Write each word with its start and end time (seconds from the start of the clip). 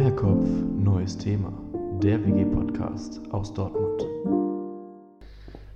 Neuer 0.00 0.16
Kopf, 0.16 0.46
neues 0.78 1.18
Thema. 1.18 1.52
Der 2.02 2.24
WG-Podcast 2.24 3.20
aus 3.32 3.52
Dortmund. 3.52 4.06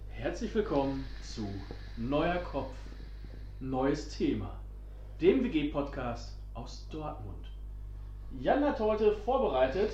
Herzlich 0.09 0.55
willkommen 0.55 1.05
zu 1.23 1.47
Neuer 1.99 2.37
Kopf, 2.37 2.73
neues 3.61 4.09
Thema. 4.17 4.59
Dem 5.21 5.45
WG-Podcast 5.45 6.39
aus 6.55 6.89
Dortmund. 6.91 7.51
Jan 8.41 8.65
hat 8.65 8.81
heute 8.81 9.13
vorbereitet, 9.13 9.91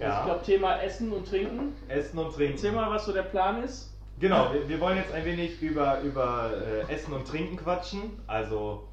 Ja. 0.00 0.18
ich 0.18 0.24
glaube 0.24 0.44
Thema 0.44 0.82
Essen 0.82 1.12
und 1.12 1.28
Trinken. 1.28 1.72
Essen 1.86 2.18
und 2.18 2.34
Trinken. 2.34 2.54
Erzähl 2.54 2.72
mal, 2.72 2.90
was 2.90 3.04
so 3.04 3.12
der 3.12 3.22
Plan 3.22 3.62
ist. 3.62 3.96
Genau, 4.18 4.52
wir, 4.52 4.68
wir 4.68 4.80
wollen 4.80 4.96
jetzt 4.96 5.12
ein 5.12 5.24
wenig 5.24 5.62
über, 5.62 6.00
über 6.00 6.50
äh, 6.60 6.92
Essen 6.92 7.12
und 7.12 7.24
Trinken 7.24 7.56
quatschen. 7.56 8.18
Also 8.26 8.88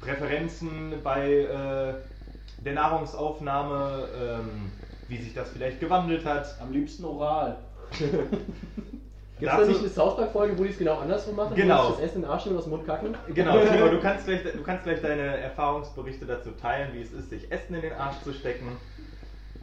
Präferenzen 0.00 0.94
bei 1.04 1.30
äh, 1.42 1.94
der 2.64 2.74
Nahrungsaufnahme, 2.74 4.08
ähm, 4.20 4.72
wie 5.08 5.18
sich 5.18 5.34
das 5.34 5.50
vielleicht 5.50 5.80
gewandelt 5.80 6.24
hat. 6.24 6.56
Am 6.60 6.72
liebsten 6.72 7.04
oral. 7.04 7.58
Gibt 9.38 9.52
es 9.52 9.58
da 9.58 9.66
nicht 9.66 9.80
eine 9.80 9.88
South 9.90 10.16
Park-Folge, 10.16 10.58
wo 10.58 10.64
die 10.64 10.70
es 10.70 10.78
genau 10.78 10.98
andersrum 10.98 11.36
machen? 11.36 11.54
Genau. 11.54 11.90
Das 11.90 12.00
Essen 12.00 12.16
in 12.16 12.22
den 12.22 12.30
Arsch 12.30 12.46
nehmen 12.46 12.56
und 12.56 12.60
aus 12.60 12.64
dem 12.64 12.70
Mund 12.70 12.86
kacken? 12.86 13.14
Genau, 13.34 13.58
Timo, 13.64 13.88
du 13.88 14.00
kannst, 14.00 14.26
gleich, 14.26 14.42
du 14.42 14.62
kannst 14.62 14.84
gleich 14.84 15.02
deine 15.02 15.36
Erfahrungsberichte 15.36 16.24
dazu 16.24 16.52
teilen, 16.52 16.94
wie 16.94 17.02
es 17.02 17.12
ist, 17.12 17.28
sich 17.28 17.52
Essen 17.52 17.74
in 17.74 17.82
den 17.82 17.92
Arsch 17.92 18.16
zu 18.24 18.32
stecken. 18.32 18.78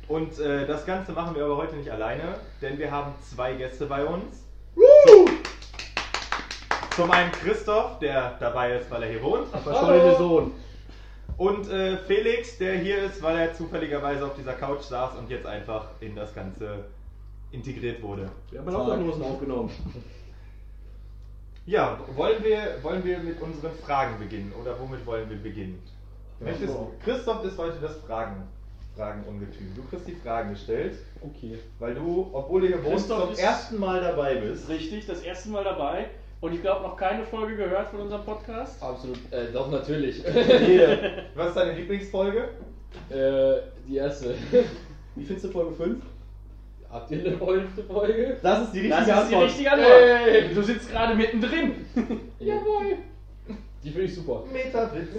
Und 0.08 0.40
äh, 0.40 0.68
das 0.68 0.86
Ganze 0.86 1.14
machen 1.14 1.36
wir 1.36 1.46
aber 1.46 1.58
heute 1.58 1.76
nicht 1.76 1.90
alleine, 1.90 2.36
denn 2.62 2.78
wir 2.78 2.92
haben 2.92 3.14
zwei 3.24 3.54
Gäste 3.54 3.88
bei 3.88 4.06
uns. 4.06 4.44
Zum 6.96 7.10
einen 7.10 7.32
Christoph, 7.32 7.98
der 7.98 8.36
dabei 8.40 8.78
ist, 8.78 8.92
weil 8.92 9.04
er 9.04 9.10
hier 9.10 9.24
wohnt. 9.24 9.48
Verschollene 9.48 10.16
Sohn. 10.18 10.52
Und 11.38 11.70
äh, 11.70 11.98
Felix, 11.98 12.58
der 12.58 12.78
hier 12.78 13.04
ist, 13.04 13.22
weil 13.22 13.38
er 13.38 13.54
zufälligerweise 13.54 14.26
auf 14.26 14.36
dieser 14.36 14.54
Couch 14.54 14.82
saß 14.84 15.18
und 15.18 15.30
jetzt 15.30 15.46
einfach 15.46 15.88
in 16.00 16.16
das 16.16 16.34
Ganze 16.34 16.86
integriert 17.52 18.02
wurde. 18.02 18.30
Wir 18.52 18.60
haben 18.60 18.76
auch 18.76 18.86
Diagnosen 18.86 19.24
aufgenommen. 19.24 19.72
Ja, 21.66 22.00
wollen 22.16 22.44
wir, 22.44 22.78
wollen 22.82 23.04
wir 23.06 23.20
mit 23.20 23.42
unseren 23.42 23.72
Fragen 23.86 24.20
beginnen 24.20 24.54
oder 24.60 24.78
womit 24.80 25.06
wollen 25.06 25.30
wir 25.30 25.38
beginnen? 25.38 25.82
Ja, 26.40 26.48
Möchtest, 26.48 26.74
so. 26.74 26.92
Christoph 27.04 27.44
ist 27.46 27.58
heute 27.58 27.78
das 27.80 27.96
Fragen, 27.98 28.44
Fragenungetüm. 28.98 29.74
Du 29.76 29.84
kriegst 29.84 30.08
die 30.08 30.16
Fragen 30.16 30.50
gestellt, 30.52 30.98
Okay. 31.22 31.58
weil 31.80 31.96
du, 31.96 32.30
obwohl 32.34 32.62
du 32.62 32.68
hier 32.68 32.84
wohnst, 32.84 33.08
Christoph 33.08 33.36
zum 33.36 33.44
ersten 33.44 33.80
Mal 33.80 34.02
dabei 34.02 34.36
bist. 34.36 34.64
ist 34.64 34.70
richtig, 34.70 35.06
das 35.06 35.22
erste 35.22 35.50
Mal 35.50 35.64
dabei. 35.64 36.10
Und 36.44 36.54
ich 36.54 36.62
glaube 36.62 36.82
noch 36.82 36.98
keine 36.98 37.24
Folge 37.24 37.56
gehört 37.56 37.88
von 37.88 38.02
unserem 38.02 38.26
Podcast. 38.26 38.84
Absolut. 38.84 39.18
Äh, 39.32 39.54
doch, 39.54 39.72
natürlich. 39.72 40.22
Jede. 40.68 41.24
Was 41.36 41.48
ist 41.48 41.56
deine 41.56 41.72
Lieblingsfolge? 41.72 42.50
äh, 43.10 43.62
die 43.88 43.96
erste. 43.96 44.36
Wie 45.16 45.24
findest 45.24 45.46
du 45.46 45.52
Folge 45.52 45.74
5? 45.74 46.04
Habt 46.92 47.12
ihr 47.12 47.20
eine 47.20 47.38
fünfte 47.38 47.84
Folge? 47.84 48.38
Das 48.44 48.64
ist 48.64 48.74
die 48.74 48.80
richtige 48.80 48.90
Das 48.90 49.00
ist 49.00 49.08
die 49.08 49.14
Antwort. 49.14 49.44
richtige 49.46 49.72
Antwort. 49.72 49.94
Hey. 49.94 50.54
Du 50.54 50.62
sitzt 50.62 50.92
gerade 50.92 51.16
mittendrin. 51.16 51.86
Jawohl. 52.40 52.98
Die 53.82 53.90
finde 53.90 54.04
ich 54.04 54.14
super. 54.16 54.44
Metawitz. 54.52 55.12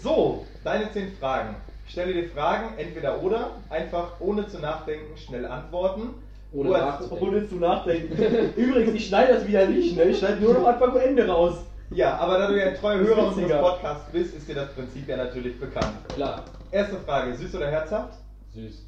So, 0.00 0.46
deine 0.62 0.92
zehn 0.92 1.10
Fragen. 1.18 1.56
Ich 1.86 1.90
stelle 1.90 2.14
dir 2.14 2.28
Fragen, 2.28 2.78
entweder 2.78 3.20
oder, 3.20 3.56
einfach 3.68 4.12
ohne 4.20 4.46
zu 4.46 4.60
nachdenken, 4.60 5.16
schnell 5.16 5.44
antworten. 5.44 6.21
Ohne 6.52 6.74
als- 6.74 6.84
nachzudenken. 7.00 7.28
Ohne 7.28 7.48
zu 7.48 7.54
nachdenken. 7.56 8.52
Übrigens, 8.56 8.94
ich 8.94 9.06
schneide 9.08 9.34
das 9.34 9.46
wieder 9.46 9.66
nicht, 9.66 9.96
ne? 9.96 10.04
Ich 10.04 10.18
schneide 10.18 10.40
nur 10.42 10.54
noch 10.54 10.66
Anfang 10.66 10.92
und 10.92 11.00
Ende 11.00 11.26
raus. 11.26 11.54
Ja, 11.90 12.16
aber 12.16 12.38
da 12.38 12.46
du 12.48 12.58
ja 12.58 12.66
ein 12.68 12.74
treuer 12.74 12.98
Hörer 12.98 13.28
unseres. 13.28 13.60
Podcasts 13.60 14.10
bist, 14.12 14.34
ist 14.34 14.48
dir 14.48 14.54
das 14.54 14.72
Prinzip 14.72 15.06
ja 15.08 15.16
natürlich 15.16 15.58
bekannt. 15.60 15.92
Klar. 16.14 16.44
Erste 16.70 16.96
Frage, 16.98 17.34
süß 17.36 17.54
oder 17.56 17.70
herzhaft? 17.70 18.14
Süß. 18.54 18.82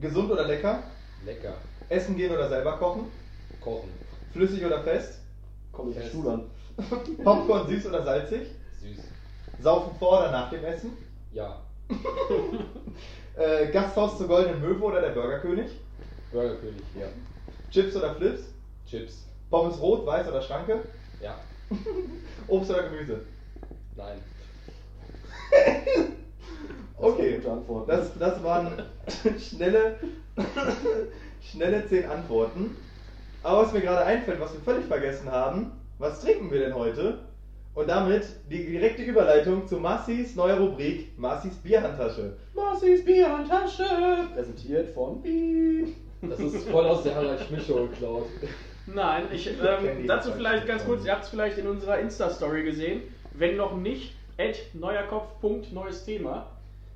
Gesund 0.00 0.30
oder 0.30 0.46
lecker? 0.46 0.82
Lecker. 1.24 1.54
Essen 1.88 2.16
gehen 2.16 2.32
oder 2.32 2.48
selber 2.48 2.72
kochen? 2.72 3.04
Kochen. 3.60 3.88
Flüssig 4.32 4.64
oder 4.66 4.80
fest? 4.80 5.20
Komm, 5.72 5.90
ich 5.90 5.96
Fest. 5.96 6.14
An. 6.26 6.44
Popcorn 7.24 7.68
süß 7.68 7.86
oder 7.86 8.02
salzig? 8.02 8.48
Süß. 8.80 8.98
Saufen 9.62 9.96
vor 9.98 10.18
oder 10.20 10.32
nach 10.32 10.50
dem 10.50 10.64
Essen? 10.64 10.92
Ja. 11.32 11.58
Äh, 13.34 13.68
Gasthaus 13.72 14.18
zur 14.18 14.28
Goldenen 14.28 14.60
Möwe 14.60 14.84
oder 14.84 15.00
der 15.00 15.08
Burgerkönig? 15.10 15.70
Burgerkönig. 16.32 16.82
Ja. 16.98 17.06
Chips 17.70 17.96
oder 17.96 18.14
Flips? 18.14 18.42
Chips. 18.86 19.26
Pommes 19.50 19.80
rot, 19.80 20.06
weiß 20.06 20.28
oder 20.28 20.42
Schranke? 20.42 20.80
Ja. 21.20 21.38
Obst 22.48 22.70
oder 22.70 22.84
Gemüse? 22.84 23.20
Nein. 23.96 24.18
Okay, 27.02 27.40
das, 27.88 28.16
das 28.16 28.44
waren 28.44 28.80
schnelle, 29.40 29.96
schnelle 31.42 31.84
zehn 31.88 32.08
Antworten. 32.08 32.76
Aber 33.42 33.62
was 33.62 33.72
mir 33.72 33.80
gerade 33.80 34.04
einfällt, 34.04 34.38
was 34.38 34.52
wir 34.52 34.60
völlig 34.60 34.84
vergessen 34.86 35.28
haben, 35.28 35.72
was 35.98 36.20
trinken 36.20 36.52
wir 36.52 36.60
denn 36.60 36.76
heute? 36.76 37.18
Und 37.74 37.88
damit 37.88 38.24
die 38.48 38.66
direkte 38.66 39.02
Überleitung 39.02 39.66
zu 39.66 39.78
Massis 39.78 40.36
neuer 40.36 40.58
Rubrik 40.58 41.18
Massis 41.18 41.56
Bierhandtasche. 41.56 42.36
Massis 42.54 43.04
Bierhandtasche! 43.04 44.28
Präsentiert 44.32 44.90
von. 44.90 45.24
Das 46.22 46.38
ist 46.38 46.68
voll 46.68 46.86
aus 46.86 47.02
der 47.02 47.16
Harald 47.16 47.40
Schmidt 47.40 47.62
Show 47.62 47.86
geklaut. 47.88 48.26
Nein, 48.86 49.24
ich, 49.32 49.48
ähm, 49.48 50.06
dazu 50.06 50.32
vielleicht 50.32 50.66
ganz 50.66 50.84
kurz, 50.84 51.04
ihr 51.04 51.12
habt 51.12 51.24
es 51.24 51.30
vielleicht 51.30 51.58
in 51.58 51.66
unserer 51.66 51.98
Insta-Story 51.98 52.62
gesehen. 52.62 53.02
Wenn 53.32 53.56
noch 53.56 53.76
nicht, 53.76 54.14
at 54.38 54.56
neuerkopf. 54.74 55.42
neues 55.72 56.04
Thema. 56.04 56.46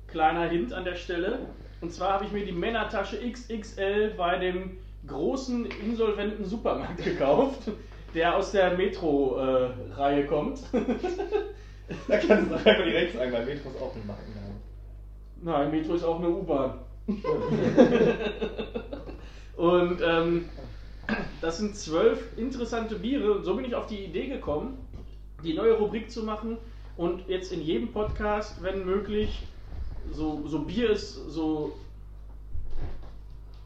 Kleiner 0.07 0.47
Hint 0.49 0.73
an 0.73 0.85
der 0.85 0.95
Stelle. 0.95 1.39
Und 1.81 1.91
zwar 1.93 2.13
habe 2.13 2.25
ich 2.25 2.31
mir 2.31 2.45
die 2.45 2.51
Männertasche 2.51 3.17
XXL 3.17 4.13
bei 4.17 4.37
dem 4.37 4.77
großen 5.05 5.65
insolventen 5.85 6.45
Supermarkt 6.45 7.03
gekauft, 7.03 7.59
der 8.15 8.35
aus 8.35 8.51
der 8.51 8.75
Metro-Reihe 8.75 10.25
kommt. 10.25 10.59
Da 12.09 12.17
kannst 12.17 12.51
du 12.51 12.55
doch 12.55 12.65
einfach 12.65 12.83
direkt 12.83 13.15
sagen, 13.15 13.31
weil 13.31 13.45
Metro 13.45 13.69
ist 13.69 13.81
auch 13.81 13.95
ein 13.95 14.05
Markenname. 14.05 14.55
Nein, 15.41 15.71
Metro 15.71 15.93
ist 15.93 16.03
auch 16.03 16.19
eine 16.19 16.29
U-Bahn. 16.29 16.79
Und 19.57 20.01
ähm, 20.03 20.45
das 21.41 21.57
sind 21.57 21.75
zwölf 21.75 22.37
interessante 22.37 22.95
Biere. 22.95 23.33
Und 23.33 23.43
so 23.43 23.55
bin 23.55 23.65
ich 23.65 23.75
auf 23.75 23.87
die 23.87 24.05
Idee 24.05 24.27
gekommen, 24.27 24.77
die 25.43 25.53
neue 25.53 25.73
Rubrik 25.73 26.09
zu 26.11 26.23
machen 26.23 26.57
und 26.95 27.27
jetzt 27.27 27.51
in 27.51 27.61
jedem 27.61 27.91
Podcast, 27.91 28.61
wenn 28.63 28.85
möglich, 28.85 29.43
so, 30.11 30.43
so 30.47 30.59
Bier 30.59 30.91
es 30.91 31.13
so, 31.13 31.73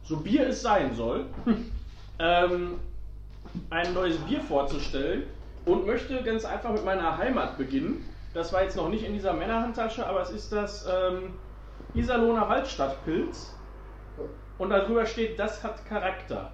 so 0.03 0.17
Bier 0.17 0.47
es 0.47 0.61
sein 0.61 0.95
soll, 0.95 1.25
ähm, 2.19 2.79
ein 3.69 3.93
neues 3.93 4.17
Bier 4.17 4.41
vorzustellen 4.41 5.23
und 5.65 5.85
möchte 5.85 6.23
ganz 6.23 6.45
einfach 6.45 6.71
mit 6.71 6.85
meiner 6.85 7.17
Heimat 7.17 7.57
beginnen. 7.57 8.05
Das 8.33 8.53
war 8.53 8.63
jetzt 8.63 8.77
noch 8.77 8.89
nicht 8.89 9.03
in 9.03 9.13
dieser 9.13 9.33
Männerhandtasche, 9.33 10.05
aber 10.05 10.21
es 10.21 10.29
ist 10.29 10.51
das 10.51 10.87
ähm, 10.89 11.33
Iserlohner 11.93 12.47
Waldstadtpilz. 12.47 13.53
Und 14.61 14.69
darüber 14.69 15.07
steht, 15.07 15.39
das 15.39 15.63
hat 15.63 15.87
Charakter. 15.87 16.51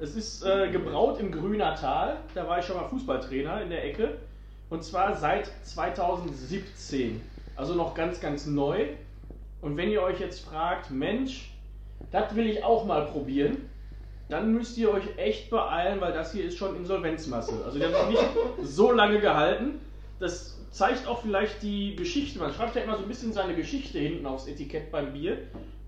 Es 0.00 0.16
ist 0.16 0.44
äh, 0.44 0.72
gebraut 0.72 1.20
im 1.20 1.30
Grüner 1.30 1.76
Tal. 1.76 2.16
Da 2.34 2.48
war 2.48 2.58
ich 2.58 2.64
schon 2.64 2.74
mal 2.74 2.88
Fußballtrainer 2.88 3.62
in 3.62 3.70
der 3.70 3.84
Ecke. 3.84 4.18
Und 4.70 4.82
zwar 4.82 5.14
seit 5.14 5.48
2017. 5.62 7.20
Also 7.54 7.74
noch 7.74 7.94
ganz, 7.94 8.20
ganz 8.20 8.46
neu. 8.46 8.88
Und 9.60 9.76
wenn 9.76 9.88
ihr 9.88 10.02
euch 10.02 10.18
jetzt 10.18 10.44
fragt, 10.44 10.90
Mensch, 10.90 11.52
das 12.10 12.34
will 12.34 12.48
ich 12.48 12.64
auch 12.64 12.86
mal 12.86 13.06
probieren, 13.06 13.70
dann 14.28 14.52
müsst 14.52 14.76
ihr 14.76 14.90
euch 14.90 15.16
echt 15.16 15.48
beeilen, 15.48 16.00
weil 16.00 16.12
das 16.12 16.32
hier 16.32 16.46
ist 16.46 16.58
schon 16.58 16.74
Insolvenzmasse. 16.74 17.52
Also 17.64 17.78
die 17.78 17.84
haben 17.84 17.94
sich 17.94 18.20
nicht 18.20 18.30
so 18.64 18.90
lange 18.90 19.20
gehalten. 19.20 19.78
Das 20.18 20.58
zeigt 20.72 21.06
auch 21.06 21.22
vielleicht 21.22 21.62
die 21.62 21.94
Geschichte. 21.94 22.40
Man 22.40 22.52
schreibt 22.52 22.74
ja 22.74 22.82
immer 22.82 22.96
so 22.96 23.04
ein 23.04 23.08
bisschen 23.08 23.32
seine 23.32 23.54
Geschichte 23.54 24.00
hinten 24.00 24.26
aufs 24.26 24.48
Etikett 24.48 24.90
beim 24.90 25.12
Bier. 25.12 25.38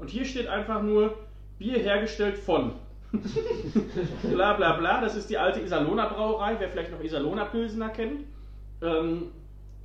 Und 0.05 0.11
hier 0.11 0.27
steht 0.27 0.49
einfach 0.49 0.83
nur 0.83 1.15
Bier 1.59 1.79
hergestellt 1.79 2.37
von. 2.37 2.73
bla 4.23 4.53
bla 4.53 4.77
bla. 4.77 5.01
Das 5.01 5.17
ist 5.17 5.31
die 5.31 5.39
alte 5.39 5.61
Iserlohner 5.61 6.11
Brauerei, 6.11 6.56
wer 6.59 6.69
vielleicht 6.69 6.93
noch 6.93 7.03
Iserlohner 7.03 7.47
Pilsener 7.47 7.89
kennt. 7.89 8.25
Ähm, 8.83 9.31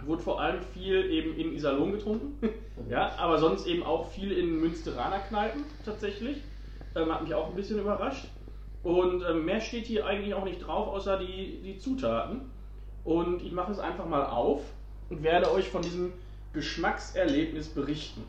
wurde 0.04 0.22
vor 0.22 0.42
allem 0.42 0.62
viel 0.74 1.10
eben 1.10 1.38
in 1.38 1.56
Iserlohn 1.56 1.94
getrunken. 1.94 2.38
ja, 2.90 3.14
aber 3.18 3.38
sonst 3.38 3.66
eben 3.66 3.82
auch 3.82 4.12
viel 4.12 4.34
in 4.34 4.60
Münsteraner 4.60 5.20
Kneipen 5.20 5.64
tatsächlich. 5.86 6.44
Ähm, 6.98 7.14
hat 7.14 7.24
mich 7.24 7.34
auch 7.34 7.48
ein 7.48 7.56
bisschen 7.56 7.80
überrascht. 7.80 8.26
Und 8.84 9.24
ähm, 9.24 9.46
mehr 9.46 9.62
steht 9.62 9.86
hier 9.86 10.06
eigentlich 10.06 10.34
auch 10.34 10.44
nicht 10.44 10.68
drauf, 10.68 10.90
außer 10.90 11.18
die, 11.18 11.62
die 11.64 11.78
Zutaten. 11.78 12.42
Und 13.06 13.42
ich 13.42 13.54
mache 13.54 13.72
es 13.72 13.80
einfach 13.80 14.06
mal 14.06 14.26
auf 14.26 14.64
und 15.10 15.24
werde 15.24 15.50
euch 15.50 15.70
von 15.70 15.82
diesem 15.82 16.12
Geschmackserlebnis 16.52 17.70
berichten. 17.70 18.26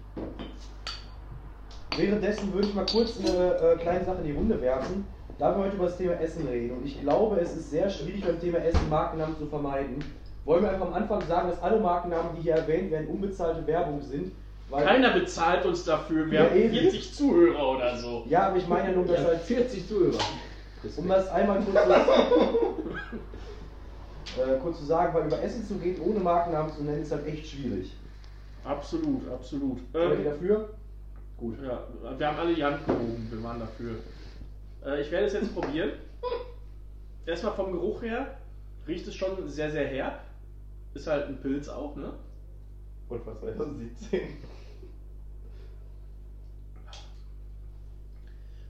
Währenddessen 1.97 2.53
würde 2.53 2.69
ich 2.69 2.75
mal 2.75 2.87
kurz 2.91 3.15
eine 3.19 3.55
äh, 3.57 3.77
kleine 3.77 4.05
Sache 4.05 4.19
in 4.19 4.25
die 4.25 4.33
Runde 4.33 4.61
werfen. 4.61 5.07
Da 5.39 5.57
wir 5.57 5.65
heute 5.65 5.77
über 5.77 5.87
das 5.87 5.97
Thema 5.97 6.21
Essen 6.21 6.47
reden 6.47 6.77
und 6.77 6.85
ich 6.87 7.01
glaube, 7.01 7.41
es 7.41 7.57
ist 7.57 7.71
sehr 7.71 7.89
schwierig 7.89 8.23
beim 8.27 8.39
Thema 8.39 8.59
Essen 8.59 8.91
Markennamen 8.91 9.39
zu 9.39 9.47
vermeiden, 9.47 10.05
wollen 10.45 10.63
wir 10.63 10.71
einfach 10.71 10.87
am 10.89 10.93
Anfang 10.93 11.23
sagen, 11.27 11.49
dass 11.49 11.63
alle 11.63 11.81
Markennamen, 11.81 12.37
die 12.37 12.43
hier 12.43 12.57
erwähnt 12.57 12.91
werden, 12.91 13.09
unbezahlte 13.09 13.67
Werbung 13.67 14.03
sind 14.03 14.33
Weil- 14.69 14.85
Keiner 14.85 15.13
bezahlt 15.15 15.65
uns 15.67 15.83
dafür. 15.85 16.31
Wir 16.31 16.41
Ja, 16.41 16.45
haben 16.47 16.57
eben. 16.57 16.75
40 16.75 17.15
Zuhörer 17.15 17.71
oder 17.77 17.97
so. 17.97 18.25
Ja, 18.29 18.49
aber 18.49 18.57
ich 18.59 18.69
meine 18.69 18.91
ja 18.91 18.95
nur, 18.95 19.07
dass 19.07 19.19
Ja, 19.21 19.27
halt 19.29 19.41
40 19.41 19.89
Zuhörer. 19.89 20.19
Um 20.97 21.09
das 21.09 21.29
einmal 21.29 21.59
kurz 21.61 21.75
zu, 21.75 21.81
äh, 24.41 24.59
kurz 24.63 24.79
zu 24.79 24.85
sagen, 24.85 25.13
weil 25.15 25.27
über 25.27 25.43
Essen 25.43 25.67
zu 25.67 25.75
gehen, 25.75 26.01
ohne 26.03 26.21
Markennamen 26.21 26.73
zu 26.73 26.83
nennen, 26.85 27.03
ist 27.03 27.11
halt 27.13 27.27
echt 27.27 27.47
schwierig. 27.49 27.93
Absolut, 28.65 29.23
absolut. 29.33 29.79
Ähm, 29.95 30.25
dafür? 30.25 30.71
Gut. 31.41 31.57
ja, 31.63 31.87
wir 32.19 32.27
haben 32.27 32.39
alle 32.39 32.55
die 32.55 32.63
Hand 32.63 32.87
gehoben, 32.87 33.27
wir 33.31 33.43
waren 33.43 33.59
dafür. 33.61 33.97
Äh, 34.85 35.01
ich 35.01 35.11
werde 35.11 35.27
es 35.27 35.33
jetzt 35.33 35.55
probieren. 35.55 35.93
Erstmal 37.25 37.55
vom 37.55 37.73
Geruch 37.73 38.03
her 38.03 38.37
riecht 38.87 39.07
es 39.09 39.15
schon 39.15 39.49
sehr, 39.49 39.71
sehr 39.71 39.87
herb. 39.89 40.21
Ist 40.93 41.07
halt 41.07 41.29
ein 41.29 41.41
Pilz 41.41 41.69
auch, 41.69 41.97
ne? 41.97 42.13
Und 43.09 43.27
was 43.27 43.41
2017? 43.41 44.21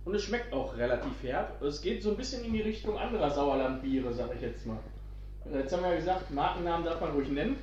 Und 0.04 0.14
es 0.14 0.22
schmeckt 0.22 0.52
auch 0.52 0.76
relativ 0.76 1.22
herb. 1.24 1.60
Es 1.62 1.82
geht 1.82 2.02
so 2.02 2.10
ein 2.10 2.16
bisschen 2.16 2.44
in 2.44 2.52
die 2.52 2.62
Richtung 2.62 2.96
anderer 2.96 3.30
Sauerlandbiere, 3.30 4.12
sag 4.12 4.34
ich 4.34 4.42
jetzt 4.42 4.64
mal. 4.64 4.78
Äh, 5.52 5.58
Jetzt 5.58 5.72
haben 5.72 5.82
wir 5.82 5.90
ja 5.90 5.96
gesagt, 5.96 6.30
Markennamen 6.30 6.84
darf 6.86 7.00
man 7.00 7.10
ruhig 7.10 7.28
nennen. 7.30 7.56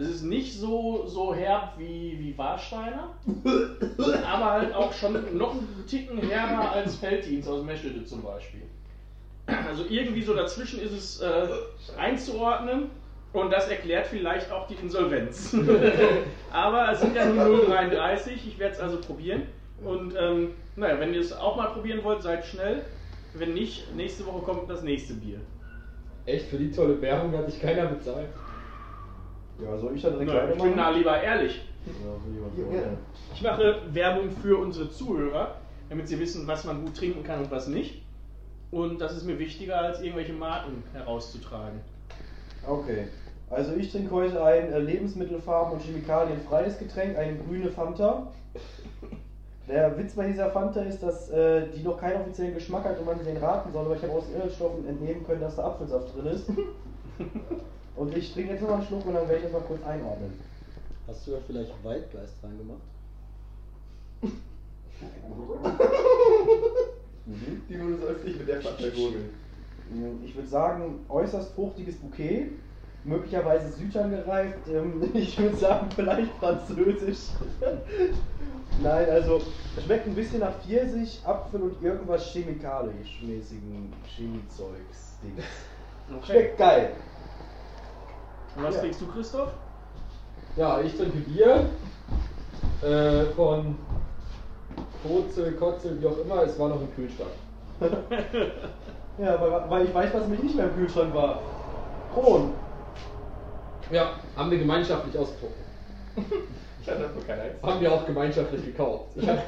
Es 0.00 0.08
ist 0.08 0.22
nicht 0.22 0.58
so, 0.58 1.04
so 1.06 1.34
herb 1.34 1.74
wie, 1.76 2.16
wie 2.18 2.38
Warsteiner, 2.38 3.10
aber 4.26 4.50
halt 4.50 4.74
auch 4.74 4.92
schon 4.94 5.36
noch 5.36 5.52
einen 5.52 5.84
Ticken 5.86 6.18
herber 6.18 6.72
als 6.72 6.96
Felddienst 6.96 7.46
aus 7.46 7.62
Meschede 7.62 8.02
zum 8.04 8.22
Beispiel. 8.22 8.62
Also 9.46 9.84
irgendwie 9.90 10.22
so 10.22 10.34
dazwischen 10.34 10.80
ist 10.80 10.92
es 10.92 11.20
äh, 11.20 11.48
einzuordnen 11.98 12.86
und 13.34 13.52
das 13.52 13.68
erklärt 13.68 14.06
vielleicht 14.06 14.50
auch 14.50 14.66
die 14.68 14.74
Insolvenz. 14.74 15.54
aber 16.52 16.92
es 16.92 17.00
sind 17.00 17.14
ja 17.14 17.26
nur 17.26 17.68
0,33, 17.68 18.30
ich 18.46 18.58
werde 18.58 18.74
es 18.74 18.80
also 18.80 19.00
probieren. 19.00 19.42
Und 19.84 20.14
ähm, 20.18 20.52
naja, 20.76 20.98
wenn 20.98 21.12
ihr 21.12 21.20
es 21.20 21.32
auch 21.32 21.56
mal 21.56 21.68
probieren 21.68 22.02
wollt, 22.04 22.22
seid 22.22 22.46
schnell. 22.46 22.84
Wenn 23.34 23.52
nicht, 23.52 23.94
nächste 23.94 24.24
Woche 24.26 24.40
kommt 24.42 24.70
das 24.70 24.82
nächste 24.82 25.14
Bier. 25.14 25.40
Echt, 26.24 26.46
für 26.46 26.56
die 26.56 26.70
tolle 26.70 27.00
Werbung 27.02 27.36
hat 27.36 27.50
sich 27.50 27.60
keiner 27.60 27.86
bezahlt. 27.86 28.28
Ja, 29.62 29.76
soll 29.78 29.96
ich 29.96 30.02
dann 30.02 30.12
direkt 30.12 30.32
Naja, 30.32 30.48
ich 30.54 30.62
bin 30.62 30.76
da 30.76 30.90
lieber 30.90 31.20
ehrlich. 31.22 31.62
Ja, 31.86 32.76
Ja. 32.76 32.82
Ich 33.34 33.42
mache 33.42 33.76
Werbung 33.92 34.30
für 34.30 34.58
unsere 34.58 34.90
Zuhörer, 34.90 35.56
damit 35.88 36.08
sie 36.08 36.18
wissen, 36.18 36.46
was 36.46 36.64
man 36.64 36.84
gut 36.84 36.96
trinken 36.96 37.22
kann 37.22 37.40
und 37.40 37.50
was 37.50 37.68
nicht. 37.68 38.02
Und 38.70 39.00
das 39.00 39.16
ist 39.16 39.24
mir 39.24 39.38
wichtiger, 39.38 39.80
als 39.80 40.00
irgendwelche 40.00 40.32
Marken 40.32 40.82
herauszutragen. 40.92 41.80
Okay. 42.66 43.08
Also 43.48 43.74
ich 43.74 43.90
trinke 43.90 44.12
heute 44.12 44.44
ein 44.44 44.72
äh, 44.72 44.78
lebensmittelfarben- 44.78 45.72
und 45.72 45.82
chemikalienfreies 45.82 46.78
Getränk, 46.78 47.18
eine 47.18 47.36
grüne 47.36 47.70
Fanta. 47.70 48.28
Der 49.66 49.96
Witz 49.98 50.14
bei 50.14 50.28
dieser 50.28 50.50
Fanta 50.50 50.82
ist, 50.82 51.02
dass 51.02 51.30
äh, 51.30 51.68
die 51.74 51.82
noch 51.82 51.98
keinen 51.98 52.20
offiziellen 52.20 52.54
Geschmack 52.54 52.84
hat 52.84 52.98
und 52.98 53.06
man 53.06 53.24
den 53.24 53.36
raten 53.36 53.72
soll, 53.72 53.86
aber 53.86 53.96
ich 53.96 54.02
habe 54.02 54.12
aus 54.12 54.24
Inhaltsstoffen 54.32 54.86
entnehmen 54.86 55.24
können, 55.26 55.40
dass 55.40 55.56
da 55.56 55.64
Apfelsaft 55.64 56.16
drin 56.16 56.26
ist. 56.26 56.48
Und 57.96 58.16
ich 58.16 58.32
trinke 58.32 58.52
jetzt 58.52 58.62
noch 58.62 58.70
mal 58.70 58.76
einen 58.76 58.86
Schluck 58.86 59.06
und 59.06 59.14
dann 59.14 59.28
werde 59.28 59.38
ich 59.38 59.42
das 59.44 59.52
mal 59.52 59.62
kurz 59.62 59.82
einordnen. 59.84 60.32
Hast 61.06 61.26
du 61.26 61.32
da 61.32 61.38
vielleicht 61.46 61.72
Waldgeist 61.84 62.34
reingemacht? 62.42 62.80
Mhm. 67.26 67.62
Die 67.68 67.76
du 67.76 67.96
sollst 67.98 68.24
nicht 68.24 68.38
mit 68.38 68.48
der 68.48 68.60
Fanta 68.60 68.88
gurgeln. 68.88 69.30
Ich 70.24 70.34
würde 70.34 70.48
sagen, 70.48 71.00
äußerst 71.08 71.54
fruchtiges 71.54 71.96
Bouquet, 71.96 72.50
möglicherweise 73.04 73.72
Südern 73.72 74.10
gereift. 74.10 74.68
Ähm, 74.68 75.10
ich 75.14 75.38
würde 75.38 75.56
sagen, 75.56 75.88
vielleicht 75.94 76.32
französisch. 76.34 77.28
Nein, 78.82 79.10
also 79.10 79.42
es 79.76 79.84
schmeckt 79.84 80.06
ein 80.06 80.14
bisschen 80.14 80.40
nach 80.40 80.54
Pfirsich, 80.60 81.20
Apfel 81.24 81.62
und 81.62 81.82
irgendwas 81.82 82.32
chemikalisch-mäßigen 82.32 83.92
Chemiezeugs. 84.16 85.18
Dings. 85.22 85.44
Schmeckt 86.26 86.58
geil. 86.58 86.92
Und 88.56 88.64
was 88.64 88.74
Ja. 88.76 88.80
trinkst 88.80 89.00
du, 89.00 89.06
Christoph? 89.06 89.48
Ja, 90.56 90.80
ich 90.80 90.96
trinke 90.96 91.18
Bier 91.18 91.66
äh, 92.82 93.24
von 93.36 93.76
Kotze, 95.02 95.52
Kotze, 95.52 96.00
wie 96.00 96.06
auch 96.06 96.18
immer. 96.18 96.42
Es 96.42 96.58
war 96.58 96.68
noch 96.68 96.80
im 96.80 96.94
Kühlschrank. 96.94 97.30
Ja, 99.18 99.38
weil, 99.38 99.68
weil 99.70 99.84
ich 99.84 99.92
weiß, 99.94 100.14
was 100.14 100.28
mich 100.28 100.42
nicht 100.42 100.54
mehr 100.56 100.64
im 100.66 100.74
Kühlschrank 100.74 101.14
war. 101.14 101.40
Kron. 102.14 102.52
Ja, 103.90 104.12
haben 104.34 104.50
wir 104.50 104.58
gemeinschaftlich 104.58 105.18
ausgetrunken. 105.18 105.62
Ich 106.82 106.88
hatte 106.88 107.02
davon 107.02 107.26
keine 107.26 107.42
Angst. 107.42 107.62
Haben 107.62 107.80
wir 107.82 107.92
auch 107.92 108.06
gemeinschaftlich 108.06 108.64
gekauft. 108.64 109.04
Ich 109.16 109.28
hab, 109.28 109.38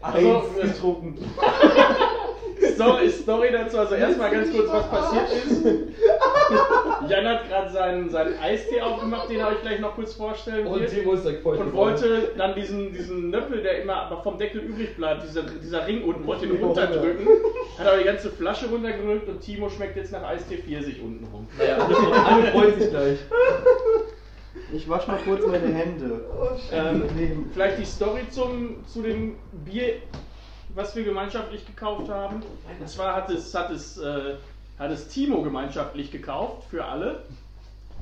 Also, 0.00 0.28
Eins 0.62 0.74
getrunken. 0.74 1.18
Story, 2.84 3.10
Story 3.10 3.48
dazu, 3.52 3.78
also 3.78 3.94
erstmal 3.94 4.30
ganz 4.30 4.50
kurz, 4.52 4.68
was 4.70 4.88
passiert 4.90 5.28
ist. 5.32 5.66
Jan 7.08 7.26
hat 7.26 7.48
gerade 7.48 7.70
seinen, 7.70 8.10
seinen 8.10 8.38
Eistee 8.38 8.80
aufgemacht, 8.80 9.28
den 9.30 9.42
habe 9.42 9.54
ich 9.56 9.60
gleich 9.62 9.80
noch 9.80 9.94
kurz 9.94 10.14
vorstellen 10.14 10.66
und. 10.66 10.86
Timo 10.86 11.12
ist 11.14 11.24
direkt 11.24 11.42
feucht 11.42 11.60
Und 11.60 11.72
wollte 11.74 12.32
dann 12.36 12.54
diesen, 12.54 12.92
diesen 12.92 13.30
Nöppel, 13.30 13.62
der 13.62 13.82
immer 13.82 13.96
aber 14.02 14.22
vom 14.22 14.38
Deckel 14.38 14.62
übrig 14.62 14.96
bleibt, 14.96 15.24
dieser, 15.24 15.42
dieser 15.42 15.86
Ring 15.86 16.02
unten, 16.04 16.26
wollte 16.26 16.46
ihn 16.46 16.56
runterdrücken. 16.62 17.26
Hat 17.78 17.86
aber 17.86 17.98
die 17.98 18.04
ganze 18.04 18.30
Flasche 18.30 18.68
runtergedrückt 18.68 19.28
und 19.28 19.40
Timo 19.40 19.68
schmeckt 19.68 19.96
jetzt 19.96 20.12
nach 20.12 20.22
Eistee 20.24 20.56
40 20.56 21.02
unten 21.02 21.24
rum. 21.32 21.46
Naja, 21.58 21.76
alle 22.26 22.46
freuen 22.52 22.80
sich 22.80 22.90
gleich. 22.90 23.18
Ich 24.72 24.88
wasche 24.88 25.10
mal 25.10 25.18
kurz 25.24 25.46
meine 25.46 25.72
Hände. 25.72 26.20
Ähm, 26.72 27.04
Neben- 27.16 27.50
vielleicht 27.52 27.78
die 27.78 27.84
Story 27.84 28.20
zum, 28.30 28.84
zu 28.86 29.02
dem 29.02 29.36
Bier, 29.64 29.94
was 30.78 30.94
wir 30.94 31.02
gemeinschaftlich 31.02 31.66
gekauft 31.66 32.08
haben. 32.08 32.40
Und 32.78 32.88
zwar 32.88 33.16
hat 33.16 33.28
es, 33.30 33.52
hat 33.52 33.70
es, 33.70 33.98
äh, 33.98 34.36
hat 34.78 34.90
es 34.92 35.08
Timo 35.08 35.42
gemeinschaftlich 35.42 36.12
gekauft 36.12 36.68
für 36.70 36.84
alle. 36.84 37.24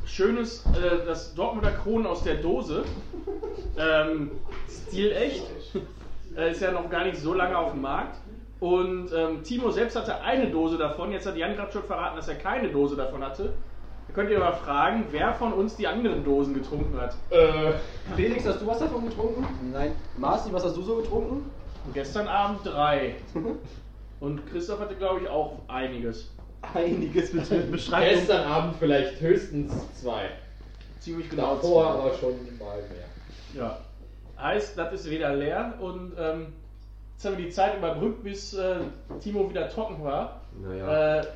Schönes, 0.04 0.62
äh, 0.66 1.04
das 1.06 1.34
Dortmunder 1.34 1.72
Kronen 1.72 2.06
aus 2.06 2.22
der 2.22 2.36
Dose. 2.36 2.84
Ähm, 3.78 4.30
stilecht. 4.88 5.44
Äh, 6.34 6.52
ist 6.52 6.62
ja 6.62 6.70
noch 6.70 6.88
gar 6.88 7.04
nicht 7.04 7.18
so 7.18 7.34
lange 7.34 7.58
auf 7.58 7.72
dem 7.72 7.82
Markt. 7.82 8.16
Und 8.58 9.10
ähm, 9.14 9.42
Timo 9.42 9.70
selbst 9.70 9.96
hatte 9.96 10.22
eine 10.22 10.50
Dose 10.50 10.78
davon. 10.78 11.12
Jetzt 11.12 11.26
hat 11.26 11.36
Jan 11.36 11.54
gerade 11.54 11.72
schon 11.72 11.82
verraten, 11.82 12.16
dass 12.16 12.28
er 12.28 12.36
keine 12.36 12.68
Dose 12.68 12.96
davon 12.96 13.22
hatte. 13.22 13.52
Da 14.08 14.14
könnt 14.14 14.30
ihr 14.30 14.38
mal 14.38 14.52
fragen, 14.52 15.04
wer 15.10 15.34
von 15.34 15.52
uns 15.52 15.76
die 15.76 15.86
anderen 15.86 16.24
Dosen 16.24 16.54
getrunken 16.54 16.98
hat. 16.98 17.16
Äh, 17.28 17.74
Felix, 18.14 18.46
hast 18.46 18.62
du 18.62 18.66
was 18.66 18.78
davon 18.78 19.06
getrunken? 19.10 19.46
Nein. 19.72 19.92
Marci, 20.16 20.50
was 20.50 20.64
hast 20.64 20.76
du 20.76 20.82
so 20.82 20.96
getrunken? 20.96 21.50
Gestern 21.94 22.28
Abend 22.28 22.64
drei. 22.64 23.16
Und 24.20 24.46
Christoph 24.50 24.80
hatte, 24.80 24.94
glaube 24.94 25.22
ich, 25.22 25.28
auch 25.28 25.58
einiges. 25.68 26.30
Einiges 26.74 27.32
mit 27.32 27.70
Beschreibung. 27.70 28.18
gestern 28.18 28.44
Abend 28.44 28.76
vielleicht 28.78 29.20
höchstens 29.20 29.72
zwei. 30.00 30.30
Ziemlich 31.00 31.28
genau. 31.28 31.56
Davor 31.56 31.84
zwei. 31.84 31.90
aber 31.90 32.14
schon 32.14 32.58
mal 32.58 32.82
mehr. 32.82 33.06
Ja. 33.54 33.78
Heißt, 34.38 34.76
das 34.76 34.92
ist 34.92 35.10
wieder 35.10 35.34
leer 35.34 35.74
und 35.80 36.12
ähm, 36.18 36.52
jetzt 37.14 37.24
haben 37.24 37.38
wir 37.38 37.44
die 37.44 37.50
Zeit 37.50 37.76
überbrückt, 37.78 38.22
bis 38.24 38.54
äh, 38.54 38.76
Timo 39.20 39.48
wieder 39.48 39.68
trocken 39.68 40.02
war. 40.02 40.42
Naja. 40.60 41.20
Äh, 41.20 41.26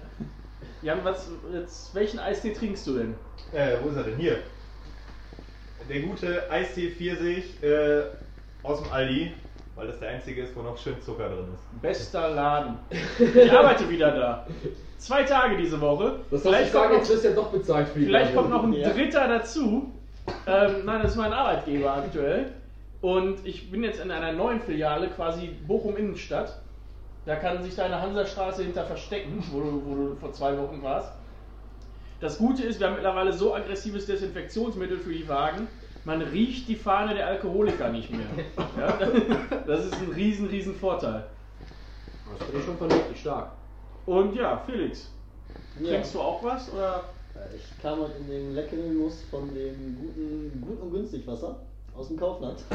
Jan, 0.83 0.99
was, 1.03 1.29
jetzt, 1.53 1.95
welchen 1.95 2.19
Eistee 2.19 2.53
trinkst 2.53 2.87
du 2.87 2.99
denn? 2.99 3.15
Äh, 3.53 3.77
wo 3.83 3.91
ist 3.91 3.97
er 3.97 4.05
denn? 4.05 4.17
Hier. 4.17 4.39
Der 5.89 6.01
gute 6.01 6.51
Eistee 6.51 6.91
Pfirsich 6.91 7.63
äh, 7.63 8.03
aus 8.63 8.83
dem 8.83 8.93
Aldi, 8.93 9.33
weil 9.81 9.87
das 9.87 9.99
der 9.99 10.11
einzige 10.11 10.43
ist, 10.43 10.55
wo 10.55 10.61
noch 10.61 10.77
schön 10.77 11.01
Zucker 11.01 11.29
drin 11.31 11.47
ist. 11.55 11.81
Bester 11.83 12.29
Laden. 12.31 12.77
Ich 13.35 13.51
arbeite 13.51 13.89
wieder 13.89 14.13
da. 14.13 14.47
Zwei 14.99 15.23
Tage 15.23 15.57
diese 15.57 15.81
Woche. 15.81 16.17
Das 16.31 16.45
ich 16.45 16.51
kommt 16.53 16.67
sagen, 16.69 16.93
noch- 16.93 16.99
jetzt 16.99 17.11
wirst 17.11 17.25
ja 17.25 17.31
doch 17.33 17.51
bezahlt 17.51 17.89
für 17.89 18.01
Vielleicht 18.01 18.35
kommt 18.35 18.51
noch 18.51 18.63
ein 18.65 18.75
Ja. 18.75 18.91
dritter 18.91 19.27
dazu. 19.27 19.91
Ähm, 20.47 20.85
nein, 20.85 21.01
das 21.03 21.13
ist 21.13 21.17
mein 21.17 21.33
Arbeitgeber 21.33 21.95
aktuell. 21.95 22.53
Und 23.01 23.39
ich 23.47 23.71
bin 23.71 23.83
jetzt 23.83 24.01
in 24.01 24.11
einer 24.11 24.33
neuen 24.33 24.61
Filiale, 24.61 25.09
quasi 25.09 25.47
Bochum 25.67 25.97
Innenstadt. 25.97 26.61
Da 27.25 27.37
kann 27.37 27.63
sich 27.63 27.75
deine 27.75 28.03
Hansastraße 28.03 28.63
hinter 28.63 28.85
verstecken, 28.85 29.43
wo 29.51 29.61
du, 29.61 29.83
wo 29.87 29.95
du 29.95 30.17
vor 30.17 30.33
zwei 30.35 30.59
Wochen 30.59 30.83
warst. 30.83 31.11
Das 32.21 32.37
Gute 32.37 32.65
ist, 32.65 32.79
wir 32.81 32.89
haben 32.89 32.95
mittlerweile 32.97 33.33
so 33.33 33.55
aggressives 33.55 34.05
Desinfektionsmittel 34.05 34.99
für 34.99 35.13
die 35.15 35.27
Wagen, 35.27 35.69
man 36.05 36.23
riecht 36.23 36.69
die 36.69 36.77
Fahne 36.77 37.15
der 37.15 37.27
Alkoholiker 37.27 37.91
nicht 37.91 38.11
mehr. 38.11 38.27
Ja? 38.79 38.99
Das 39.67 39.85
ist 39.87 39.95
ein 39.95 40.11
riesen, 40.15 40.47
riesen 40.49 40.75
Vorteil. 40.75 41.25
Das 42.39 42.47
finde 42.47 42.61
ich 42.61 42.65
schon 42.67 42.79
vernünftig 42.79 43.21
stark. 43.21 43.53
Und 44.07 44.35
ja, 44.35 44.63
Felix, 44.67 45.11
Ja. 45.81 45.91
trinkst 45.91 46.15
du 46.15 46.21
auch 46.21 46.43
was? 46.43 46.73
Oder? 46.73 47.05
Äh, 47.35 47.57
Ich 47.57 47.83
kam 47.83 48.01
heute 48.01 48.15
in 48.19 48.29
den 48.29 48.55
leckeren 48.55 48.89
Genuss 48.89 49.23
von 49.31 49.53
dem 49.55 49.97
guten, 50.01 50.65
gut 50.67 50.81
und 50.81 50.93
günstig 50.93 51.27
Wasser 51.27 51.57
aus 51.97 52.09
dem 52.09 52.17
Kaufland. 52.19 52.59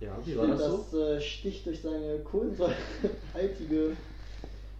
Ja, 0.00 0.16
Ich 0.24 0.32
finde, 0.32 0.56
das 0.56 0.94
äh, 0.94 1.20
sticht 1.20 1.66
durch 1.66 1.82
seine 1.82 2.20
kohlensäurehaltige, 2.20 3.94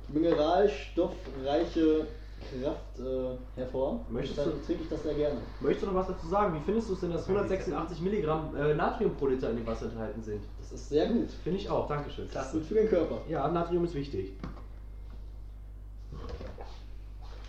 mineralstoffreiche 0.08 2.06
Kraft 2.40 2.98
äh, 2.98 3.36
hervor. 3.60 4.00
Möchtest 4.08 4.38
Deshalb 4.38 4.60
du- 4.60 4.66
trinke 4.66 4.82
ich 4.84 4.88
das 4.88 5.02
sehr 5.02 5.14
gerne. 5.14 5.40
Möchtest 5.60 5.82
du 5.82 5.86
noch 5.90 5.94
was 6.00 6.06
dazu 6.08 6.26
sagen? 6.26 6.54
Wie 6.54 6.60
findest 6.64 6.88
du 6.88 6.94
es 6.94 7.00
denn, 7.00 7.12
dass 7.12 7.28
186 7.28 8.00
Milligramm 8.00 8.54
äh, 8.56 8.74
Natrium 8.74 9.14
pro 9.16 9.26
Liter 9.26 9.50
in 9.50 9.56
dem 9.56 9.66
Wasser 9.66 9.86
enthalten 9.86 10.22
sind? 10.22 10.42
Das 10.60 10.72
ist 10.72 10.88
sehr 10.88 11.08
gut. 11.08 11.30
Finde 11.44 11.58
ich 11.58 11.68
auch, 11.68 11.86
Dankeschön. 11.86 12.28
Das 12.32 12.46
ist 12.46 12.52
gut 12.52 12.64
für 12.64 12.74
den 12.74 12.88
Körper. 12.88 13.18
Ja, 13.28 13.46
Natrium 13.48 13.84
ist 13.84 13.94
wichtig. 13.94 14.32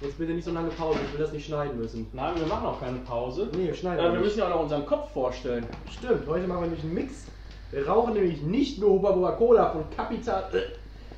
Jetzt 0.01 0.17
bitte 0.17 0.33
nicht 0.33 0.45
so 0.45 0.51
lange 0.51 0.69
Pause, 0.69 0.97
ich 1.05 1.13
will 1.13 1.19
das 1.19 1.31
nicht 1.31 1.45
schneiden 1.45 1.77
müssen. 1.77 2.07
Nein, 2.13 2.33
wir 2.35 2.47
machen 2.47 2.65
auch 2.65 2.79
keine 2.79 2.97
Pause. 2.99 3.49
Nee, 3.55 3.67
wir 3.67 3.73
schneiden 3.75 3.99
Äh, 3.99 4.07
auch 4.07 4.11
wir 4.13 4.19
nicht. 4.19 4.25
müssen 4.25 4.39
ja 4.39 4.45
auch 4.47 4.55
noch 4.55 4.63
unseren 4.63 4.85
Kopf 4.85 5.11
vorstellen. 5.11 5.65
Stimmt, 5.91 6.27
heute 6.27 6.47
machen 6.47 6.61
wir 6.61 6.67
nämlich 6.69 6.83
einen 6.83 6.93
Mix. 6.95 7.25
Wir 7.69 7.87
rauchen 7.87 8.13
nämlich 8.15 8.41
nicht 8.41 8.79
nur 8.79 8.89
Huba 8.93 9.31
Cola 9.33 9.69
von 9.71 9.83
Capital. 9.95 10.43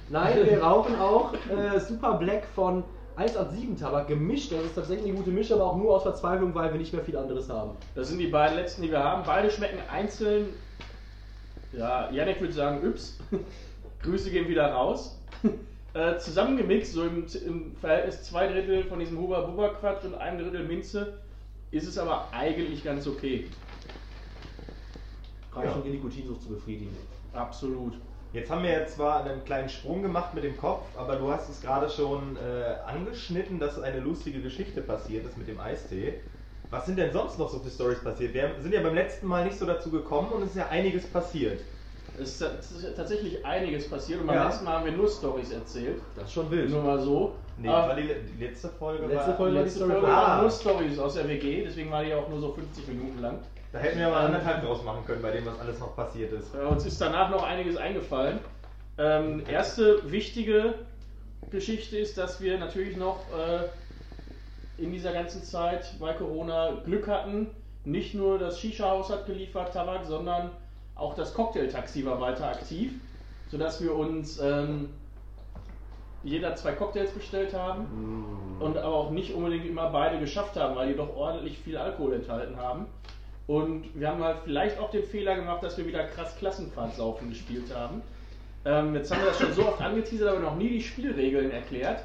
Nein, 0.10 0.46
wir 0.46 0.62
rauchen 0.63 0.96
auch 1.00 1.34
äh, 1.34 1.80
Super 1.80 2.15
Black 2.18 2.44
von 2.53 2.84
187 3.15 3.79
Tabak 3.79 4.08
gemischt. 4.08 4.51
Das 4.51 4.63
ist 4.63 4.75
tatsächlich 4.75 5.08
eine 5.08 5.17
gute 5.17 5.32
Mischung, 5.32 5.60
aber 5.60 5.72
auch 5.72 5.77
nur 5.77 5.96
aus 5.96 6.03
Verzweiflung, 6.03 6.53
weil 6.55 6.72
wir 6.72 6.79
nicht 6.79 6.93
mehr 6.93 7.03
viel 7.03 7.17
anderes 7.17 7.50
haben. 7.50 7.72
Das 7.96 8.10
sind 8.10 8.20
die 8.20 8.27
beiden 8.27 8.58
letzten, 8.58 8.82
die 8.82 8.91
wir 8.91 9.03
haben. 9.03 9.24
Beide 9.25 9.51
schmecken 9.51 9.79
einzeln. 9.91 10.48
Ja, 11.72 12.10
Janek 12.12 12.41
würde 12.41 12.53
sagen 12.53 12.86
Yps. 12.86 13.20
Grüße 14.01 14.32
gehen 14.32 14.48
wieder 14.48 14.72
raus. 14.72 15.20
äh, 15.93 16.17
zusammengemixt, 16.17 16.93
so 16.93 17.03
im, 17.03 17.25
im 17.46 17.75
Verhältnis 17.77 18.24
zwei 18.24 18.48
Drittel 18.48 18.84
von 18.84 19.00
diesem 19.00 19.17
Huba 19.17 19.41
Buba 19.41 19.70
Quatsch 19.70 20.03
und 20.05 20.15
ein 20.15 20.38
Drittel 20.38 20.65
Minze, 20.65 21.20
ist 21.72 21.88
es 21.88 21.98
aber 21.98 22.27
eigentlich 22.32 22.84
ganz 22.84 23.08
okay. 23.08 23.48
Reicht, 25.53 25.75
um 25.75 25.84
die 25.84 25.91
Nikotinsucht 25.91 26.41
zu 26.41 26.50
befriedigen. 26.50 26.96
Absolut. 27.34 27.93
Jetzt 28.34 28.50
haben 28.50 28.63
wir 28.63 28.72
jetzt 28.72 28.96
zwar 28.96 29.24
einen 29.24 29.44
kleinen 29.46 29.70
Sprung 29.70 30.02
gemacht 30.02 30.34
mit 30.34 30.44
dem 30.44 30.58
Kopf, 30.58 30.88
aber 30.98 31.18
du 31.18 31.32
hast 31.32 31.50
es 31.50 31.62
gerade 31.62 31.88
schon 31.88 32.36
äh, 32.38 32.74
angeschnitten, 32.90 33.60
dass 33.60 33.80
eine 33.80 34.00
lustige 34.00 34.42
Geschichte 34.42 34.82
passiert 34.82 35.25
ist 35.28 35.38
mit 35.38 35.48
dem 35.48 35.60
Eistee. 35.60 36.16
Was 36.72 36.88
sind 36.88 36.98
denn 36.98 37.12
sonst 37.13 37.38
noch 37.38 37.50
so 37.50 37.60
für 37.60 37.70
Stories 37.70 38.04
passiert? 38.04 38.34
Wir 38.34 38.50
sind 38.60 38.74
ja 38.74 38.82
beim 38.82 38.96
letzten 38.96 39.28
Mal 39.28 39.46
nicht 39.46 39.58
so 39.60 39.68
dazu 39.68 39.92
gekommen 39.92 40.32
und 40.32 40.42
es 40.42 40.50
ist 40.50 40.56
ja 40.58 40.68
einiges 40.70 41.06
passiert. 41.06 41.62
Es 42.20 42.42
ist 42.42 42.96
tatsächlich 42.96 43.46
einiges 43.46 43.88
passiert 43.88 44.22
und 44.22 44.28
beim 44.28 44.36
Ja. 44.38 44.46
letzten 44.48 44.66
Mal 44.66 44.78
haben 44.80 44.86
wir 44.86 44.92
nur 44.94 45.08
Stories 45.08 45.52
erzählt. 45.52 46.02
Das 46.16 46.25
ist 46.25 46.34
schon 46.34 46.50
wild. 46.50 46.72
Nur 46.72 46.82
mal 46.84 47.00
so. 47.00 47.36
Nee, 47.58 47.68
Aber 47.70 47.90
war 47.90 47.96
die, 47.96 48.08
die 48.36 48.44
letzte 48.44 48.70
Folge 48.70 49.06
Letzte 49.06 49.28
war, 49.30 49.38
Folge- 49.38 49.58
die 49.58 49.63
letzte 49.63 49.80
Folge 49.86 50.02
waren 50.02 50.40
Ah. 50.40 50.42
nur 50.42 50.50
Stories 50.50 50.98
aus 50.98 51.13
der 51.13 51.28
WG, 51.28 51.63
deswegen 51.63 51.92
war 51.92 52.04
die 52.04 52.13
auch 52.16 52.28
nur 52.30 52.40
so 52.40 52.52
50 52.52 52.88
Minuten 52.88 53.20
lang. 53.22 53.38
Da 53.74 53.80
hätten 53.80 53.98
wir 53.98 54.08
mal 54.10 54.27
anderthalb 54.27 54.62
draus 54.63 54.84
machen 54.84 55.03
können, 55.06 55.24
bei 55.24 55.32
dem, 55.32 55.48
was 55.48 55.60
alles 55.60 55.80
noch 55.80 55.96
passiert 55.96 56.32
ist. 56.32 56.53
Äh, 56.53 56.60
Uns 56.60 56.86
ist 56.86 57.01
danach 57.01 57.32
noch 57.32 57.42
einiges 57.42 57.75
eingefallen. 57.75 58.39
Ähm, 59.00 59.42
erste 59.50 60.12
wichtige 60.12 60.75
Geschichte 61.50 61.98
ist, 61.98 62.15
dass 62.20 62.39
wir 62.39 62.60
natürlich 62.60 62.96
noch 62.98 63.18
äh, 63.36 64.82
in 64.82 64.92
dieser 64.92 65.12
ganzen 65.12 65.44
Zeit 65.44 65.92
bei 66.00 66.13
Corona 66.13 66.82
Glück 66.86 67.08
hatten. 67.08 67.50
Nicht 67.84 68.13
nur 68.13 68.38
das 68.38 68.60
Shisha-Haus 68.60 69.10
hat 69.10 69.25
geliefert 69.25 69.74
Tabak, 69.74 70.06
sondern 70.06 70.51
auch 70.94 71.15
das 71.15 71.34
Cocktailtaxi 71.34 72.06
war 72.06 72.22
weiter 72.22 72.48
aktiv, 72.50 72.92
sodass 73.50 73.82
wir 73.82 73.96
uns 73.96 74.39
ähm, 74.39 74.89
jeder 76.24 76.56
zwei 76.56 76.74
Cocktails 76.74 77.10
bestellt 77.12 77.56
haben 77.56 78.58
und 78.60 78.77
aber 78.77 78.96
auch 78.96 79.10
nicht 79.10 79.34
unbedingt 79.34 79.65
immer 79.65 79.89
beide 79.89 80.20
geschafft 80.20 80.56
haben, 80.58 80.75
weil 80.75 80.89
die 80.89 80.96
doch 80.96 81.15
ordentlich 81.15 81.58
viel 81.58 81.75
Alkohol 81.75 82.13
enthalten 82.13 82.56
haben. 82.58 82.86
Und 83.48 83.84
wir 83.94 84.08
haben 84.10 84.24
halt 84.24 84.38
vielleicht 84.46 84.80
auch 84.80 84.90
den 84.90 85.04
Fehler 85.04 85.36
gemacht, 85.36 85.62
dass 85.64 85.78
wir 85.78 85.86
wieder 85.86 86.06
krass 86.06 86.36
Klassenfahrtsaufen 86.38 87.30
gespielt 87.30 87.76
haben. 87.76 88.02
Ähm, 88.66 88.96
jetzt 88.96 89.12
haben 89.12 89.20
wir 89.22 89.28
das 89.28 89.40
schon 89.40 89.52
so 89.54 89.66
oft 89.68 89.82
angeteasert, 89.82 90.30
aber 90.30 90.40
noch 90.40 90.56
nie 90.56 90.70
die 90.70 90.82
Spielregeln 90.82 91.52
erklärt. 91.52 92.00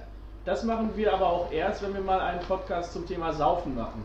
Das 0.44 0.64
machen 0.64 0.90
wir 0.96 1.12
aber 1.14 1.26
auch 1.30 1.52
erst, 1.52 1.82
wenn 1.82 1.94
wir 1.94 2.00
mal 2.00 2.18
einen 2.20 2.40
Podcast 2.40 2.92
zum 2.92 3.06
Thema 3.06 3.32
Saufen 3.32 3.76
machen. 3.76 4.04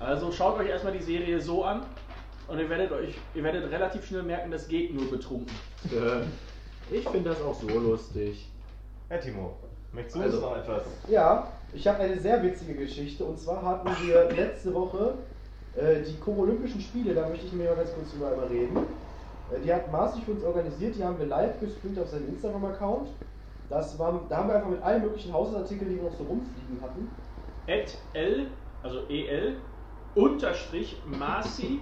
Also 0.00 0.30
schaut 0.32 0.58
euch 0.58 0.68
erstmal 0.68 0.92
die 0.92 1.02
Serie 1.02 1.40
so 1.40 1.64
an 1.64 1.82
und 2.48 2.58
ihr 2.58 2.68
werdet 2.68 2.92
euch, 2.92 3.14
ihr 3.34 3.42
werdet 3.42 3.70
relativ 3.70 4.04
schnell 4.06 4.22
merken, 4.22 4.50
das 4.50 4.68
geht 4.68 4.92
nur 4.92 5.10
betrunken. 5.10 5.54
Äh, 5.90 6.24
Ich 6.94 7.08
finde 7.08 7.30
das 7.30 7.40
auch 7.40 7.54
so 7.54 7.66
lustig. 7.68 8.46
Herr 9.08 9.20
Timo, 9.20 9.54
möchtest 9.92 10.16
du 10.16 10.20
Also- 10.20 10.36
uns 10.36 10.44
noch 10.46 10.56
etwas? 10.58 10.82
Ja, 11.08 11.50
ich 11.72 11.86
habe 11.88 12.00
eine 12.00 12.20
sehr 12.20 12.42
witzige 12.42 12.74
Geschichte. 12.74 13.24
Und 13.24 13.38
zwar 13.38 13.62
hatten 13.62 13.88
wir 14.06 14.30
letzte 14.32 14.74
Woche 14.74 15.14
die 15.76 16.30
Olympischen 16.30 16.80
Spiele, 16.80 17.14
da 17.14 17.28
möchte 17.28 17.46
ich 17.46 17.52
mir 17.52 17.70
mal 17.70 17.76
ganz 17.76 17.92
kurz 17.94 18.12
drüber 18.12 18.48
reden. 18.48 18.76
Äh, 19.50 19.60
die 19.60 19.72
hat 19.72 19.90
Marci 19.90 20.20
für 20.22 20.32
uns 20.32 20.44
organisiert, 20.44 20.96
die 20.96 21.04
haben 21.04 21.18
wir 21.18 21.26
live 21.26 21.58
gestreamt 21.60 21.98
auf 21.98 22.08
seinem 22.08 22.28
Instagram-Account. 22.28 23.08
Das 23.68 23.98
war, 23.98 24.20
da 24.28 24.36
haben 24.36 24.48
wir 24.48 24.56
einfach 24.56 24.68
mit 24.68 24.82
allen 24.82 25.02
möglichen 25.02 25.32
Haushaltsartikeln, 25.32 25.90
die 25.90 25.96
wir 25.96 26.04
noch 26.04 26.16
so 26.16 26.24
rumfliegen 26.24 26.80
hatten. 26.82 27.10
at 27.66 27.96
L, 28.12 28.46
also 28.82 29.00
EL, 29.08 29.56
unterstrich 30.14 31.00
Marci 31.06 31.80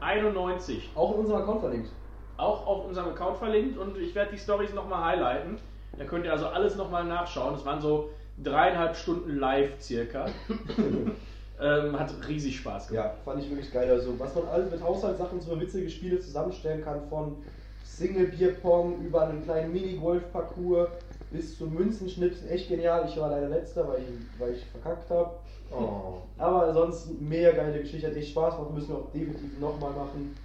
91. 0.00 0.90
Auch 0.94 1.14
in 1.14 1.20
unserem 1.20 1.42
Account 1.42 1.60
verlinkt. 1.60 1.90
Auch 2.36 2.66
auf 2.66 2.86
unserem 2.86 3.10
Account 3.10 3.38
verlinkt 3.38 3.78
und 3.78 3.96
ich 3.98 4.14
werde 4.14 4.32
die 4.32 4.38
Stories 4.38 4.72
nochmal 4.74 5.04
highlighten. 5.04 5.58
Da 5.98 6.04
könnt 6.04 6.24
ihr 6.24 6.32
also 6.32 6.46
alles 6.46 6.76
nochmal 6.76 7.04
nachschauen. 7.04 7.54
Es 7.54 7.64
waren 7.64 7.80
so 7.80 8.10
dreieinhalb 8.42 8.96
Stunden 8.96 9.38
live 9.38 9.80
circa. 9.80 10.26
ähm, 11.60 11.98
hat 11.98 12.12
riesig 12.28 12.56
Spaß 12.56 12.88
gemacht. 12.88 13.06
Ja, 13.06 13.14
fand 13.24 13.42
ich 13.42 13.50
wirklich 13.50 13.72
geil. 13.72 13.90
Also, 13.90 14.18
was 14.18 14.34
man 14.34 14.46
alles 14.48 14.70
mit 14.70 14.82
Haushaltssachen 14.82 15.40
so 15.40 15.60
witzige 15.60 15.88
Spiele 15.88 16.18
zusammenstellen 16.18 16.82
kann, 16.82 17.08
von 17.08 17.36
Single-Bier-Pong 17.84 19.00
über 19.04 19.28
einen 19.28 19.44
kleinen 19.44 19.72
Mini-Golf-Parcours 19.72 20.88
bis 21.30 21.56
zum 21.56 21.74
Münzenschnipsen. 21.74 22.48
Echt 22.48 22.68
genial. 22.68 23.06
Ich 23.08 23.16
war 23.18 23.30
leider 23.30 23.48
letzter, 23.48 23.86
weil 23.86 24.00
ich, 24.00 24.40
weil 24.40 24.54
ich 24.54 24.64
verkackt 24.66 25.10
habe. 25.10 25.30
Oh. 25.70 26.22
Aber 26.38 26.68
ansonsten 26.68 27.28
mega 27.28 27.52
geile 27.52 27.80
Geschichte, 27.80 28.08
hat 28.08 28.16
echt 28.16 28.30
Spaß 28.30 28.56
gemacht, 28.56 28.74
müssen 28.74 28.88
wir 28.88 28.96
auch 28.96 29.10
definitiv 29.12 29.58
nochmal 29.60 29.92
machen. 29.92 30.36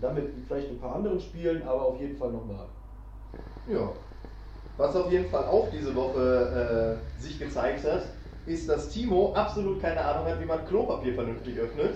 Damit 0.00 0.30
vielleicht 0.46 0.70
ein 0.70 0.78
paar 0.78 0.96
anderen 0.96 1.18
Spielen, 1.18 1.62
aber 1.62 1.80
auf 1.80 1.98
jeden 1.98 2.18
Fall 2.18 2.30
nochmal. 2.30 2.66
Ja. 3.66 3.92
Was 4.76 4.94
auf 4.94 5.10
jeden 5.10 5.26
Fall 5.30 5.44
auch 5.44 5.68
diese 5.70 5.94
Woche 5.94 6.98
äh, 7.18 7.22
sich 7.22 7.38
gezeigt 7.38 7.82
hat, 7.84 8.02
ist, 8.46 8.68
dass 8.68 8.90
Timo 8.90 9.32
absolut 9.34 9.80
keine 9.80 10.04
Ahnung 10.04 10.26
hat, 10.26 10.40
wie 10.40 10.44
man 10.44 10.66
Klopapier 10.66 11.14
vernünftig 11.14 11.58
öffnet. 11.58 11.94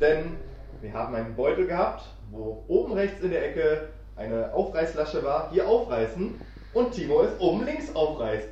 Denn 0.00 0.36
wir 0.80 0.92
haben 0.92 1.14
einen 1.14 1.34
Beutel 1.34 1.66
gehabt, 1.66 2.04
wo 2.30 2.64
oben 2.68 2.92
rechts 2.92 3.20
in 3.22 3.30
der 3.30 3.48
Ecke 3.48 3.88
eine 4.16 4.52
Aufreißlasche 4.52 5.22
war. 5.24 5.50
Hier 5.50 5.68
aufreißen 5.68 6.34
und 6.74 6.92
Timo 6.92 7.22
es 7.22 7.40
oben 7.40 7.64
links 7.64 7.94
aufreißt. 7.94 8.48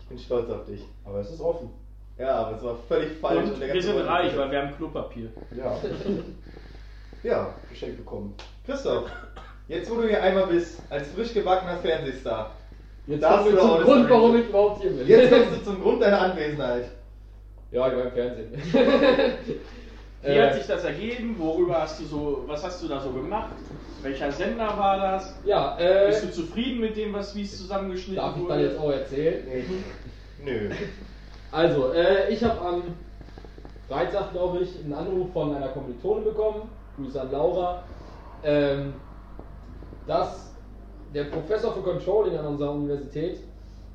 Ich 0.00 0.06
bin 0.06 0.18
stolz 0.18 0.50
auf 0.50 0.64
dich. 0.66 0.84
Aber 1.04 1.18
es 1.18 1.30
ist 1.30 1.40
offen. 1.40 1.70
Ja, 2.18 2.36
aber 2.36 2.56
es 2.56 2.62
war 2.62 2.76
völlig 2.88 3.18
falsch. 3.18 3.50
Und 3.50 3.60
der 3.60 3.72
wir 3.74 3.82
sind 3.82 3.94
Beutel 3.94 4.08
reich, 4.08 4.36
weil 4.36 4.50
wir 4.50 4.62
haben 4.62 4.76
Klopapier. 4.76 5.30
Ja, 5.56 5.76
Ja, 7.22 7.54
geschenkt 7.70 7.98
bekommen. 7.98 8.34
Christoph, 8.66 9.08
jetzt 9.68 9.88
wo 9.90 9.94
du 9.94 10.08
hier 10.08 10.20
einmal 10.20 10.48
bist, 10.48 10.80
als 10.90 11.08
frisch 11.12 11.32
gebackener 11.32 11.76
Fernsehstar, 11.78 12.50
Jetzt 13.06 13.22
kommen 13.24 13.44
wir 13.46 13.52
du 13.52 13.60
auch 13.60 13.68
zum 13.68 13.78
das 13.78 13.84
Grund, 13.86 14.10
warum 14.10 14.36
ich 14.36 14.48
überhaupt 14.48 14.82
hier 14.82 14.90
bin. 14.92 15.06
jetzt 15.08 15.30
kommst 15.32 15.52
du 15.60 15.64
zum 15.64 15.82
Grund 15.82 16.02
deiner 16.02 16.20
Anwesenheit. 16.20 16.84
ja, 17.72 17.88
ich 17.88 17.96
war 17.96 18.04
im 18.04 18.12
Fernsehen. 18.12 18.52
Wie 20.24 20.28
Äh, 20.28 20.40
hat 20.46 20.54
sich 20.54 20.66
das 20.68 20.84
ergeben? 20.84 21.34
Worüber 21.36 21.80
hast 21.80 22.00
du 22.00 22.04
so, 22.04 22.44
was 22.46 22.62
hast 22.62 22.80
du 22.80 22.86
da 22.86 23.00
so 23.00 23.10
gemacht? 23.10 23.50
Welcher 24.02 24.30
Sender 24.30 24.68
war 24.78 24.96
das? 24.98 25.34
ja, 25.44 25.76
äh, 25.80 26.06
Bist 26.06 26.22
du 26.24 26.30
zufrieden 26.30 26.80
mit 26.80 26.96
dem, 26.96 27.12
was 27.12 27.34
wie 27.34 27.42
es 27.42 27.58
zusammengeschnitten 27.58 28.22
darf 28.22 28.36
ich 28.36 28.42
wurde? 28.42 28.54
dann 28.54 28.62
jetzt 28.62 28.78
auch 28.78 28.90
erzählen? 28.92 29.44
Nö. 30.44 30.70
Also, 31.50 31.92
äh, 31.92 32.32
ich 32.32 32.42
habe 32.44 32.60
am 32.60 32.82
Freitag, 33.88 34.30
glaube 34.32 34.60
ich, 34.60 34.78
einen 34.84 34.92
Anruf 34.94 35.32
von 35.32 35.56
einer 35.56 35.68
Kommilitone 35.68 36.20
bekommen, 36.22 36.70
Grüße 36.96 37.20
an 37.20 37.32
Laura, 37.32 37.82
ähm, 38.44 38.94
dass 40.06 40.51
der 41.14 41.24
Professor 41.24 41.72
für 41.72 41.82
Controlling 41.82 42.36
an 42.36 42.46
unserer 42.46 42.72
Universität 42.72 43.38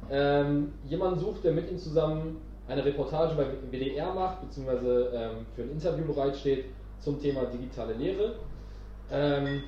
ähm, 0.10 0.74
jemanden 0.88 1.20
sucht, 1.20 1.44
der 1.44 1.54
mit 1.54 1.70
ihm 1.70 1.78
zusammen 1.78 2.42
eine 2.68 2.84
Reportage 2.84 3.36
beim 3.36 3.72
WDR 3.72 4.14
macht, 4.14 4.42
beziehungsweise 4.42 5.12
ähm, 5.14 5.46
für 5.56 5.64
ein 5.64 5.72
Interview 5.72 6.06
bereitsteht 6.06 6.66
zum 7.00 7.22
Thema 7.22 7.46
digitale 7.46 7.94
Lehre. 7.94 8.36
Ähm, 9.12 9.64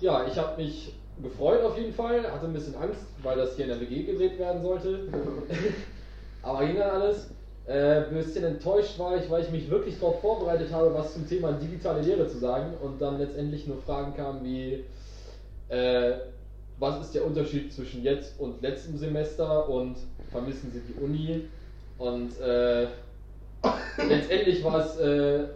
ja, 0.00 0.26
ich 0.26 0.38
habe 0.38 0.62
mich 0.62 0.94
gefreut 1.22 1.62
auf 1.62 1.76
jeden 1.76 1.92
Fall, 1.92 2.30
hatte 2.30 2.46
ein 2.46 2.52
bisschen 2.52 2.76
Angst, 2.76 3.06
weil 3.22 3.36
das 3.36 3.56
hier 3.56 3.64
in 3.64 3.70
der 3.70 3.80
WG 3.80 4.04
gedreht 4.04 4.38
werden 4.38 4.62
sollte. 4.62 5.08
Aber 6.42 6.64
ging 6.66 6.76
dann 6.76 6.90
alles. 6.90 7.30
Äh, 7.66 8.06
ein 8.06 8.14
bisschen 8.14 8.44
enttäuscht 8.44 8.98
war 8.98 9.16
ich, 9.16 9.28
weil 9.30 9.42
ich 9.42 9.50
mich 9.50 9.68
wirklich 9.68 9.98
darauf 9.98 10.20
vorbereitet 10.22 10.72
habe, 10.72 10.94
was 10.94 11.12
zum 11.12 11.28
Thema 11.28 11.52
digitale 11.52 12.00
Lehre 12.00 12.26
zu 12.26 12.38
sagen 12.38 12.72
und 12.82 13.00
dann 13.02 13.18
letztendlich 13.18 13.66
nur 13.66 13.76
Fragen 13.76 14.14
kamen 14.14 14.42
wie, 14.42 14.84
äh, 15.68 16.12
was 16.78 17.00
ist 17.00 17.14
der 17.14 17.24
Unterschied 17.24 17.72
zwischen 17.72 18.02
jetzt 18.02 18.38
und 18.38 18.62
letztem 18.62 18.96
Semester 18.96 19.68
und 19.68 19.96
vermissen 20.30 20.70
Sie 20.72 20.80
die 20.80 21.00
Uni? 21.00 21.48
Und 21.98 22.38
äh, 22.40 22.86
letztendlich 24.08 24.62
war 24.62 24.84
es 24.84 24.96
äh, 24.98 25.48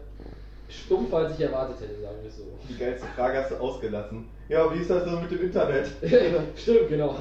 stumpfer, 0.69 1.19
als 1.19 1.35
ich 1.35 1.45
erwartet 1.45 1.77
hätte, 1.81 2.01
sagen 2.01 2.17
wir 2.23 2.31
so. 2.31 2.43
Die 2.69 2.77
geilste 2.77 3.07
Frage 3.15 3.39
hast 3.39 3.53
du 3.53 3.57
ausgelassen. 3.57 4.27
Ja, 4.49 4.73
wie 4.75 4.79
ist 4.79 4.91
das 4.91 5.09
so 5.09 5.21
mit 5.21 5.31
dem 5.31 5.43
Internet? 5.43 5.89
Stimmt, 6.57 6.89
genau. 6.89 7.17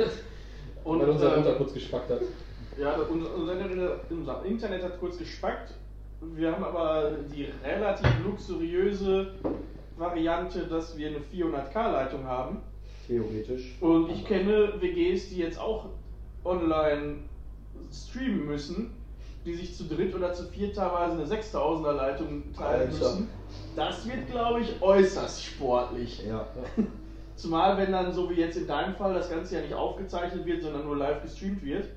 Und, 0.83 0.99
Weil 0.99 1.09
unser 1.09 1.33
ähm, 1.35 1.43
Mutter 1.43 1.55
kurz 1.55 1.73
gespackt 1.73 2.09
hat. 2.09 2.21
Ja, 2.77 2.95
unser, 2.95 3.35
unser, 3.35 3.53
Internet, 3.53 3.91
unser 4.09 4.45
Internet 4.45 4.83
hat 4.83 4.99
kurz 4.99 5.17
gespackt. 5.17 5.73
Wir 6.21 6.51
haben 6.51 6.63
aber 6.63 7.11
die 7.33 7.49
relativ 7.63 8.07
luxuriöse 8.23 9.33
Variante, 9.97 10.67
dass 10.67 10.97
wir 10.97 11.09
eine 11.09 11.17
400k-Leitung 11.17 12.25
haben. 12.25 12.61
Theoretisch. 13.11 13.75
Und 13.81 14.09
ich 14.09 14.23
kenne 14.23 14.71
WGs, 14.79 15.29
die 15.29 15.39
jetzt 15.39 15.59
auch 15.59 15.89
online 16.45 17.17
streamen 17.91 18.45
müssen, 18.45 18.91
die 19.45 19.53
sich 19.53 19.75
zu 19.75 19.83
dritt 19.83 20.15
oder 20.15 20.33
zu 20.33 20.45
viert 20.45 20.77
teilweise 20.77 21.13
eine 21.13 21.25
6000er 21.25 21.91
Leitung 21.91 22.53
teilen 22.53 22.89
Alter. 22.89 22.91
müssen. 22.91 23.27
Das 23.75 24.07
wird, 24.07 24.31
glaube 24.31 24.61
ich, 24.61 24.81
äußerst 24.81 25.43
sportlich. 25.43 26.23
Ja. 26.25 26.47
Zumal, 27.35 27.77
wenn 27.77 27.91
dann, 27.91 28.13
so 28.13 28.29
wie 28.29 28.35
jetzt 28.35 28.55
in 28.55 28.67
deinem 28.67 28.95
Fall, 28.95 29.13
das 29.13 29.29
Ganze 29.29 29.55
ja 29.55 29.61
nicht 29.61 29.73
aufgezeichnet 29.73 30.45
wird, 30.45 30.61
sondern 30.61 30.85
nur 30.85 30.95
live 30.95 31.21
gestreamt 31.21 31.65
wird, 31.65 31.89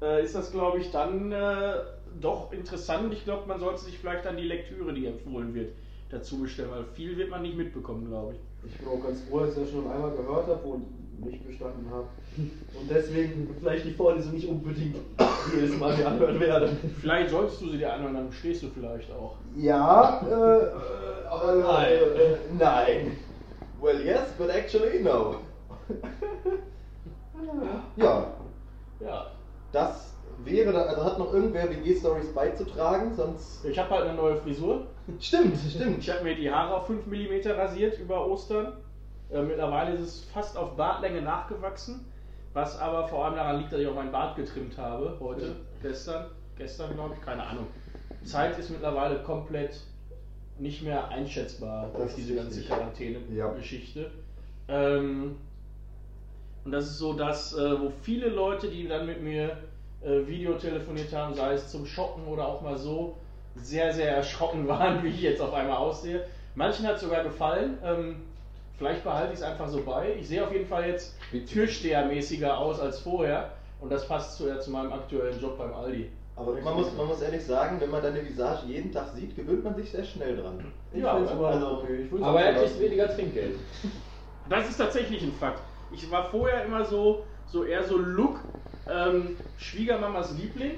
äh, 0.00 0.24
ist 0.24 0.34
das, 0.34 0.52
glaube 0.52 0.78
ich, 0.78 0.90
dann 0.90 1.32
äh, 1.32 1.74
doch 2.18 2.50
interessant. 2.50 3.12
Ich 3.12 3.24
glaube, 3.24 3.46
man 3.46 3.60
sollte 3.60 3.82
sich 3.82 3.98
vielleicht 3.98 4.24
dann 4.24 4.38
die 4.38 4.44
Lektüre, 4.44 4.94
die 4.94 5.04
empfohlen 5.04 5.52
wird, 5.54 5.72
dazu 6.08 6.38
bestellen, 6.38 6.70
weil 6.70 6.84
viel 6.94 7.18
wird 7.18 7.28
man 7.28 7.42
nicht 7.42 7.58
mitbekommen, 7.58 8.06
glaube 8.06 8.34
ich. 8.34 8.38
Ich 8.68 8.78
bin 8.78 8.88
auch 8.88 9.02
ganz 9.02 9.20
froh, 9.22 9.40
dass 9.40 9.50
ich 9.56 9.62
das 9.62 9.70
schon 9.70 9.90
einmal 9.90 10.10
gehört 10.12 10.46
habe 10.48 10.66
und 10.66 10.84
nicht 11.24 11.46
bestanden 11.46 11.88
habe. 11.90 12.08
Und 12.36 12.90
deswegen 12.90 13.48
vielleicht 13.58 13.86
die 13.86 13.92
Vorlesung 13.92 14.32
nicht 14.34 14.48
unbedingt 14.48 14.96
jedes 15.54 15.78
Mal 15.78 15.96
mir 15.96 16.06
anhören 16.08 16.38
werde. 16.40 16.76
Vielleicht 17.00 17.30
solltest 17.30 17.60
du 17.62 17.70
sie 17.70 17.78
dir 17.78 17.92
anhören, 17.92 18.14
dann 18.14 18.32
stehst 18.32 18.62
du 18.62 18.68
vielleicht 18.68 19.10
auch. 19.12 19.36
Ja, 19.56 20.20
äh, 20.26 21.26
aber 21.28 21.54
Nein. 21.54 21.92
Äh, 21.92 22.36
nein. 22.58 23.16
Well, 23.80 24.04
yes, 24.04 24.32
but 24.38 24.50
actually 24.50 25.02
no. 25.02 25.36
ja, 27.96 28.32
Ja. 29.00 29.26
das 29.72 30.14
wäre 30.44 30.72
dann, 30.72 30.88
also 30.88 31.04
hat 31.04 31.18
noch 31.18 31.32
irgendwer 31.32 31.68
WG-Stories 31.70 32.32
beizutragen, 32.34 33.14
sonst. 33.14 33.64
Ich 33.64 33.78
habe 33.78 33.90
halt 33.90 34.04
eine 34.08 34.14
neue 34.14 34.36
Frisur. 34.36 34.86
Stimmt, 35.20 35.56
stimmt. 35.70 35.98
Ich 35.98 36.10
habe 36.10 36.24
mir 36.24 36.34
die 36.34 36.50
Haare 36.50 36.76
auf 36.76 36.86
5 36.86 37.06
mm 37.06 37.48
rasiert 37.50 37.98
über 37.98 38.26
Ostern. 38.26 38.72
Äh, 39.30 39.42
mittlerweile 39.42 39.94
ist 39.94 40.00
es 40.00 40.24
fast 40.24 40.56
auf 40.56 40.76
Bartlänge 40.76 41.22
nachgewachsen. 41.22 42.04
Was 42.52 42.78
aber 42.78 43.06
vor 43.06 43.24
allem 43.24 43.36
daran 43.36 43.58
liegt, 43.58 43.72
dass 43.72 43.80
ich 43.80 43.86
auch 43.86 43.94
meinen 43.94 44.12
Bart 44.12 44.36
getrimmt 44.36 44.78
habe. 44.78 45.16
Heute, 45.20 45.56
gestern, 45.82 46.26
gestern 46.56 46.94
glaube 46.94 47.14
ich, 47.14 47.24
keine 47.24 47.42
Ahnung. 47.42 47.66
Zeit 48.24 48.58
ist 48.58 48.70
mittlerweile 48.70 49.22
komplett 49.22 49.80
nicht 50.58 50.82
mehr 50.82 51.08
einschätzbar 51.08 51.90
Das 51.92 52.00
durch 52.00 52.14
diese 52.14 52.34
ganze. 52.34 52.62
Quarantäne-Geschichte. 52.62 54.10
Ähm, 54.68 55.36
und 56.64 56.72
das 56.72 56.86
ist 56.86 56.98
so, 56.98 57.12
dass, 57.12 57.52
äh, 57.56 57.80
wo 57.80 57.92
viele 58.02 58.28
Leute, 58.28 58.68
die 58.68 58.88
dann 58.88 59.06
mit 59.06 59.22
mir 59.22 59.58
äh, 60.02 60.26
Video 60.26 60.54
telefoniert 60.54 61.12
haben, 61.12 61.34
sei 61.34 61.52
es 61.52 61.70
zum 61.70 61.86
Schocken 61.86 62.24
oder 62.26 62.48
auch 62.48 62.62
mal 62.62 62.76
so, 62.76 63.18
sehr, 63.56 63.92
sehr 63.92 64.16
erschrocken 64.16 64.66
waren, 64.68 65.02
wie 65.02 65.08
ich 65.08 65.22
jetzt 65.22 65.40
auf 65.40 65.52
einmal 65.54 65.76
aussehe. 65.76 66.24
Manchen 66.54 66.86
hat 66.86 66.96
es 66.96 67.02
sogar 67.02 67.22
gefallen. 67.22 67.78
Ähm, 67.84 68.16
vielleicht 68.78 69.04
behalte 69.04 69.32
ich 69.32 69.38
es 69.40 69.44
einfach 69.44 69.68
so 69.68 69.82
bei. 69.82 70.14
Ich 70.18 70.28
sehe 70.28 70.44
auf 70.44 70.52
jeden 70.52 70.66
Fall 70.66 70.88
jetzt 70.88 71.14
Türstehermäßiger 71.50 72.56
aus 72.56 72.80
als 72.80 73.00
vorher. 73.00 73.50
Und 73.80 73.92
das 73.92 74.08
passt 74.08 74.38
zu, 74.38 74.58
zu 74.60 74.70
meinem 74.70 74.92
aktuellen 74.92 75.38
Job 75.40 75.58
beim 75.58 75.74
Aldi. 75.74 76.10
Aber 76.34 76.52
man 76.52 76.74
muss, 76.74 76.92
man 76.96 77.06
muss 77.06 77.22
ehrlich 77.22 77.44
sagen, 77.44 77.80
wenn 77.80 77.90
man 77.90 78.02
deine 78.02 78.22
Visage 78.24 78.66
jeden 78.66 78.92
Tag 78.92 79.08
sieht, 79.14 79.34
gewöhnt 79.36 79.64
man 79.64 79.74
sich 79.74 79.90
sehr 79.90 80.04
schnell 80.04 80.36
dran. 80.36 80.64
Ich 80.92 81.02
Ja, 81.02 81.12
aber 81.12 81.48
also- 81.48 81.78
okay. 81.82 82.06
Würd's 82.10 82.22
Aber 82.24 82.40
er 82.40 82.52
so 82.54 82.60
kriegt 82.60 82.70
lassen. 82.72 82.80
weniger 82.84 83.14
Trinkgeld. 83.14 83.54
Das 84.48 84.68
ist 84.68 84.76
tatsächlich 84.76 85.22
ein 85.24 85.32
Fakt. 85.32 85.60
Ich 85.92 86.08
war 86.08 86.30
vorher 86.30 86.64
immer 86.64 86.84
so, 86.84 87.24
so 87.48 87.64
eher 87.64 87.82
so 87.82 87.96
Look, 87.98 88.38
ähm, 88.88 89.36
Schwiegermamas 89.58 90.38
Liebling. 90.38 90.74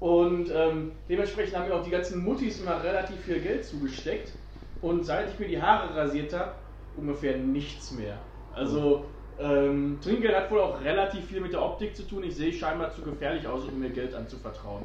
Und 0.00 0.50
ähm, 0.54 0.92
dementsprechend 1.08 1.56
haben 1.56 1.68
mir 1.68 1.74
auch 1.74 1.82
die 1.82 1.90
ganzen 1.90 2.22
Muttis 2.22 2.60
immer 2.60 2.82
relativ 2.82 3.20
viel 3.20 3.40
Geld 3.40 3.64
zugesteckt. 3.64 4.32
Und 4.80 5.04
seit 5.04 5.32
ich 5.32 5.38
mir 5.38 5.48
die 5.48 5.60
Haare 5.60 5.94
rasiert 5.96 6.32
habe, 6.32 6.52
ungefähr 6.96 7.36
nichts 7.36 7.92
mehr. 7.92 8.18
Also 8.54 9.04
ähm, 9.40 9.98
Trinkgeld 10.02 10.34
hat 10.34 10.50
wohl 10.50 10.60
auch 10.60 10.80
relativ 10.82 11.24
viel 11.26 11.40
mit 11.40 11.52
der 11.52 11.62
Optik 11.62 11.96
zu 11.96 12.04
tun. 12.04 12.24
Ich 12.24 12.36
sehe 12.36 12.52
scheinbar 12.52 12.92
zu 12.92 13.02
gefährlich 13.02 13.46
aus, 13.46 13.64
um 13.64 13.80
mir 13.80 13.90
Geld 13.90 14.14
anzuvertrauen. 14.14 14.82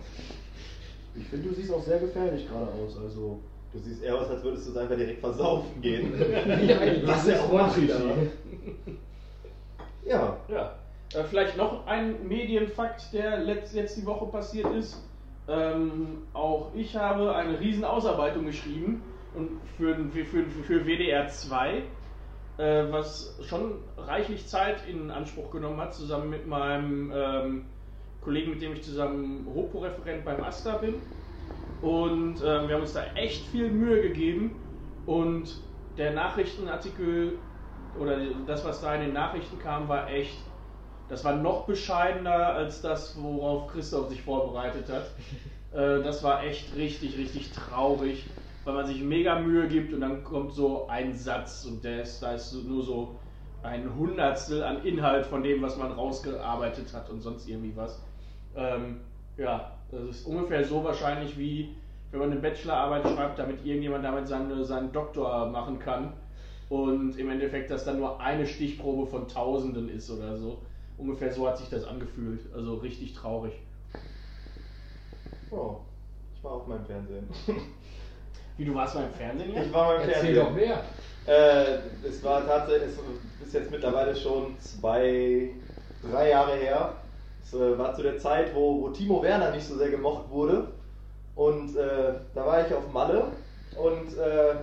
Ich 1.16 1.28
finde, 1.28 1.50
du 1.50 1.56
siehst 1.56 1.72
auch 1.72 1.84
sehr 1.84 2.00
gefährlich 2.00 2.48
gerade 2.48 2.72
aus. 2.72 2.98
Also. 2.98 3.40
Du 3.72 3.80
siehst 3.80 4.04
eher 4.04 4.16
aus, 4.16 4.30
als 4.30 4.44
würdest 4.44 4.68
du 4.68 4.72
es 4.72 4.78
einfach 4.78 4.96
direkt 4.96 5.20
versaufen 5.20 5.82
gehen. 5.82 6.14
Was 7.06 7.28
ja 7.28 7.42
auch 7.42 7.52
macht, 7.52 7.78
ja. 7.80 7.98
Ja. 10.48 10.76
Äh, 11.14 11.24
vielleicht 11.24 11.58
noch 11.58 11.88
ein 11.88 12.28
Medienfakt, 12.28 13.12
der 13.14 13.40
letzt, 13.40 13.74
jetzt 13.74 13.98
die 13.98 14.06
Woche 14.06 14.28
passiert 14.28 14.72
ist. 14.76 15.02
Ähm, 15.48 16.24
auch 16.34 16.72
ich 16.74 16.96
habe 16.96 17.36
eine 17.36 17.60
riesen 17.60 17.84
Ausarbeitung 17.84 18.46
geschrieben 18.46 19.02
und 19.36 19.50
für, 19.78 19.96
für, 20.12 20.26
für, 20.26 20.44
für 20.46 20.86
WDR 20.86 21.28
2, 21.28 21.84
äh, 22.58 22.86
was 22.92 23.38
schon 23.48 23.76
reichlich 23.98 24.48
Zeit 24.48 24.88
in 24.88 25.12
Anspruch 25.12 25.52
genommen 25.52 25.80
hat, 25.82 25.94
zusammen 25.94 26.30
mit 26.30 26.48
meinem 26.48 27.12
ähm, 27.14 27.66
Kollegen, 28.22 28.52
mit 28.52 28.62
dem 28.62 28.74
ich 28.74 28.84
zusammen 28.84 29.46
Hopo-Referent 29.54 30.24
beim 30.24 30.42
AStA 30.44 30.78
bin. 30.78 30.96
Und 31.82 32.36
ähm, 32.38 32.68
wir 32.68 32.76
haben 32.76 32.82
uns 32.82 32.94
da 32.94 33.04
echt 33.16 33.46
viel 33.48 33.70
Mühe 33.70 34.02
gegeben 34.02 34.56
und 35.06 35.62
der 35.98 36.14
Nachrichtenartikel 36.14 37.38
oder 38.00 38.18
das, 38.48 38.64
was 38.66 38.82
da 38.82 38.96
in 38.96 39.02
den 39.02 39.14
Nachrichten 39.14 39.60
kam, 39.60 39.88
war 39.88 40.10
echt, 40.10 40.38
das 41.10 41.24
war 41.24 41.36
noch 41.36 41.66
bescheidener 41.66 42.54
als 42.54 42.82
das, 42.82 43.22
worauf 43.22 43.72
Christoph 43.72 44.10
sich 44.10 44.22
vorbereitet 44.22 44.90
hat. 44.90 45.06
Äh, 45.74 46.04
das 46.04 46.22
war 46.22 46.44
echt 46.44 46.76
richtig, 46.76 47.18
richtig 47.18 47.52
traurig, 47.52 48.28
weil 48.64 48.76
man 48.76 48.86
sich 48.86 49.02
mega 49.02 49.40
Mühe 49.40 49.68
gibt 49.68 49.92
und 49.92 50.02
dann 50.02 50.24
kommt 50.24 50.54
so 50.54 50.86
ein 50.88 51.16
Satz 51.16 51.66
und 51.66 51.84
der 51.84 52.04
ist, 52.04 52.22
da 52.22 52.34
ist 52.34 52.54
nur 52.54 52.84
so 52.84 53.20
ein 53.64 53.96
Hundertstel 53.98 54.62
an 54.62 54.86
Inhalt 54.86 55.26
von 55.26 55.42
dem, 55.42 55.64
was 55.64 55.76
man 55.78 55.92
rausgearbeitet 55.92 56.94
hat 56.94 57.10
und 57.10 57.22
sonst 57.22 57.50
irgendwie 57.50 57.76
was. 57.76 58.00
Ähm, 58.56 59.00
ja, 59.36 59.72
das 59.90 60.04
ist 60.04 60.28
ungefähr 60.28 60.64
so 60.64 60.84
wahrscheinlich 60.84 61.40
wie 61.40 61.76
wenn 62.14 62.20
man 62.20 62.32
eine 62.32 62.42
Bachelorarbeit 62.42 63.10
schreibt, 63.10 63.40
damit 63.40 63.66
irgendjemand 63.66 64.06
damit 64.06 64.28
seine, 64.28 64.64
seinen 64.64 64.92
Doktor 64.92 65.50
machen 65.50 65.80
kann 65.80 66.14
und 66.70 67.18
im 67.18 67.30
Endeffekt 67.32 67.72
das 67.72 67.86
dann 67.86 67.98
nur 67.98 68.22
eine 68.22 68.46
Stichprobe 68.46 69.08
von 69.10 69.28
Tausenden 69.28 69.90
ist 69.90 70.12
oder 70.12 70.38
so. 70.38 70.60
Ungefähr 70.98 71.32
so 71.34 71.48
hat 71.48 71.58
sich 71.58 71.70
das 71.70 71.86
angefühlt. 71.86 72.42
Also 72.54 72.76
richtig 72.76 73.14
traurig. 73.14 73.54
Oh, 75.52 75.78
ich 76.36 76.44
war 76.44 76.54
auf 76.54 76.68
meinem 76.68 76.86
Fernsehen. 76.86 77.28
Wie 78.58 78.66
du 78.66 78.76
warst 78.76 78.96
mal 78.96 79.06
im 79.06 79.14
Fernsehen 79.14 79.54
jetzt? 79.54 79.68
Ich 79.68 79.74
war 79.74 79.88
beim 79.88 80.02
Erzähl 80.02 80.14
Fernsehen. 80.14 80.36
doch 80.36 80.52
mehr. 80.54 80.84
Äh, 81.26 82.08
es 82.08 82.24
war 82.24 82.46
tatsächlich, 82.46 82.90
es 83.42 83.48
ist 83.48 83.54
jetzt 83.54 83.72
mittlerweile 83.72 84.16
schon 84.16 84.58
zwei, 84.60 85.50
drei 86.10 86.30
Jahre 86.30 86.56
her. 86.56 86.94
Es 87.44 87.54
äh, 87.54 87.78
war 87.78 87.96
zu 87.96 88.04
der 88.04 88.18
Zeit, 88.18 88.54
wo, 88.54 88.82
wo 88.82 88.90
Timo 88.90 89.22
Werner 89.24 89.52
nicht 89.52 89.66
so 89.66 89.78
sehr 89.78 89.90
gemocht 89.90 90.30
wurde. 90.30 90.68
Und 91.36 91.76
äh, 91.76 92.14
da 92.36 92.46
war 92.46 92.66
ich 92.66 92.74
auf 92.74 92.92
Malle 92.94 93.26
und 93.76 94.16
äh, 94.18 94.54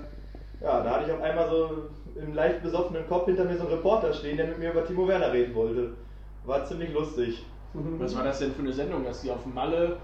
ja, 0.63 0.83
da 0.83 0.91
hatte 0.91 1.07
ich 1.07 1.13
auf 1.13 1.23
einmal 1.23 1.49
so 1.49 1.89
im 2.15 2.35
leicht 2.35 2.63
besoffenen 2.63 3.09
Kopf 3.09 3.27
hinter 3.27 3.45
mir 3.45 3.57
so 3.57 3.65
einen 3.65 3.73
Reporter 3.75 4.13
stehen, 4.13 4.37
der 4.37 4.47
mit 4.47 4.59
mir 4.59 4.71
über 4.71 4.87
Timo 4.87 5.09
Werner 5.09 5.33
reden 5.33 5.55
wollte. 5.55 5.95
War 6.45 6.65
ziemlich 6.65 6.93
lustig. 6.93 7.45
Was 7.73 8.17
war 8.17 8.25
das 8.25 8.39
denn 8.41 8.53
für 8.53 8.63
eine 8.63 8.73
Sendung, 8.73 9.05
dass 9.05 9.23
die 9.23 9.31
auf 9.31 9.45
Malle 9.47 9.97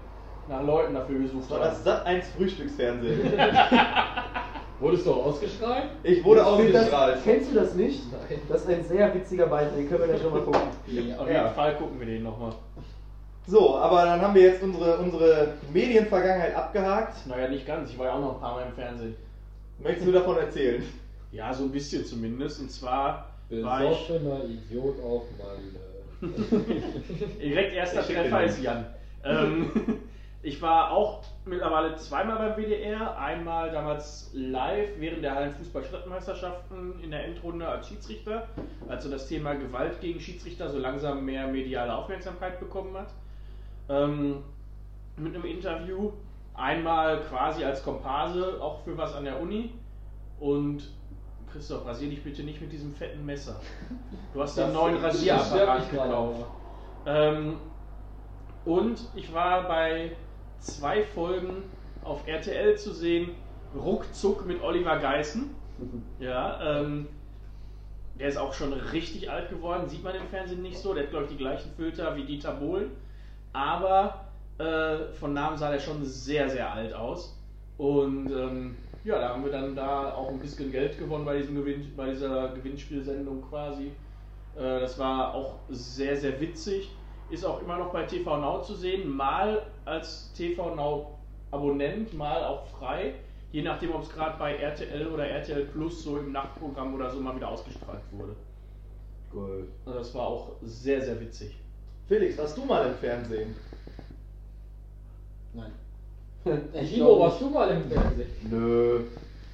nach 0.47 0.63
Leuten 0.63 0.93
dafür 0.93 1.19
gesucht 1.19 1.43
Das 1.43 1.51
war 1.51 1.59
das 1.59 1.75
haben? 1.75 1.83
Sat 1.83 2.05
1 2.05 2.25
Frühstücksfernsehen. 2.37 3.19
Wurdest 4.79 5.05
du 5.07 5.11
auch 5.13 5.25
ausgestrahlt? 5.25 5.85
Ich 6.03 6.23
wurde 6.23 6.41
find 6.57 6.73
das, 6.73 6.83
ausgestrahlt. 6.83 7.17
Kennst 7.23 7.51
du 7.51 7.55
das 7.55 7.73
nicht? 7.73 8.03
Nein. 8.11 8.39
Das 8.47 8.61
ist 8.61 8.69
ein 8.69 8.83
sehr 8.83 9.13
witziger 9.13 9.47
Beitrag, 9.47 9.75
den 9.75 9.89
können 9.89 10.01
wir 10.07 10.13
ja 10.15 10.19
schon 10.19 10.31
mal 10.31 10.41
gucken. 10.41 10.61
Auf 10.71 10.87
jeden 10.87 11.17
Ja. 11.33 11.49
Fall 11.49 11.75
gucken 11.75 11.99
wir 11.99 12.05
den 12.05 12.23
nochmal. 12.23 12.53
So, 13.47 13.77
aber 13.77 14.03
dann 14.05 14.21
haben 14.21 14.35
wir 14.35 14.43
jetzt 14.43 14.61
unsere, 14.61 14.97
unsere 14.97 15.53
Medienvergangenheit 15.73 16.55
abgehakt. 16.55 17.25
Naja, 17.27 17.47
nicht 17.47 17.65
ganz. 17.65 17.89
Ich 17.89 17.97
war 17.97 18.05
ja 18.07 18.13
auch 18.13 18.19
noch 18.19 18.35
ein 18.35 18.39
paar 18.41 18.55
Mal 18.55 18.65
im 18.67 18.73
Fernsehen. 18.73 19.15
Möchtest 19.79 20.07
du 20.07 20.11
davon 20.11 20.37
erzählen? 20.37 20.83
Ja, 21.31 21.53
so 21.53 21.63
ein 21.63 21.71
bisschen 21.71 22.05
zumindest. 22.05 22.59
Und 22.61 22.71
zwar 22.71 23.29
war 23.49 23.83
ich. 23.83 23.89
Besoffener 24.07 24.43
Idiot 24.45 24.95
auf 25.03 25.23
Malle. 25.37 25.59
Direkt 27.41 27.73
erster 27.73 28.01
Treffer 28.03 28.43
ist 28.43 28.61
Jan. 28.61 28.85
Ähm, 29.23 29.71
ich 30.41 30.61
war 30.61 30.91
auch 30.91 31.23
mittlerweile 31.45 31.95
zweimal 31.95 32.37
beim 32.37 32.63
WDR. 32.63 33.17
Einmal 33.17 33.71
damals 33.71 34.31
live 34.33 34.89
während 34.99 35.23
der 35.23 35.35
Hallenfußball-Stadtmeisterschaften 35.35 36.99
in 37.03 37.11
der 37.11 37.25
Endrunde 37.25 37.67
als 37.67 37.87
Schiedsrichter, 37.87 38.47
als 38.87 39.03
so 39.03 39.11
das 39.11 39.27
Thema 39.27 39.53
Gewalt 39.53 40.01
gegen 40.01 40.19
Schiedsrichter 40.19 40.69
so 40.69 40.79
langsam 40.79 41.23
mehr 41.25 41.47
mediale 41.47 41.95
Aufmerksamkeit 41.95 42.59
bekommen 42.59 42.95
hat. 42.97 43.13
Ähm, 43.89 44.43
mit 45.17 45.35
einem 45.35 45.45
Interview. 45.45 46.11
Einmal 46.53 47.21
quasi 47.21 47.63
als 47.63 47.83
Komparse, 47.83 48.59
auch 48.59 48.83
für 48.83 48.97
was 48.97 49.13
an 49.13 49.25
der 49.25 49.39
Uni. 49.39 49.71
Und 50.39 50.89
Christoph, 51.57 51.87
rasier 51.87 52.11
dich 52.11 52.23
bitte 52.23 52.43
nicht 52.43 52.61
mit 52.61 52.71
diesem 52.71 52.93
fetten 52.93 53.25
Messer. 53.25 53.59
Du 54.33 54.43
hast 54.43 54.55
den 54.55 54.71
neuen 54.73 54.97
Rasierapparat 54.97 55.89
gekauft. 55.89 56.45
Ähm, 57.07 57.57
Und 58.65 58.99
ich 59.15 59.33
war 59.33 59.67
bei 59.67 60.11
zwei 60.59 61.01
Folgen 61.01 61.63
auf 62.03 62.27
RTL 62.27 62.77
zu 62.77 62.93
sehen, 62.93 63.31
ruckzuck 63.75 64.45
mit 64.45 64.61
Oliver 64.61 64.97
Geißen. 64.99 65.49
Ja, 66.19 66.81
ähm, 66.81 67.07
der 68.19 68.29
ist 68.29 68.37
auch 68.37 68.53
schon 68.53 68.73
richtig 68.73 69.29
alt 69.31 69.49
geworden, 69.49 69.87
sieht 69.89 70.03
man 70.03 70.15
im 70.15 70.27
Fernsehen 70.27 70.61
nicht 70.61 70.77
so. 70.77 70.93
Der 70.93 71.03
hat, 71.03 71.09
glaube 71.11 71.25
ich, 71.25 71.31
die 71.31 71.37
gleichen 71.37 71.71
Filter 71.75 72.15
wie 72.15 72.23
Dieter 72.23 72.53
Bohlen. 72.53 72.91
Aber 73.53 74.25
äh, 74.59 75.11
von 75.19 75.33
Namen 75.33 75.57
sah 75.57 75.71
der 75.71 75.79
schon 75.79 76.03
sehr, 76.03 76.49
sehr 76.49 76.71
alt 76.71 76.93
aus. 76.93 77.39
Und 77.77 78.31
ähm, 78.31 78.75
ja, 79.07 79.19
da 79.19 79.29
haben 79.29 79.45
wir 79.45 79.51
dann 79.53 79.73
da 79.73 80.13
auch 80.13 80.29
ein 80.29 80.39
bisschen 80.39 80.69
Geld 80.69 80.99
gewonnen 80.99 81.23
bei, 81.23 81.37
diesem 81.37 81.55
Gewinn, 81.55 81.93
bei 81.95 82.09
dieser 82.09 82.49
Gewinnspielsendung 82.49 83.41
quasi. 83.41 83.91
Äh, 84.57 84.81
das 84.81 84.99
war 84.99 85.33
auch 85.33 85.59
sehr, 85.69 86.17
sehr 86.17 86.39
witzig. 86.41 86.91
Ist 87.29 87.45
auch 87.45 87.61
immer 87.61 87.77
noch 87.77 87.93
bei 87.93 88.03
TV 88.03 88.37
Now 88.37 88.61
zu 88.61 88.75
sehen. 88.75 89.09
Mal 89.09 89.65
als 89.85 90.33
TV 90.33 90.75
Now 90.75 91.17
Abonnent, 91.51 92.13
mal 92.13 92.43
auch 92.43 92.67
frei. 92.67 93.15
Je 93.53 93.61
nachdem, 93.61 93.95
ob 93.95 94.03
es 94.03 94.09
gerade 94.09 94.37
bei 94.37 94.57
RTL 94.57 95.07
oder 95.07 95.25
RTL 95.25 95.65
Plus 95.67 96.03
so 96.03 96.17
im 96.17 96.33
Nachtprogramm 96.33 96.93
oder 96.93 97.09
so 97.09 97.21
mal 97.21 97.33
wieder 97.33 97.47
ausgestrahlt 97.47 98.01
wurde. 98.11 98.35
Gut. 99.31 99.69
Also 99.85 99.99
das 99.99 100.13
war 100.15 100.27
auch 100.27 100.51
sehr, 100.61 101.01
sehr 101.01 101.19
witzig. 101.21 101.55
Felix, 102.09 102.37
warst 102.37 102.57
du 102.57 102.65
mal 102.65 102.87
im 102.87 102.95
Fernsehen? 102.95 103.55
Nein. 105.53 105.71
Glaub 106.95 107.19
warst 107.19 107.41
du 107.41 107.49
mal 107.49 107.69
im 107.69 107.83
Fernsehen? 107.89 108.27
Nö. 108.49 108.99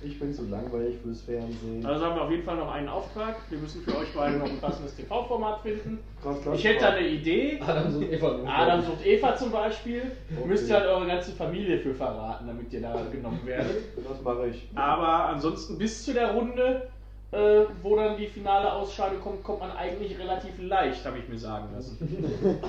Ich 0.06 0.20
bin 0.20 0.34
zu 0.34 0.44
langweilig 0.50 0.98
fürs 1.02 1.22
Fernsehen. 1.22 1.86
Also 1.86 2.06
haben 2.06 2.16
wir 2.18 2.24
auf 2.24 2.32
jeden 2.32 2.44
Fall 2.44 2.58
noch 2.58 2.70
einen 2.70 2.90
Auftrag. 2.90 3.38
Wir 3.50 3.58
müssen 3.58 3.84
für 3.84 3.98
euch 3.98 4.10
beide 4.14 4.38
noch 4.38 4.50
ein 4.50 4.60
passendes 4.60 4.96
TV-Format 4.98 5.62
finden. 5.62 6.00
Krass, 6.22 6.42
krass, 6.44 6.60
Ich 6.60 6.66
hätte 6.66 6.82
da 6.82 6.90
eine 6.90 7.08
Idee. 7.08 7.58
Adam 7.66 7.90
sucht 7.90 8.12
Eva. 8.12 8.40
Adam 8.46 8.82
sucht 8.82 9.06
Eva 9.06 9.36
zum 9.38 9.52
Beispiel. 9.52 10.02
Okay. 10.38 10.48
Müsst 10.48 10.68
ihr 10.68 10.76
halt 10.76 10.88
eure 10.88 11.08
ganze 11.08 11.32
Familie 11.32 11.80
für 11.80 11.94
verraten, 11.94 12.48
damit 12.48 12.74
ihr 12.74 12.82
da 12.82 12.94
genommen 13.10 13.40
werdet. 13.46 13.78
Das 13.96 14.22
mache 14.22 14.48
ich. 14.48 14.68
Aber 14.76 15.28
ansonsten 15.30 15.78
bis 15.78 16.04
zu 16.04 16.12
der 16.14 16.34
Runde, 16.34 16.90
äh, 17.32 17.62
wo 17.82 17.96
dann 17.96 18.18
die 18.18 18.28
finale 18.28 18.74
Ausscheidung 18.74 19.22
kommt, 19.22 19.42
kommt 19.42 19.62
man 19.62 19.72
eigentlich 19.72 20.20
relativ 20.20 20.52
leicht, 20.62 21.06
habe 21.06 21.20
ich 21.20 21.30
mir 21.30 21.38
sagen 21.38 21.70
lassen. 21.74 21.98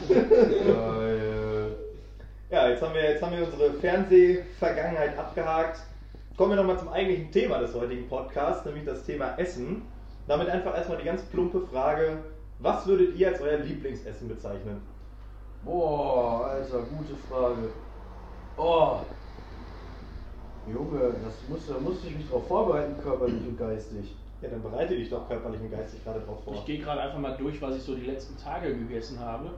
Geil. 0.08 1.20
Ja, 1.43 1.43
jetzt 2.50 2.82
haben 2.82 2.94
wir, 2.94 3.10
jetzt 3.10 3.22
haben 3.22 3.36
wir 3.36 3.44
unsere 3.44 3.72
Fernsehvergangenheit 3.74 5.18
abgehakt. 5.18 5.80
Kommen 6.36 6.50
wir 6.50 6.56
nochmal 6.56 6.78
zum 6.78 6.88
eigentlichen 6.88 7.30
Thema 7.30 7.58
des 7.58 7.74
heutigen 7.74 8.08
Podcasts, 8.08 8.64
nämlich 8.64 8.84
das 8.84 9.04
Thema 9.04 9.38
Essen. 9.38 9.82
Damit 10.26 10.48
einfach 10.48 10.74
erstmal 10.76 10.98
die 10.98 11.04
ganz 11.04 11.22
plumpe 11.22 11.60
Frage, 11.60 12.18
was 12.58 12.86
würdet 12.86 13.14
ihr 13.16 13.28
als 13.28 13.40
euer 13.40 13.58
Lieblingsessen 13.58 14.28
bezeichnen? 14.28 14.80
Boah, 15.64 16.46
Alter, 16.46 16.80
gute 16.80 17.14
Frage. 17.28 17.70
Oh. 18.56 19.00
Junge, 20.66 21.14
das 21.24 21.34
muss, 21.48 21.66
da 21.66 21.78
musste 21.78 22.08
ich 22.08 22.16
mich 22.16 22.28
drauf 22.28 22.46
vorbereiten, 22.48 22.94
körperlich 23.02 23.46
und 23.46 23.58
geistig. 23.58 24.14
Ja, 24.40 24.48
dann 24.48 24.62
bereite 24.62 24.96
dich 24.96 25.10
doch 25.10 25.28
körperlich 25.28 25.60
und 25.60 25.70
geistig 25.70 26.02
gerade 26.04 26.20
drauf 26.20 26.42
vor. 26.44 26.54
Ich 26.54 26.64
gehe 26.64 26.78
gerade 26.78 27.00
einfach 27.00 27.18
mal 27.18 27.36
durch, 27.36 27.60
was 27.60 27.76
ich 27.76 27.82
so 27.82 27.94
die 27.94 28.06
letzten 28.06 28.36
Tage 28.36 28.74
gegessen 28.74 29.20
habe. 29.20 29.50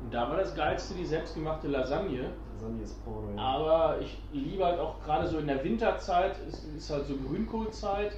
Und 0.00 0.14
da 0.14 0.28
war 0.30 0.36
das 0.36 0.54
geilste 0.54 0.94
die 0.94 1.04
selbstgemachte 1.04 1.68
Lasagne. 1.68 2.30
Lasagne 2.54 2.82
ist 2.82 3.04
Porno, 3.04 3.34
ja. 3.36 3.42
Aber 3.42 4.00
ich 4.00 4.18
liebe 4.32 4.64
halt 4.64 4.78
auch 4.78 5.02
gerade 5.04 5.26
so 5.26 5.38
in 5.38 5.46
der 5.46 5.62
Winterzeit, 5.64 6.36
ist, 6.48 6.64
ist 6.76 6.90
halt 6.90 7.06
so 7.06 7.16
Grünkohlzeit. 7.16 8.12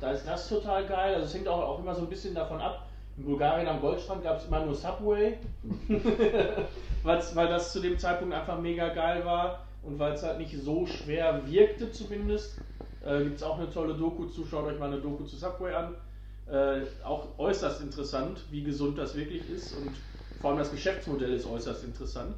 Da 0.00 0.12
ist 0.12 0.26
das 0.26 0.48
total 0.48 0.86
geil. 0.86 1.14
Also 1.14 1.26
es 1.26 1.34
hängt 1.34 1.48
auch, 1.48 1.62
auch 1.62 1.78
immer 1.78 1.94
so 1.94 2.02
ein 2.02 2.08
bisschen 2.08 2.34
davon 2.34 2.60
ab. 2.60 2.86
In 3.16 3.24
Bulgarien 3.24 3.68
am 3.68 3.80
Goldstrand 3.80 4.22
gab 4.22 4.38
es 4.38 4.46
immer 4.46 4.64
nur 4.64 4.74
Subway. 4.74 5.38
Weil 7.02 7.48
das 7.48 7.72
zu 7.72 7.80
dem 7.80 7.98
Zeitpunkt 7.98 8.34
einfach 8.34 8.58
mega 8.58 8.88
geil 8.88 9.24
war 9.24 9.66
und 9.82 9.98
weil 9.98 10.12
es 10.12 10.22
halt 10.22 10.38
nicht 10.38 10.56
so 10.62 10.86
schwer 10.86 11.40
wirkte 11.46 11.90
zumindest. 11.90 12.58
Äh, 13.04 13.24
Gibt 13.24 13.36
es 13.36 13.42
auch 13.42 13.58
eine 13.58 13.70
tolle 13.70 13.94
Doku 13.94 14.26
zu, 14.26 14.44
schaut 14.44 14.66
euch 14.66 14.78
mal 14.78 14.92
eine 14.92 15.00
Doku 15.00 15.24
zu 15.24 15.36
Subway 15.36 15.72
an. 15.74 15.94
Äh, 16.50 16.82
auch 17.04 17.38
äußerst 17.38 17.80
interessant, 17.80 18.44
wie 18.50 18.62
gesund 18.62 18.98
das 18.98 19.14
wirklich 19.14 19.48
ist 19.48 19.74
und 19.76 19.92
vor 20.40 20.50
allem 20.50 20.58
das 20.58 20.70
Geschäftsmodell 20.70 21.32
ist 21.34 21.46
äußerst 21.46 21.84
interessant. 21.84 22.34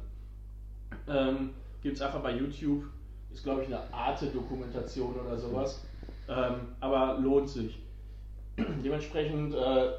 Ähm, 1.07 1.51
Gibt 1.81 1.95
es 1.95 2.01
einfach 2.01 2.21
bei 2.21 2.35
YouTube, 2.35 2.83
ist 3.33 3.43
glaube 3.43 3.63
ich 3.63 3.67
eine 3.67 3.81
Arte-Dokumentation 3.93 5.15
oder 5.19 5.37
sowas. 5.37 5.81
Ähm, 6.27 6.55
aber 6.79 7.19
lohnt 7.19 7.49
sich. 7.49 7.79
Dementsprechend, 8.57 9.53
äh, 9.53 9.91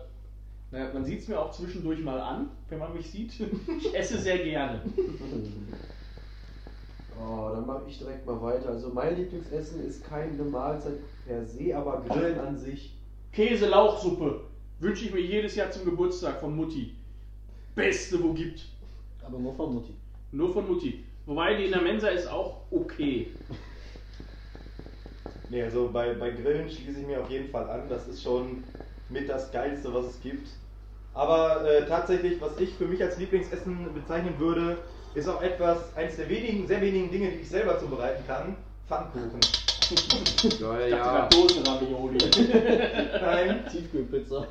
naja, 0.70 0.90
man 0.92 1.04
sieht 1.04 1.20
es 1.20 1.28
mir 1.28 1.38
auch 1.38 1.50
zwischendurch 1.50 2.00
mal 2.00 2.20
an, 2.20 2.50
wenn 2.68 2.78
man 2.78 2.94
mich 2.94 3.10
sieht. 3.10 3.32
Ich 3.78 3.94
esse 3.94 4.18
sehr 4.18 4.38
gerne. 4.38 4.80
Oh, 7.16 7.48
dann 7.54 7.64
mache 7.64 7.84
ich 7.88 7.96
direkt 7.96 8.26
mal 8.26 8.42
weiter. 8.42 8.70
Also 8.70 8.90
mein 8.92 9.16
Lieblingsessen 9.16 9.86
ist 9.86 10.04
keine 10.04 10.42
Mahlzeit 10.42 10.98
per 11.24 11.46
se, 11.46 11.74
aber 11.74 12.02
Grillen 12.08 12.40
an 12.40 12.58
sich. 12.58 12.92
Käse-Lauchsuppe 13.32 14.40
wünsche 14.80 15.04
ich 15.04 15.14
mir 15.14 15.20
jedes 15.20 15.54
Jahr 15.54 15.70
zum 15.70 15.84
Geburtstag 15.84 16.40
von 16.40 16.56
Mutti. 16.56 16.96
Beste, 17.74 18.22
wo 18.22 18.32
gibt. 18.32 18.66
Aber 19.26 19.38
nur 19.38 19.54
von 19.54 19.74
Mutti. 19.74 19.94
Nur 20.32 20.52
von 20.52 20.66
Mutti. 20.66 21.04
Wobei 21.26 21.54
die 21.54 21.64
in 21.66 21.72
der 21.72 21.80
Mensa 21.80 22.08
ist 22.08 22.26
auch 22.28 22.62
okay. 22.70 23.28
Nee, 25.50 25.62
also 25.62 25.90
bei, 25.92 26.14
bei 26.14 26.30
Grillen 26.30 26.68
schließe 26.68 27.00
ich 27.00 27.06
mir 27.06 27.20
auf 27.20 27.30
jeden 27.30 27.48
Fall 27.50 27.68
an. 27.68 27.88
Das 27.88 28.06
ist 28.08 28.22
schon 28.22 28.64
mit 29.08 29.28
das 29.28 29.50
Geilste, 29.52 29.92
was 29.92 30.06
es 30.06 30.20
gibt. 30.20 30.48
Aber 31.14 31.64
äh, 31.64 31.86
tatsächlich, 31.86 32.40
was 32.40 32.58
ich 32.58 32.74
für 32.74 32.86
mich 32.86 33.02
als 33.02 33.18
Lieblingsessen 33.18 33.94
bezeichnen 33.94 34.34
würde, 34.38 34.78
ist 35.14 35.28
auch 35.28 35.42
etwas, 35.42 35.96
eines 35.96 36.16
der 36.16 36.28
wenigen, 36.28 36.66
sehr 36.66 36.80
wenigen 36.80 37.10
Dinge, 37.10 37.30
die 37.30 37.38
ich 37.38 37.48
selber 37.48 37.78
zubereiten 37.78 38.24
kann. 38.26 38.56
Pfannkuchen. 38.88 39.40
Geil, 40.60 40.88
Ich 40.88 40.94
dachte 40.94 41.28
gerade 41.30 41.36
Dosenravioli. 41.36 42.18
Nein. 43.20 43.64
Tiefkühlpizza. 43.70 44.48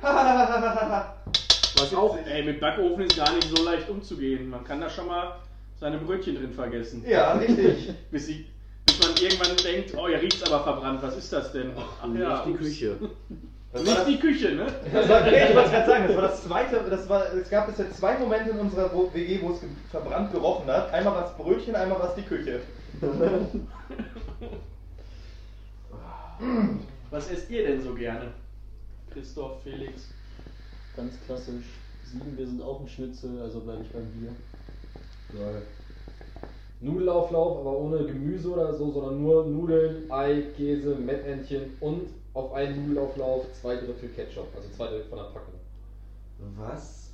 Was 1.80 1.94
auch. 1.94 2.18
Ey, 2.26 2.42
mit 2.42 2.58
Backofen 2.60 3.04
ist 3.04 3.16
gar 3.16 3.32
nicht 3.34 3.48
so 3.48 3.64
leicht 3.64 3.88
umzugehen. 3.88 4.50
Man 4.50 4.64
kann 4.64 4.80
da 4.80 4.90
schon 4.90 5.06
mal 5.06 5.36
seine 5.78 5.98
Brötchen 5.98 6.34
drin 6.36 6.52
vergessen. 6.52 7.04
ja, 7.08 7.34
richtig. 7.34 7.94
Bis, 8.10 8.26
sie, 8.26 8.46
bis 8.84 8.98
man 9.00 9.16
irgendwann 9.16 9.56
denkt, 9.56 9.94
oh, 9.96 10.08
ihr 10.08 10.20
riecht's 10.20 10.42
aber 10.42 10.64
verbrannt, 10.64 11.00
was 11.02 11.16
ist 11.16 11.32
das 11.32 11.52
denn? 11.52 11.70
Ach 11.76 12.04
ja, 12.14 12.44
die. 12.46 12.54
Küche. 12.54 12.96
Das 13.72 13.82
Nicht 13.82 13.96
das, 13.98 14.06
die 14.06 14.18
Küche, 14.18 14.52
ne? 14.52 14.66
das 14.92 15.08
war, 15.10 15.20
nee, 15.20 15.44
ich 15.46 15.54
wollte 15.54 15.70
gerade 15.70 15.86
sagen, 15.86 16.04
das 16.08 16.16
war 16.16 16.22
das 16.22 16.42
zweite, 16.42 16.86
das 16.88 17.06
war, 17.06 17.30
es 17.34 17.50
gab 17.50 17.66
bisher 17.66 17.92
zwei 17.92 18.16
Momente 18.16 18.48
in 18.50 18.60
unserer 18.60 18.90
WG, 19.12 19.42
wo 19.42 19.50
es 19.50 19.60
verbrannt 19.90 20.32
gerochen 20.32 20.66
hat. 20.68 20.90
Einmal 20.90 21.16
war 21.16 21.26
es 21.26 21.32
Brötchen, 21.36 21.76
einmal 21.76 21.98
war 21.98 22.08
es 22.08 22.14
die 22.14 22.22
Küche. 22.22 22.60
Was 27.10 27.30
esst 27.30 27.50
ihr 27.50 27.66
denn 27.66 27.82
so 27.82 27.94
gerne? 27.94 28.32
Christoph, 29.12 29.62
Felix. 29.62 30.08
Ganz 30.98 31.14
klassisch. 31.26 31.64
Sieben, 32.04 32.36
wir 32.36 32.44
sind 32.44 32.60
auch 32.60 32.80
ein 32.80 32.88
Schnitzel, 32.88 33.40
also 33.40 33.60
bleibe 33.60 33.82
ich 33.82 33.90
beim 33.92 34.04
Bier. 34.06 34.30
Geil. 35.32 35.62
Nudelauflauf, 36.80 37.58
aber 37.60 37.78
ohne 37.78 37.98
Gemüse 38.04 38.50
oder 38.50 38.74
so, 38.74 38.90
sondern 38.90 39.22
nur 39.22 39.46
Nudeln, 39.46 40.10
Ei, 40.10 40.42
Käse, 40.56 40.96
Mettentchen 40.96 41.76
und 41.78 42.08
auf 42.34 42.52
einen 42.52 42.88
Nudelauflauf 42.88 43.44
zwei 43.60 43.76
Drittel 43.76 44.08
Ketchup, 44.16 44.48
also 44.56 44.68
zwei 44.76 44.88
Drittel 44.88 45.04
von 45.08 45.18
der 45.18 45.24
Packung. 45.26 45.54
Was? 46.56 47.12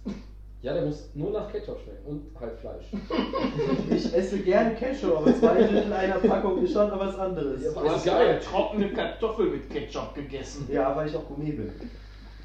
Ja, 0.62 0.72
der 0.72 0.86
muss 0.86 1.10
nur 1.12 1.30
nach 1.32 1.52
Ketchup 1.52 1.78
schmecken 1.82 2.06
und 2.06 2.40
halt 2.40 2.58
Fleisch. 2.60 2.86
Ich 3.90 4.14
esse 4.14 4.38
gern 4.38 4.74
Ketchup, 4.76 5.18
aber 5.18 5.34
zwei 5.38 5.62
Drittel 5.62 5.92
einer 5.92 6.20
Packung 6.20 6.62
ist 6.64 6.72
schon 6.72 6.90
was 6.90 7.18
anderes. 7.18 7.62
Ja, 7.62 7.70
Du 7.72 7.80
aber- 7.80 7.90
hast 7.90 7.96
ist 7.98 8.04
geil. 8.06 8.28
eine 8.30 8.40
trockene 8.40 8.88
Kartoffel 8.94 9.46
mit 9.50 9.68
Ketchup 9.68 10.14
gegessen. 10.14 10.66
Ja, 10.72 10.96
weil 10.96 11.06
ich 11.08 11.14
auch 11.16 11.26
Gourmet 11.26 11.52
bin. 11.52 11.70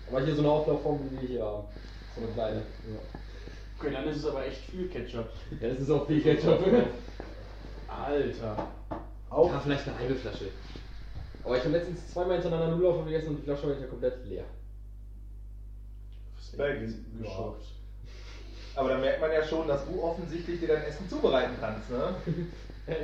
Aber 0.10 0.22
hier 0.22 0.36
so 0.36 0.42
eine 0.42 0.52
Auflaufform, 0.52 1.00
wie 1.12 1.22
wir 1.22 1.28
hier 1.28 1.44
haben. 1.46 1.64
So 2.16 2.22
eine 2.24 2.34
kleine. 2.34 2.62
Okay, 3.78 3.92
dann 3.94 4.08
ist 4.08 4.18
es 4.18 4.26
aber 4.26 4.46
echt 4.46 4.62
viel 4.62 4.88
Ketchup. 4.90 5.30
Ja, 5.62 5.70
das 5.70 5.80
ist 5.80 5.92
auch 5.92 6.08
viel 6.08 6.22
Ketchup. 6.22 6.60
Alter. 7.88 8.68
Auch 9.30 9.52
Ja, 9.52 9.60
vielleicht 9.60 9.88
eine 9.88 10.00
halbe 10.00 10.16
Flasche. 10.16 10.46
Aber 11.44 11.58
ich 11.58 11.64
habe 11.64 11.74
letztens 11.74 12.12
zweimal 12.12 12.42
hintereinander 12.42 12.76
Nudelauflauf 12.76 13.06
gegessen 13.06 13.30
und 13.30 13.38
die 13.38 13.44
Flasche 13.44 13.64
war 13.64 13.70
hinterher 13.70 13.90
komplett 13.90 14.26
leer. 14.26 14.44
Respekt. 16.38 16.94
Geschockt. 17.22 17.66
Aber 18.76 18.90
da 18.90 18.98
merkt 18.98 19.22
man 19.22 19.32
ja 19.32 19.44
schon, 19.44 19.68
dass 19.68 19.86
du 19.86 20.02
offensichtlich 20.02 20.60
dir 20.60 20.68
dein 20.68 20.84
Essen 20.84 21.10
zubereiten 21.10 21.54
kannst, 21.60 21.90
ne? 21.90 22.16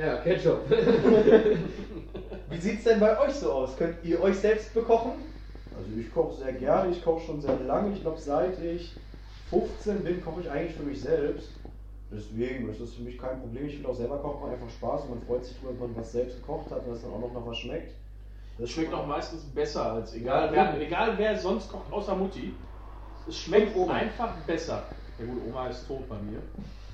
Ja, 0.00 0.16
Ketchup. 0.16 0.68
Wie 2.50 2.58
sieht's 2.58 2.82
denn 2.82 2.98
bei 2.98 3.20
euch 3.20 3.34
so 3.34 3.52
aus? 3.52 3.76
Könnt 3.76 4.02
ihr 4.02 4.20
euch 4.20 4.36
selbst 4.36 4.74
bekochen? 4.74 5.12
Also 5.76 5.90
ich 5.98 6.12
koche 6.12 6.34
sehr 6.34 6.52
gerne, 6.54 6.90
ich 6.90 7.04
koche 7.04 7.26
schon 7.26 7.40
sehr 7.40 7.58
lange. 7.60 7.94
Ich 7.94 8.00
glaube, 8.00 8.18
seit 8.18 8.62
ich 8.62 8.94
15 9.50 10.02
bin, 10.02 10.24
koche 10.24 10.40
ich 10.40 10.50
eigentlich 10.50 10.76
für 10.76 10.82
mich 10.82 11.00
selbst. 11.00 11.50
Deswegen, 12.10 12.68
das 12.68 12.80
ist 12.80 12.94
für 12.94 13.02
mich 13.02 13.18
kein 13.18 13.40
Problem. 13.40 13.66
Ich 13.66 13.74
finde 13.74 13.88
auch 13.88 13.94
selber 13.94 14.18
kochen 14.18 14.42
macht 14.42 14.52
einfach 14.52 14.70
Spaß 14.70 15.02
und 15.02 15.10
man 15.10 15.22
freut 15.22 15.44
sich 15.44 15.58
drüber, 15.58 15.72
wenn 15.72 15.92
man 15.92 15.96
was 15.96 16.12
selbst 16.12 16.40
gekocht 16.40 16.70
hat 16.70 16.86
und 16.86 16.92
das 16.92 17.02
dann 17.02 17.12
auch 17.12 17.20
noch 17.20 17.32
nach 17.32 17.46
was 17.46 17.58
schmeckt. 17.58 17.92
Das 18.58 18.70
schmeckt 18.70 18.94
auch 18.94 19.06
meistens 19.06 19.42
besser 19.42 19.92
als 19.92 20.14
egal, 20.14 20.54
Ja, 20.54 20.72
wer, 20.74 20.80
egal 20.80 21.18
wer 21.18 21.36
sonst 21.38 21.70
kocht, 21.70 21.92
außer 21.92 22.14
Mutti. 22.14 22.54
Es 23.28 23.36
schmeckt 23.36 23.76
einfach 23.76 24.34
besser. 24.46 24.84
Ja 25.18 25.26
gut, 25.26 25.42
Oma 25.48 25.68
ist 25.68 25.86
tot 25.86 26.08
bei 26.08 26.16
mir. 26.16 26.40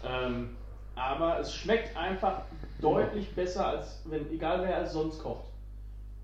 Ähm, 0.05 0.57
aber 0.95 1.41
es 1.41 1.55
schmeckt 1.55 1.97
einfach 1.97 2.43
deutlich 2.81 3.35
besser, 3.35 3.67
als 3.67 4.03
wenn, 4.07 4.31
egal 4.33 4.63
wer 4.63 4.77
als 4.77 4.93
sonst 4.93 5.23
kocht. 5.23 5.45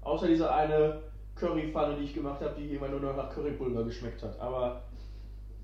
Außer 0.02 0.26
diese 0.26 0.52
eine 0.52 1.02
Currypfanne, 1.38 1.96
die 1.96 2.04
ich 2.04 2.14
gemacht 2.14 2.40
habe, 2.40 2.54
die 2.58 2.74
immer 2.74 2.88
nur 2.88 3.00
noch 3.00 3.16
nach 3.16 3.34
Currypulver 3.34 3.84
geschmeckt 3.84 4.22
hat. 4.22 4.38
Aber 4.40 4.82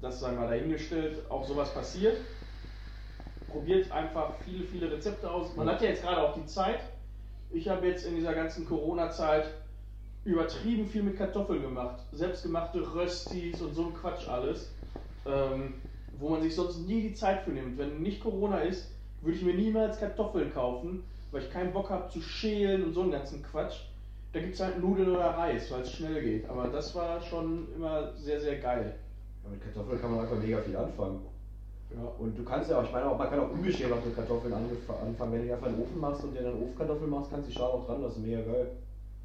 das 0.00 0.20
sei 0.20 0.32
mal 0.32 0.48
dahingestellt, 0.48 1.30
auch 1.30 1.44
sowas 1.44 1.72
passiert. 1.72 2.16
Probiert 3.48 3.90
einfach 3.92 4.34
viele, 4.44 4.64
viele 4.64 4.90
Rezepte 4.90 5.30
aus. 5.30 5.54
Man 5.56 5.68
hat 5.68 5.80
ja 5.82 5.88
jetzt 5.88 6.02
gerade 6.02 6.22
auch 6.22 6.34
die 6.34 6.46
Zeit. 6.46 6.80
Ich 7.50 7.68
habe 7.68 7.86
jetzt 7.86 8.04
in 8.04 8.16
dieser 8.16 8.34
ganzen 8.34 8.66
Corona-Zeit 8.66 9.46
übertrieben 10.24 10.86
viel 10.86 11.02
mit 11.02 11.16
Kartoffeln 11.16 11.62
gemacht. 11.62 12.00
Selbstgemachte 12.12 12.80
Röstis 12.94 13.60
und 13.62 13.74
so 13.74 13.86
ein 13.86 13.94
Quatsch 13.94 14.28
alles. 14.28 14.72
Ähm, 15.26 15.74
wo 16.18 16.28
man 16.28 16.42
sich 16.42 16.54
sonst 16.54 16.86
nie 16.86 17.02
die 17.02 17.14
Zeit 17.14 17.42
für 17.42 17.50
nimmt. 17.50 17.78
Wenn 17.78 18.00
nicht 18.02 18.22
Corona 18.22 18.58
ist, 18.58 18.90
würde 19.20 19.36
ich 19.36 19.44
mir 19.44 19.54
niemals 19.54 19.98
Kartoffeln 19.98 20.52
kaufen, 20.52 21.04
weil 21.30 21.42
ich 21.42 21.50
keinen 21.50 21.72
Bock 21.72 21.90
habe 21.90 22.10
zu 22.10 22.20
schälen 22.20 22.84
und 22.84 22.92
so 22.92 23.02
einen 23.02 23.10
ganzen 23.10 23.42
Quatsch. 23.42 23.80
Da 24.34 24.40
gibt 24.40 24.54
es 24.54 24.60
halt 24.60 24.82
Nudeln 24.82 25.10
oder 25.10 25.26
Reis, 25.26 25.70
weil 25.70 25.82
es 25.82 25.92
schnell 25.92 26.20
geht. 26.20 26.50
Aber 26.50 26.66
das 26.66 26.92
war 26.96 27.20
schon 27.20 27.68
immer 27.76 28.12
sehr, 28.16 28.40
sehr 28.40 28.58
geil. 28.58 28.96
Ja, 29.44 29.50
mit 29.50 29.62
Kartoffeln 29.62 30.00
kann 30.00 30.10
man 30.10 30.20
einfach 30.22 30.36
mega 30.36 30.58
viel 30.58 30.76
anfangen. 30.76 31.20
Ja. 31.94 32.02
Und 32.18 32.36
du 32.36 32.42
kannst 32.42 32.68
ja 32.68 32.80
auch, 32.80 32.82
ich 32.82 32.90
meine 32.90 33.06
auch, 33.06 33.16
man 33.16 33.30
kann 33.30 33.38
auch 33.38 33.44
auch 33.44 34.04
mit 34.04 34.16
Kartoffeln 34.16 34.52
anfangen. 34.52 35.32
Wenn 35.32 35.46
du 35.46 35.54
einfach 35.54 35.68
in 35.68 35.74
den 35.74 35.82
Ofen 35.82 36.00
machst 36.00 36.24
und 36.24 36.34
dir 36.34 36.42
dann 36.42 36.60
Ofenkartoffeln 36.60 37.10
machst, 37.10 37.30
kannst 37.30 37.46
du 37.46 37.52
die 37.52 37.56
Schale 37.56 37.74
auch 37.74 37.86
dran 37.86 38.02
lassen. 38.02 38.22
Mega 38.22 38.42
geil. 38.42 38.72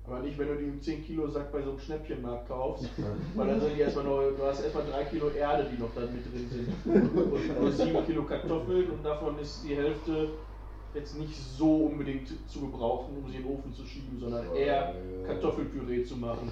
Aber 0.05 0.19
nicht, 0.19 0.37
wenn 0.37 0.47
du 0.47 0.55
die 0.55 0.65
im 0.65 0.81
10 0.81 1.03
Kilo 1.03 1.27
Sack 1.27 1.51
bei 1.51 1.63
so 1.63 1.71
einem 1.71 1.79
Schnäppchenmarkt 1.79 2.47
kaufst. 2.47 2.89
Weil 3.35 3.47
dann 3.47 3.61
sind 3.61 3.75
die 3.75 3.81
erstmal 3.81 4.05
noch, 4.05 4.21
du 4.37 4.43
hast 4.43 4.63
erstmal 4.63 4.85
3 4.91 5.05
Kilo 5.05 5.29
Erde, 5.29 5.65
die 5.71 5.81
noch 5.81 5.89
da 5.95 6.01
mit 6.01 6.23
drin 6.23 6.49
sind. 6.51 7.15
Und 7.25 7.61
nur 7.61 7.71
7 7.71 8.05
Kilo 8.05 8.23
Kartoffeln 8.25 8.91
und 8.91 9.03
davon 9.03 9.39
ist 9.39 9.63
die 9.67 9.75
Hälfte 9.75 10.29
jetzt 10.93 11.17
nicht 11.17 11.35
so 11.35 11.85
unbedingt 11.85 12.27
zu 12.49 12.61
gebrauchen, 12.61 13.17
um 13.17 13.29
sie 13.29 13.37
in 13.37 13.43
den 13.43 13.51
Ofen 13.51 13.73
zu 13.73 13.85
schieben, 13.85 14.19
sondern 14.19 14.55
eher 14.55 14.95
Kartoffelpüree 15.25 16.03
zu 16.03 16.17
machen. 16.17 16.51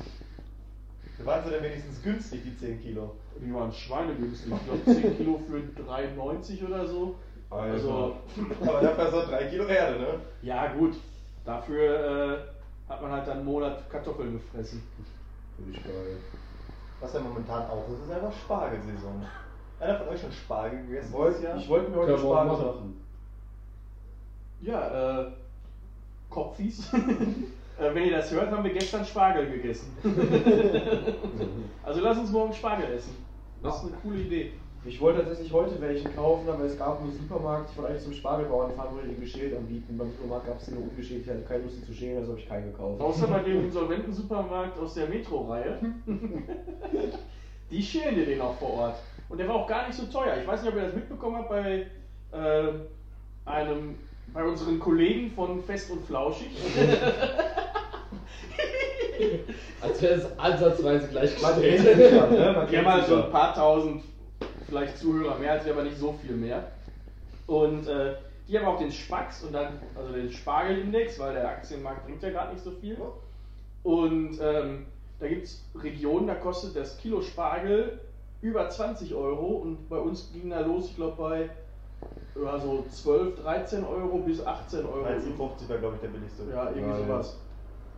Waren 1.24 1.44
sie 1.44 1.50
denn 1.50 1.64
wenigstens 1.64 2.02
günstig, 2.04 2.42
die 2.44 2.56
10 2.56 2.82
Kilo? 2.82 3.16
Die 3.42 3.54
waren 3.54 3.72
schweinegünstig. 3.72 4.54
Ich 4.54 4.66
glaube 4.66 5.02
10 5.02 5.18
Kilo 5.18 5.40
für 5.48 5.82
3,90 5.82 6.68
oder 6.68 6.86
so. 6.86 7.16
Also, 7.50 8.18
Aber 8.62 8.82
dafür 8.82 9.12
so 9.12 9.26
3 9.26 9.46
Kilo 9.46 9.66
Erde, 9.66 10.00
ne? 10.00 10.20
ja 10.42 10.74
gut. 10.74 10.96
Dafür 11.44 12.48
äh, 12.88 12.92
hat 12.92 13.02
man 13.02 13.12
halt 13.12 13.28
dann 13.28 13.38
einen 13.38 13.46
Monat 13.46 13.90
Kartoffeln 13.90 14.34
gefressen. 14.34 14.84
Finde 15.56 15.78
ich 15.78 15.84
geil. 15.84 16.18
Was 17.00 17.14
ja 17.14 17.20
momentan 17.22 17.70
auch 17.70 17.86
ist, 17.90 18.04
ist 18.04 18.12
einfach 18.12 18.34
Spargelsaison. 18.34 19.26
Einer 19.80 19.98
von 19.98 20.08
euch 20.10 20.20
schon 20.20 20.32
Spargel 20.32 20.86
gegessen? 20.88 21.10
Ich 21.10 21.14
wollte 21.14 21.38
dieses 21.38 21.50
Jahr? 21.50 21.58
ich 21.58 21.70
wollte 21.70 21.92
mir 21.92 21.98
heute 21.98 22.12
wir 22.12 22.18
Spargel 22.18 22.52
machen. 22.54 23.07
Ja, 24.62 25.22
äh, 25.22 25.32
Kopfis. 26.30 26.92
äh, 27.80 27.94
wenn 27.94 28.06
ihr 28.06 28.18
das 28.18 28.32
hört, 28.32 28.52
haben 28.52 28.64
wir 28.64 28.74
gestern 28.74 29.06
Spargel 29.06 29.50
gegessen. 29.50 29.96
also 31.84 32.02
lass 32.02 32.18
uns 32.18 32.32
morgen 32.32 32.54
Spargel 32.54 32.92
essen. 32.94 33.16
Das 33.62 33.78
ist 33.78 33.84
eine 33.84 33.98
coole 34.02 34.20
Idee. 34.20 34.54
Ich 34.86 35.02
wollte 35.02 35.20
tatsächlich 35.20 35.52
heute 35.52 35.82
welchen 35.82 36.16
kaufen, 36.16 36.48
aber 36.48 36.64
es 36.64 36.78
gab 36.78 37.02
einen 37.02 37.12
Supermarkt, 37.12 37.72
ich 37.72 37.78
wollte 37.78 37.92
eigentlich 37.92 38.04
zum 38.04 38.14
Spargelbauern 38.14 38.74
fahren, 38.74 38.90
wo 38.94 39.02
die 39.02 39.10
den 39.10 39.20
geschält 39.20 39.58
anbieten. 39.58 39.98
Beim 39.98 40.12
Supermarkt 40.12 40.48
gab 40.48 40.62
es 40.62 40.70
nur 40.70 40.84
ungeschält, 40.84 41.24
ich 41.24 41.30
hatte 41.30 41.42
keine 41.42 41.64
Lust 41.64 41.78
die 41.82 41.86
zu 41.86 41.94
schälen, 41.94 42.20
also 42.20 42.32
habe 42.32 42.40
ich 42.40 42.48
keinen 42.48 42.72
gekauft. 42.72 43.02
Außer 43.02 43.28
bei 43.28 43.40
dem 43.40 43.64
insolventen 43.66 44.14
Supermarkt 44.14 44.80
aus 44.80 44.94
der 44.94 45.08
Metro-Reihe. 45.10 45.78
Die 47.70 47.84
schälen 47.84 48.16
dir 48.16 48.26
den 48.26 48.40
auch 48.40 48.56
vor 48.56 48.74
Ort. 48.74 48.96
Und 49.28 49.40
der 49.40 49.48
war 49.50 49.56
auch 49.56 49.68
gar 49.68 49.88
nicht 49.88 49.98
so 49.98 50.06
teuer. 50.06 50.38
Ich 50.40 50.48
weiß 50.48 50.62
nicht, 50.62 50.72
ob 50.72 50.78
ihr 50.78 50.86
das 50.86 50.96
mitbekommen 50.96 51.36
habt 51.36 51.50
bei 51.50 51.88
äh, 52.32 52.70
einem, 53.46 53.96
bei 54.34 54.44
unseren 54.44 54.80
Kollegen 54.80 55.32
von 55.32 55.64
Fest 55.64 55.90
und 55.92 56.06
Flauschig. 56.06 56.50
Als 59.82 60.02
wäre 60.02 60.14
es 60.16 60.40
ansatzweise 60.40 61.08
gleich 61.08 61.42
Man 61.42 61.62
gestellt. 61.62 61.98
ne? 62.32 62.68
Die 62.70 62.78
haben 62.78 62.86
halt 62.86 63.08
so 63.08 63.24
ein 63.24 63.32
paar 63.32 63.54
tausend, 63.56 64.04
vielleicht 64.68 64.98
Zuhörer 64.98 65.38
mehr, 65.40 65.54
als 65.54 65.66
wir, 65.66 65.74
aber 65.74 65.84
nicht 65.84 65.98
so 65.98 66.14
viel 66.22 66.36
mehr. 66.36 66.72
Und 67.48 67.88
äh, 67.88 68.16
die 68.48 68.58
haben 68.58 68.66
auch 68.66 68.80
den 68.80 68.92
Spax 68.92 69.44
und 69.44 69.54
dann, 69.54 69.80
also 69.96 70.14
den 70.14 70.32
Spargelindex, 70.32 71.20
weil 71.20 71.34
der 71.34 71.48
Aktienmarkt 71.48 72.06
bringt 72.06 72.22
ja 72.22 72.30
gerade 72.30 72.54
nicht 72.54 72.64
so 72.64 72.72
viel. 72.72 72.98
Und 73.84 74.40
ähm, 74.42 74.86
da 75.20 75.28
gibt 75.28 75.46
es 75.46 75.64
Regionen, 75.82 76.28
da 76.28 76.36
kostet 76.36 76.76
das 76.76 76.98
Kilo 76.98 77.22
Spargel 77.22 78.00
über 78.42 78.70
20 78.70 79.16
Euro 79.16 79.48
und 79.48 79.90
bei 79.90 79.98
uns 79.98 80.32
ging 80.32 80.50
da 80.50 80.60
los, 80.60 80.90
ich 80.90 80.96
glaube 80.96 81.16
bei 81.18 81.50
ja, 82.44 82.60
so 82.60 82.86
12, 82.90 83.42
13 83.42 83.84
Euro 83.86 84.20
bis 84.20 84.46
18 84.46 84.86
Euro. 84.86 85.06
13,50 85.06 85.70
war, 85.70 85.78
glaube 85.78 85.96
ich, 85.96 86.02
der 86.02 86.08
billigste. 86.10 86.44
Ja, 86.52 86.70
irgendwie 86.70 86.82
Ja, 86.90 87.00
ja. 87.00 87.06
sowas. 87.06 87.38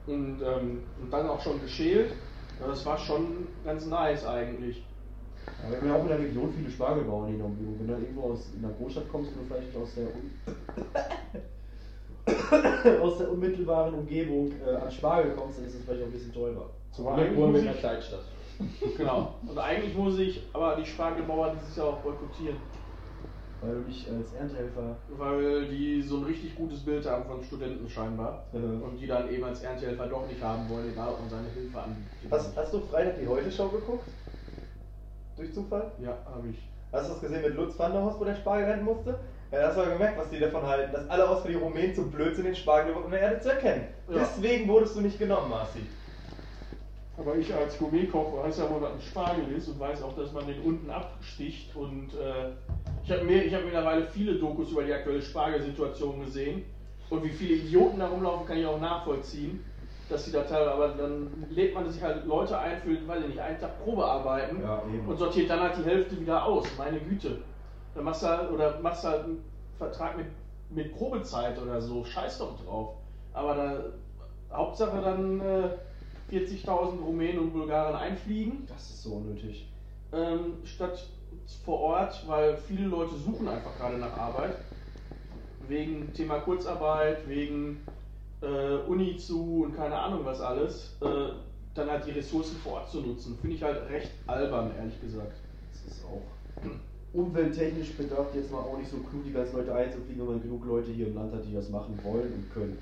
Und, 0.08 0.42
ähm, 0.42 0.84
und 1.02 1.12
dann 1.12 1.30
auch 1.30 1.42
schon 1.42 1.62
geschält. 1.62 2.14
Ja, 2.60 2.68
das 2.68 2.86
war 2.86 2.98
schon 2.98 3.48
ganz 3.64 3.86
nice 3.86 4.26
eigentlich. 4.26 4.84
Ja, 5.64 5.72
wir 5.72 5.78
haben 5.82 5.88
ja 5.88 5.96
auch 5.96 6.02
in 6.04 6.08
der 6.10 6.20
Region 6.20 6.54
viele 6.56 6.70
Spargelbauern 6.70 7.26
hier 7.28 7.34
in 7.36 7.40
der 7.40 7.48
Umgebung. 7.48 7.76
Wenn 7.80 7.88
du 7.88 7.94
dann 7.94 8.02
irgendwo 8.04 8.32
aus 8.32 8.52
in 8.56 8.62
der 8.62 8.72
Großstadt 8.72 9.10
kommst 9.12 9.32
und 9.34 9.40
du 9.42 9.46
vielleicht 9.54 9.76
aus 9.76 9.96
der, 9.96 10.08
aus 13.02 13.18
der 13.18 13.32
unmittelbaren 13.32 13.94
Umgebung 13.96 14.52
äh, 14.66 14.76
an 14.76 14.92
Spargel 14.92 15.32
kommst, 15.36 15.60
dann 15.60 15.66
ist 15.66 15.76
es 15.76 15.84
vielleicht 15.84 16.02
auch 16.02 16.08
ein 16.08 16.12
bisschen 16.12 16.34
teurer. 16.34 16.70
Zum 16.92 17.14
Glück 17.16 17.36
wohnen 17.36 17.54
wir 17.54 17.62
in 17.62 17.68
einer 17.68 17.76
ich- 17.76 17.82
Kleinstadt. 17.82 18.22
Genau. 18.98 19.36
Und 19.48 19.58
eigentlich 19.58 19.96
muss 19.96 20.20
ich 20.20 20.46
aber 20.52 20.76
die 20.76 20.86
Spargelbauern 20.86 21.58
dieses 21.62 21.78
Jahr 21.78 21.88
auch 21.88 21.98
boykottieren. 22.00 22.58
Weil 23.62 23.76
du 23.76 23.82
dich 23.82 24.08
als 24.10 24.34
Erntehelfer. 24.34 24.95
Weil 25.17 25.67
die 25.67 26.02
so 26.02 26.17
ein 26.17 26.24
richtig 26.24 26.56
gutes 26.56 26.80
Bild 26.80 27.06
haben 27.06 27.26
von 27.26 27.43
Studenten 27.43 27.89
scheinbar. 27.89 28.45
Mhm. 28.54 28.82
Und 28.82 28.98
die 28.98 29.08
dann 29.08 29.30
eben 29.30 29.43
als 29.43 29.62
Erntehelfer 29.62 30.08
doch 30.08 30.28
nicht 30.28 30.41
haben 30.41 30.69
wollen, 30.69 30.89
egal 30.91 31.10
ob 31.10 31.19
man 31.19 31.30
seine 31.30 31.50
Hilfe 31.50 31.82
anbietet. 31.82 32.32
Hast, 32.32 32.56
hast 32.56 32.74
du 32.74 32.80
Freitag 32.80 33.19
die 33.19 33.28
Heute-Show 33.28 33.67
geguckt? 33.67 34.08
Durch 35.36 35.54
Zufall? 35.54 35.91
Ja, 36.02 36.17
habe 36.26 36.48
ich. 36.50 36.58
Hast 36.91 37.08
du 37.08 37.13
das 37.13 37.22
gesehen 37.22 37.41
mit 37.41 37.56
Lutz 37.56 37.78
van 37.78 37.91
der 37.91 38.02
Horst, 38.02 38.19
wo 38.19 38.26
der 38.26 38.36
Spargel 38.36 38.65
rennen 38.65 38.86
musste? 38.86 39.19
Ja, 39.52 39.62
das 39.62 39.78
war 39.78 39.86
gemerkt, 39.88 40.17
was 40.17 40.30
die 40.30 40.39
davon 40.39 40.63
halten, 40.63 40.93
dass 40.93 41.10
alle 41.10 41.28
außer 41.28 41.48
die 41.48 41.56
Rumänen 41.56 41.95
zu 41.95 42.10
blöd 42.10 42.36
sind, 42.36 42.45
den 42.45 42.56
Spargel 42.56 42.91
überhaupt 42.91 43.08
in 43.08 43.12
der 43.12 43.22
Erde 43.22 43.41
zu 43.41 43.50
erkennen. 43.50 43.88
Ja. 44.08 44.19
Deswegen 44.19 44.67
wurdest 44.67 44.95
du 44.95 45.02
nicht 45.02 45.17
genommen, 45.17 45.50
Marci. 45.50 45.80
Aber 47.17 47.36
ich 47.36 47.54
als 47.54 47.78
Gourmetkoch 47.78 48.43
weiß 48.43 48.60
ja, 48.60 48.69
wo 48.69 48.80
das 48.80 48.93
ein 48.93 49.02
Spargel 49.02 49.52
ist 49.52 49.67
und 49.67 49.80
weiß 49.80 50.04
auch, 50.04 50.15
dass 50.15 50.32
man 50.32 50.48
den 50.48 50.62
unten 50.62 50.89
absticht. 50.89 51.76
Und 51.76 52.13
äh, 52.13 52.52
ich 53.10 53.15
habe 53.15 53.56
habe 53.56 53.65
mittlerweile 53.65 54.06
viele 54.08 54.36
Dokus 54.36 54.72
über 54.72 54.84
die 54.84 54.93
aktuelle 54.93 55.22
Spargelsituation 55.22 56.24
gesehen. 56.24 56.63
Und 57.10 57.24
wie 57.24 57.30
viele 57.30 57.56
Idioten 57.56 58.00
da 58.00 58.08
rumlaufen, 58.08 58.45
kann 58.45 58.58
ich 58.58 58.65
auch 58.65 58.80
nachvollziehen. 58.80 59.65
Dass 60.10 60.26
sie 60.26 60.32
da 60.32 60.41
teilweise, 60.41 60.72
aber 60.72 60.88
dann 60.89 61.28
lädt 61.52 61.74
man 61.74 61.89
sich 61.89 62.02
halt 62.02 62.26
Leute 62.26 62.58
ein 62.58 62.82
für, 62.82 63.08
weiß 63.08 63.22
ich 63.22 63.28
nicht, 63.30 63.39
einen 63.39 63.60
Tag 63.60 63.84
Probearbeiten 63.84 64.62
Ja, 64.62 64.82
und 65.08 65.17
sortiert 65.17 65.50
dann 65.50 65.60
halt 65.60 65.78
die 65.78 65.84
Hälfte 65.84 66.19
wieder 66.19 66.43
aus. 66.43 66.67
Meine 66.78 67.00
Güte. 67.00 67.39
Dann 67.93 68.04
machst 68.06 68.24
du 68.24 68.28
halt, 68.28 68.52
oder 68.52 68.80
machst 68.80 69.04
halt 69.04 69.26
einen 69.26 69.43
Vertrag 69.78 70.17
mit, 70.17 70.28
mit 70.72 70.95
Probezeit 70.95 71.60
oder 71.62 71.80
so. 71.80 72.04
Scheiß 72.04 72.39
doch 72.39 72.63
drauf. 72.63 72.95
Aber 73.34 73.56
da, 73.56 74.56
Hauptsache 74.56 75.00
dann 75.02 75.39
äh, 75.41 75.69
40.000 76.36 77.02
Rumänen 77.04 77.39
und 77.39 77.54
Bulgaren 77.54 77.95
einfliegen, 77.95 78.67
Das 78.67 78.89
ist 78.89 79.04
so 79.04 79.13
unnötig. 79.13 79.67
ähm, 80.12 80.54
statt 80.63 81.04
vor 81.66 81.80
Ort, 81.80 82.24
weil 82.28 82.58
viele 82.58 82.88
Leute 82.88 83.16
suchen 83.16 83.48
einfach 83.48 83.76
gerade 83.78 83.98
nach 83.98 84.18
Arbeit. 84.18 84.56
Wegen 85.68 86.14
Thema 86.14 86.40
Kurzarbeit, 86.40 87.28
wegen 87.28 87.86
äh, 88.42 88.78
Uni 88.88 89.18
zu 89.18 89.64
und 89.64 89.76
keine 89.76 89.96
Ahnung 89.96 90.22
was 90.24 90.42
alles. 90.42 90.96
Äh, 91.02 91.34
dann 91.76 91.90
halt 91.90 92.06
die 92.06 92.12
Ressourcen 92.12 92.58
vor 92.58 92.74
Ort 92.74 92.90
zu 92.90 93.02
nutzen. 93.02 93.38
Finde 93.40 93.56
ich 93.56 93.64
halt 93.64 93.90
recht 93.90 94.12
albern, 94.28 94.72
ehrlich 94.78 95.00
gesagt. 95.00 95.34
Das 95.72 95.94
ist 95.94 96.04
auch 96.06 96.22
umwelttechnisch 97.14 97.94
bedacht 97.94 98.36
jetzt 98.36 98.52
mal 98.52 98.60
auch 98.60 98.78
nicht 98.78 98.90
so 98.90 98.98
klug, 98.98 99.24
die 99.26 99.34
ganzen 99.34 99.58
Leute 99.58 99.74
einzufliegen, 99.74 100.22
wenn 100.22 100.36
man 100.36 100.42
genug 100.42 100.66
Leute 100.66 100.92
hier 100.92 101.08
im 101.08 101.16
Land 101.16 101.34
hat, 101.34 101.46
die 101.46 101.54
das 101.54 101.70
machen 101.70 101.98
wollen 102.04 102.34
und 102.34 102.54
können. 102.54 102.78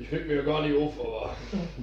Ich 0.00 0.10
reg 0.10 0.26
mir 0.26 0.36
ja 0.36 0.42
gar 0.42 0.62
nicht 0.62 0.76
auf, 0.78 0.94
aber. 0.98 1.30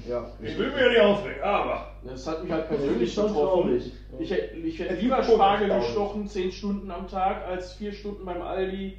Ja. 0.10 0.26
Ich 0.42 0.58
will 0.58 0.72
mir 0.72 0.82
ja 0.82 0.90
nicht 0.90 1.02
aufregen, 1.02 1.44
aber. 1.44 1.92
Das 2.04 2.26
hat 2.26 2.44
mich 2.44 2.52
halt 2.52 2.68
persönlich 2.68 3.14
schon 3.14 3.28
getroffen. 3.28 3.64
traurig. 3.64 3.94
Ich, 4.20 4.32
ich 4.32 4.80
hätte 4.80 4.96
lieber 4.96 5.24
Spargel 5.24 5.70
gestochen, 5.70 6.28
10 6.28 6.52
Stunden 6.52 6.90
am 6.90 7.08
Tag, 7.08 7.46
als 7.46 7.74
4 7.74 7.94
Stunden 7.94 8.26
beim 8.26 8.42
Aldi, 8.42 8.98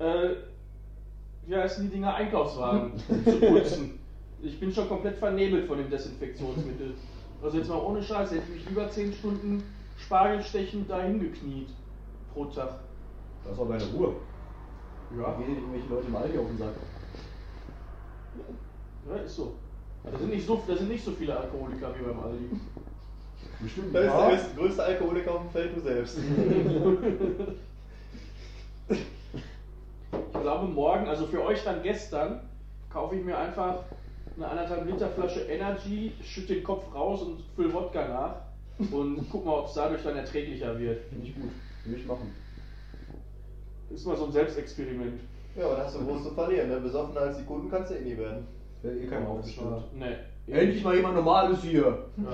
äh, 0.00 0.28
wie 1.46 1.54
heißen 1.54 1.84
die 1.84 1.90
Dinger, 1.94 2.14
Einkaufswagen 2.14 2.92
zu 3.24 3.40
putzen. 3.40 3.98
Ich 4.42 4.60
bin 4.60 4.70
schon 4.70 4.86
komplett 4.86 5.16
vernebelt 5.16 5.66
von 5.66 5.78
dem 5.78 5.88
Desinfektionsmittel. 5.88 6.92
Also 7.42 7.56
jetzt 7.56 7.68
mal 7.70 7.78
ohne 7.78 8.02
Scheiß, 8.02 8.30
hätte 8.30 8.42
ich 8.48 8.54
mich 8.56 8.68
lieber 8.68 8.88
10 8.88 9.14
Stunden 9.14 9.62
Spargelstechen 9.96 10.86
dahin 10.86 11.18
gekniet 11.20 11.70
pro 12.34 12.44
Tag. 12.44 12.80
Das 13.42 13.54
ist 13.54 13.58
auch 13.58 13.68
deine 13.68 13.84
Ruhe. 13.84 14.12
Ja, 15.18 15.30
Da 15.30 15.38
gehen 15.38 15.56
irgendwelche 15.56 15.88
Leute 15.88 16.06
im 16.08 16.16
Aldi 16.16 16.38
auf 16.38 16.46
den 16.48 16.58
Sack. 16.58 16.74
Ja 19.08 19.16
ist 19.16 19.36
so. 19.36 19.54
Da 20.04 20.18
sind, 20.18 20.30
nicht 20.30 20.46
so. 20.46 20.62
da 20.66 20.76
sind 20.76 20.88
nicht 20.88 21.04
so 21.04 21.10
viele 21.12 21.36
Alkoholiker 21.36 21.92
wie 21.98 22.04
beim 22.04 22.20
Aldi. 22.20 22.44
Bestimmt. 23.60 23.94
Da 23.94 24.00
ist 24.00 24.06
Ja. 24.06 24.28
der 24.28 24.36
größte, 24.36 24.54
größte 24.56 24.82
Alkoholiker 24.84 25.34
auf 25.34 25.40
dem 25.42 25.50
Feld, 25.50 25.76
du 25.76 25.80
selbst. 25.80 26.18
glaube 30.46 30.66
morgen, 30.72 31.08
also 31.08 31.26
für 31.26 31.42
euch 31.44 31.64
dann 31.64 31.82
gestern, 31.82 32.40
kaufe 32.92 33.16
ich 33.16 33.24
mir 33.24 33.36
einfach 33.36 33.80
eine 34.36 34.46
anderthalb 34.48 34.86
Liter 34.86 35.08
Flasche 35.08 35.40
Energy, 35.40 36.12
schütte 36.22 36.54
den 36.54 36.62
Kopf 36.64 36.94
raus 36.94 37.22
und 37.22 37.42
fülle 37.56 37.72
Wodka 37.72 38.06
nach 38.06 38.36
und 38.92 39.26
guck 39.30 39.44
mal, 39.44 39.58
ob 39.58 39.66
es 39.66 39.74
dadurch 39.74 40.02
dann 40.04 40.16
erträglicher 40.16 40.78
wird. 40.78 41.04
Finde 41.06 41.26
ich 41.26 41.34
gut. 41.34 41.50
Will 41.84 41.98
ich 41.98 42.06
machen. 42.06 42.32
Ist 43.90 44.06
mal 44.06 44.16
so 44.16 44.26
ein 44.26 44.32
Selbstexperiment. 44.32 45.20
Ja, 45.56 45.66
und 45.66 45.78
hast 45.78 45.96
du 45.96 46.04
groß 46.04 46.24
zu 46.24 46.30
verlieren, 46.32 46.68
ne? 46.68 46.80
Besoffener 46.80 47.22
als 47.22 47.38
die 47.38 47.44
Kunden 47.44 47.70
kannst 47.70 47.90
du 47.90 47.94
eh 47.94 48.00
nie 48.02 48.18
werden. 48.18 48.46
Wäre 48.82 48.96
eh 48.96 49.06
kein 49.06 49.22
Das 49.22 49.30
aufgestimmt. 49.30 49.84
Nee. 49.94 50.16
Endlich 50.52 50.84
mal 50.84 50.94
jemand 50.94 51.14
Normales 51.16 51.62
hier. 51.62 52.04
Ja. 52.18 52.32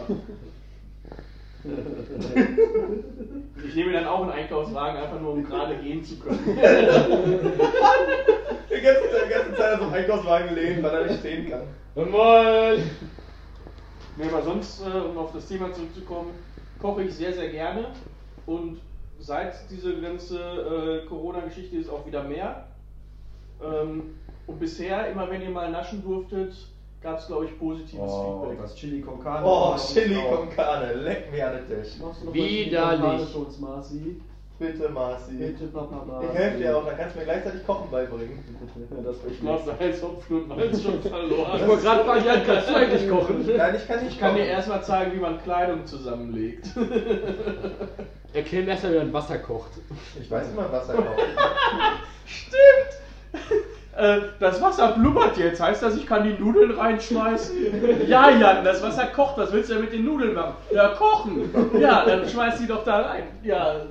Ich 3.65 3.75
nehme 3.77 3.93
dann 3.93 4.07
auch 4.07 4.23
einen 4.23 4.33
Einkaufswagen, 4.33 5.01
einfach 5.01 5.21
nur 5.21 5.35
um 5.35 5.45
gerade 5.45 5.77
gehen 5.77 6.03
zu 6.03 6.19
können. 6.19 6.41
Die 6.45 6.55
ganze, 8.81 9.03
die 9.25 9.31
ganze 9.31 9.55
Zeit 9.55 9.75
auf 9.75 9.81
dem 9.81 9.93
Einkaufswagen 9.93 10.53
lehnen, 10.55 10.83
weil 10.83 10.95
er 10.95 11.07
nicht 11.07 11.21
stehen 11.21 11.49
kann. 11.49 11.63
Moin! 11.95 12.83
Nee, 14.17 14.27
aber 14.29 14.43
sonst, 14.43 14.83
äh, 14.83 14.99
um 14.99 15.17
auf 15.19 15.33
das 15.33 15.47
Thema 15.47 15.73
zurückzukommen, 15.73 16.31
koche 16.81 17.05
ich 17.05 17.15
sehr, 17.15 17.33
sehr 17.33 17.51
gerne. 17.51 17.93
Und 18.47 18.81
seit 19.21 19.55
diese 19.71 20.01
ganze 20.01 21.03
äh, 21.05 21.07
Corona-Geschichte 21.07 21.77
ist 21.77 21.89
auch 21.89 22.05
wieder 22.07 22.25
mehr. 22.25 22.67
Ähm, 23.65 24.15
und 24.47 24.59
bisher, 24.59 25.09
immer 25.09 25.31
wenn 25.31 25.43
ihr 25.43 25.51
mal 25.51 25.71
naschen 25.71 26.03
durftet, 26.03 26.55
gab 27.03 27.19
es, 27.19 27.27
glaube 27.27 27.45
ich, 27.47 27.59
positives 27.59 27.99
Oh, 28.13 28.41
Feedback. 28.43 28.63
das 28.63 28.75
Chili 28.75 29.01
con 29.01 29.21
Carne. 29.23 29.47
Oh, 29.47 29.77
Chili 29.77 30.15
con 30.31 30.51
Carne, 30.51 30.93
leck 30.95 31.31
mir 31.33 31.47
an 31.49 31.55
den 31.69 31.83
Tisch. 31.83 31.95
Widerlich. 32.33 33.29
Bitte, 34.59 34.89
Marci. 34.91 35.33
Bitte, 35.33 35.65
Papa 35.67 36.05
Marci. 36.07 36.27
Ich 36.31 36.39
helfe 36.39 36.59
dir 36.59 36.77
auch, 36.77 36.85
dann 36.87 36.97
kannst 36.97 37.15
du 37.17 37.19
mir 37.19 37.25
gleichzeitig 37.25 37.67
Kochen 37.67 37.91
beibringen. 37.91 38.39
Das 39.05 39.17
Ich 39.29 39.41
glaube, 39.41 39.85
ist 39.85 40.03
Hopfen 40.05 40.37
und 40.43 40.49
Malz 40.49 40.83
schon 40.83 40.95
Ich 41.03 41.09
verloren. 41.11 41.69
wollte 41.69 41.83
gerade 41.83 42.05
fragen, 42.05 42.25
Jan, 42.27 42.43
kannst 42.47 42.69
du 42.71 42.75
eigentlich 42.77 43.09
kochen? 43.11 43.51
Nein, 43.57 43.75
ich 43.77 43.89
kann 43.89 44.01
nicht 44.05 44.13
Ich 44.13 44.21
kann 44.21 44.35
dir 44.35 44.43
kochen. 44.43 44.51
erstmal 44.53 44.85
zeigen, 44.85 45.13
wie 45.15 45.21
man 45.21 45.43
Kleidung 45.43 45.85
zusammenlegt. 45.87 46.67
Erklär 48.35 48.63
mir 48.63 48.71
erstmal, 48.71 48.93
wie 48.95 48.99
man 48.99 49.13
Wasser 49.13 49.39
kocht. 49.39 49.73
Ich 50.21 50.31
weiß, 50.31 50.53
wie 50.53 50.57
man 50.57 50.71
Wasser 50.71 50.95
kocht. 50.95 51.07
Stimmt! 52.27 52.99
Äh, 53.95 54.21
Das 54.41 54.59
Wasser 54.63 54.93
blubbert 54.93 55.37
jetzt, 55.37 55.61
heißt 55.61 55.83
das, 55.83 55.97
ich 55.99 56.07
kann 56.07 56.25
die 56.25 56.33
Nudeln 56.43 56.71
reinschmeißen? 56.71 58.09
Ja, 58.09 58.31
Jan, 58.31 58.65
das 58.65 58.83
Wasser 58.83 59.05
kocht, 59.09 59.37
was 59.37 59.53
willst 59.53 59.69
du 59.69 59.75
denn 59.75 59.85
mit 59.85 59.93
den 59.93 60.07
Nudeln 60.07 60.33
machen? 60.33 60.55
Ja, 60.71 60.89
kochen! 60.95 61.51
Ja, 61.79 62.03
dann 62.07 62.27
schmeiß 62.27 62.57
die 62.59 62.67
doch 62.67 62.85
da 62.85 63.03
rein. 63.03 63.25
Ja. 63.43 63.83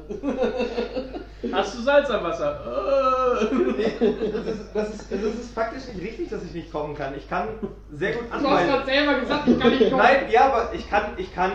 Hast 1.52 1.78
du 1.78 1.82
Salz 1.84 2.10
am 2.10 2.24
Wasser? 2.24 2.60
Äh. 3.52 3.56
Nee, 3.56 3.94
das 4.34 4.56
ist, 4.56 4.70
das, 4.74 4.90
ist, 4.90 5.12
das 5.12 5.22
ist 5.36 5.54
faktisch 5.54 5.84
nicht 5.94 6.04
richtig, 6.04 6.30
dass 6.30 6.44
ich 6.46 6.54
nicht 6.54 6.72
kochen 6.72 6.96
kann. 6.96 7.14
Ich 7.16 7.30
kann 7.30 7.50
sehr 7.94 8.14
gut 8.14 8.24
Du 8.30 8.34
hast 8.34 8.42
gerade 8.44 8.58
anweisen. 8.74 8.86
selber 8.86 9.20
gesagt, 9.20 9.48
ich 9.48 9.60
kann 9.60 9.70
nicht 9.72 9.84
kochen. 9.92 9.98
Nein, 9.98 10.16
ja, 10.32 10.46
aber 10.46 10.70
ich 10.74 10.90
kann, 10.90 11.04
ich 11.18 11.36
kann 11.36 11.52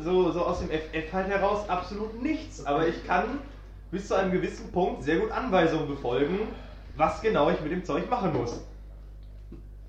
so, 0.00 0.30
so 0.30 0.40
aus 0.46 0.60
dem 0.60 0.70
FF 0.70 1.12
halt 1.12 1.28
heraus 1.28 1.68
absolut 1.68 2.22
nichts. 2.22 2.64
Aber 2.64 2.86
ich 2.88 3.06
kann 3.06 3.24
bis 3.90 4.08
zu 4.08 4.14
einem 4.14 4.32
gewissen 4.32 4.72
Punkt 4.72 5.02
sehr 5.02 5.16
gut 5.16 5.30
Anweisungen 5.30 5.88
befolgen, 5.88 6.38
was 6.96 7.20
genau 7.22 7.50
ich 7.50 7.60
mit 7.60 7.72
dem 7.72 7.84
Zeug 7.84 8.08
machen 8.10 8.32
muss. 8.32 8.64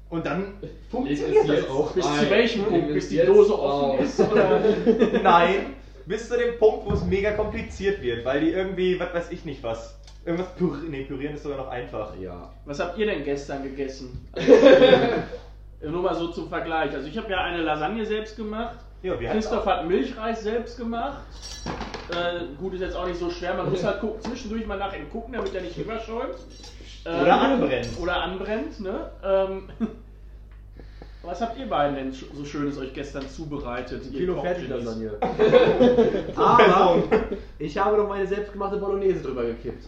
Und 0.10 0.26
dann 0.26 0.54
funktioniert 0.92 1.50
das 1.50 1.70
auch. 1.70 1.92
Bis 1.92 2.06
zu 2.06 2.30
welchem 2.30 2.66
Punkt? 2.66 2.94
Bis 2.94 3.10
die 3.10 3.18
Dose 3.18 3.60
offen 3.60 4.06
ist? 4.06 4.20
Oder? 4.20 4.60
Nein, 5.24 5.74
bis 6.06 6.30
zu 6.30 6.38
dem 6.38 6.58
Punkt, 6.60 6.86
wo 6.86 6.94
es 6.94 7.04
mega 7.04 7.32
kompliziert 7.32 8.02
wird, 8.02 8.24
weil 8.24 8.42
die 8.42 8.52
irgendwie, 8.52 9.00
was 9.00 9.14
weiß 9.14 9.32
ich 9.32 9.44
nicht 9.46 9.64
was. 9.64 10.00
Irgendwas 10.26 10.56
pürieren, 10.56 10.92
nee, 10.92 11.04
pürieren 11.04 11.34
ist 11.34 11.44
sogar 11.44 11.58
noch 11.58 11.68
einfach. 11.68 12.14
Ja. 12.20 12.52
Was 12.66 12.80
habt 12.80 12.98
ihr 12.98 13.08
denn 13.08 13.24
gestern 13.24 13.64
gegessen? 13.64 14.26
Nur 15.82 16.02
mal 16.02 16.16
so 16.16 16.28
zum 16.28 16.48
Vergleich. 16.48 16.94
Also 16.94 17.08
ich 17.08 17.18
habe 17.18 17.30
ja 17.30 17.44
eine 17.44 17.62
Lasagne 17.62 18.06
selbst 18.06 18.38
gemacht. 18.38 18.78
Ja, 19.02 19.16
Christoph 19.16 19.66
hat 19.66 19.86
Milchreis 19.86 20.44
selbst 20.44 20.78
gemacht. 20.78 21.24
Äh, 22.10 22.56
gut, 22.58 22.74
ist 22.74 22.82
jetzt 22.82 22.96
auch 22.96 23.06
nicht 23.06 23.20
so 23.20 23.30
schwer. 23.30 23.56
Man 23.56 23.70
muss 23.70 23.84
halt 23.84 24.00
gucken, 24.00 24.22
zwischendurch 24.22 24.66
mal 24.66 24.78
nach 24.78 24.96
ihm 24.96 25.10
gucken, 25.10 25.34
damit 25.34 25.54
er 25.54 25.62
nicht 25.62 25.78
überschäumt. 25.78 26.36
Ähm, 27.06 27.22
Oder 27.22 27.42
anbrennt. 27.42 27.90
Oder 28.00 28.22
anbrennt, 28.22 28.80
ne? 28.80 29.12
Ähm, 29.24 29.70
was 31.24 31.42
habt 31.42 31.58
ihr 31.58 31.68
beiden 31.68 31.96
denn 31.96 32.12
so 32.12 32.46
Schönes 32.46 32.78
euch 32.78 32.94
gestern 32.94 33.28
zubereitet? 33.28 34.06
ihr 34.12 34.20
Kilo? 34.20 34.42
Fertiglasagne. 34.42 35.12
Aber 36.36 36.76
Aber 36.76 37.04
ich 37.60 37.78
habe 37.78 37.98
doch 37.98 38.08
meine 38.08 38.28
selbstgemachte 38.28 38.78
Bolognese 38.78 39.22
drüber 39.22 39.44
gekippt. 39.44 39.86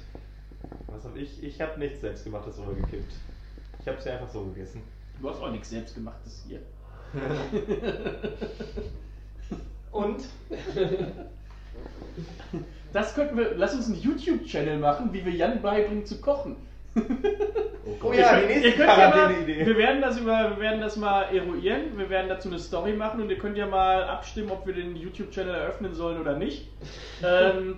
Was 0.88 1.06
hab 1.06 1.15
ich? 1.15 1.41
Ich 1.43 1.62
habe 1.62 1.80
nichts 1.80 2.01
selbstgemachtes 2.01 2.58
drüber 2.58 2.73
gekippt. 2.73 3.13
Ich 3.80 3.88
habe 3.88 3.97
es 3.97 4.06
ja 4.06 4.13
einfach 4.13 4.30
so 4.30 4.43
gegessen. 4.45 4.82
Du 5.21 5.30
hast 5.30 5.41
auch 5.41 5.51
nichts 5.51 5.69
selbstgemachtes 5.69 6.43
hier. 6.47 6.60
Und? 9.91 10.25
Das 12.91 13.13
könnten 13.13 13.38
wir, 13.38 13.56
lass 13.56 13.73
uns 13.75 13.86
einen 13.88 14.01
YouTube-Channel 14.01 14.80
machen, 14.80 15.13
wie 15.13 15.23
wir 15.23 15.32
Jan 15.34 15.62
beibringen 15.62 16.06
zu 16.06 16.19
kochen. 16.19 16.58
Oh 18.01 18.12
ja, 18.13 18.36
die 18.39 18.41
Ihr 18.41 18.47
nächste 18.47 18.71
könnt 18.71 18.89
ja 18.89 18.97
mal, 18.97 19.12
Quarantäne-Idee. 19.12 19.65
wir 19.65 19.77
werden 19.77 20.01
das 20.01 20.17
über, 20.19 20.49
wir 20.51 20.60
werden 20.60 20.81
das 20.81 20.95
mal 20.97 21.23
eruieren, 21.23 21.97
wir 21.97 22.10
werden 22.10 22.29
dazu 22.29 22.49
eine 22.49 22.60
Story 22.60 22.93
machen 22.93 23.21
und 23.21 23.29
ihr 23.29 23.38
könnt 23.38 23.58
ja 23.58 23.67
mal 23.67 24.03
abstimmen, 24.05 24.51
ob 24.51 24.65
wir 24.65 24.73
den 24.73 24.95
YouTube-Channel 24.95 25.53
eröffnen 25.53 25.93
sollen 25.93 26.19
oder 26.19 26.38
nicht. 26.38 26.69
ähm, 27.23 27.77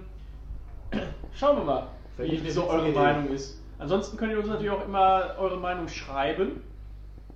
schauen 1.34 1.58
wir 1.58 1.64
mal, 1.64 1.88
wie 2.18 2.38
eine 2.38 2.52
so 2.52 2.68
eure 2.70 2.90
Idee. 2.90 2.98
Meinung 3.00 3.30
ist. 3.32 3.62
Ansonsten 3.80 4.18
könnt 4.18 4.32
ihr 4.32 4.40
uns 4.40 4.48
natürlich 4.48 4.72
auch 4.72 4.86
immer 4.86 5.36
eure 5.40 5.58
Meinung 5.58 5.88
schreiben. 5.88 6.64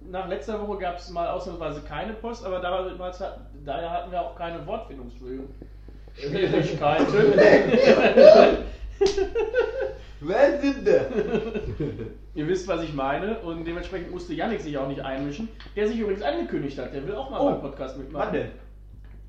Nach 0.09 0.27
letzter 0.27 0.65
Woche 0.67 0.79
gab 0.79 0.97
es 0.97 1.09
mal 1.11 1.27
ausnahmsweise 1.29 1.81
keine 1.81 2.13
Post, 2.13 2.43
aber 2.45 2.59
damals, 2.59 3.19
hat- 3.19 3.39
daher 3.65 3.91
hatten 3.91 4.11
wir 4.11 4.21
auch 4.21 4.35
keine 4.35 4.65
Wortfindungsschwierigkeiten. 4.65 6.21
Wer 10.21 10.59
sind 10.61 10.87
da? 10.87 10.91
Ihr 12.35 12.47
wisst, 12.47 12.67
was 12.67 12.83
ich 12.83 12.93
meine 12.93 13.39
und 13.39 13.65
dementsprechend 13.65 14.11
musste 14.11 14.33
Yannick 14.33 14.61
sich 14.61 14.77
auch 14.77 14.87
nicht 14.87 15.01
einmischen, 15.01 15.49
der 15.75 15.87
sich 15.87 15.99
übrigens 15.99 16.21
angekündigt 16.21 16.77
hat, 16.77 16.93
der 16.93 17.05
will 17.07 17.15
auch 17.15 17.29
mal 17.29 17.39
Oh, 17.39 17.45
beim 17.51 17.61
Podcast 17.61 17.97
mitmachen. 17.97 18.27
Wann 18.27 18.33
denn? 18.33 18.51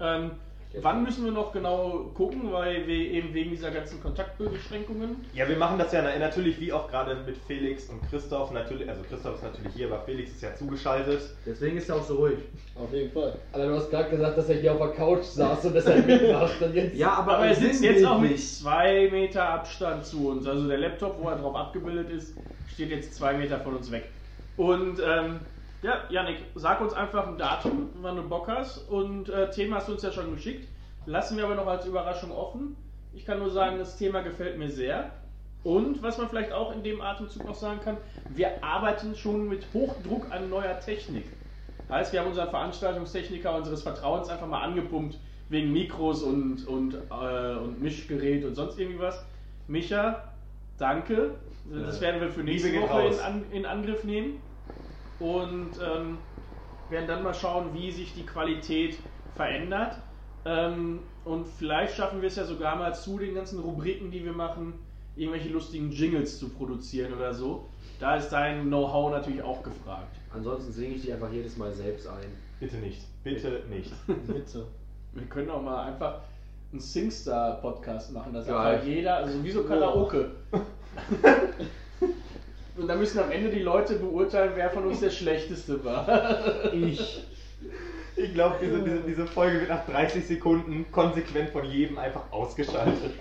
Ähm, 0.00 0.30
wann 0.80 1.02
müssen 1.02 1.24
wir 1.24 1.32
noch 1.32 1.52
genau 1.52 2.10
gucken, 2.14 2.50
weil 2.52 2.86
wir 2.86 2.96
eben 2.96 3.34
wegen 3.34 3.50
dieser 3.50 3.70
ganzen 3.70 4.00
Kontaktbeschränkungen. 4.02 5.16
Ja, 5.34 5.48
wir 5.48 5.56
machen 5.56 5.78
das 5.78 5.92
ja 5.92 6.02
na- 6.02 6.18
natürlich 6.18 6.58
wie 6.60 6.72
auch 6.72 6.88
gerade 6.88 7.16
mit 7.26 7.36
Felix 7.46 7.88
und 7.90 8.00
Christoph. 8.08 8.50
Natürlich, 8.52 8.88
also 8.88 9.02
Christoph 9.02 9.36
ist 9.36 9.42
natürlich 9.42 9.72
hier, 9.74 9.86
aber 9.92 10.00
Felix 10.04 10.30
ist 10.32 10.42
ja 10.42 10.54
zugeschaltet. 10.54 11.20
Deswegen 11.44 11.76
ist 11.76 11.88
er 11.88 11.96
auch 11.96 12.04
so 12.04 12.16
ruhig. 12.16 12.38
Auf 12.74 12.92
jeden 12.92 13.12
Fall. 13.12 13.34
Alter, 13.52 13.68
du 13.68 13.74
hast 13.76 13.90
gerade 13.90 14.10
gesagt, 14.10 14.38
dass 14.38 14.48
er 14.48 14.56
hier 14.56 14.72
auf 14.72 14.78
der 14.78 14.88
Couch 14.88 15.24
saß 15.24 15.64
und 15.66 15.74
deshalb 15.74 16.06
mitmacht. 16.06 16.62
Und 16.62 16.74
jetzt. 16.74 16.96
Ja, 16.96 17.10
aber, 17.14 17.36
Aber 17.36 17.46
er 17.46 17.54
sitzt 17.54 17.82
jetzt 17.82 18.04
auch 18.04 18.18
mit 18.20 18.38
zwei 18.40 19.08
Meter 19.10 19.48
Abstand 19.48 20.04
zu 20.06 20.28
uns. 20.28 20.46
Also 20.46 20.66
der 20.68 20.78
Laptop, 20.78 21.22
wo 21.22 21.28
er 21.28 21.36
drauf 21.36 21.54
abgebildet 21.54 22.10
ist, 22.10 22.34
steht 22.72 22.90
jetzt 22.90 23.14
zwei 23.14 23.34
Meter 23.34 23.60
von 23.60 23.76
uns 23.76 23.90
weg. 23.90 24.04
Und 24.56 25.00
ähm, 25.04 25.40
ja, 25.82 26.04
Yannick, 26.08 26.38
sag 26.54 26.80
uns 26.80 26.92
einfach 26.92 27.26
ein 27.26 27.38
Datum, 27.38 27.90
wann 28.00 28.16
du 28.16 28.22
Bock 28.22 28.48
hast. 28.48 28.88
Und 28.88 29.28
äh, 29.28 29.50
Thema 29.50 29.76
hast 29.76 29.88
du 29.88 29.92
uns 29.92 30.02
ja 30.02 30.12
schon 30.12 30.34
geschickt. 30.34 30.68
Lassen 31.06 31.36
wir 31.36 31.44
aber 31.44 31.56
noch 31.56 31.66
als 31.66 31.86
Überraschung 31.86 32.30
offen. 32.30 32.76
Ich 33.12 33.26
kann 33.26 33.40
nur 33.40 33.50
sagen, 33.50 33.78
das 33.78 33.96
Thema 33.96 34.22
gefällt 34.22 34.58
mir 34.58 34.70
sehr. 34.70 35.10
Und 35.64 36.02
was 36.02 36.18
man 36.18 36.28
vielleicht 36.28 36.52
auch 36.52 36.72
in 36.72 36.82
dem 36.82 37.00
Atemzug 37.00 37.44
noch 37.46 37.54
sagen 37.54 37.80
kann, 37.84 37.96
wir 38.30 38.62
arbeiten 38.64 39.14
schon 39.14 39.48
mit 39.48 39.66
Hochdruck 39.74 40.30
an 40.30 40.48
neuer 40.50 40.78
Technik. 40.80 41.24
Heißt, 41.88 42.12
wir 42.12 42.20
haben 42.20 42.28
unseren 42.28 42.50
Veranstaltungstechniker 42.50 43.54
unseres 43.54 43.82
Vertrauens 43.82 44.28
einfach 44.28 44.46
mal 44.46 44.62
angepumpt 44.62 45.18
wegen 45.50 45.72
Mikros 45.72 46.22
und, 46.22 46.66
und, 46.66 46.94
äh, 46.94 47.56
und 47.56 47.82
Mischgerät 47.82 48.44
und 48.44 48.54
sonst 48.54 48.78
irgendwie 48.78 49.00
was. 49.00 49.22
Micha, 49.68 50.22
danke. 50.78 51.34
Das 51.70 52.00
werden 52.00 52.20
wir 52.20 52.30
für 52.30 52.42
nächste 52.42 52.72
Woche 52.80 53.14
in, 53.50 53.58
in 53.58 53.66
Angriff 53.66 54.04
nehmen. 54.04 54.40
Und 55.22 55.70
ähm, 55.80 56.18
werden 56.90 57.06
dann 57.06 57.22
mal 57.22 57.34
schauen, 57.34 57.72
wie 57.74 57.90
sich 57.90 58.14
die 58.14 58.26
Qualität 58.26 58.98
verändert. 59.34 59.96
Ähm, 60.44 61.00
und 61.24 61.46
vielleicht 61.46 61.94
schaffen 61.94 62.20
wir 62.20 62.28
es 62.28 62.36
ja 62.36 62.44
sogar 62.44 62.76
mal 62.76 62.94
zu 62.94 63.18
den 63.18 63.34
ganzen 63.34 63.60
Rubriken, 63.60 64.10
die 64.10 64.24
wir 64.24 64.32
machen, 64.32 64.74
irgendwelche 65.16 65.48
lustigen 65.50 65.90
Jingles 65.90 66.38
zu 66.38 66.48
produzieren 66.48 67.12
oder 67.14 67.32
so. 67.32 67.68
Da 68.00 68.16
ist 68.16 68.30
dein 68.30 68.66
Know-how 68.66 69.12
natürlich 69.12 69.42
auch 69.42 69.62
gefragt. 69.62 70.16
Ansonsten 70.34 70.72
singe 70.72 70.94
ich 70.94 71.02
die 71.02 71.12
einfach 71.12 71.30
jedes 71.30 71.56
Mal 71.56 71.72
selbst 71.72 72.08
ein. 72.08 72.26
Bitte 72.58 72.76
nicht. 72.76 73.02
Bitte 73.22 73.62
nicht. 73.70 73.92
Bitte. 74.26 74.66
Wir 75.12 75.24
können 75.26 75.50
auch 75.50 75.62
mal 75.62 75.84
einfach 75.84 76.20
einen 76.72 76.80
Singstar-Podcast 76.80 78.12
machen, 78.12 78.32
dass 78.32 78.46
Geil. 78.46 78.56
einfach 78.56 78.86
jeder, 78.86 79.16
also 79.16 79.44
wie 79.44 79.50
so 79.50 79.62
Karaoke. 79.64 80.30
Und 82.76 82.88
dann 82.88 82.98
müssen 82.98 83.18
am 83.18 83.30
Ende 83.30 83.50
die 83.50 83.62
Leute 83.62 83.96
beurteilen, 83.96 84.52
wer 84.54 84.70
von 84.70 84.86
uns 84.86 85.00
der 85.00 85.10
Schlechteste 85.10 85.84
war. 85.84 86.72
Ich. 86.72 87.24
Ich 88.14 88.34
glaube, 88.34 88.56
diese, 88.62 88.82
diese, 88.82 89.00
diese 89.00 89.26
Folge 89.26 89.60
wird 89.60 89.70
nach 89.70 89.86
30 89.86 90.26
Sekunden 90.26 90.84
konsequent 90.92 91.50
von 91.50 91.64
jedem 91.64 91.98
einfach 91.98 92.30
ausgeschaltet. 92.30 93.12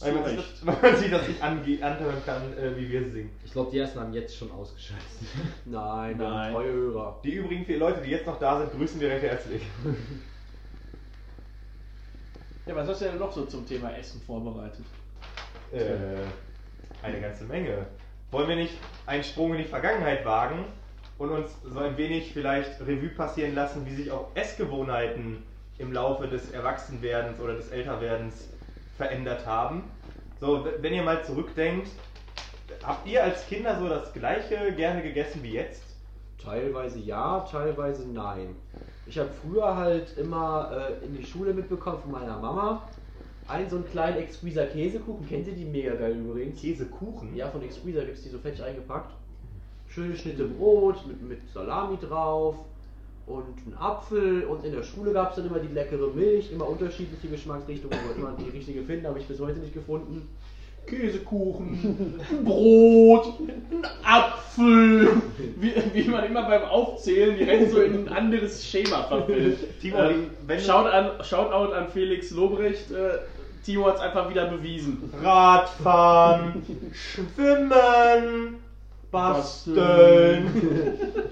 Weil 0.00 0.12
man, 0.14 0.36
das, 0.36 0.44
weil 0.62 0.76
man 0.80 0.96
sich 0.96 1.10
das 1.10 1.28
nicht 1.28 1.42
anhören 1.42 2.24
kann, 2.24 2.42
äh, 2.56 2.74
wie 2.76 2.90
wir 2.90 3.10
singen. 3.10 3.30
Ich 3.44 3.52
glaube, 3.52 3.70
die 3.70 3.78
ersten 3.78 4.00
haben 4.00 4.14
jetzt 4.14 4.34
schon 4.34 4.50
ausgeschaltet. 4.50 5.04
Nein, 5.66 6.16
Nein. 6.16 6.52
treue 6.54 6.72
Hörer. 6.72 7.20
Die 7.22 7.34
übrigen 7.34 7.66
vier 7.66 7.78
Leute, 7.78 8.00
die 8.00 8.10
jetzt 8.10 8.26
noch 8.26 8.38
da 8.38 8.58
sind, 8.58 8.72
grüßen 8.72 8.98
wir 9.00 9.10
recht 9.10 9.24
herzlich. 9.24 9.62
Ja, 12.64 12.76
was 12.76 12.86
hast 12.86 13.00
du 13.00 13.06
denn 13.06 13.18
noch 13.18 13.32
so 13.32 13.44
zum 13.46 13.66
Thema 13.66 13.90
Essen 13.96 14.20
vorbereitet? 14.24 14.84
Äh, 15.72 16.22
eine 17.02 17.20
ganze 17.20 17.42
Menge. 17.42 17.86
Wollen 18.32 18.48
wir 18.48 18.56
nicht 18.56 18.78
einen 19.04 19.22
Sprung 19.22 19.52
in 19.52 19.58
die 19.58 19.64
Vergangenheit 19.64 20.24
wagen 20.24 20.64
und 21.18 21.28
uns 21.28 21.50
so 21.70 21.78
ein 21.80 21.98
wenig 21.98 22.32
vielleicht 22.32 22.80
Revue 22.80 23.10
passieren 23.10 23.54
lassen, 23.54 23.84
wie 23.84 23.94
sich 23.94 24.10
auch 24.10 24.28
Essgewohnheiten 24.34 25.42
im 25.76 25.92
Laufe 25.92 26.26
des 26.26 26.50
Erwachsenwerdens 26.50 27.38
oder 27.40 27.56
des 27.56 27.68
Älterwerdens 27.68 28.48
verändert 28.96 29.44
haben? 29.44 29.84
So, 30.40 30.66
wenn 30.80 30.94
ihr 30.94 31.02
mal 31.02 31.22
zurückdenkt, 31.22 31.88
habt 32.82 33.06
ihr 33.06 33.22
als 33.22 33.46
Kinder 33.48 33.78
so 33.78 33.86
das 33.86 34.14
gleiche 34.14 34.72
gerne 34.72 35.02
gegessen 35.02 35.42
wie 35.42 35.52
jetzt? 35.52 35.82
Teilweise 36.42 37.00
ja, 37.00 37.40
teilweise 37.40 38.08
nein. 38.08 38.56
Ich 39.04 39.18
habe 39.18 39.28
früher 39.42 39.76
halt 39.76 40.16
immer 40.16 40.70
äh, 40.72 41.04
in 41.04 41.18
die 41.18 41.26
Schule 41.26 41.52
mitbekommen 41.52 42.00
von 42.00 42.12
meiner 42.12 42.38
Mama 42.38 42.82
einen 43.48 43.68
so 43.68 43.76
einen 43.76 43.86
kleinen 43.90 44.18
Exqueezer 44.18 44.66
Käsekuchen. 44.66 45.28
Kennt 45.28 45.46
ihr 45.48 45.54
die 45.54 45.64
mega 45.64 45.94
geil 45.94 46.16
übrigens? 46.18 46.60
Käsekuchen? 46.60 47.34
Ja, 47.36 47.48
von 47.48 47.62
Exqueezer 47.62 48.04
gibt 48.04 48.16
es 48.18 48.22
die 48.24 48.28
so 48.30 48.38
fettig 48.38 48.62
eingepackt. 48.62 49.12
Schöne 49.88 50.16
Schnitte 50.16 50.44
Brot 50.44 51.06
mit, 51.06 51.22
mit 51.22 51.38
Salami 51.52 51.98
drauf 52.00 52.56
und 53.26 53.44
ein 53.66 53.74
Apfel. 53.78 54.44
Und 54.44 54.64
in 54.64 54.72
der 54.72 54.82
Schule 54.82 55.12
gab 55.12 55.30
es 55.30 55.36
dann 55.36 55.46
immer 55.46 55.58
die 55.58 55.72
leckere 55.72 56.08
Milch, 56.14 56.50
immer 56.52 56.68
unterschiedliche 56.68 57.28
Geschmacksrichtungen. 57.28 57.98
Ich 57.98 58.06
wollte 58.08 58.20
immer 58.20 58.36
die 58.42 58.56
richtige 58.56 58.82
finden, 58.82 59.06
habe 59.06 59.18
ich 59.18 59.26
bis 59.26 59.38
heute 59.40 59.58
nicht 59.58 59.74
gefunden. 59.74 60.28
Käsekuchen, 60.86 62.20
Brot, 62.44 63.26
ein 63.72 63.82
Apfel. 64.04 65.08
Wie, 65.58 65.72
wie 65.94 66.08
man 66.10 66.24
immer 66.24 66.42
beim 66.48 66.64
Aufzählen 66.64 67.36
direkt 67.36 67.70
so 67.70 67.80
in 67.82 67.94
ein 67.94 68.08
anderes 68.08 68.64
Schema 68.66 69.04
verfällt. 69.04 69.58
Timo, 69.80 69.98
ähm, 69.98 70.30
wenn 70.46 70.58
du- 70.58 70.64
Shout 70.64 70.88
an, 70.88 71.22
Shoutout 71.24 71.72
an 71.72 71.88
Felix 71.88 72.30
Lobrecht. 72.32 72.90
Äh, 72.90 73.18
Timo 73.64 73.86
hat 73.86 73.96
es 73.96 74.00
einfach 74.00 74.28
wieder 74.28 74.46
bewiesen. 74.46 75.12
Radfahren, 75.22 76.62
Schwimmen, 76.92 78.56
Basteln. 79.10 80.50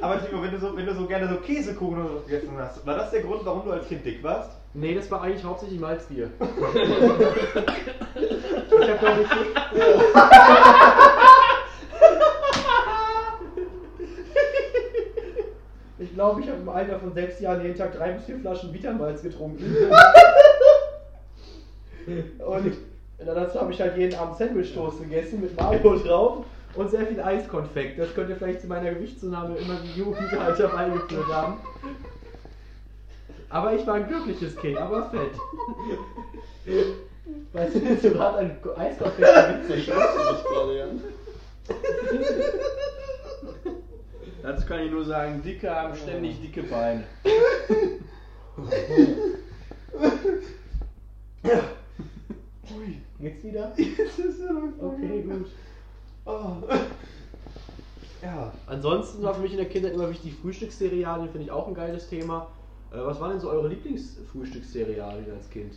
Aber 0.00 0.22
Timo, 0.22 0.42
wenn 0.42 0.50
du, 0.50 0.58
so, 0.58 0.76
wenn 0.76 0.84
du 0.84 0.94
so 0.94 1.06
gerne 1.06 1.28
so 1.28 1.36
Käsekuchen 1.36 2.04
oder 2.04 2.08
so 2.14 2.20
gegessen 2.20 2.50
hast, 2.58 2.86
war 2.86 2.96
das 2.96 3.10
der 3.10 3.22
Grund, 3.22 3.40
warum 3.44 3.64
du 3.64 3.72
als 3.72 3.88
Kind 3.88 4.04
dick 4.04 4.22
warst? 4.22 4.50
Nee, 4.74 4.94
das 4.94 5.10
war 5.10 5.22
eigentlich 5.22 5.42
hauptsächlich 5.44 5.80
Malzbier. 5.80 6.28
ich 6.40 6.46
hab 8.90 9.00
glaube 9.00 9.22
ich. 9.22 9.28
Ich 16.00 16.12
glaube, 16.12 16.40
ich 16.42 16.48
habe 16.48 16.58
im 16.60 16.68
Alter 16.68 16.98
von 16.98 17.14
sechs 17.14 17.40
Jahren 17.40 17.62
jeden 17.62 17.78
Tag 17.78 17.96
drei 17.96 18.12
bis 18.12 18.24
vier 18.24 18.38
Flaschen 18.38 18.74
Vitamalz 18.74 19.22
getrunken. 19.22 19.64
Und 22.06 22.76
dazu 23.18 23.60
habe 23.60 23.72
ich 23.72 23.80
halt 23.80 23.96
jeden 23.96 24.14
Abend 24.14 24.36
Sandwich-Toast 24.36 25.00
gegessen 25.00 25.40
mit 25.40 25.56
Mario 25.56 25.96
drauf 25.98 26.44
und 26.74 26.90
sehr 26.90 27.06
viel 27.06 27.20
Eiskonfekt. 27.20 27.98
Das 27.98 28.14
könnte 28.14 28.36
vielleicht 28.36 28.60
zu 28.60 28.66
meiner 28.66 28.92
Gewichtszunahme 28.92 29.56
immer 29.56 29.78
die 29.82 29.98
Jugendalter 29.98 30.68
beigeführt 30.68 31.32
haben. 31.32 31.56
Aber 33.48 33.72
ich 33.72 33.86
war 33.86 33.94
ein 33.94 34.08
glückliches 34.08 34.54
Kind, 34.56 34.76
aber 34.76 35.10
fett. 35.10 35.30
Weißt 37.52 37.74
du, 37.74 37.78
jetzt 37.78 38.02
so 38.02 38.10
gerade 38.10 38.38
ein 38.38 38.58
Eiskonfekt 38.76 39.62
witzig. 39.62 39.88
Ich 39.88 39.94
gerade, 39.94 40.78
ja. 40.78 40.86
Dazu 44.42 44.66
kann 44.66 44.80
ich 44.80 44.90
nur 44.90 45.04
sagen, 45.04 45.40
Dicke 45.42 45.70
haben 45.70 45.94
ständig 45.96 46.40
dicke 46.40 46.64
Beine. 46.64 47.04
Geht's 53.20 53.44
wieder? 53.44 53.72
okay, 53.76 54.62
Okay, 54.80 55.22
gut. 55.22 55.46
Oh. 56.24 56.56
Ja. 58.22 58.52
Ansonsten 58.66 59.22
war 59.22 59.34
für 59.34 59.42
mich 59.42 59.52
in 59.52 59.58
der 59.58 59.68
Kindheit 59.68 59.92
immer 59.92 60.08
wichtig, 60.08 60.32
Frühstückscerealien 60.40 61.28
finde 61.28 61.44
ich 61.44 61.50
auch 61.50 61.68
ein 61.68 61.74
geiles 61.74 62.08
Thema. 62.08 62.48
Äh, 62.90 62.96
was 62.96 63.20
waren 63.20 63.32
denn 63.32 63.40
so 63.40 63.50
eure 63.50 63.68
Lieblingsfrühstückscerealien 63.68 65.30
als 65.30 65.50
Kind? 65.50 65.74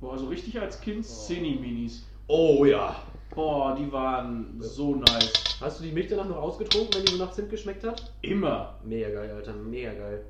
Boah, 0.00 0.16
so 0.16 0.28
richtig 0.28 0.60
als 0.60 0.80
Kind 0.80 1.04
Cine-Minis. 1.04 2.06
Oh 2.28 2.64
ja. 2.64 3.02
Boah, 3.34 3.74
die 3.76 3.90
waren 3.90 4.54
so 4.60 4.94
nice. 4.94 5.58
Hast 5.60 5.80
du 5.80 5.84
die 5.84 5.92
Milch 5.92 6.08
danach 6.08 6.28
noch 6.28 6.36
ausgetrunken, 6.36 6.94
wenn 6.94 7.04
die 7.04 7.12
so 7.12 7.18
nach 7.18 7.32
Zimt 7.32 7.50
geschmeckt 7.50 7.84
hat? 7.84 8.12
Immer. 8.22 8.76
Mega 8.84 9.10
geil, 9.10 9.32
Alter, 9.32 9.54
mega 9.54 9.92
geil. 9.92 10.24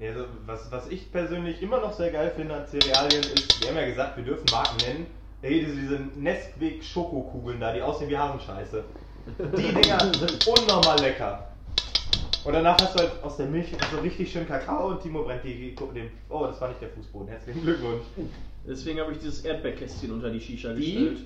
Ja, 0.00 0.10
also 0.10 0.24
was, 0.46 0.70
was 0.70 0.88
ich 0.88 1.10
persönlich 1.10 1.60
immer 1.60 1.80
noch 1.80 1.92
sehr 1.92 2.10
geil 2.10 2.32
finde 2.34 2.54
an 2.54 2.66
Cerealien 2.66 3.22
ist, 3.34 3.60
wir 3.60 3.68
haben 3.70 3.76
ja 3.76 3.86
gesagt, 3.86 4.16
wir 4.16 4.24
dürfen 4.24 4.44
Marken 4.52 4.76
nennen. 4.86 5.06
Ey, 5.42 5.60
diese, 5.64 5.74
diese 5.76 6.00
Nesquik 6.16 6.82
Schokokugeln 6.84 7.60
da, 7.60 7.72
die 7.72 7.82
aussehen 7.82 8.08
wie 8.08 8.16
Hasenscheiße. 8.16 8.84
Die 9.56 9.62
Dinger 9.82 9.98
sind 10.14 10.46
unnormal 10.46 10.98
lecker. 11.00 11.44
Und 12.44 12.52
danach 12.52 12.76
hast 12.80 12.94
du 12.94 13.00
halt 13.00 13.12
aus 13.22 13.36
der 13.36 13.46
Milch 13.46 13.68
so 13.92 14.00
richtig 14.00 14.30
schön 14.32 14.46
Kakao 14.46 14.88
und 14.88 15.02
Timo 15.02 15.22
brennt 15.24 15.44
die, 15.44 15.74
den. 15.94 16.10
Oh, 16.28 16.46
das 16.46 16.60
war 16.60 16.68
nicht 16.68 16.80
der 16.80 16.88
Fußboden. 16.90 17.28
Herzlichen 17.28 17.62
Glückwunsch. 17.62 18.04
Deswegen 18.66 19.00
habe 19.00 19.12
ich 19.12 19.18
dieses 19.18 19.44
Erdbeerkästchen 19.44 20.12
unter 20.12 20.30
die 20.30 20.40
Shisha 20.40 20.72
Die? 20.72 20.92
gestellt. 20.94 21.18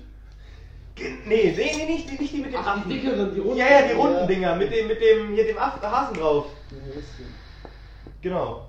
Ge- 0.95 1.13
Nee, 1.25 1.53
sehen 1.53 1.79
die 1.79 1.93
nicht, 1.93 2.09
die, 2.11 2.17
nicht 2.21 2.33
die 2.33 2.37
mit 2.41 2.53
dem 2.53 2.59
Ach, 2.59 2.75
die 2.75 2.79
Affen. 2.81 2.89
dickeren, 2.91 3.33
die 3.33 3.39
runden. 3.39 3.57
Ja, 3.57 3.65
ja, 3.67 3.87
die 3.87 3.93
runden 3.93 4.13
Ja. 4.15 4.25
Dinger 4.27 4.55
mit 4.55 4.71
dem, 4.71 4.87
mit 4.87 5.01
dem, 5.01 5.33
hier 5.33 5.45
dem 5.45 5.57
Affen, 5.57 5.81
Hasen 5.81 6.17
drauf. 6.17 6.45
Genau. 8.23 8.65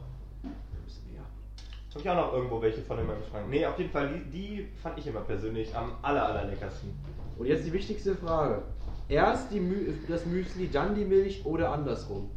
Habe 1.94 2.02
ich 2.02 2.10
auch 2.10 2.16
noch 2.16 2.32
irgendwo 2.32 2.60
welche 2.60 2.82
von 2.82 2.98
in 2.98 3.06
meinem 3.06 3.22
Schrank. 3.30 3.48
Nee, 3.48 3.64
auf 3.64 3.78
jeden 3.78 3.90
Fall, 3.90 4.08
die, 4.08 4.30
die 4.30 4.68
fand 4.82 4.98
ich 4.98 5.06
immer 5.06 5.20
persönlich 5.20 5.74
am 5.76 5.92
aller, 6.02 6.26
allerleckersten. 6.26 6.90
Und 7.38 7.46
jetzt 7.46 7.64
die 7.64 7.72
wichtigste 7.72 8.16
Frage. 8.16 8.62
Erst 9.08 9.52
die 9.52 9.60
Mü 9.60 9.92
das 10.08 10.26
Müsli, 10.26 10.68
dann 10.68 10.96
die 10.96 11.04
Milch 11.04 11.46
oder 11.46 11.70
andersrum? 11.70 12.30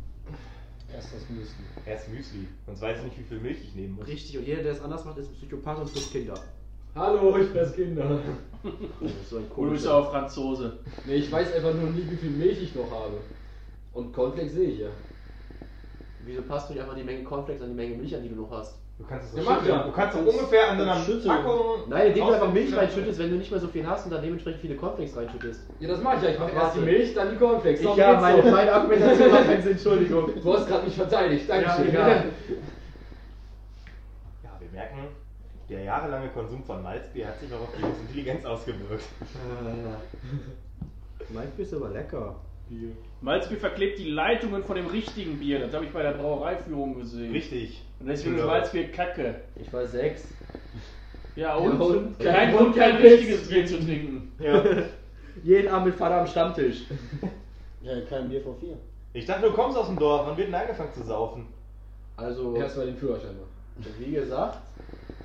Erst 0.94 1.16
das 1.16 1.28
Müsli. 1.28 1.64
Erst 1.88 2.10
Müsli. 2.10 2.48
Sonst 2.68 2.82
weiß 2.82 3.00
ich 3.00 3.04
nicht, 3.06 3.20
wie 3.20 3.24
viel 3.24 3.40
Milch 3.40 3.58
ich 3.64 3.74
nehmen 3.74 3.96
muss. 3.96 4.06
Richtig, 4.06 4.38
und 4.38 4.46
jeder, 4.46 4.62
der 4.62 4.74
es 4.74 4.82
anders 4.82 5.04
macht, 5.04 5.18
ist 5.18 5.30
ein 5.30 5.36
Psychopath 5.38 5.80
und 5.80 5.90
frisst 5.90 6.12
Kinder. 6.12 6.36
Hallo, 6.94 7.36
ich 7.38 7.50
fress 7.50 7.74
Kinder. 7.74 8.20
Das 9.02 9.12
ist 9.12 9.30
so 9.30 9.38
ein 9.38 9.46
Und 9.56 9.66
du 9.66 9.72
bist 9.72 9.86
ja 9.86 9.94
auch 9.94 10.12
Franzose. 10.12 10.80
Nee, 11.06 11.16
ich 11.16 11.32
weiß 11.32 11.54
einfach 11.54 11.74
nur 11.74 11.90
nicht, 11.90 12.12
wie 12.12 12.16
viel 12.16 12.32
Milch 12.32 12.62
ich 12.62 12.76
noch 12.76 12.92
habe. 12.92 13.18
Und 13.94 14.14
Cornflakes 14.14 14.54
sehe 14.54 14.70
ich 14.70 14.80
ja. 14.80 14.90
Wieso 16.28 16.42
passt 16.44 16.70
du 16.70 16.74
nicht 16.74 16.82
einfach 16.84 16.96
die 16.96 17.04
Menge 17.04 17.24
Cornflakes 17.24 17.62
an 17.64 17.70
die 17.70 17.74
Menge 17.76 17.96
Milch 17.96 18.14
an, 18.16 18.22
die 18.22 18.30
du 18.30 18.36
noch 18.36 18.52
hast? 18.52 18.78
Du 19.00 19.06
kannst 19.06 19.28
es 19.28 19.32
so 19.44 19.50
mach 19.50 19.60
schütteln. 19.60 19.78
ja. 19.78 19.84
Du 19.86 19.92
kannst 19.92 20.14
so 20.18 20.20
Kannst- 20.24 20.38
ungefähr 20.40 20.70
an 20.70 20.78
so 20.78 20.84
einer 20.84 20.92
kannst 20.94 21.06
schütteln. 21.08 21.28
Packung. 21.36 21.66
Nein, 21.88 22.08
indem 22.08 22.26
du 22.28 22.34
einfach 22.34 22.52
Milch 22.52 22.76
reinschüttest, 22.76 23.20
wenn 23.20 23.30
du 23.30 23.36
nicht 23.38 23.52
mehr 23.52 23.60
so 23.60 23.68
viel 23.68 23.88
hast 23.88 24.06
und 24.06 24.12
dann 24.12 24.22
dementsprechend 24.24 24.60
viele 24.62 24.76
Cornflakes 24.76 25.16
reinschüttest. 25.16 25.62
Ja, 25.80 25.88
das 25.88 26.02
mache 26.02 26.18
ich 26.18 26.24
ja. 26.24 26.30
Ich 26.32 26.40
mache 26.40 26.52
Ach, 26.56 26.64
erst 26.64 26.76
die. 26.76 26.80
Milch, 26.82 27.14
dann 27.14 27.30
die 27.30 27.36
Cornflakes. 27.38 27.82
Darum 27.82 27.98
ja, 27.98 28.20
meine, 28.20 28.44
so. 28.44 28.50
meine 28.52 28.74
Argumentation 28.74 29.32
hat 29.32 29.46
keinen 29.46 29.62
Sinn, 29.62 29.72
Entschuldigung. 29.74 30.30
Du 30.44 30.54
hast 30.54 30.68
gerade 30.68 30.86
mich 30.86 30.96
verteidigt. 30.96 31.50
Dankeschön. 31.50 31.86
Ja, 31.86 32.08
egal. 32.08 32.26
Ja, 34.44 34.50
wir 34.60 34.70
merken, 34.72 34.98
der 35.70 35.82
jahrelange 35.84 36.30
Konsum 36.30 36.64
von 36.64 36.82
Malzbier 36.84 37.28
hat 37.28 37.40
sich 37.40 37.54
auch 37.54 37.62
auf 37.62 37.70
die 37.78 37.84
Intelligenz 38.02 38.46
ausgewirkt. 38.46 39.04
Mein 41.34 41.50
Bier 41.52 41.66
ist 41.66 41.74
aber 41.74 41.90
lecker. 41.90 42.36
Malzbier 43.22 43.58
verklebt 43.58 44.00
die 44.00 44.10
Leitungen 44.12 44.64
von 44.64 44.76
dem 44.76 44.88
richtigen 44.88 45.38
Bier. 45.40 45.60
Das 45.60 45.74
habe 45.74 45.86
ich 45.86 45.92
bei 45.92 46.04
der 46.04 46.12
Brauereiführung 46.12 46.96
gesehen. 47.00 47.32
Richtig. 47.32 47.82
Und 48.00 48.08
deswegen 48.08 48.36
ist 48.36 48.42
Ja. 48.42 48.48
Malzbier 48.48 48.92
kacke. 48.92 49.36
Ich 49.60 49.72
war 49.74 49.86
sechs. 49.86 50.24
Ja, 51.36 51.56
und, 51.56 51.74
Ja, 51.80 51.86
und- 51.86 52.20
kein 52.20 52.52
und 52.54 52.58
Grund, 52.58 52.76
kein 52.76 52.96
richtiges 52.98 53.48
Bier 53.50 53.66
zu 53.66 53.80
trinken. 53.80 54.32
Ja. 54.40 54.64
Jeden 55.44 55.68
Abend 55.70 55.88
mit 55.88 55.96
Vater 55.96 56.22
am 56.22 56.28
Stammtisch. 56.28 56.84
Ja, 57.84 57.94
kein 58.02 58.28
Bier 58.28 58.42
vor 58.42 58.56
vier. 58.60 58.76
Ich 59.14 59.26
dachte, 59.26 59.48
du 59.48 59.54
kommst 59.54 59.78
aus 59.78 59.86
dem 59.88 59.98
Dorf. 59.98 60.26
Wann 60.28 60.36
wird 60.36 60.48
denn 60.48 60.56
angefangen 60.56 60.92
zu 60.94 61.04
saufen? 61.04 61.46
Also, 62.18 62.56
Erst 62.56 62.76
mal 62.76 62.86
den 62.88 62.98
Führerschein 62.98 63.36
machen. 63.38 63.94
wie 64.00 64.12
gesagt, 64.12 64.58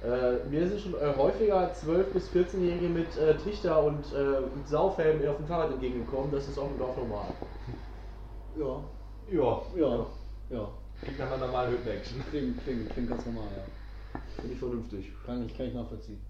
äh, 0.02 0.44
mir 0.48 0.68
sind 0.68 0.80
schon 0.80 0.94
äh, 0.94 1.14
häufiger 1.16 1.72
12- 1.72 2.12
bis 2.12 2.30
14-Jährige 2.30 2.88
mit 2.88 3.16
äh, 3.16 3.36
Trichter 3.36 3.82
und 3.84 4.12
äh, 4.12 4.40
mit 4.56 4.68
Saufhelm 4.68 5.26
auf 5.28 5.36
dem 5.36 5.46
Fahrrad 5.46 5.72
entgegengekommen. 5.72 6.30
Das 6.32 6.48
ist 6.48 6.58
auch 6.58 6.70
im 6.70 6.78
Dorf 6.78 6.96
normal. 6.96 7.32
Ja. 8.58 8.84
Ja, 9.30 9.62
Ja. 9.76 10.06
Ja. 10.50 10.68
klingt 11.00 11.18
nach 11.18 11.30
einer 11.30 11.46
normalen 11.46 11.72
Hütten-Action. 11.72 12.22
Klingt, 12.30 12.62
klingt, 12.64 12.90
klingt 12.90 13.08
ganz 13.08 13.24
normal, 13.26 13.48
ja. 13.56 14.20
Finde 14.36 14.54
ich 14.54 14.58
vernünftig. 14.58 15.12
Kann 15.24 15.46
ich, 15.46 15.56
kann 15.56 15.66
ich 15.66 15.74
nachvollziehen. 15.74 16.20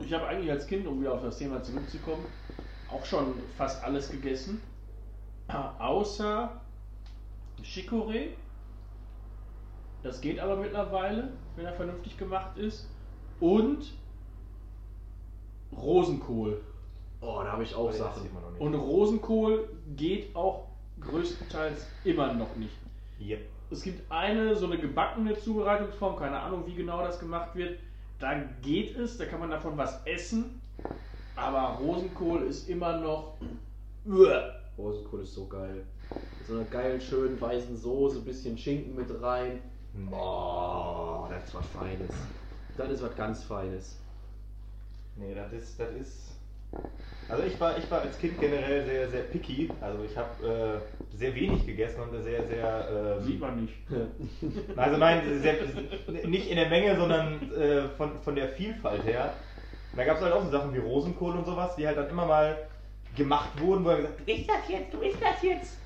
Ich 0.00 0.12
habe 0.12 0.26
eigentlich 0.26 0.50
als 0.50 0.66
Kind, 0.66 0.86
um 0.86 1.00
wieder 1.00 1.12
auf 1.12 1.22
das 1.22 1.38
Thema 1.38 1.62
zurückzukommen, 1.62 2.24
auch 2.90 3.04
schon 3.04 3.34
fast 3.56 3.82
alles 3.84 4.10
gegessen. 4.10 4.60
Außer 5.78 6.60
Chicorée 7.62 8.30
Das 10.02 10.20
geht 10.20 10.40
aber 10.40 10.56
mittlerweile, 10.56 11.32
wenn 11.56 11.64
er 11.64 11.72
vernünftig 11.72 12.16
gemacht 12.16 12.56
ist. 12.58 12.88
Und 13.40 13.92
Rosenkohl. 15.76 16.60
Oh, 17.20 17.40
da 17.42 17.52
habe 17.52 17.62
ich 17.62 17.74
auch 17.74 17.88
Das 17.88 17.98
Sachen. 17.98 18.28
Und 18.58 18.74
Rosenkohl 18.74 19.68
geht 19.96 20.34
auch 20.36 20.68
größtenteils 21.00 21.86
immer 22.04 22.32
noch 22.32 22.54
nicht. 22.56 22.74
Yep. 23.20 23.40
Es 23.70 23.82
gibt 23.82 24.10
eine, 24.10 24.54
so 24.54 24.66
eine 24.66 24.78
gebackene 24.78 25.36
Zubereitungsform, 25.38 26.16
keine 26.16 26.38
Ahnung, 26.38 26.64
wie 26.66 26.74
genau 26.74 27.02
das 27.02 27.18
gemacht 27.18 27.54
wird. 27.54 27.78
Da 28.18 28.34
geht 28.62 28.96
es, 28.96 29.18
da 29.18 29.24
kann 29.24 29.40
man 29.40 29.50
davon 29.50 29.76
was 29.76 30.04
essen. 30.06 30.60
Aber 31.34 31.78
Rosenkohl 31.80 32.42
ist 32.42 32.68
immer 32.68 32.98
noch. 32.98 33.36
Uah. 34.06 34.54
Rosenkohl 34.78 35.22
ist 35.22 35.34
so 35.34 35.46
geil. 35.46 35.84
Mit 36.10 36.46
so 36.46 36.54
einer 36.54 36.64
geilen, 36.64 37.00
schönen 37.00 37.40
weißen 37.40 37.76
Soße, 37.76 38.20
bisschen 38.20 38.56
Schinken 38.56 38.94
mit 38.94 39.10
rein. 39.22 39.60
Oh, 40.10 41.26
das 41.30 41.44
ist 41.44 41.54
was 41.54 41.66
Feines. 41.66 42.10
Das 42.76 42.90
ist 42.90 43.02
was 43.02 43.16
ganz 43.16 43.44
Feines. 43.44 43.98
Nee, 45.16 45.34
das 45.34 45.52
ist, 45.52 45.78
das 45.78 45.90
ist. 45.92 46.30
Also 47.28 47.44
ich 47.44 47.58
war, 47.60 47.78
ich 47.78 47.88
war 47.90 48.00
als 48.02 48.18
Kind 48.18 48.38
generell 48.40 48.84
sehr, 48.84 49.08
sehr 49.08 49.22
picky. 49.22 49.70
Also 49.80 50.02
ich 50.02 50.16
habe 50.16 50.82
äh, 50.82 51.16
sehr 51.16 51.34
wenig 51.34 51.64
gegessen 51.64 52.00
und 52.00 52.22
sehr, 52.22 52.44
sehr. 52.46 53.20
Sieht 53.22 53.34
Ähm, 53.34 53.40
man 53.40 53.62
nicht. 53.62 53.74
also 54.76 54.96
nein, 54.96 55.40
sehr, 55.40 55.54
nicht 56.26 56.50
in 56.50 56.56
der 56.56 56.68
Menge, 56.68 56.96
sondern 56.96 57.52
äh, 57.52 57.88
von, 57.96 58.20
von 58.22 58.34
der 58.34 58.48
Vielfalt 58.48 59.04
her. 59.04 59.32
Und 59.92 59.98
da 59.98 60.04
gab 60.04 60.16
es 60.16 60.22
halt 60.22 60.32
auch 60.32 60.44
so 60.44 60.50
Sachen 60.50 60.74
wie 60.74 60.78
Rosenkohl 60.78 61.36
und 61.36 61.46
sowas, 61.46 61.76
die 61.76 61.86
halt 61.86 61.96
dann 61.96 62.10
immer 62.10 62.26
mal 62.26 62.56
gemacht 63.16 63.60
wurden, 63.60 63.84
wo 63.84 63.90
er 63.90 63.98
gesagt 63.98 64.18
hat, 64.18 64.26
du 64.26 64.32
isst 64.32 64.50
das 64.50 64.68
jetzt, 64.68 64.92
du 64.92 65.00
isst 65.00 65.22
das 65.22 65.42
jetzt. 65.42 65.76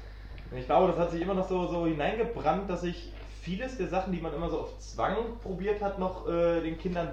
Und 0.51 0.59
ich 0.59 0.65
glaube, 0.65 0.89
das 0.89 0.99
hat 0.99 1.11
sich 1.11 1.21
immer 1.21 1.35
noch 1.35 1.47
so, 1.47 1.67
so 1.67 1.87
hineingebrannt, 1.87 2.71
dass 2.71 2.85
ich 2.85 3.13
vieles 3.49 3.79
der 3.79 3.89
Sachen, 3.89 4.13
die 4.13 4.21
man 4.21 4.35
immer 4.35 4.51
so 4.51 4.61
auf 4.61 4.79
Zwang 4.79 5.17
probiert 5.43 5.81
hat, 5.81 5.99
noch 5.99 6.29
äh, 6.29 6.61
den 6.61 6.79
Kindern 6.79 7.09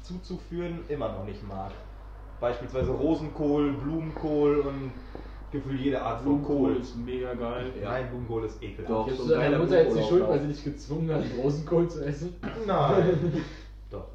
zuzuführen, 0.00 0.80
immer 0.88 1.12
noch 1.12 1.24
nicht 1.26 1.46
mag. 1.46 1.72
Beispielsweise 2.40 2.90
Rosenkohl, 2.90 3.72
Blumenkohl 3.72 4.60
und 4.60 4.92
gefühlt 5.52 5.80
jede 5.80 6.00
Art 6.00 6.22
von 6.22 6.42
Blumenkohl 6.42 6.72
Kohl. 6.72 6.80
ist 6.80 6.96
mega 6.96 7.34
geil. 7.34 7.70
Ja. 7.82 7.90
Nein, 7.90 8.08
Blumenkohl 8.08 8.44
ist 8.44 8.62
ekelhaft. 8.62 8.90
Doch. 8.90 9.08
Jetzt 9.08 9.18
so 9.18 9.28
geiler 9.28 9.58
Mutter 9.58 9.84
jetzt 9.84 9.96
die 9.96 10.02
schuld, 10.02 10.26
weil 10.26 10.40
sie 10.40 10.48
dich 10.48 10.64
gezwungen 10.64 11.14
hat, 11.14 11.24
Rosenkohl 11.36 11.88
zu 11.88 12.04
essen? 12.06 12.34
Nein. 12.66 13.44
Doch. 13.90 14.08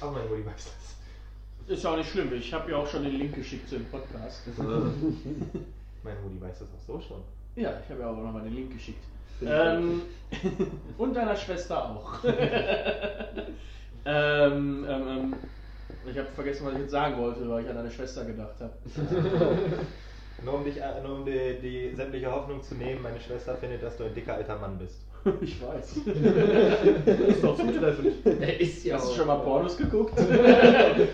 Aber 0.00 0.12
meine 0.12 0.28
Mutti 0.28 0.46
weiß 0.46 0.54
das. 0.54 1.76
Ist 1.76 1.82
ja 1.82 1.90
auch 1.90 1.96
nicht 1.96 2.10
schlimm, 2.10 2.32
ich 2.32 2.54
habe 2.54 2.70
ja 2.70 2.76
auch 2.76 2.86
schon 2.86 3.02
den 3.02 3.18
Link 3.18 3.34
geschickt 3.34 3.68
zu 3.68 3.74
dem 3.74 3.86
Podcast. 3.86 4.42
Meine 4.56 6.20
Mutti 6.20 6.40
weiß 6.40 6.60
das 6.60 6.68
auch 6.68 6.86
so 6.86 7.00
schon. 7.00 7.18
Ja, 7.56 7.72
ich 7.84 7.90
habe 7.90 8.00
ja 8.00 8.08
auch 8.08 8.16
nochmal 8.16 8.44
den 8.44 8.54
Link 8.54 8.72
geschickt. 8.72 9.04
Ähm, 9.44 10.02
und 10.98 11.14
deiner 11.14 11.36
Schwester 11.36 11.90
auch. 11.90 12.24
ähm, 12.24 13.44
ähm, 14.04 14.86
ähm, 14.88 15.34
ich 16.10 16.18
habe 16.18 16.28
vergessen, 16.34 16.66
was 16.66 16.74
ich 16.74 16.80
jetzt 16.80 16.90
sagen 16.90 17.18
wollte, 17.18 17.48
weil 17.48 17.64
ich 17.64 17.70
an 17.70 17.76
deine 17.76 17.90
Schwester 17.90 18.24
gedacht 18.24 18.56
habe. 18.60 18.72
Nur 20.44 20.54
um, 20.54 20.64
dich, 20.64 20.76
äh, 20.76 21.02
nur 21.04 21.16
um 21.16 21.24
die, 21.24 21.58
die 21.60 21.92
sämtliche 21.96 22.30
Hoffnung 22.30 22.62
zu 22.62 22.76
nehmen, 22.76 23.02
meine 23.02 23.18
Schwester 23.18 23.56
findet, 23.56 23.82
dass 23.82 23.96
du 23.96 24.04
ein 24.04 24.14
dicker 24.14 24.34
alter 24.34 24.56
Mann 24.56 24.78
bist. 24.78 25.00
ich 25.40 25.60
weiß. 25.60 25.96
ist 25.96 27.42
doch 27.42 27.56
zutreffend. 27.56 28.24
Er 28.40 28.60
ist 28.60 28.84
ja 28.84 28.94
Hast 28.94 29.10
du 29.10 29.16
schon 29.16 29.26
mal 29.26 29.40
Pornos 29.40 29.76
geguckt? 29.76 30.16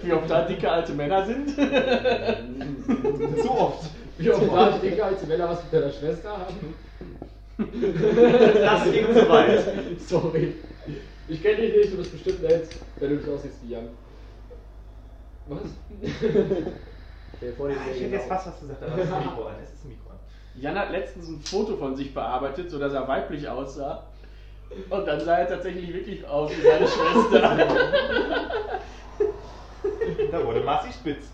Wie 0.03 0.13
oft 0.13 0.29
da 0.29 0.43
dicke 0.43 0.71
alte 0.71 0.93
Männer 0.93 1.25
sind? 1.25 1.57
Zu 1.57 3.51
oft. 3.51 3.89
Wie 4.19 4.31
oft 4.31 4.53
da 4.53 4.79
dicke 4.79 5.03
alte 5.03 5.27
Männer 5.27 5.49
was 5.49 5.65
mit 5.65 5.73
deiner 5.73 5.91
Schwester 5.91 6.31
haben? 6.31 6.75
Das 8.55 8.85
ging 8.93 9.07
zu 9.13 9.29
weit. 9.29 9.65
Sorry. 10.01 10.55
Ich 11.29 11.43
kenne 11.43 11.57
dich 11.63 11.75
nicht, 11.77 11.93
du 11.93 11.97
bist 11.99 12.13
bestimmt 12.13 12.43
nett, 12.43 12.69
wenn 12.99 13.11
du 13.11 13.17
nicht 13.17 13.29
aussiehst 13.29 13.57
wie 13.65 13.71
Jan. 13.73 13.89
Was? 15.49 15.61
Vor, 17.57 17.69
die 17.69 17.75
Ah, 17.75 17.79
Ich 17.95 18.01
hätte 18.03 18.15
jetzt 18.15 18.29
fast 18.29 18.47
was 18.49 18.61
gesagt, 18.61 18.83
aber 18.83 18.99
es 18.99 19.05
ist 19.09 19.13
ein 19.13 19.23
Mikro 19.23 19.45
an. 19.47 19.55
Es 19.63 19.73
ist 19.73 19.85
ein 19.85 19.89
Mikro 19.89 20.11
an. 20.11 20.17
Jan 20.57 20.79
hat 20.79 20.91
letztens 20.91 21.29
ein 21.29 21.41
Foto 21.41 21.77
von 21.77 21.97
sich 21.97 22.13
bearbeitet, 22.15 22.71
sodass 22.71 22.93
er 22.93 23.07
weiblich 23.09 23.49
aussah. 23.49 24.05
Und 24.91 25.07
dann 25.07 25.21
sah 25.21 25.37
er 25.39 25.49
tatsächlich 25.49 25.93
wirklich 25.93 26.27
aus 26.27 26.51
wie 26.51 26.63
seine 26.63 26.87
Schwester. 26.89 28.49
Da 30.31 30.45
wurde 30.45 30.61
Marci 30.61 30.93
spitz. 30.93 31.27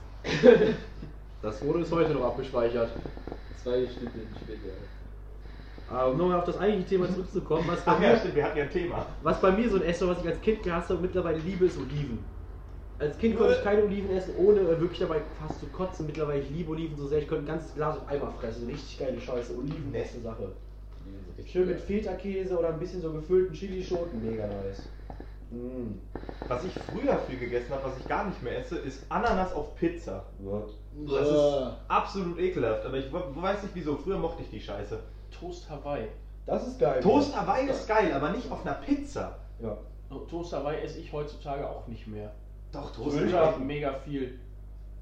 Das 1.41 1.59
Foto 1.61 1.79
ist 1.79 1.93
heute 1.93 2.11
noch 2.13 2.25
abgespeichert. 2.25 2.91
Zwei 3.63 3.87
Schnitte 3.87 4.19
später. 4.43 4.75
Aber 5.91 6.13
um 6.13 6.19
nochmal 6.19 6.39
auf 6.39 6.45
das 6.45 6.59
eigentliche 6.59 6.89
Thema 6.89 7.09
zurückzukommen, 7.09 7.65
was 7.67 7.85
bei, 7.85 7.93
Ach 7.93 8.01
ja, 8.03 8.11
mir, 8.11 8.17
stimmt, 8.19 8.35
wir 8.37 8.45
hatten 8.45 8.59
ja 8.59 8.65
ein 8.65 8.71
Thema. 8.71 9.07
was 9.23 9.41
bei 9.41 9.51
mir 9.51 9.69
so 9.69 9.77
ein 9.77 9.83
Essen, 9.83 10.09
was 10.09 10.21
ich 10.21 10.29
als 10.29 10.41
Kind 10.41 10.63
gehasst 10.63 10.89
habe 10.89 10.99
und 10.99 11.03
mittlerweile 11.03 11.39
liebe, 11.39 11.67
ist 11.67 11.79
Oliven. 11.79 12.25
Als 12.99 13.17
Kind 13.19 13.37
konnte 13.39 13.55
ich 13.55 13.65
keine 13.65 13.85
Oliven 13.85 14.11
essen, 14.11 14.35
ohne 14.37 14.61
äh, 14.61 14.79
wirklich 14.81 14.99
dabei 15.01 15.23
fast 15.39 15.59
zu 15.59 15.67
kotzen. 15.69 16.07
Mittlerweile 16.07 16.43
ich 16.43 16.51
liebe 16.51 16.71
Oliven 16.71 16.97
so 16.97 17.07
sehr, 17.07 17.19
ich 17.19 17.29
könnte 17.29 17.45
ein 17.45 17.57
ganzes 17.57 17.75
Glas 17.75 17.97
auf 17.97 18.07
einmal 18.09 18.31
fressen. 18.33 18.69
Richtig 18.69 18.99
geile 18.99 19.19
Scheiße. 19.19 19.57
Oliven, 19.57 19.91
beste 19.91 20.21
Sache. 20.21 20.53
Schön 21.47 21.67
mit 21.69 21.81
Feta-Käse 21.81 22.57
oder 22.59 22.69
ein 22.69 22.79
bisschen 22.79 23.01
so 23.01 23.13
gefüllten 23.13 23.55
Chilischoten, 23.55 24.23
mega 24.23 24.47
nice. 24.47 24.91
Mm. 25.51 25.95
Was 26.47 26.65
ich 26.65 26.73
früher 26.75 27.17
viel 27.19 27.39
gegessen 27.39 27.71
habe, 27.73 27.85
was 27.85 27.99
ich 27.99 28.07
gar 28.07 28.29
nicht 28.29 28.43
mehr 28.43 28.59
esse, 28.59 28.77
ist 28.79 29.07
Ananas 29.09 29.53
auf 29.55 29.75
Pizza. 29.77 30.25
Das 31.09 31.29
ist 31.29 31.67
absolut 31.89 32.39
ekelhaft, 32.39 32.85
aber 32.85 32.99
ich 32.99 33.11
we- 33.13 33.25
weiß 33.35 33.63
nicht 33.63 33.75
wieso. 33.75 33.97
Früher 33.97 34.19
mochte 34.19 34.43
ich 34.43 34.51
die 34.51 34.61
Scheiße. 34.61 34.99
Toast 35.31 35.69
Hawaii. 35.71 36.09
Das 36.47 36.67
ist 36.67 36.79
geil. 36.79 37.01
Toast 37.03 37.37
Hawaii 37.39 37.69
ist 37.69 37.87
geil, 37.87 38.13
aber 38.13 38.31
nicht 38.31 38.51
auf 38.51 38.65
einer 38.65 38.75
Pizza. 38.77 39.39
Ja. 39.61 39.77
Toast 40.29 40.53
Hawaii 40.53 40.81
esse 40.83 40.99
ich 41.01 41.13
heutzutage 41.13 41.69
auch 41.69 41.87
nicht 41.87 42.07
mehr. 42.07 42.33
Doch, 42.73 42.91
Toast 42.93 43.17
Hawaii. 43.19 43.65
mega 43.65 43.93
viel. 44.05 44.39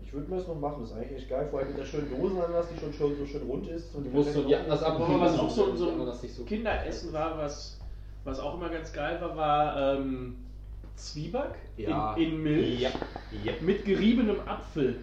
Ich 0.03 0.13
würde 0.13 0.31
mir 0.31 0.37
das 0.39 0.47
noch 0.47 0.59
machen, 0.59 0.81
das 0.81 0.91
ist 0.91 0.97
eigentlich 0.97 1.19
echt 1.19 1.29
geil. 1.29 1.47
Vor 1.51 1.59
allem 1.61 1.69
mit 1.69 1.79
der 1.79 1.85
schönen 1.85 2.09
Dosenananas, 2.11 2.67
die 2.75 2.81
schon, 2.81 2.93
schon 2.93 3.17
so 3.17 3.27
schön 3.27 3.43
rund 3.43 3.67
ist. 3.69 3.95
Und 3.95 4.05
Du 4.05 4.11
musst 4.11 4.33
so 4.33 4.43
die 4.43 4.57
Ananas 4.57 4.83
Aber 4.83 5.01
abkriegen. 5.01 5.21
was 5.21 5.39
auch 5.39 5.51
so, 5.51 5.77
so 5.77 5.91
Die 5.91 6.41
ein 6.41 6.47
Kinderessen 6.47 7.13
war, 7.13 7.37
was, 7.37 7.79
was 8.25 8.41
auch 8.41 8.55
immer 8.55 8.69
ganz 8.71 8.93
geil 8.93 9.21
war, 9.21 9.37
war 9.37 9.95
ähm, 9.97 10.37
Zwieback 10.97 11.55
Ja. 11.77 12.15
in, 12.15 12.23
in 12.33 12.43
Milch 12.43 12.81
Ja. 12.81 12.91
ja. 13.45 13.53
mit 13.61 13.85
geriebenem 13.85 14.41
Apfel. 14.47 14.97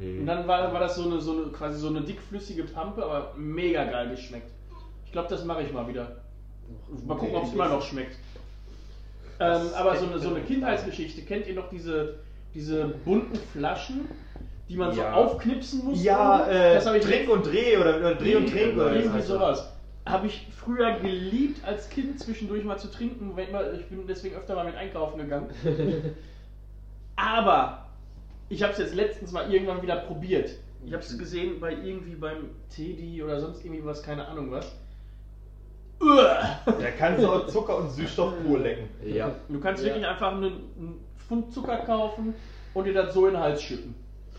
Nee. 0.00 0.18
Und 0.20 0.26
dann 0.26 0.48
war, 0.48 0.72
war 0.72 0.80
das 0.80 0.96
so 0.96 1.04
eine, 1.04 1.20
so 1.20 1.32
eine 1.32 1.42
quasi 1.52 1.78
so 1.78 1.88
eine 1.88 2.00
dickflüssige 2.00 2.64
Pampe, 2.64 3.04
aber 3.04 3.34
mega 3.36 3.84
geil 3.84 4.08
geschmeckt. 4.10 4.50
Ich 5.04 5.12
glaube, 5.12 5.28
das 5.28 5.44
mache 5.44 5.62
ich 5.62 5.72
mal 5.72 5.86
wieder. 5.88 6.16
Mal 7.06 7.16
gucken, 7.18 7.34
ob 7.36 7.44
es 7.44 7.52
immer 7.52 7.68
noch 7.68 7.82
schmeckt. 7.82 8.16
Ähm, 9.40 9.62
aber 9.76 9.96
so 9.96 10.06
eine, 10.06 10.18
so 10.18 10.30
eine 10.30 10.40
Kindheitsgeschichte. 10.40 11.22
Kennt 11.22 11.46
ihr 11.46 11.54
noch 11.54 11.68
diese, 11.68 12.20
diese 12.54 12.86
bunten 13.04 13.36
Flaschen, 13.52 14.08
die 14.68 14.76
man 14.76 14.96
Ja. 14.96 15.12
so 15.14 15.20
aufknipsen 15.20 15.84
muss? 15.84 16.02
Ja, 16.02 16.46
äh, 16.48 16.74
das 16.74 16.86
habe 16.86 16.98
ich 16.98 17.04
Trink 17.04 17.28
und 17.28 17.44
Dreh 17.44 17.76
oder, 17.76 17.98
oder 17.98 18.14
Dreh 18.14 18.36
und 18.36 18.48
Trink 18.50 18.76
oder 18.76 18.94
irgendwie 18.94 19.18
was. 19.18 19.26
sowas. 19.26 19.72
Habe 20.06 20.28
ich 20.28 20.46
früher 20.56 20.92
geliebt, 21.00 21.62
als 21.66 21.90
Kind 21.90 22.18
zwischendurch 22.20 22.64
mal 22.64 22.78
zu 22.78 22.90
trinken. 22.90 23.32
Ich 23.78 23.86
bin 23.86 24.06
deswegen 24.06 24.36
öfter 24.36 24.54
mal 24.54 24.64
mit 24.64 24.76
einkaufen 24.76 25.18
gegangen. 25.18 25.50
Aber 27.16 27.79
ich 28.50 28.62
habe 28.62 28.72
es 28.72 28.78
jetzt 28.78 28.94
letztens 28.94 29.32
mal 29.32 29.50
irgendwann 29.50 29.80
wieder 29.80 29.96
probiert. 29.96 30.50
Ich 30.84 30.92
habe 30.92 31.02
es 31.02 31.16
gesehen 31.16 31.60
bei 31.60 31.72
irgendwie 31.72 32.16
beim 32.16 32.50
Teddy 32.68 33.22
oder 33.22 33.40
sonst 33.40 33.64
irgendwie 33.64 33.84
was, 33.84 34.02
keine 34.02 34.26
Ahnung 34.28 34.50
was. 34.50 34.70
Da 36.00 36.90
kannst 36.98 37.22
du 37.22 37.28
auch 37.30 37.46
Zucker 37.46 37.76
und 37.76 37.90
Süßstoff 37.90 38.32
pur 38.42 38.58
lecken. 38.58 38.88
Ja. 39.04 39.32
Du 39.48 39.60
kannst 39.60 39.82
Ja. 39.82 39.90
wirklich 39.90 40.06
einfach 40.06 40.32
einen, 40.32 40.44
einen 40.44 41.04
Pfund 41.16 41.52
Zucker 41.52 41.76
kaufen 41.78 42.34
und 42.74 42.84
dir 42.84 42.94
das 42.94 43.12
so 43.14 43.26
in 43.26 43.34
den 43.34 43.42
Hals 43.42 43.62
schütten. 43.62 43.94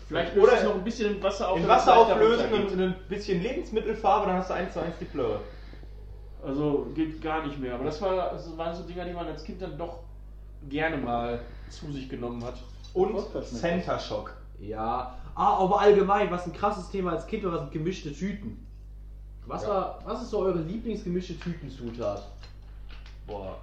Vielleicht 0.08 0.34
löst 0.34 0.46
Oder 0.46 0.56
es 0.58 0.64
noch 0.64 0.74
ein 0.74 0.84
bisschen 0.84 1.14
in 1.16 1.22
Wasser 1.22 1.48
auf. 1.48 1.58
In 1.58 1.68
Wasser 1.68 1.96
auflösen 1.96 2.52
und 2.52 2.80
ein 2.80 2.94
bisschen 3.08 3.40
Lebensmittelfarbe, 3.42 4.26
dann 4.26 4.36
hast 4.38 4.50
du 4.50 4.54
eins 4.54 4.74
zu 4.74 4.80
eins 4.80 4.98
die 4.98 5.04
Plöre. 5.06 5.40
Also 6.44 6.88
geht 6.94 7.22
gar 7.22 7.46
nicht 7.46 7.58
mehr. 7.60 7.74
Aber 7.74 7.84
das, 7.84 8.02
war, 8.02 8.32
das 8.32 8.58
waren 8.58 8.74
so 8.74 8.82
Dinger, 8.82 9.04
die 9.04 9.12
man 9.12 9.28
als 9.28 9.44
Kind 9.44 9.62
dann 9.62 9.78
doch 9.78 10.00
gerne 10.68 10.96
mal 10.96 11.40
zu 11.70 11.90
sich 11.92 12.08
genommen 12.08 12.44
hat. 12.44 12.54
Und 12.94 13.16
Center 13.44 13.98
Shock. 13.98 14.34
Ja. 14.60 15.16
Ah, 15.34 15.56
aber 15.58 15.80
allgemein, 15.80 16.30
was 16.30 16.46
ein 16.46 16.52
krasses 16.52 16.90
Thema 16.90 17.12
als 17.12 17.26
Kind 17.26 17.44
war, 17.44 17.52
was 17.52 17.60
sind 17.60 17.72
gemischte 17.72 18.12
Tüten. 18.12 18.66
Was, 19.46 19.62
Ja. 19.62 19.68
war, 19.68 19.98
was 20.04 20.22
ist 20.22 20.30
so 20.30 20.40
eure 20.40 20.60
Lieblingsgemischte 20.60 21.38
Tütenzutat? 21.38 22.22
Boah. 23.26 23.56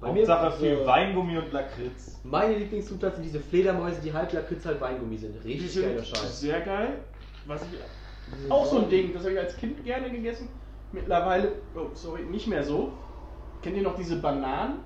Bei 0.00 0.12
mir 0.12 0.20
Hauptsache 0.20 0.44
war's, 0.44 0.56
viel 0.56 0.68
äh, 0.68 0.86
Weingummi 0.86 1.36
und 1.36 1.52
Lakritz. 1.52 2.18
Meine 2.24 2.56
Lieblingszutat 2.56 3.16
sind 3.16 3.24
diese 3.24 3.40
Fledermäuse, 3.40 4.00
die 4.00 4.12
halb 4.12 4.32
Lakritz, 4.32 4.64
halb 4.64 4.80
Weingummi 4.80 5.18
sind. 5.18 5.34
Die 5.44 5.48
Richtig 5.52 5.72
sind 5.72 5.82
geiler 5.84 6.04
Scheiß. 6.04 6.40
sehr 6.40 6.60
geil. 6.62 7.00
Was 7.46 7.62
ich, 7.62 8.50
auch 8.50 8.64
so 8.64 8.78
ein 8.78 8.88
Ding, 8.88 9.12
das 9.12 9.22
habe 9.24 9.32
ich 9.32 9.38
als 9.40 9.56
Kind 9.56 9.84
gerne 9.84 10.10
gegessen. 10.10 10.48
Mittlerweile, 10.92 11.52
oh 11.74 11.88
sorry, 11.94 12.22
nicht 12.22 12.46
mehr 12.46 12.64
so. 12.64 12.92
Kennt 13.62 13.76
ihr 13.76 13.82
noch 13.82 13.96
diese 13.96 14.16
Bananen? 14.16 14.78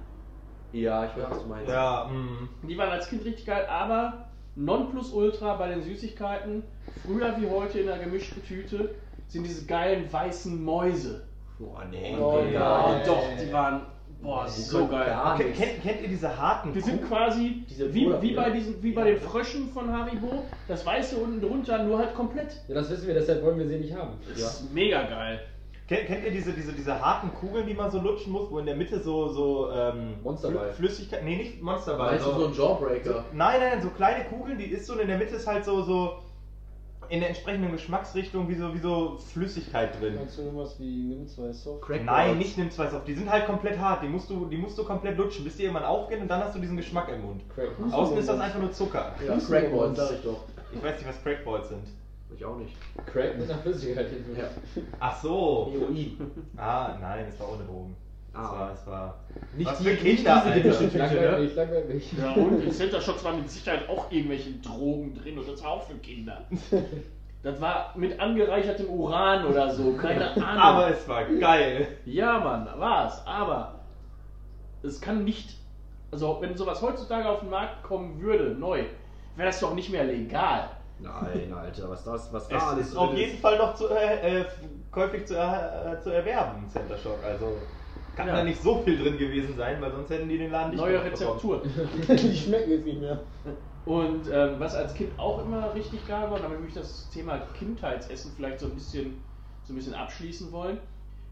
Ja, 0.75 1.05
ich 1.07 1.17
weiß, 1.17 1.31
was 1.31 1.43
du 1.43 1.49
meinst. 1.49 1.71
Ja, 1.71 2.11
mm. 2.13 2.67
Die 2.69 2.77
waren 2.77 2.91
als 2.91 3.09
Kind 3.09 3.25
richtig 3.25 3.47
geil, 3.47 3.67
aber 3.69 4.27
Nonplusultra 4.57 5.55
bei 5.55 5.69
den 5.69 5.83
Süßigkeiten, 5.83 6.63
früher 7.05 7.35
wie 7.41 7.49
heute 7.49 7.79
in 7.79 7.87
der 7.87 7.99
gemischten 7.99 8.43
Tüte, 8.45 8.95
sind 9.29 9.45
diese 9.45 9.67
geilen 9.67 10.13
weißen 10.13 10.63
Mäuse. 10.65 11.23
Boah, 11.59 11.85
nee. 11.91 12.17
Oh, 12.21 12.43
Ja, 12.53 12.97
nee. 12.99 13.07
doch, 13.07 13.23
die 13.41 13.53
waren 13.53 13.83
Boah, 14.23 14.47
Die 14.47 14.63
so 14.63 14.89
geil. 14.89 15.07
gar 15.07 15.37
Kennt, 15.37 15.83
kennt, 15.83 16.01
ihr 16.01 16.09
diese 16.09 16.35
harten 16.41 16.73
Die 16.73 16.81
sind 16.81 17.07
quasi 17.07 17.63
Diese 17.69 17.93
wie, 17.93 18.11
wie, 18.23 18.33
bei 18.35 18.49
diesen, 18.51 18.83
wie 18.83 18.93
bei 18.93 19.03
Ja. 19.03 19.07
den 19.15 19.21
Fröschen 19.21 19.69
von 19.69 19.93
Haribo. 19.93 20.45
Das 20.67 20.87
Weiße 20.87 21.17
unten 21.19 21.43
drunter, 21.43 21.83
nur 21.83 21.99
halt 21.99 22.15
komplett. 22.15 22.63
Ja, 22.67 22.75
das 22.75 22.89
wissen 22.89 23.07
wir, 23.07 23.13
deshalb 23.15 23.43
wollen 23.43 23.59
wir 23.59 23.69
sie 23.69 23.77
nicht 23.77 23.95
haben. 23.95 24.13
Das 24.27 24.39
ist 24.39 24.73
mega 24.73 25.03
geil. 25.03 25.41
Kennt, 25.87 26.07
kennt 26.07 26.25
ihr 26.25 26.31
diese, 26.31 26.53
diese, 26.55 26.73
diese 26.73 26.99
harten 26.99 27.31
Kugeln, 27.35 27.67
die 27.67 27.75
man 27.75 27.91
so 27.91 28.01
lutschen 28.01 28.33
muss, 28.33 28.51
wo 28.51 28.59
in 28.59 28.65
der 28.65 28.75
Mitte 28.77 29.01
so, 29.01 29.29
so 29.29 29.71
ähm, 29.71 30.15
Monsterball. 30.23 30.71
Flü- 30.71 30.75
Flüssigkeit. 30.75 31.23
Nee, 31.25 31.37
nicht 31.37 31.63
Monsterball. 31.63 32.13
Meinst 32.13 32.27
du 32.27 32.33
so 32.33 32.47
ein 32.47 32.53
Jawbreaker? 32.55 33.25
Nein, 33.35 33.61
nein, 33.61 33.83
so 33.83 33.91
kleine 33.91 34.25
Kugeln, 34.25 34.57
die 34.57 34.65
ist 34.65 34.87
so 34.87 34.95
und 34.95 35.01
in 35.01 35.09
der 35.09 35.19
Mitte 35.19 35.35
ist 35.37 35.47
halt 35.47 35.65
so, 35.65 35.83
so 35.83 36.15
in 37.11 37.21
der 37.21 37.29
entsprechenden 37.29 37.71
Geschmacksrichtung 37.71 38.49
wie 38.49 38.55
so, 38.55 38.73
wie 38.73 38.79
so 38.79 39.19
Flüssigkeit 39.19 40.01
drin. 40.01 40.15
Meinst 40.15 40.39
du 40.39 40.43
irgendwas 40.43 40.81
wie 40.81 41.05
nimm 41.05 41.29
zwei 41.29 41.53
Soft? 41.53 41.83
Crackballs. 41.83 42.07
Nein, 42.29 42.39
nicht 42.39 42.57
nimm 42.57 42.71
zwei 42.71 42.87
auf. 42.87 43.05
Die 43.05 43.13
sind 43.13 43.31
halt 43.31 43.45
komplett 43.45 43.79
hart. 43.79 44.03
Die 44.03 44.09
musst 44.09 44.31
du, 44.31 44.47
die 44.47 44.57
musst 44.57 44.79
du 44.79 44.85
komplett 44.85 45.19
lutschen, 45.19 45.45
bis 45.45 45.59
die 45.59 45.65
irgendwann 45.65 45.85
aufgehen 45.85 46.23
und 46.23 46.29
dann 46.29 46.43
hast 46.43 46.57
du 46.57 46.61
diesen 46.61 46.79
Geschmack 46.79 47.11
im 47.11 47.21
Mund. 47.27 47.43
Crack. 47.55 47.69
Außen 47.93 48.17
ist 48.17 48.27
das 48.31 48.41
einfach 48.41 48.59
nur 48.59 48.73
Zucker. 48.73 49.15
Ja, 49.27 49.37
Crackballs, 49.37 49.99
sag 49.99 50.13
ich 50.13 50.23
doch. 50.23 50.45
Ich 50.73 50.83
weiß 50.83 50.97
nicht, 50.97 51.09
was 51.09 51.23
Crackballs 51.23 51.69
sind. 51.69 51.85
Ich 52.37 52.45
auch 52.45 52.57
nicht. 52.57 52.75
Crack 53.07 53.39
mit 53.39 53.49
einer 53.51 53.61
Flüssigkeit 53.61 54.09
hinten. 54.09 54.37
Ja. 54.37 54.49
Ach 55.01 55.21
so. 55.23 55.71
Heroin. 55.73 56.17
Ah, 56.57 56.97
nein, 57.01 57.27
es 57.29 57.39
war 57.39 57.53
ohne 57.53 57.65
Drogen. 57.65 57.97
Es 58.33 58.39
Ah. 58.41 58.53
war, 58.53 58.73
es 58.73 58.87
war. 58.87 59.15
Nicht 59.57 59.71
Was 59.71 59.79
die, 59.79 59.85
für 59.85 59.91
nicht 59.91 60.03
Kinder, 60.17 60.43
Alter. 60.45 60.49
Langweilig 60.49 60.81
ne? 60.81 61.41
nicht, 61.41 61.57
langweilig. 61.57 62.13
Ja, 62.19 62.33
und 62.33 62.61
in 62.65 62.71
Center 62.73 63.01
Shocks 63.01 63.23
waren 63.25 63.39
mit 63.39 63.51
Sicherheit 63.51 63.89
auch 63.89 64.11
irgendwelche 64.11 64.51
Drogen 64.55 65.15
drin 65.15 65.39
und 65.39 65.49
das 65.49 65.63
war 65.63 65.71
auch 65.71 65.83
für 65.85 65.95
Kinder. 65.99 66.45
Das 67.45 67.61
war 67.61 67.93
mit 67.97 68.19
angereichertem 68.19 68.89
Uran 68.89 69.45
oder 69.47 69.71
so, 69.73 69.93
keine 69.93 70.31
Ahnung. 70.33 70.45
Aber 70.45 70.89
es 70.91 71.07
war 71.07 71.25
geil. 71.27 71.87
Ja, 72.07 72.41
Mann, 72.41 72.67
war's. 72.79 73.25
Aber 73.27 73.81
es 74.83 75.01
kann 75.01 75.23
nicht. 75.25 75.51
Also, 76.11 76.39
wenn 76.41 76.57
sowas 76.57 76.81
heutzutage 76.83 77.29
auf 77.29 77.41
den 77.41 77.51
Markt 77.51 77.83
kommen 77.85 78.21
würde, 78.21 78.51
neu, 78.59 78.85
wäre 79.37 79.49
das 79.49 79.61
doch 79.61 79.75
nicht 79.75 79.91
mehr 79.91 80.05
legal. 80.05 80.71
Nein, 81.05 81.53
Alter, 81.53 81.91
was 81.91 82.05
das, 82.05 82.33
was 82.33 82.49
da 82.49 82.57
Es 82.57 82.63
alles 82.63 82.87
ist 82.89 82.97
auf 82.97 83.11
drin 83.11 83.19
jeden 83.19 83.39
Fall 83.39 83.59
noch 83.59 83.75
zu, 83.75 83.89
äh, 83.89 84.41
äh, 84.41 84.45
käufig 84.91 85.27
zu, 85.27 85.35
äh, 85.37 86.01
zu 86.03 86.11
erwerben, 86.11 86.69
Center 86.69 86.97
Shock. 86.97 87.23
Also 87.23 87.63
kann 88.17 88.29
Ja. 88.29 88.37
da 88.37 88.45
nicht 88.45 88.63
so 88.63 88.79
viel 88.83 88.99
drin 88.99 89.19
gewesen 89.19 89.57
sein, 89.57 89.81
weil 89.81 89.93
sonst 89.93 90.11
hätten 90.11 90.29
die 90.29 90.39
den 90.39 90.51
Laden 90.51 90.71
nicht 90.71 90.81
Neue. 90.81 91.03
Rezeptur. 91.05 91.63
Die 92.09 92.37
schmecken 92.37 92.71
jetzt 92.71 92.85
nicht 92.87 93.01
mehr. 93.01 93.21
Und 93.85 94.29
ähm, 94.33 94.55
was 94.59 94.75
als 94.75 94.95
Kind 94.95 95.19
auch 95.19 95.45
immer 95.45 95.75
richtig 95.75 96.07
geil 96.07 96.31
war, 96.31 96.39
damit 96.39 96.63
wir 96.63 96.75
das 96.75 97.11
Thema 97.11 97.39
Kindheitsessen 97.53 98.33
vielleicht 98.35 98.61
so 98.61 98.67
ein 98.67 98.75
bisschen, 98.75 99.25
so 99.63 99.73
ein 99.73 99.77
bisschen 99.77 99.95
abschließen 99.95 100.53
wollen. 100.53 100.79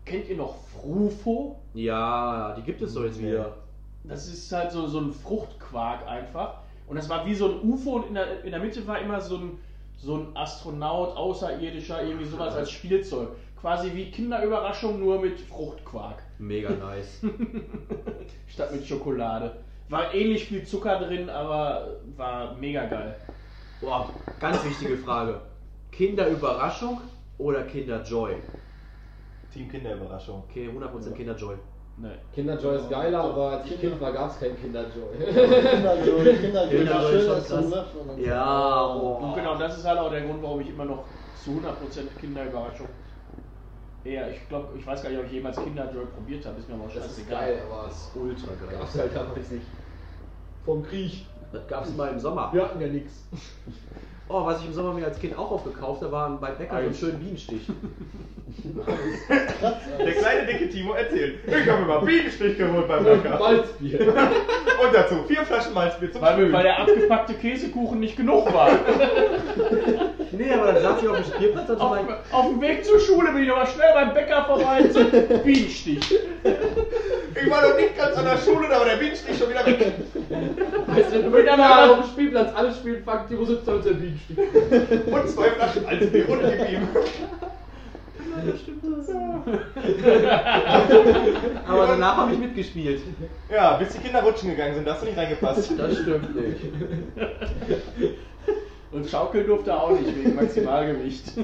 Kennt 0.05 0.29
ihr 0.29 0.37
noch 0.37 0.57
Frufo? 0.67 1.61
Ja, 1.73 2.55
die 2.57 2.63
gibt 2.63 2.83
es 2.83 2.93
doch 2.95 3.05
jetzt 3.05 3.21
wieder. 3.23 3.57
Das 4.05 4.27
ist 4.27 4.51
halt 4.53 4.73
so, 4.73 4.87
so 4.89 4.99
ein 4.99 5.13
Fruchtquark 5.13 6.07
einfach. 6.07 6.62
Und 6.87 6.97
das 6.97 7.09
war 7.09 7.27
wie 7.27 7.35
so 7.35 7.49
ein 7.51 7.71
UFO 7.71 7.97
und 7.97 8.09
in 8.09 8.15
der, 8.15 8.45
in 8.45 8.51
der 8.51 8.61
Mitte 8.61 8.87
war 8.87 8.99
immer 8.99 9.21
so 9.21 9.37
ein, 9.37 9.59
so 9.97 10.17
ein 10.17 10.37
Astronaut, 10.37 11.17
Außerirdischer, 11.17 12.03
irgendwie 12.03 12.27
sowas 12.27 12.55
als 12.55 12.71
Spielzeug. 12.71 13.29
Quasi 13.61 13.95
wie 13.95 14.11
Kinderüberraschung, 14.11 14.99
nur 14.99 15.21
mit 15.21 15.39
Fruchtquark. 15.39 16.23
Mega 16.39 16.71
nice. 16.71 17.21
Statt 18.49 18.75
mit 18.75 18.85
Schokolade. 18.87 19.57
War 19.89 20.13
ähnlich 20.13 20.47
viel 20.47 20.65
Zucker 20.65 20.99
drin, 20.99 21.31
aber 21.31 22.01
war 22.17 22.55
mega 22.57 22.87
geil. 22.87 23.15
Boah, 23.81 24.11
ganz 24.41 24.65
wichtige 24.65 24.97
Frage. 24.99 25.41
Kinderüberraschung 25.93 27.01
oder 27.39 27.63
Kinderjoy? 27.65 28.35
Team 29.53 29.69
Kinderüberraschung. 29.69 30.45
Okay, 30.49 30.69
100% 30.69 31.13
Kinderjoy. 31.13 31.57
Nee. 31.99 32.09
Kinderjoy 32.35 32.77
ist 32.77 32.89
geiler, 32.91 33.21
aber 33.23 33.51
als 33.51 33.71
ich 33.71 33.81
Kind 33.81 34.01
war, 34.01 34.13
gab 34.13 34.31
es 34.31 34.41
kein 34.41 34.59
Kinderjoy. 34.61 35.15
Kinderjoy, 35.19 36.37
Kinderjoy, 36.41 36.79
Kinderjoy 36.79 37.11
schön 37.11 37.21
ist 37.21 37.29
als 37.29 37.49
zum 37.49 37.59
krass. 37.61 37.71
Löffel. 37.71 38.01
und 38.01 38.09
dann 38.09 38.25
Ja, 38.25 38.91
so, 38.95 39.01
boah. 39.01 39.21
Und 39.21 39.35
genau, 39.35 39.59
das 39.59 39.79
ist 39.79 39.85
halt 39.85 39.99
auch 39.99 40.11
der 40.11 40.23
Grund, 40.23 40.43
warum 40.43 40.61
ich 40.61 40.69
immer 40.71 40.85
noch 40.87 41.05
zu 41.45 41.51
100% 41.51 42.19
Kinderüberraschung. 42.21 42.89
Ja, 44.05 44.27
ich 44.29 44.49
glaube, 44.49 44.77
ich 44.77 44.85
weiß 44.87 45.03
gar 45.03 45.11
nicht, 45.11 45.19
ob 45.21 45.27
ich 45.27 45.33
jemals 45.33 45.57
Kinderjoy 45.63 46.07
probiert 46.07 46.45
habe, 46.47 46.59
ist 46.59 46.69
mir 46.69 46.75
aber 46.75 46.85
auch 46.85 46.95
Das 46.95 47.07
ist 47.07 47.17
scheißegal. 47.19 47.41
geil, 47.47 47.63
aber 47.71 47.85
Das 47.85 47.95
ist 47.97 48.11
ultra 48.17 48.47
geil. 48.67 48.79
gab's 48.79 48.99
halt 48.99 49.15
damals 49.15 49.51
nicht. 49.51 49.67
Vom 50.65 50.83
Krieg. 50.83 51.27
Das 51.53 51.67
gab 51.69 51.85
es 51.85 51.95
mal 51.97 52.09
im 52.09 52.19
Sommer. 52.19 52.49
Wir 52.53 52.63
hatten 52.65 52.81
ja 52.81 52.89
nichts. 52.89 53.25
Oh, 54.29 54.47
was 54.47 54.61
ich 54.61 54.67
im 54.67 54.73
Sommer 54.73 54.95
mir 54.95 55.05
als 55.05 55.19
Kind 55.19 55.37
auch 55.37 55.51
aufgekauft 55.51 56.03
habe, 56.03 56.13
war 56.13 56.31
bei 56.41 56.53
Bäcker 56.53 56.77
so 56.77 56.83
einen 56.85 56.95
schönen 56.95 57.19
Bienenstich. 57.19 57.67
Der 59.99 60.13
kleine 60.13 60.47
dicke 60.47 60.69
Timo 60.69 60.93
erzählt. 60.95 61.39
Ich 61.47 61.69
habe 61.69 61.83
mir 61.83 61.87
mal 61.89 62.01
Bienenstich 62.01 62.57
geholt 62.57 62.89
beim 62.89 63.05
Bäcker. 63.05 63.39
Malzbier. 63.39 64.01
Und 64.85 64.95
dazu 64.95 65.23
vier 65.27 65.45
Flaschen 65.45 65.75
Malzbier 65.75 66.13
zum 66.13 66.23
Weil, 66.23 66.33
Spülen. 66.35 66.53
weil 66.53 66.63
der 66.63 66.79
abgepackte 66.79 67.35
Käsekuchen 67.35 68.01
nicht 68.01 68.17
genug 68.17 68.53
war. 68.53 68.71
Nee, 70.33 70.51
aber 70.53 70.73
dann 70.73 70.83
saß 70.83 71.03
ich 71.03 71.09
auf 71.09 71.17
dem 71.17 71.25
Spielplatz 71.25 71.69
und 71.69 71.79
so 71.79 71.85
auf, 71.85 71.91
mein. 71.91 72.17
auf 72.31 72.47
dem 72.47 72.61
Weg 72.61 72.85
zur 72.85 72.99
Schule 72.99 73.33
bin 73.33 73.43
ich 73.43 73.49
nochmal 73.49 73.67
schnell 73.67 73.93
beim 73.93 74.15
Bäcker 74.15 74.45
vorbei 74.45 74.85
zum 74.89 75.11
Bienenstich. 75.45 76.01
Ich 77.35 77.51
war 77.51 77.69
noch 77.69 77.77
nicht 77.77 77.97
ganz 77.97 78.17
an 78.17 78.25
der 78.25 78.39
Schule, 78.39 78.69
da 78.69 78.79
war 78.79 78.87
der 78.87 78.97
Bienenstich 78.97 79.39
schon 79.39 79.51
wieder 79.51 79.67
weg. 79.67 79.93
Weißt 80.87 81.13
du, 81.13 81.33
wenn 81.33 81.47
wir 81.47 81.93
auf 81.93 82.01
dem 82.01 82.11
Spielplatz 82.11 82.55
alles 82.55 82.77
spielen, 82.79 83.05
fangt 83.05 83.29
Timo 83.29 83.45
sitzt 83.45 83.69
da 83.69 83.73
mit 83.73 83.85
seinem 83.85 84.01
Bienenstich. 84.01 84.39
Und 84.39 85.29
zwei 85.29 85.51
Flaschen 85.51 85.83
Malzbier 85.83 86.29
und 86.29 86.41
gib 86.41 86.71
ihm. 86.71 86.89
Aber 91.69 91.87
danach 91.87 92.17
habe 92.17 92.33
ich 92.33 92.39
mitgespielt. 92.39 93.03
Ja, 93.51 93.77
bis 93.77 93.91
die 93.91 93.99
Kinder 93.99 94.23
rutschen 94.23 94.51
gegangen 94.51 94.75
sind, 94.75 94.87
da 94.87 94.95
hast 94.95 95.03
du 95.03 95.07
nicht 95.07 95.19
reingepasst. 95.19 95.73
Das 95.77 95.93
stimmt 95.99 96.35
nicht. 96.35 96.61
Und 98.93 99.09
schaukeln 99.09 99.47
durfte 99.47 99.71
er 99.71 99.83
auch 99.83 99.91
nicht 99.93 100.15
wegen 100.17 100.35
Maximalgewicht. 100.35 101.33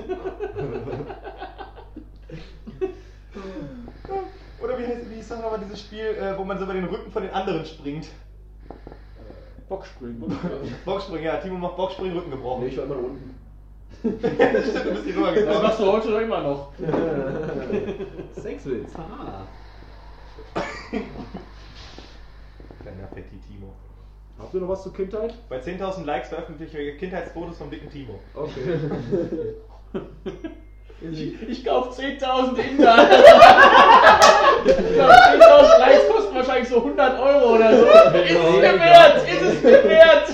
Oder 4.62 4.78
wie 4.78 4.86
heißt 4.86 5.10
wie 5.10 5.14
hieß 5.14 5.28
das 5.28 5.40
nochmal 5.40 5.60
dieses 5.64 5.80
Spiel, 5.80 6.04
äh, 6.04 6.36
wo 6.36 6.44
man 6.44 6.58
so 6.58 6.64
über 6.64 6.74
den 6.74 6.84
Rücken 6.84 7.10
von 7.10 7.22
den 7.22 7.32
anderen 7.32 7.64
springt? 7.64 8.08
Bockspringen. 9.68 10.22
Boxspringen, 10.84 11.24
ja, 11.24 11.36
Timo 11.36 11.58
macht 11.58 11.76
Boxspringen, 11.76 12.16
Rücken 12.16 12.30
gebrochen. 12.30 12.64
Nee, 12.64 12.68
ich 12.70 12.76
war 12.76 12.84
immer 12.84 12.96
unten. 12.96 13.34
Stimmt, 14.00 14.22
du 14.22 14.90
bist 14.90 15.04
hier 15.04 15.14
Das 15.14 15.16
rübergekommen. 15.16 15.62
machst 15.62 15.80
du 15.80 15.92
heute 15.92 16.10
noch 16.10 16.20
immer 16.20 16.42
noch. 16.42 16.72
Sexwitz, 18.36 18.94
haha. 18.96 19.46
Kleiner 22.82 23.10
Timo. 23.14 23.37
Habt 24.38 24.54
ihr 24.54 24.60
noch 24.60 24.68
was 24.68 24.82
zur 24.82 24.92
Kindheit? 24.94 25.34
Bei 25.48 25.58
10.000 25.58 26.04
Likes 26.04 26.28
veröffentliche 26.28 26.78
ich 26.78 26.98
Kindheitsfotos 26.98 27.58
vom 27.58 27.70
dicken 27.70 27.90
Timo. 27.90 28.18
Okay. 28.34 28.78
Ich, 31.00 31.48
ich 31.48 31.64
kauf 31.64 31.96
10.000 31.96 32.58
Inder. 32.58 33.08
ich 34.66 34.94
glaub, 34.94 35.10
10.000 35.10 35.78
Likes 35.78 36.08
kosten 36.08 36.34
wahrscheinlich 36.34 36.68
so 36.68 36.78
100 36.78 37.20
Euro 37.20 37.54
oder 37.54 37.76
so. 37.76 37.84
Ist 37.86 38.30
es 38.32 38.56
mir 38.56 38.80
wert? 38.80 39.28
Ist 39.28 39.42
es 39.42 39.62
mir 39.62 39.84
wert? 39.84 40.28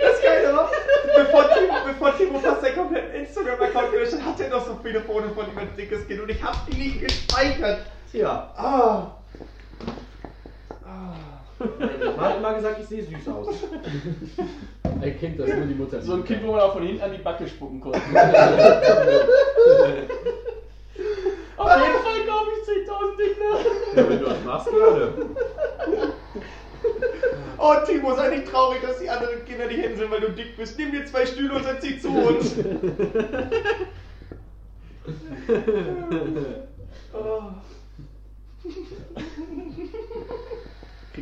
Das 0.00 0.22
Geile 0.22 0.56
war, 0.56 0.70
bevor 1.16 1.50
Timo, 1.54 1.74
bevor 1.84 2.16
Timo 2.16 2.38
fast 2.38 2.60
seinen 2.62 2.76
kompletten 2.76 3.14
Instagram-Account 3.14 3.90
gelöscht 3.90 4.12
hat, 4.12 4.24
hat 4.24 4.40
er 4.40 4.48
noch 4.50 4.64
so 4.64 4.78
viele 4.80 5.00
Fotos 5.00 5.32
von 5.32 5.50
ihm 5.50 5.58
als 5.58 5.74
dickes 5.76 6.06
Kind 6.06 6.20
und 6.22 6.30
ich 6.30 6.40
hab 6.40 6.64
die 6.70 6.76
nicht 6.76 7.00
gespeichert. 7.00 7.80
Tja, 8.12 8.48
Ah. 8.56 9.10
Man 11.58 12.20
hat 12.20 12.36
immer 12.38 12.54
gesagt, 12.54 12.80
ich 12.80 12.86
sehe 12.86 13.02
süß 13.04 13.28
aus. 13.28 13.48
Ein 14.82 15.18
Kind, 15.18 15.38
das 15.38 15.48
nur 15.48 15.66
die 15.66 15.74
Mutter 15.74 16.00
So 16.00 16.14
ein. 16.14 16.24
Kind, 16.24 16.42
wo 16.44 16.52
man 16.52 16.60
auch 16.60 16.72
von 16.72 16.86
hinten 16.86 17.02
an 17.02 17.12
die 17.12 17.18
Backe 17.22 17.46
spucken 17.46 17.80
konnte. 17.80 17.98
Auf 21.56 21.70
jeden 21.70 22.02
Fall 22.02 22.26
kaufe 22.26 22.50
ich 22.50 22.62
10.000 22.68 23.20
Inder. 23.20 23.54
Ja, 23.94 24.08
wenn 24.08 24.18
du 24.18 24.24
das 24.24 24.44
machst, 24.44 24.70
gerne. 24.70 25.12
Oh, 27.58 27.74
Timo, 27.86 28.14
sei 28.14 28.28
nicht 28.36 28.46
traurig, 28.48 28.82
dass 28.82 28.98
die 28.98 29.08
anderen 29.08 29.42
Kinder 29.44 29.66
nicht 29.66 29.80
hin 29.80 29.96
sind, 29.96 30.10
weil 30.10 30.20
du 30.20 30.32
dick 30.32 30.56
bist. 30.56 30.78
Nimm 30.78 30.92
dir 30.92 31.06
zwei 31.06 31.24
Stühle 31.24 31.54
und 31.54 31.64
setz 31.64 31.82
sie 31.82 31.98
zu 31.98 32.08
uns. 32.10 32.56
oh. 37.14 37.42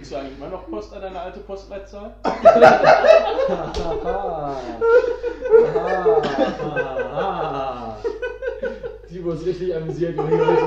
Kriegst 0.02 0.14
du 0.14 0.18
eigentlich 0.18 0.36
immer 0.36 0.48
noch 0.48 0.68
Post 0.68 0.92
an 0.94 1.02
deine 1.02 1.20
alte 1.20 1.38
Postleitzahl? 1.38 2.12
Timo 9.08 9.30
ist 9.30 9.46
richtig 9.46 9.76
amüsiert 9.76 10.14
über 10.14 10.24
die 10.24 10.38
Folge. 10.38 10.66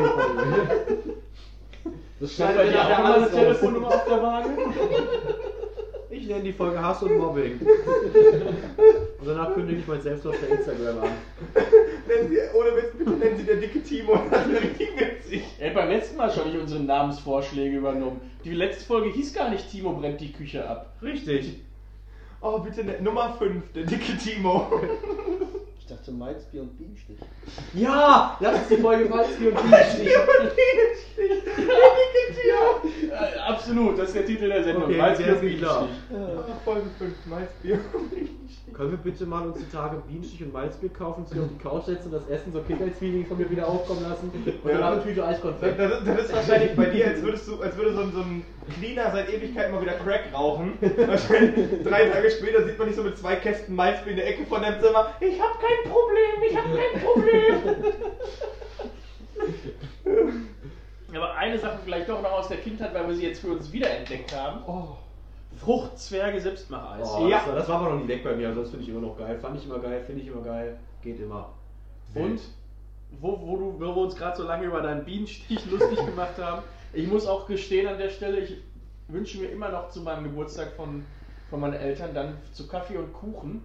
Das 2.21 2.37
bei 2.37 2.63
ihr 2.63 2.71
dir 2.71 2.79
auch 2.79 3.03
eine. 3.03 3.29
Telefonnummer 3.29 3.89
auf 3.89 4.05
der 4.05 4.23
Waage? 4.23 4.51
Ich 6.11 6.27
nenne 6.27 6.43
die 6.43 6.53
Folge 6.53 6.81
Hass 6.81 7.03
und 7.03 7.17
Mobbing. 7.17 7.59
Und 7.59 9.27
danach 9.27 9.53
kündige 9.53 9.81
ich 9.81 9.87
mein 9.87 10.01
Selbstlauf 10.01 10.37
bei 10.39 10.47
Instagram 10.47 10.99
an. 10.99 11.09
Nennen 12.07 12.29
Sie, 12.29 12.37
ohne 12.53 12.75
Witz, 12.75 12.91
bitte 12.97 13.11
nennen 13.11 13.37
Sie 13.37 13.43
der 13.43 13.55
dicke 13.55 13.81
Timo. 13.81 14.19
Das 14.31 14.47
wäre 14.47 14.61
richtig 14.61 14.89
witzig. 14.97 15.43
Er 15.59 15.67
hat 15.69 15.75
beim 15.75 15.89
letzten 15.89 16.17
Mal 16.17 16.31
schon 16.31 16.47
nicht 16.47 16.59
unsere 16.59 16.81
Namensvorschläge 16.81 17.77
übernommen. 17.77 18.21
Die 18.43 18.53
letzte 18.53 18.85
Folge 18.85 19.09
hieß 19.09 19.33
gar 19.33 19.49
nicht 19.49 19.69
Timo 19.71 19.93
brennt 19.93 20.21
die 20.21 20.31
Küche 20.31 20.67
ab. 20.67 20.95
Richtig. 21.01 21.61
Oh, 22.41 22.59
bitte 22.59 22.83
ne, 22.83 23.01
Nummer 23.01 23.33
5, 23.33 23.71
der 23.73 23.83
dicke 23.83 24.17
Timo. 24.17 24.71
Ich 25.87 25.95
dachte 25.95 26.11
Malzbier 26.11 26.63
und 26.63 26.75
Bienenstich. 26.79 27.19
Ja, 27.75 28.35
lass 28.39 28.55
uns 28.57 28.67
die 28.69 28.77
Folge 28.77 29.05
Malzbier 29.07 29.49
und 29.49 29.61
Bienenstich. 29.61 30.09
Äh, 33.11 33.39
absolut, 33.47 33.99
das 33.99 34.07
ist 34.07 34.15
der 34.15 34.25
Titel 34.25 34.47
der 34.47 34.63
Sendung. 34.63 34.85
Okay, 34.85 34.97
Malzbier 34.97 35.37
und 35.37 35.43
ist 35.43 35.59
klar. 35.59 35.87
Bienenstich. 36.09 36.55
Folge 36.65 36.87
5, 36.97 37.13
Malzbier. 37.27 37.79
Können 38.73 38.91
wir 38.91 38.97
bitte 38.97 39.25
mal 39.27 39.45
uns 39.47 39.57
die 39.59 39.69
Tage 39.71 40.01
Bienenstich 40.07 40.41
und 40.43 40.53
Malzbier 40.53 40.89
kaufen, 40.89 41.23
uns 41.23 41.31
auf 41.39 41.49
die 41.49 41.63
Couch 41.63 41.85
setzen 41.85 42.05
und 42.05 42.13
das 42.13 42.27
Essen 42.29 42.51
so 42.51 42.61
Kindheitsfeeling 42.61 43.27
von 43.27 43.37
mir 43.37 43.49
wieder 43.51 43.67
aufkommen 43.67 44.01
lassen 44.01 44.31
und 44.33 44.47
Ja. 44.47 44.77
dann 44.79 44.93
eine 44.93 45.03
Tüte 45.03 45.23
Eiskonfekt. 45.23 45.79
Das, 45.79 46.03
das 46.03 46.19
ist 46.25 46.33
wahrscheinlich 46.33 46.75
bei 46.75 46.85
dir, 46.85 47.07
als 47.09 47.21
würdest 47.21 47.47
du, 47.47 47.61
als 47.61 47.77
würde 47.77 47.93
so 47.93 48.01
ein, 48.01 48.11
so 48.11 48.21
ein 48.21 48.43
Cleaner 48.73 49.11
seit 49.11 49.29
Ewigkeiten 49.29 49.73
mal 49.73 49.81
wieder 49.81 49.93
Crack 49.93 50.33
rauchen. 50.33 50.77
Wahrscheinlich 50.97 51.83
drei 51.83 52.09
Tage 52.09 52.31
später 52.31 52.65
sieht 52.65 52.77
man 52.77 52.87
dich 52.87 52.95
so 52.95 53.03
mit 53.03 53.17
zwei 53.17 53.35
Kästen 53.35 53.75
Malzbier 53.75 54.11
in 54.11 54.17
der 54.17 54.27
Ecke 54.27 54.45
von 54.45 54.61
deinem 54.61 54.81
Zimmer. 54.81 55.13
Ich 55.19 55.39
hab 55.39 55.59
kein 55.59 55.91
Problem, 55.91 56.43
ich 56.49 56.55
hab 56.55 56.65
kein 56.65 57.01
Problem. 57.01 57.93
Aber 61.15 61.35
eine 61.35 61.57
Sache 61.57 61.79
vielleicht 61.83 62.09
doch 62.09 62.21
noch 62.21 62.31
aus 62.31 62.49
der 62.49 62.57
Kindheit, 62.57 62.93
weil 62.93 63.07
wir 63.07 63.15
sie 63.15 63.27
jetzt 63.27 63.39
für 63.39 63.47
uns 63.47 63.71
wiederentdeckt 63.71 64.35
haben. 64.35 64.61
Oh, 64.67 64.97
Fruchtzwerge 65.57 66.41
Selbstmacheis. 66.41 67.07
oh 67.09 67.27
Ja. 67.27 67.37
das, 67.37 67.47
war, 67.47 67.55
das 67.55 67.69
war 67.69 67.81
aber 67.81 67.91
noch 67.91 68.01
nie 68.01 68.07
weg 68.07 68.23
bei 68.23 68.35
mir, 68.35 68.49
also 68.49 68.61
das 68.61 68.71
finde 68.71 68.83
ich 68.83 68.89
immer 68.89 69.01
noch 69.01 69.17
geil. 69.17 69.37
Fand 69.39 69.57
ich 69.57 69.65
immer 69.65 69.79
geil, 69.79 70.03
finde 70.05 70.21
ich 70.21 70.27
immer 70.27 70.41
geil, 70.41 70.77
geht 71.01 71.19
immer. 71.21 71.53
Und 72.13 72.41
wo, 73.21 73.39
wo, 73.41 73.57
du, 73.57 73.75
wo 73.79 73.95
wir 73.95 73.97
uns 73.97 74.15
gerade 74.15 74.35
so 74.35 74.43
lange 74.43 74.65
über 74.65 74.81
deinen 74.81 75.05
Bienenstich 75.05 75.65
lustig 75.71 76.05
gemacht 76.05 76.37
haben, 76.39 76.63
ich 76.95 77.07
muss 77.07 77.27
auch 77.27 77.45
gestehen 77.45 77.87
an 77.87 77.97
der 77.97 78.09
Stelle, 78.09 78.39
ich 78.39 78.57
wünsche 79.07 79.37
mir 79.39 79.49
immer 79.49 79.69
noch 79.69 79.89
zu 79.89 80.01
meinem 80.01 80.23
Geburtstag 80.23 80.73
von, 80.73 81.05
von 81.49 81.59
meinen 81.59 81.75
Eltern 81.75 82.13
dann 82.13 82.37
zu 82.53 82.67
Kaffee 82.67 82.97
und 82.97 83.13
Kuchen 83.13 83.61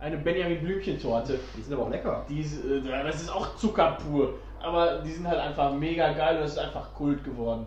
eine 0.00 0.18
Benjamin 0.18 0.60
Blümchen-Torte. 0.60 1.38
Die 1.56 1.62
sind 1.62 1.72
aber 1.72 1.84
auch 1.84 1.90
lecker. 1.90 2.26
Die 2.28 2.40
ist, 2.40 2.64
äh, 2.64 2.82
das 2.82 3.22
ist 3.22 3.30
auch 3.30 3.56
Zucker 3.56 3.96
pur, 4.02 4.34
aber 4.60 5.02
die 5.04 5.12
sind 5.12 5.26
halt 5.26 5.38
einfach 5.38 5.72
mega 5.72 6.12
geil 6.12 6.38
und 6.38 6.44
es 6.44 6.52
ist 6.52 6.58
einfach 6.58 6.92
Kult 6.94 7.24
geworden. 7.24 7.66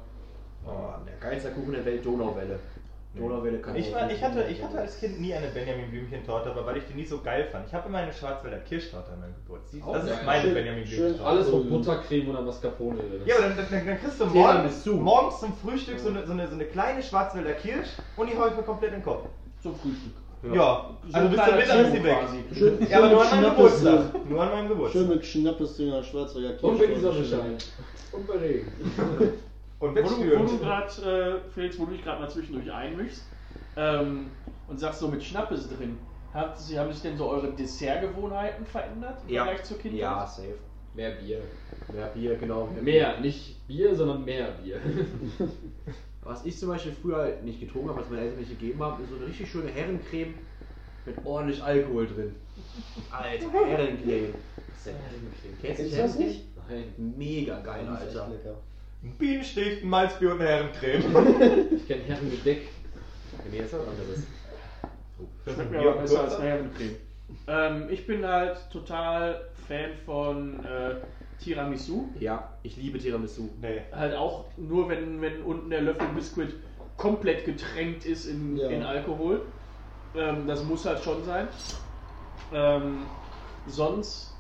Oh, 0.66 0.94
der 1.06 1.16
geilste 1.20 1.52
Kuchen 1.52 1.72
der 1.72 1.86
Welt, 1.86 2.06
Donauwelle. 2.06 2.60
Donauwelle 3.18 3.58
kann 3.60 3.76
Ich, 3.76 3.94
war, 3.94 4.10
ich, 4.10 4.24
hatte, 4.24 4.44
ich 4.50 4.62
hatte 4.64 4.78
als 4.80 5.00
Kind 5.00 5.20
nie 5.20 5.34
eine 5.34 5.48
Benjamin 5.48 5.90
Blümchen-Torte, 5.92 6.50
aber 6.52 6.66
weil 6.66 6.78
ich 6.78 6.84
die 6.86 6.94
nie 6.94 7.06
so 7.06 7.20
geil 7.22 7.48
fand. 7.52 7.68
Ich 7.68 7.74
habe 7.74 7.90
immer 7.90 7.98
eine 8.00 8.14
Schwarzwälder 8.14 8.58
Kirschtorte 8.60 9.12
an 9.12 9.20
meinem 9.22 9.36
Geburtstag. 9.36 9.82
Das 9.94 10.04
ist 10.06 10.26
meine 10.26 10.42
Schön- 10.42 10.54
Benjamin 10.54 10.86
schön 10.88 10.98
Blümchen-Torte. 10.98 11.30
Alles 11.32 11.50
von 11.50 11.70
Buttercreme 11.70 12.30
oder 12.30 12.42
Mascarpone. 12.42 13.00
Ja, 13.26 13.36
aber 13.38 13.48
dann, 13.50 13.58
dann, 13.70 13.86
dann 13.88 14.00
kriegst 14.00 14.20
du 14.22 14.26
morgens, 14.28 14.86
morgens 14.86 15.40
zum 15.40 15.54
Frühstück 15.58 16.00
so 16.00 16.10
eine, 16.10 16.26
so, 16.26 16.32
eine, 16.34 16.48
so 16.48 16.54
eine 16.54 16.66
kleine 16.66 17.02
Schwarzwälder 17.04 17.54
Kirsch 17.54 17.90
und 18.16 18.30
die 18.32 18.38
hau 18.38 18.48
ich 18.48 18.56
mir 18.56 18.64
komplett 18.64 18.92
in 18.94 19.00
den 19.00 19.04
Kopf. 19.06 19.26
Zum 19.62 19.76
Frühstück. 19.76 20.14
Ja, 20.54 20.92
So 21.10 21.18
also 21.18 21.30
bis 21.30 21.44
zum 21.46 21.56
Mittag 21.58 21.60
ist 21.84 21.94
die 21.94 21.98
Timo 21.98 22.04
weg. 22.06 22.18
Schön, 22.54 22.88
Ja, 22.90 22.98
aber 23.00 23.10
nur 23.10 23.22
an 23.22 23.28
schön 23.28 23.42
meinem 23.42 23.56
Geburtstag. 23.56 24.30
Nur 24.30 24.42
an 24.44 24.50
meinem 24.50 24.60
Schön 24.60 24.70
Geburtstag. 24.70 25.08
mit 25.10 25.26
Schnappes 25.26 25.80
in 25.80 25.90
der 25.92 26.04
Schwarzwälder 26.04 26.50
Kirche. 26.52 26.68
Und 26.68 26.80
wenn 26.80 26.94
die 26.94 27.00
Sonne 27.02 27.26
scheint. 27.26 27.66
Und 28.12 28.28
bei 28.28 28.34
Regen. 28.38 28.72
Und 29.80 29.96
Wo 29.96 30.02
du, 30.02 30.40
wo 30.40 30.46
du 30.46 30.58
gerade, 30.58 31.42
äh, 31.46 31.50
Felix, 31.52 31.78
wo 31.78 31.86
du 31.86 31.92
dich 31.92 32.04
gerade 32.04 32.22
mal 32.22 32.30
zwischendurch 32.30 32.72
einmischst 32.72 33.24
ähm, 33.76 34.32
und 34.68 34.80
sagst 34.80 35.00
so 35.00 35.08
mit 35.08 35.24
Schnappes 35.24 35.70
drin, 35.70 35.98
habt, 36.34 36.58
Sie, 36.60 36.80
haben 36.80 36.92
sich 36.92 37.02
denn 37.04 37.18
so 37.18 37.30
eure 37.30 37.52
Dessertgewohnheiten 37.54 38.66
verändert 38.66 39.22
im 39.28 39.34
Ja. 39.36 39.46
Vergleich 39.46 39.64
zur 39.66 39.78
Kindheit? 39.78 40.00
Ja, 40.02 40.26
safe. 40.26 40.56
Mehr 40.96 41.12
Bier. 41.12 41.42
Mehr 41.94 42.08
Bier, 42.08 42.36
genau. 42.38 42.68
Mehr, 42.82 43.20
nicht 43.20 43.68
Bier, 43.68 43.96
sondern 43.96 44.26
mehr 44.26 44.50
Bier. 44.64 44.80
Was 46.24 46.44
ich 46.44 46.58
zum 46.58 46.70
Beispiel 46.70 46.92
früher 46.92 47.38
nicht 47.44 47.60
getrunken 47.60 47.90
habe, 47.90 48.02
was 48.02 48.10
meine 48.10 48.24
Eltern 48.24 48.40
nicht 48.40 48.50
gegeben 48.50 48.84
haben, 48.84 49.02
ist 49.02 49.10
so 49.12 49.16
eine 49.16 49.28
richtig 49.28 49.50
schöne 49.50 49.70
Herrencreme 49.70 50.34
mit 51.06 51.16
ordentlich 51.26 51.64
Alkohol 51.64 52.06
drin. 52.06 52.36
Alter, 53.12 53.50
Herrencreme. 53.50 54.34
Was 54.34 54.78
ist 54.78 54.88
denn 54.88 54.96
Herrencreme? 54.96 55.58
Kennst 55.62 55.94
du 55.94 55.98
das 55.98 56.18
nicht? 56.20 56.44
Nein, 56.68 57.14
Mega 57.18 57.62
geil, 57.62 57.88
Alter. 57.88 58.30
Ein 59.04 59.16
Bienenstich, 59.18 59.84
ein 59.84 59.90
Malzbier 59.90 60.32
und 60.34 60.42
eine 60.42 60.50
Herrencreme. 60.50 61.68
ich 61.76 61.88
kenne 61.88 62.04
Herrengedeck. 62.04 62.68
Nee, 63.52 63.60
das 63.60 63.68
ist 63.68 63.74
was 63.74 63.88
anderes. 63.88 64.24
Das 65.46 65.54
ist 65.54 65.54
schmeckt 65.56 65.72
mir 65.72 65.80
aber 65.82 66.02
besser 66.02 66.24
als 66.24 66.42
Herrencreme. 66.42 66.96
Ähm, 67.48 67.88
ich 67.90 68.08
bin 68.08 68.26
halt 68.26 68.58
total 68.72 69.48
Fan 69.68 69.92
von 70.06 70.66
äh, 70.66 70.96
Tiramisu. 71.44 72.10
Ja, 72.20 72.54
ich 72.64 72.78
liebe 72.78 72.98
Tiramisu. 72.98 73.50
Nee. 73.62 73.82
Halt 73.92 74.16
auch 74.16 74.46
nur, 74.58 74.90
wenn, 74.90 75.22
wenn 75.22 75.44
unten 75.44 75.70
der 75.70 75.82
Löffel 75.82 76.08
Biskuit 76.16 76.56
komplett 76.98 77.46
getränkt 77.46 78.06
ist 78.06 78.26
in, 78.26 78.58
Ja. 78.58 78.70
in 78.70 78.84
Alkohol. 78.84 79.42
Ähm, 80.16 80.48
das 80.48 80.64
muss 80.64 80.86
halt 80.86 81.00
schon 81.04 81.24
sein. 81.24 81.48
Ähm, 82.54 83.04
sonst, 83.68 84.34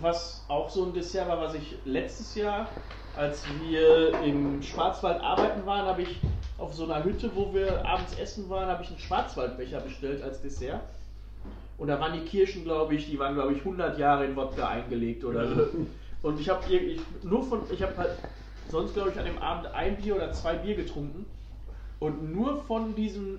was 0.00 0.44
auch 0.48 0.70
so 0.70 0.84
ein 0.84 0.92
Dessert 0.92 1.28
war, 1.28 1.40
was 1.40 1.54
ich 1.54 1.76
letztes 1.84 2.34
Jahr, 2.34 2.68
als 3.16 3.44
wir 3.60 4.20
im 4.20 4.62
Schwarzwald 4.62 5.20
arbeiten 5.22 5.64
waren, 5.66 5.86
habe 5.86 6.02
ich 6.02 6.20
auf 6.58 6.74
so 6.74 6.84
einer 6.84 7.04
Hütte, 7.04 7.30
wo 7.34 7.52
wir 7.52 7.84
abends 7.86 8.18
essen 8.18 8.48
waren, 8.48 8.68
habe 8.68 8.82
ich 8.82 8.90
einen 8.90 8.98
Schwarzwaldbecher 8.98 9.80
bestellt 9.80 10.22
als 10.22 10.40
Dessert. 10.42 10.82
Und 11.78 11.88
da 11.88 12.00
waren 12.00 12.14
die 12.14 12.24
Kirschen, 12.24 12.64
glaube 12.64 12.94
ich, 12.94 13.10
die 13.10 13.18
waren, 13.18 13.34
glaube 13.34 13.52
ich, 13.52 13.58
100 13.58 13.98
Jahre 13.98 14.24
in 14.24 14.36
Wodka 14.36 14.68
eingelegt 14.68 15.24
oder 15.24 15.48
so. 15.48 15.68
Und 16.22 16.40
ich 16.40 16.48
habe 16.48 16.64
nur 17.22 17.42
von, 17.42 17.60
ich 17.70 17.82
habe 17.82 17.96
halt 17.96 18.10
sonst, 18.68 18.94
glaube 18.94 19.10
ich, 19.10 19.18
an 19.18 19.26
dem 19.26 19.38
Abend 19.38 19.66
ein 19.74 19.96
Bier 19.96 20.16
oder 20.16 20.32
zwei 20.32 20.56
Bier 20.56 20.74
getrunken. 20.74 21.26
Und 21.98 22.34
nur 22.34 22.62
von 22.64 22.94
diesem 22.94 23.38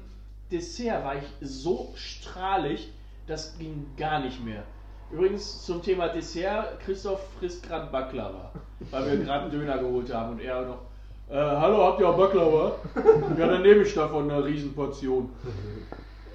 Dessert 0.51 1.03
war 1.03 1.15
ich 1.15 1.25
so 1.41 1.91
strahlig, 1.95 2.89
das 3.25 3.57
ging 3.57 3.87
gar 3.97 4.19
nicht 4.19 4.43
mehr. 4.43 4.63
Übrigens 5.11 5.65
zum 5.65 5.81
Thema 5.81 6.09
Dessert, 6.09 6.79
Christoph 6.81 7.21
frisst 7.39 7.63
gerade 7.63 7.89
Baklava, 7.91 8.51
weil 8.91 9.11
wir 9.11 9.17
gerade 9.25 9.43
einen 9.43 9.51
Döner 9.51 9.77
geholt 9.77 10.13
haben 10.13 10.33
und 10.33 10.41
er 10.41 10.61
noch, 10.63 10.81
äh, 11.29 11.35
hallo, 11.35 11.83
habt 11.85 12.01
ihr 12.01 12.09
auch 12.09 12.17
Baklava? 12.17 12.75
Ja, 13.37 13.47
dann 13.47 13.61
nehme 13.61 13.83
ich 13.83 13.93
davon 13.93 14.29
eine 14.29 14.43
Riesenportion. 14.43 15.29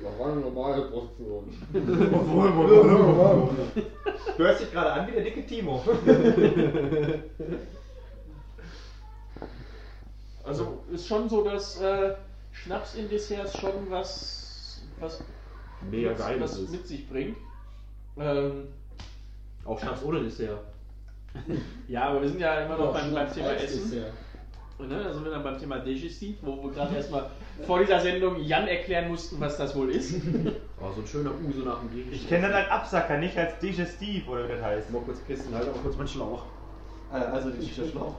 Das 0.03 0.19
war 0.19 0.33
eine 0.33 0.41
normale 0.41 0.83
Portion. 0.83 1.45
Du 4.37 4.45
hörst 4.45 4.61
dich 4.63 4.73
gerade 4.73 4.93
an 4.93 5.07
wie 5.09 5.13
der 5.13 5.25
dicke 5.25 5.47
Timo. 5.47 5.83
Also 10.45 10.83
ist 10.93 11.07
schon 11.07 11.29
so, 11.29 11.45
dass 11.45 11.81
äh, 11.81 12.15
Schnaps 12.51 12.97
in 12.97 13.09
Desserts 13.09 13.57
schon 13.59 13.91
was, 13.91 14.83
was, 14.99 15.23
Mega 15.89 16.15
was 16.41 16.59
ist. 16.59 16.71
mit 16.71 16.87
sich 16.87 17.09
bringt. 17.09 17.37
Ähm, 18.19 18.69
Auch 19.65 19.79
Schnaps 19.79 20.03
ohne 20.03 20.21
Dessert. 20.23 20.59
ja, 21.89 22.09
aber 22.09 22.23
wir 22.23 22.29
sind 22.29 22.41
ja 22.41 22.61
immer 22.61 22.77
noch 22.77 22.93
beim, 22.93 23.13
beim 23.15 23.33
Thema 23.33 23.53
Essen. 23.53 23.91
Dessert. 23.91 24.13
Ne, 24.79 25.01
da 25.05 25.13
sind 25.15 25.25
wir 25.25 25.31
dann 25.31 25.45
beim 25.45 25.59
Thema 25.59 25.79
Digestiv, 25.79 26.39
wo 26.43 26.65
wir 26.65 26.73
gerade 26.73 26.97
erstmal 26.97 27.27
vor 27.67 27.79
dieser 27.79 28.01
Sendung 28.01 28.41
Jan 28.43 28.67
erklären 28.67 29.09
mussten, 29.09 29.39
was 29.39 29.57
das 29.57 29.75
wohl 29.77 29.91
ist. 29.91 30.15
Oh, 30.85 30.91
so 30.97 31.01
ein 31.01 31.07
schöner 31.07 31.31
Uso 31.47 31.65
nach 31.65 31.79
dem 31.79 31.91
Griechischen. 31.91 32.15
Ich 32.15 32.29
kenne 32.29 32.49
das 32.49 32.57
als 32.57 32.69
Absacker, 32.69 33.17
nicht 33.19 33.39
als 33.39 33.57
Digestiv 33.61 34.27
oder 34.27 34.49
wie 34.49 34.55
das 34.55 34.63
heißt. 34.63 34.91
Mal 34.91 35.01
kurz 35.03 35.21
pissen, 35.21 35.55
halt 35.55 35.69
aber 35.69 35.79
kurz 35.79 35.97
meinen 35.97 36.09
Schlauch. 36.09 36.43
Also 37.13 37.51
die 37.51 37.69
Schlauch. 37.69 38.17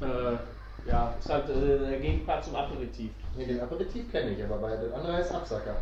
äh, 0.00 0.88
ja, 0.88 1.14
ist 1.18 1.28
halt 1.28 1.48
äh, 1.48 1.78
der 1.90 1.98
Gegenpart 1.98 2.44
zum 2.44 2.54
Aperitif. 2.54 3.10
Nee, 3.36 3.46
den 3.46 3.60
Aperitif 3.60 4.08
kenne 4.12 4.30
ich, 4.30 4.44
aber 4.44 4.58
bei 4.58 4.76
der 4.76 4.94
andere 4.94 5.14
heißt 5.14 5.34
Absacker. 5.34 5.74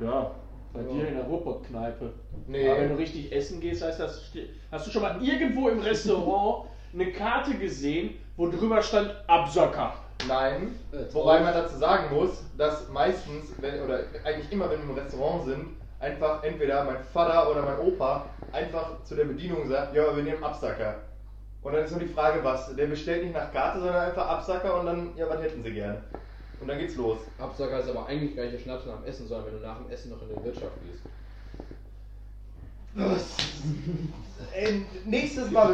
Ja, 0.00 0.30
bei 0.72 0.80
Ja. 0.80 0.86
dir 0.88 1.08
in 1.08 1.14
der 1.14 1.24
Ruhrpott-Kneipe. 1.24 2.12
Nee. 2.46 2.68
Aber 2.68 2.80
wenn 2.80 2.88
du 2.90 2.94
richtig 2.98 3.32
essen 3.32 3.60
gehst, 3.60 3.82
heißt 3.82 4.00
das. 4.00 4.32
Hast 4.70 4.86
du 4.86 4.90
schon 4.90 5.02
mal 5.02 5.22
irgendwo 5.22 5.68
im 5.68 5.80
Restaurant 5.80 6.68
eine 6.94 7.12
Karte 7.12 7.54
gesehen, 7.54 8.14
wo 8.36 8.48
drüber 8.48 8.82
stand 8.82 9.14
Absacker? 9.26 9.94
Nein, 10.26 10.74
Äh, 10.92 11.12
wobei 11.14 11.40
man 11.40 11.54
dazu 11.54 11.76
sagen 11.76 12.14
muss, 12.14 12.42
dass 12.56 12.88
meistens, 12.88 13.52
wenn, 13.60 13.82
oder 13.82 14.00
eigentlich 14.24 14.50
immer, 14.50 14.68
wenn 14.70 14.80
wir 14.82 14.90
im 14.90 14.98
Restaurant 14.98 15.44
sind, 15.44 15.66
einfach 16.00 16.42
entweder 16.42 16.84
mein 16.84 17.02
Vater 17.02 17.50
oder 17.50 17.62
mein 17.62 17.78
Opa 17.78 18.26
einfach 18.52 19.02
zu 19.04 19.14
der 19.14 19.24
Bedienung 19.24 19.68
sagt, 19.68 19.94
ja, 19.94 20.14
wir 20.16 20.22
nehmen 20.22 20.42
Absacker. 20.42 20.96
Und 21.62 21.72
dann 21.72 21.84
ist 21.84 21.90
nur 21.90 22.00
die 22.00 22.06
Frage, 22.06 22.42
was? 22.42 22.74
Der 22.76 22.86
bestellt 22.86 23.24
nicht 23.24 23.34
nach 23.34 23.52
Karte, 23.52 23.80
sondern 23.80 23.96
einfach 24.08 24.26
Absacker 24.28 24.78
und 24.80 24.86
dann, 24.86 25.10
ja, 25.16 25.28
was 25.28 25.42
hätten 25.42 25.62
sie 25.62 25.72
gerne? 25.72 26.02
Und 26.60 26.68
dann 26.68 26.78
geht's 26.78 26.96
los. 26.96 27.18
Absacker 27.38 27.80
ist 27.80 27.88
aber 27.88 28.06
eigentlich 28.06 28.34
gar 28.36 28.42
nicht 28.44 28.54
der 28.54 28.60
Schnaps 28.60 28.86
nach 28.86 28.96
dem 28.96 29.04
Essen, 29.04 29.28
sondern 29.28 29.46
wenn 29.46 29.60
du 29.60 29.66
nach 29.66 29.78
dem 29.78 29.90
Essen 29.90 30.10
noch 30.10 30.20
in 30.22 30.28
die 30.28 30.44
Wirtschaft 30.44 30.72
gehst. 30.84 31.02
Ey, 34.54 34.84
nächstes 35.04 35.50
Mal, 35.50 35.72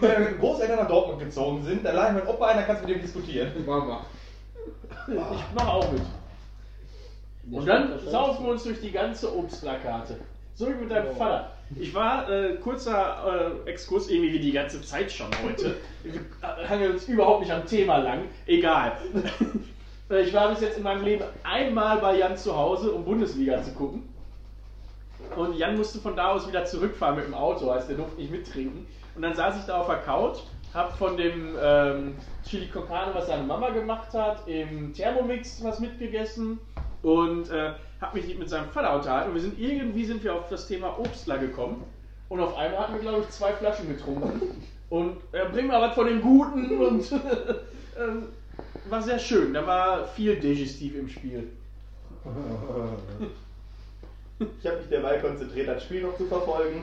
wenn 0.00 0.12
meine 0.12 0.36
Großeltern 0.36 0.78
nach 0.78 0.88
Dortmund 0.88 1.20
gezogen 1.20 1.62
sind, 1.64 1.84
dann 1.84 1.94
lade 1.94 2.16
ich 2.18 2.24
meinen 2.24 2.34
Opa 2.34 2.46
ein, 2.48 2.56
dann 2.56 2.66
kannst 2.66 2.82
du 2.82 2.88
mit 2.88 2.96
dem 2.96 3.02
diskutieren. 3.02 3.52
Mama. 3.64 4.04
Ich 5.08 5.54
mache 5.54 5.68
auch 5.68 5.92
mit. 5.92 6.02
Der 7.44 7.58
Und 7.60 7.66
dann 7.66 7.92
saufen 8.10 8.44
wir 8.46 8.52
uns 8.52 8.64
durch 8.64 8.80
die 8.80 8.90
ganze 8.90 9.36
Obstplakate. 9.36 10.16
So 10.54 10.66
wie 10.68 10.74
mit 10.74 10.90
deinem 10.90 11.10
Oh. 11.10 11.14
Vater. 11.14 11.52
Ich 11.74 11.92
war, 11.94 12.30
äh, 12.30 12.54
kurzer 12.56 13.60
äh, 13.66 13.70
Exkurs, 13.70 14.08
irgendwie 14.08 14.32
wie 14.34 14.38
die 14.40 14.52
ganze 14.52 14.80
Zeit 14.82 15.10
schon 15.12 15.26
heute. 15.44 15.76
Wir 16.02 16.14
äh, 16.14 16.66
hangeln 16.66 16.92
uns 16.92 17.06
überhaupt 17.08 17.40
nicht 17.40 17.52
am 17.52 17.66
Thema 17.66 17.98
lang. 17.98 18.22
Egal. 18.46 18.92
Äh, 20.10 20.22
ich 20.22 20.32
war 20.32 20.48
bis 20.50 20.60
jetzt 20.60 20.76
in 20.76 20.82
meinem 20.82 21.04
Leben 21.04 21.24
einmal 21.42 21.98
bei 21.98 22.18
Jan 22.18 22.36
zu 22.36 22.56
Hause, 22.56 22.92
um 22.92 23.04
Bundesliga 23.04 23.62
zu 23.62 23.72
gucken. 23.72 24.08
Und 25.36 25.56
Jan 25.56 25.76
musste 25.76 25.98
von 25.98 26.16
da 26.16 26.28
aus 26.28 26.46
wieder 26.48 26.64
zurückfahren 26.64 27.16
mit 27.16 27.26
dem 27.26 27.34
Auto, 27.34 27.70
heißt 27.72 27.88
der 27.88 27.96
durfte 27.96 28.20
nicht 28.20 28.30
mittrinken. 28.30 28.86
Und 29.14 29.22
dann 29.22 29.34
saß 29.34 29.58
ich 29.58 29.64
da 29.64 29.80
auf 29.80 29.86
der 29.86 29.98
Couch, 29.98 30.38
hab 30.74 30.96
von 30.96 31.16
dem 31.16 31.56
ähm, 31.60 32.14
Chili 32.44 32.68
con 32.68 32.86
Carne, 32.86 33.14
was 33.14 33.26
seine 33.26 33.42
Mama 33.42 33.70
gemacht 33.70 34.12
hat, 34.12 34.46
im 34.46 34.92
Thermomix 34.92 35.64
was 35.64 35.80
mitgegessen 35.80 36.58
und 37.02 37.50
äh, 37.50 37.72
hab 38.00 38.14
mich 38.14 38.38
mit 38.38 38.48
seinem 38.48 38.68
Vater 38.68 38.94
unterhalten. 38.94 39.30
Und 39.30 39.34
wir 39.36 39.42
sind 39.42 39.58
irgendwie 39.58 40.04
sind 40.04 40.22
wir 40.22 40.34
auf 40.34 40.48
das 40.50 40.68
Thema 40.68 40.98
Obstler 40.98 41.38
gekommen. 41.38 41.82
Und 42.28 42.40
auf 42.40 42.56
einmal 42.56 42.80
hatten 42.80 42.94
wir, 42.94 43.00
glaube 43.00 43.22
ich, 43.22 43.30
zwei 43.30 43.52
Flaschen 43.52 43.88
getrunken. 43.88 44.40
Und 44.90 45.16
äh, 45.32 45.48
bring 45.50 45.66
mal 45.68 45.80
was 45.80 45.94
von 45.94 46.06
dem 46.06 46.20
Guten 46.20 46.78
und 46.78 47.12
ähm, 47.98 48.28
war 48.90 49.02
sehr 49.02 49.18
schön. 49.18 49.52
Da 49.54 49.66
war 49.66 50.04
viel 50.06 50.36
Digestiv 50.38 50.96
im 50.96 51.08
Spiel. 51.08 51.48
Ich 54.60 54.66
habe 54.66 54.78
mich 54.78 54.88
derweil 54.88 55.20
konzentriert, 55.20 55.68
das 55.68 55.84
Spiel 55.84 56.02
noch 56.02 56.16
zu 56.16 56.26
verfolgen. 56.26 56.82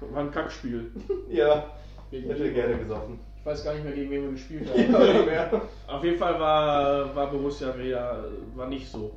War 0.00 0.22
ein 0.22 0.30
Kackspiel. 0.30 0.90
Ja, 1.28 1.64
ich 2.10 2.24
hätte 2.24 2.52
gerne 2.52 2.78
gesoffen. 2.78 3.18
Ich 3.38 3.46
weiß 3.46 3.64
gar 3.64 3.74
nicht 3.74 3.84
mehr, 3.84 3.92
gegen 3.92 4.10
wen 4.10 4.22
wir 4.24 4.30
gespielt 4.32 4.68
Ja, 4.76 4.98
haben. 4.98 5.24
mehr. 5.26 5.62
Auf 5.86 6.04
jeden 6.04 6.18
Fall 6.18 6.38
war, 6.40 7.14
war 7.14 7.30
Borussia 7.30 7.76
wieder 7.78 8.24
war 8.54 8.68
nicht 8.68 8.90
so. 8.90 9.12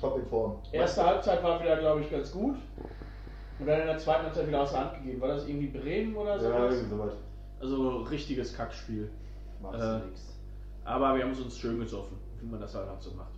Top 0.00 0.18
in 0.18 0.26
Form. 0.26 0.56
Erste 0.72 1.04
Halbzeit 1.04 1.42
war 1.42 1.60
wieder, 1.60 1.76
glaube 1.76 2.00
ich, 2.00 2.10
ganz 2.10 2.32
gut. 2.32 2.56
Und 3.58 3.66
dann 3.66 3.80
in 3.82 3.86
der 3.86 3.98
zweiten 3.98 4.24
Halbzeit 4.24 4.48
wieder 4.48 4.62
aus 4.62 4.70
der 4.72 4.80
Hand 4.80 4.94
gegeben. 5.02 5.20
War 5.20 5.28
das 5.28 5.46
irgendwie 5.46 5.66
Bremen 5.66 6.16
oder 6.16 6.36
Ja, 6.36 6.40
sowas? 6.40 6.74
irgendwie 6.74 6.90
sowas. 6.90 7.12
Also 7.60 7.96
richtiges 8.04 8.56
Kackspiel. 8.56 9.10
Machst 9.62 9.78
Äh, 9.78 9.82
du 9.82 10.06
nix. 10.06 10.39
Aber 10.84 11.14
wir 11.14 11.24
haben 11.24 11.32
es 11.32 11.40
uns 11.40 11.58
schön 11.58 11.78
gesoffen, 11.78 12.16
wie 12.40 12.46
man 12.46 12.60
das 12.60 12.74
halt 12.74 12.88
halt 12.88 13.02
so 13.02 13.10
macht. 13.12 13.32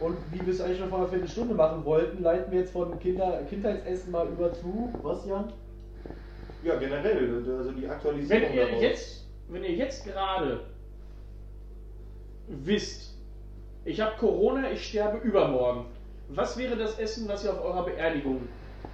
Und 0.00 0.16
wie 0.32 0.44
wir 0.44 0.52
es 0.52 0.60
eigentlich 0.60 0.78
schon 0.78 0.88
vor 0.88 0.98
einer 0.98 1.08
Viertelstunde 1.08 1.54
machen 1.54 1.84
wollten, 1.84 2.22
leiten 2.22 2.50
wir 2.52 2.60
jetzt 2.60 2.72
von 2.72 2.98
Kinder 3.00 3.42
Kindheitsessen 3.48 4.12
mal 4.12 4.28
über 4.28 4.52
zu. 4.52 4.92
Was, 5.02 5.26
Jan? 5.26 5.52
Ja, 6.62 6.76
generell, 6.76 7.42
also 7.58 7.72
die 7.72 7.88
Aktualisierung. 7.88 8.42
Wenn 8.42 8.54
ihr 8.54 8.66
daraus. 8.66 8.82
jetzt, 8.82 9.26
wenn 9.48 9.64
ihr 9.64 9.72
jetzt 9.72 10.04
gerade 10.04 10.60
wisst, 12.48 13.14
ich 13.84 14.00
habe 14.00 14.16
Corona, 14.18 14.70
ich 14.70 14.86
sterbe 14.86 15.18
übermorgen, 15.18 15.86
was 16.28 16.56
wäre 16.56 16.76
das 16.76 16.98
Essen, 16.98 17.28
was 17.28 17.44
ihr 17.44 17.52
auf 17.52 17.64
eurer 17.64 17.84
Beerdigung 17.84 18.42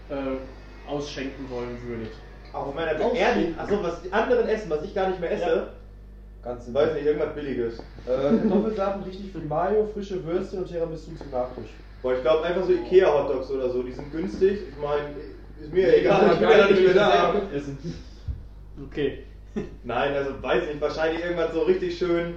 äh, 0.09 0.89
ausschenken 0.89 1.49
wollen 1.51 1.77
würdet? 1.87 2.13
Auf 2.53 2.75
meiner 2.75 2.95
Beerdigung. 2.95 3.59
Achso, 3.59 3.83
was 3.83 4.03
die 4.03 4.13
anderen 4.13 4.49
essen, 4.49 4.71
was 4.71 4.83
ich 4.85 4.95
gar 4.95 5.09
nicht 5.09 5.21
mehr 5.21 5.33
esse. 5.33 5.45
Ja. 5.45 5.69
Ganz 6.47 6.69
Ich 6.69 6.75
weiß 6.75 6.95
nicht, 6.95 7.07
irgendwas 7.07 7.35
Billiges. 7.35 7.79
Äh, 8.07 8.39
Kartoffelsachen 8.39 9.03
richtig 9.03 9.33
viel 9.33 9.41
Mayo, 9.43 9.89
frische 9.93 10.25
Würste 10.25 10.59
und 10.59 10.69
Tiramisu 10.69 11.11
zum 11.17 11.31
Nachtisch. 11.33 11.71
Boah, 12.03 12.15
ich 12.15 12.23
glaube 12.23 12.45
einfach 12.45 12.65
so 12.65 12.73
Ikea-Hotdogs 12.73 13.51
oder 13.51 13.69
so, 13.69 13.83
die 13.83 13.91
sind 13.91 14.13
günstig. 14.13 14.61
Ich 14.71 14.81
meine, 14.81 15.09
ist 15.61 15.73
mir 15.73 15.89
Nee, 15.89 15.95
egal, 15.97 16.21
kann 16.21 16.33
ich 16.35 16.39
bin 16.39 16.49
man 16.49 16.59
ja 16.59 16.67
nicht 16.69 16.83
mehr 16.83 16.95
da. 16.95 17.35
Okay. 18.87 19.25
Nein, 19.83 20.15
also 20.15 20.41
weiß 20.41 20.63
ich 20.63 20.69
nicht, 20.69 20.81
wahrscheinlich 20.81 21.25
irgendwas 21.25 21.53
so 21.53 21.63
richtig 21.63 21.99
schön, 21.99 22.35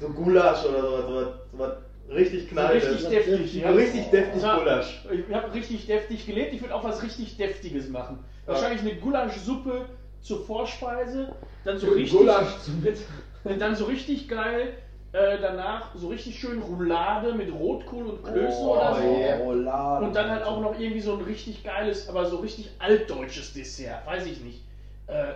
so 0.00 0.08
Gulasch 0.08 0.64
oder 0.64 0.82
sowas, 0.82 1.04
sowas, 1.06 1.28
sowas 1.52 1.72
richtig 2.10 2.48
knallendes. 2.48 2.90
richtig 2.90 3.08
deftig. 3.08 3.52
So 3.52 3.58
ja. 3.60 3.70
richtig 3.70 4.10
deftig 4.10 4.42
Ja, 4.42 4.58
Gulasch. 4.58 5.06
Ich 5.12 5.34
habe 5.34 5.54
richtig 5.54 5.86
deftig 5.86 6.26
gelebt, 6.26 6.54
ich 6.54 6.60
würde 6.60 6.74
auch 6.74 6.82
was 6.82 7.04
richtig 7.04 7.36
Deftiges 7.36 7.88
machen. 7.88 8.18
Ja. 8.46 8.54
Wahrscheinlich 8.54 8.80
eine 8.80 8.96
Gulaschsuppe 8.96 9.84
zur 10.22 10.44
Vorspeise, 10.44 11.32
dann 11.64 11.78
so 11.78 11.88
richtig, 11.90 12.18
Gulasch 12.18 12.58
zum 12.64 12.82
Mittag. 12.82 13.04
Dann 13.44 13.74
so 13.74 13.86
richtig 13.86 14.28
geil, 14.28 14.74
äh, 15.12 15.38
danach 15.40 15.94
so 15.94 16.08
richtig 16.08 16.38
schön 16.38 16.60
Roulade 16.60 17.32
mit 17.34 17.52
Rotkohl 17.52 18.06
und 18.06 18.24
Klöße 18.24 18.58
oder 18.58 18.94
so. 18.94 19.02
yeah. 19.02 19.36
Roulade. 19.38 20.04
Und 20.04 20.14
dann 20.14 20.30
halt 20.30 20.44
auch 20.44 20.60
noch 20.60 20.78
irgendwie 20.78 21.00
so 21.00 21.14
ein 21.14 21.22
richtig 21.22 21.64
geiles, 21.64 22.08
aber 22.08 22.26
so 22.26 22.36
richtig 22.36 22.70
altdeutsches 22.78 23.54
Dessert, 23.54 24.06
weiß 24.06 24.26
ich 24.26 24.40
nicht. 24.40 24.60
Äh, 25.06 25.32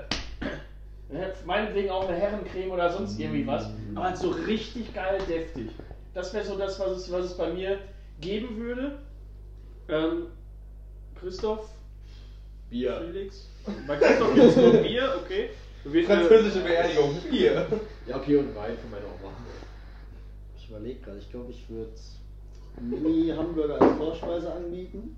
ne, 1.13 1.33
meinetwegen 1.47 1.91
auch 1.91 2.07
eine 2.07 2.19
Herrencreme 2.19 2.71
oder 2.71 2.93
sonst 2.93 3.19
irgendwie 3.19 3.47
was, 3.47 3.71
aber 3.95 4.05
halt 4.05 4.19
so 4.19 4.31
richtig 4.31 4.93
geil 4.93 5.19
deftig. 5.27 5.71
Das 6.13 6.35
wäre 6.35 6.45
so 6.45 6.59
das, 6.59 6.79
was 6.79 6.91
es, 6.91 7.13
was 7.13 7.25
es 7.25 7.37
bei 7.39 7.51
mir 7.51 7.79
geben 8.21 8.59
würde. 8.59 8.99
Ähm, 9.89 10.27
Christoph, 11.19 11.67
Bier. 12.69 13.01
Felix? 13.07 13.49
Bei 13.87 13.97
Christoph 13.97 14.35
gibt 14.35 14.47
es 14.49 14.57
nur 14.57 14.73
Bier, 14.75 15.15
okay. 15.25 15.51
Französische 15.83 16.61
Beerdigung, 16.61 17.17
Bier. 17.29 17.67
Ja, 18.07 18.17
okay, 18.17 18.37
und 18.37 18.55
Wein 18.55 18.77
für 18.77 18.89
meine 18.89 19.05
Oma. 19.07 19.33
Ich 20.57 20.69
überlege 20.69 21.01
gerade, 21.01 21.19
ich 21.19 21.31
glaube, 21.31 21.51
ich 21.51 21.69
würde 21.69 21.91
Mini-Hamburger 22.81 23.81
als 23.81 23.97
Vorspeise 23.97 24.53
anbieten. 24.53 25.17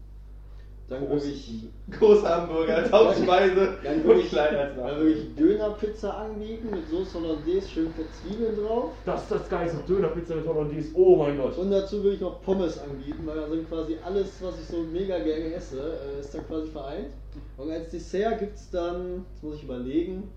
Dann 0.89 1.09
würde 1.09 1.25
ich, 1.25 1.51
Große 1.99 2.29
Hamburger 2.29 2.77
als 2.77 2.93
Hauptspeise 2.93 3.79
dann 3.83 4.05
würde 4.05 4.21
ich, 4.21 4.29
klein 4.29 4.55
als 4.55 4.77
dann 4.77 4.99
würde 4.99 5.13
ich 5.13 5.35
Dönerpizza 5.35 6.11
anbieten 6.11 6.69
mit 6.71 6.91
Soße 6.91 7.19
Hollandaise, 7.19 7.67
schön 7.67 7.89
Zwiebeln 8.23 8.57
drauf. 8.57 8.91
Das 9.07 9.23
ist 9.23 9.31
das 9.31 9.49
geilste 9.49 9.79
Dönerpizza 9.89 10.35
mit 10.35 10.47
Hollandaise. 10.47 10.91
Oh 10.93 11.17
mein 11.17 11.39
Gott. 11.39 11.57
Und 11.57 11.71
dazu 11.71 12.03
würde 12.03 12.17
ich 12.17 12.21
noch 12.21 12.43
Pommes 12.43 12.79
anbieten, 12.79 13.23
weil 13.25 13.37
dann 13.37 13.51
sind 13.51 13.69
quasi 13.69 13.97
alles, 14.05 14.43
was 14.43 14.61
ich 14.61 14.67
so 14.67 14.83
mega 14.83 15.19
gerne 15.21 15.55
esse, 15.55 15.99
äh, 16.17 16.21
ist 16.21 16.35
dann 16.35 16.47
quasi 16.47 16.69
vereint. 16.69 17.09
Und 17.57 17.71
als 17.71 17.91
Dessert 17.91 18.41
gibt 18.41 18.57
es 18.57 18.69
dann, 18.71 19.25
jetzt 19.33 19.43
muss 19.43 19.57
ich 19.57 19.65
überlegen, 19.65 20.31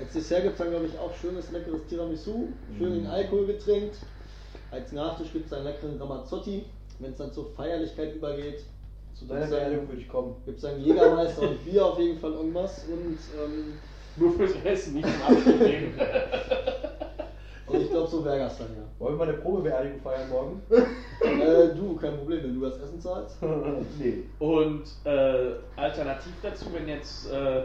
als 0.00 0.12
Dessert 0.12 0.42
gibt 0.42 0.52
es 0.54 0.58
dann 0.58 0.70
glaube 0.70 0.86
ich 0.86 0.98
auch 0.98 1.14
schönes, 1.14 1.50
leckeres 1.52 1.86
Tiramisu, 1.88 2.48
schön 2.78 3.00
in 3.00 3.06
Alkohol 3.06 3.46
getränkt. 3.46 3.96
Als 4.70 4.92
Nachtisch 4.92 5.32
gibt 5.32 5.46
es 5.46 5.52
einen 5.52 5.64
leckeren 5.64 6.00
Ramazzotti, 6.00 6.64
wenn 7.00 7.10
es 7.12 7.18
dann 7.18 7.32
zur 7.32 7.50
Feierlichkeit 7.52 8.14
übergeht. 8.14 8.64
Zu 9.14 9.26
deiner 9.26 9.46
Beerdigung 9.46 9.88
würde 9.88 10.00
ich 10.00 10.08
kommen. 10.08 10.36
Gibt 10.46 10.58
es 10.58 10.62
dann 10.62 10.80
Jägermeister 10.80 11.42
und 11.42 11.64
Bier 11.64 11.84
auf 11.84 11.98
jeden 11.98 12.18
Fall 12.18 12.32
irgendwas 12.32 12.84
und 12.88 13.18
ähm, 13.38 13.74
nur 14.16 14.32
fürs 14.32 14.54
Essen, 14.64 14.94
nicht 14.94 15.08
zum 15.08 15.22
Abschied 15.22 15.60
und 17.66 17.80
ich 17.82 17.90
glaube 17.90 18.08
so 18.08 18.24
wäre 18.24 18.38
das 18.38 18.56
dann 18.58 18.68
ja. 18.68 18.82
Wollen 18.98 19.18
wir 19.18 19.26
mal 19.26 19.32
eine 19.32 19.42
Probebeerdigung 19.42 20.00
feiern 20.00 20.30
morgen? 20.30 20.62
Äh, 20.70 21.74
du, 21.74 21.96
kein 21.96 22.16
Problem, 22.16 22.42
wenn 22.42 22.54
du 22.54 22.60
das 22.66 22.78
Essen 22.78 23.00
zahlst. 23.00 23.36
nee. 23.98 24.24
Und 24.38 24.84
äh, 25.04 25.52
alternativ 25.76 26.32
dazu, 26.42 26.66
wenn 26.72 26.88
jetzt, 26.88 27.30
äh, 27.30 27.64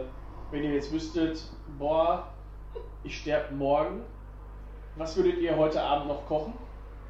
wenn 0.50 0.62
ihr 0.64 0.74
jetzt 0.74 0.92
wüsstet, 0.92 1.38
boah, 1.78 2.28
ich 3.02 3.18
sterbe 3.18 3.54
morgen, 3.54 4.02
was 4.96 5.16
würdet 5.16 5.38
ihr 5.38 5.56
heute 5.56 5.80
Abend 5.82 6.08
noch 6.08 6.26
kochen? 6.26 6.54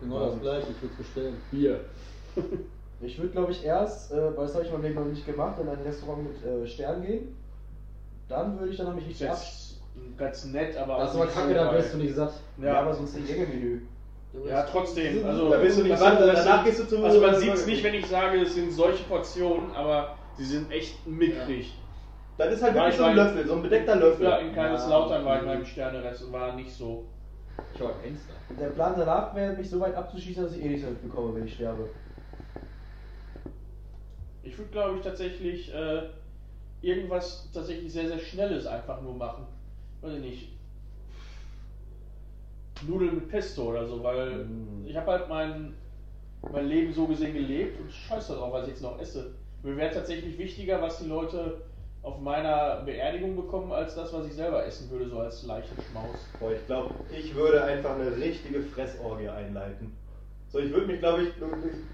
Genau 0.01 0.21
das 0.21 0.41
gleiche, 0.41 0.67
ich 0.71 0.83
würde 0.83 0.93
es 0.93 0.99
bestellen. 0.99 1.37
Bier. 1.51 1.81
Ich 3.03 3.19
würde, 3.19 3.29
glaube 3.33 3.53
ich, 3.53 3.63
erst, 3.63 4.11
äh, 4.11 4.35
weil 4.35 4.47
das 4.47 4.55
habe 4.55 4.65
ich 4.65 4.71
in 4.71 4.77
meinem 4.77 4.85
Leben 4.85 4.95
noch 4.95 5.05
nicht 5.05 5.27
gemacht, 5.27 5.61
in 5.61 5.69
ein 5.69 5.81
Restaurant 5.83 6.23
mit 6.25 6.43
äh, 6.43 6.67
Stern 6.67 7.03
gehen. 7.03 7.37
Dann 8.27 8.59
würde 8.59 8.73
ich 8.73 8.79
dann 8.79 8.87
nämlich 8.87 9.05
Ist 9.05 9.21
richtig 9.21 9.29
ab. 9.29 9.37
jetzt 9.37 10.17
ganz 10.17 10.45
nett, 10.47 10.79
aber 10.79 10.97
Das 10.97 11.11
ist 11.11 11.17
aber 11.17 11.25
nicht 11.27 11.35
kacke, 11.35 11.49
so 11.49 11.55
da 11.55 11.65
geil. 11.67 11.75
wirst 11.79 11.93
du 11.93 11.99
nicht 11.99 12.15
satt. 12.15 12.33
Ja, 12.57 12.65
Ja, 12.65 12.81
aber 12.81 12.95
sonst 12.95 13.17
ein 13.19 13.27
Gänge-Menü. 13.27 13.81
ja, 14.49 14.63
trotzdem. 14.63 15.27
Also, 15.27 15.51
Da 15.51 15.59
bist 15.59 15.77
du 15.79 15.83
nicht 15.83 15.93
das 15.93 16.01
satt, 16.01 16.21
das 16.23 16.45
danach 16.47 16.65
gehst 16.65 16.81
du 16.81 16.85
zu- 16.89 17.05
Also, 17.05 17.21
man 17.21 17.35
sieht 17.39 17.53
es 17.53 17.67
nicht, 17.67 17.85
wenn 17.85 17.95
ich 17.95 18.07
sage, 18.07 18.41
es 18.41 18.55
sind 18.55 18.73
solche 18.73 19.05
Portionen, 19.05 19.71
aber 19.73 20.17
sie 20.39 20.47
sind 20.47 20.71
echt 20.73 21.07
mickrig. 21.07 21.75
Das 22.39 22.53
ist 22.53 22.63
halt 22.63 22.75
wirklich 22.75 22.95
ich 22.95 22.99
so 22.99 23.05
ein 23.05 23.17
Löffel, 23.17 23.47
so 23.47 23.55
ein 23.55 23.63
bedeckter 23.63 23.97
Löffel. 23.97 24.25
Ja, 24.27 24.37
in 24.39 24.55
Kaiserslautern 24.55 25.25
war 25.25 25.39
ich 25.41 25.47
beim 25.47 25.65
Sternerest 25.65 26.25
und 26.25 26.33
war 26.33 26.55
nicht 26.55 26.71
so. 26.73 27.07
Ich 27.75 27.81
war 27.81 27.91
ein 27.91 28.01
Fenster. 28.03 28.35
Der 28.61 28.69
Plan 28.69 28.95
danach 28.97 29.35
wäre, 29.35 29.55
mich 29.55 29.71
so 29.71 29.81
weit 29.81 29.95
abzuschießen, 29.95 30.45
dass 30.45 30.57
ich 30.57 30.63
eh 30.63 30.69
nichts 30.69 30.85
damit 30.85 31.03
bekomme, 31.03 31.35
wenn 31.35 31.47
ich 31.47 31.55
sterbe. 31.55 31.89
Ich 34.43 34.57
würde, 34.59 34.71
glaube 34.71 34.99
ich, 34.99 35.03
tatsächlich 35.03 35.75
äh, 35.75 36.03
irgendwas 36.83 37.49
tatsächlich 37.53 37.93
sehr, 37.93 38.09
sehr 38.09 38.19
Schnelles 38.19 38.67
einfach 38.67 39.01
nur 39.01 39.15
machen. 39.15 39.47
Weiß 40.03 40.13
ich 40.15 40.21
nicht. 40.21 40.49
Nudeln 42.87 43.15
mit 43.15 43.29
Pesto 43.31 43.71
oder 43.71 43.87
so, 43.87 44.03
weil 44.03 44.45
Mm. 44.45 44.87
ich 44.87 44.95
habe 44.95 45.11
halt 45.11 45.29
mein, 45.31 45.75
mein 46.53 46.67
Leben 46.69 46.93
so 46.93 47.07
gesehen 47.07 47.33
gelebt 47.33 47.81
und 47.81 47.91
scheiß 47.91 48.29
darauf, 48.29 48.53
was 48.53 48.65
ich 48.65 48.75
jetzt 48.75 48.83
noch 48.83 49.01
esse. 49.01 49.33
Mir 49.63 49.77
wäre 49.77 49.93
tatsächlich 49.95 50.37
wichtiger, 50.39 50.81
was 50.83 50.99
die 50.99 51.09
Leute 51.09 51.63
auf 52.07 52.21
meiner 52.21 52.83
Beerdigung 52.87 53.35
bekommen, 53.35 53.73
als 53.73 53.97
das, 53.97 54.13
was 54.13 54.27
ich 54.27 54.35
selber 54.35 54.65
essen 54.65 54.89
würde, 54.91 55.09
so 55.09 55.19
als 55.19 55.45
leichten 55.45 55.77
Schmaus. 55.91 56.29
Boah, 56.39 56.53
ich 56.53 56.65
glaube, 56.67 56.91
ich 57.11 57.35
würde 57.35 57.65
einfach 57.65 57.97
eine 57.97 58.17
richtige 58.17 58.61
Fressorgie 58.61 59.29
einleiten. 59.29 59.93
So, 60.49 60.61
ich 60.61 60.73
würde 60.73 60.87
mich, 60.87 61.01
glaube 61.01 61.25
ich, 61.25 61.31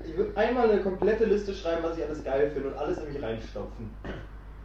ich 0.06 0.14
würde 0.14 0.36
einmal 0.36 0.70
eine 0.70 0.82
komplette 0.82 1.24
Liste 1.24 1.54
schreiben, 1.54 1.82
was 1.82 1.96
ich 1.96 2.04
alles 2.04 2.22
geil 2.22 2.50
finde 2.50 2.68
und 2.68 2.76
alles 2.76 2.98
in 2.98 3.10
mich 3.10 3.22
reinstopfen. 3.22 3.90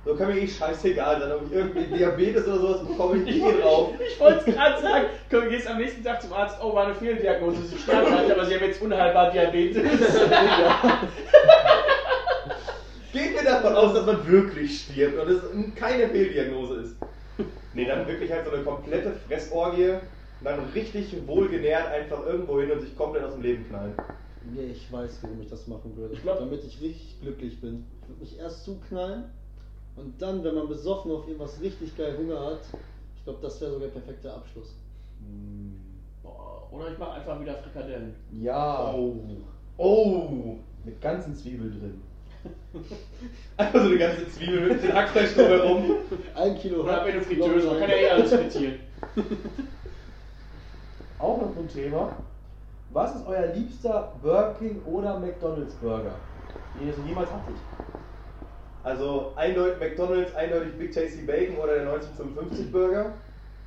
So 0.04 0.16
kann 0.16 0.34
mir 0.34 0.42
eh 0.42 0.48
scheißegal 0.48 1.22
sein, 1.22 1.32
ob 1.32 1.46
ich 1.46 1.54
irgendwie 1.54 1.86
Diabetes 1.98 2.46
oder 2.46 2.60
sowas 2.60 2.86
bekomme, 2.86 3.24
ich 3.24 3.42
gehe 3.42 3.54
drauf. 3.54 3.94
Ich 4.06 4.20
wollte 4.20 4.50
es 4.50 4.56
gerade 4.56 4.82
sagen. 4.82 5.06
Komm, 5.32 5.44
du 5.44 5.50
gehst 5.50 5.68
am 5.70 5.78
nächsten 5.78 6.04
Tag 6.04 6.22
zum 6.22 6.34
Arzt. 6.34 6.58
Oh, 6.62 6.76
war 6.76 6.88
eine 6.88 6.96
Fehldiagnose. 6.96 7.62
Sie 7.64 7.78
sterben 7.78 8.14
halt, 8.14 8.30
aber 8.30 8.46
sie 8.46 8.56
haben 8.56 8.66
jetzt 8.66 8.82
unheilbar 8.82 9.32
Diabetes. 9.32 9.82
Gehen 13.18 13.34
wir 13.34 13.44
davon 13.44 13.74
aus, 13.74 13.96
dass 13.96 14.06
man 14.06 14.28
wirklich 14.28 14.82
stirbt 14.82 15.18
und 15.20 15.28
es 15.28 15.42
keine 15.76 16.08
Fehldiagnose 16.08 16.76
ist. 16.82 16.96
Nee, 17.74 17.86
dann 17.86 18.06
wirklich 18.08 18.32
halt 18.32 18.46
so 18.46 18.52
eine 18.52 18.64
komplette 18.64 19.12
Fressorgie 19.28 19.90
und 19.94 20.44
dann 20.44 20.60
richtig 20.76 21.16
wohlgenährt 21.26 21.88
einfach 21.88 22.24
irgendwo 22.28 22.60
hin 22.62 22.70
und 22.72 22.82
sich 22.82 22.96
komplett 22.96 23.24
aus 23.24 23.34
dem 23.34 23.42
Leben 23.42 23.68
knallen. 23.70 23.94
Nee, 24.54 24.68
ich 24.72 24.92
weiß, 24.92 25.18
warum 25.24 25.42
ich 25.42 25.50
das 25.50 25.68
machen 25.68 25.98
würde. 25.98 26.14
Ich 26.14 26.22
glaub- 26.22 26.38
Damit 26.38 26.64
ich 26.64 26.80
richtig 26.80 27.20
glücklich 27.22 27.60
bin. 27.60 27.86
Ich 28.04 28.08
würde 28.08 28.22
mich 28.22 28.38
erst 28.40 28.64
zuknallen 28.66 29.24
und 29.96 30.22
dann, 30.22 30.44
wenn 30.44 30.54
man 30.54 30.68
besoffen 30.68 31.12
auf 31.12 31.26
irgendwas 31.28 31.60
richtig 31.60 31.98
geil 31.98 32.16
Hunger 32.20 32.40
hat, 32.40 32.60
ich 33.18 33.24
glaube, 33.24 33.40
das 33.42 33.60
wäre 33.60 33.72
sogar 33.72 33.88
der 33.88 33.94
perfekte 34.00 34.32
Abschluss. 34.32 34.76
Boah, 36.22 36.68
Oder 36.72 36.92
ich 36.92 37.00
mache 37.00 37.14
einfach 37.14 37.42
wieder 37.42 37.56
Frikadellen. 37.56 38.14
Ja. 38.32 38.94
Oh. 38.94 39.16
Oh. 39.78 40.56
Mit 40.86 41.02
ganzen 41.02 41.36
Zwiebeln 41.36 41.72
drin. 41.80 42.02
Einfach 43.58 43.80
so 43.82 43.88
eine 43.88 43.98
ganze 43.98 44.30
Zwiebel 44.30 44.70
mit 44.70 44.84
dem 44.84 44.94
Hackfleisch 44.94 45.34
drumherum. 45.34 45.96
Ein 46.36 46.56
Kilo 46.58 46.84
Oder 46.84 46.98
Hack, 46.98 47.08
eine 47.08 47.22
Fritteuse, 47.22 47.68
man 47.68 47.80
kann 47.80 47.90
ja 47.90 47.96
eh 47.96 48.10
alles 48.10 48.34
frittieren. 48.34 48.80
Auch 51.20 51.42
noch 51.42 51.58
ein 51.58 51.68
Thema. 51.68 52.16
Was 52.92 53.16
ist 53.16 53.28
euer 53.28 53.48
liebster 53.48 54.14
Burger 54.22 54.56
King 54.60 54.82
oder 54.86 55.20
McDonalds 55.20 55.74
Burger, 55.76 56.16
den 56.80 56.88
ihr 56.88 56.94
so 56.94 57.02
jemals 57.02 57.30
hattet? 57.32 57.56
Also 58.84 59.34
eindeutig 59.36 59.80
McDonalds, 59.80 60.34
eindeutig 60.36 60.74
Big 60.78 60.94
Tasty 60.94 61.24
Bacon 61.24 61.58
oder 61.58 61.74
der 61.74 61.92
1955 61.92 62.72
Burger. 62.72 63.14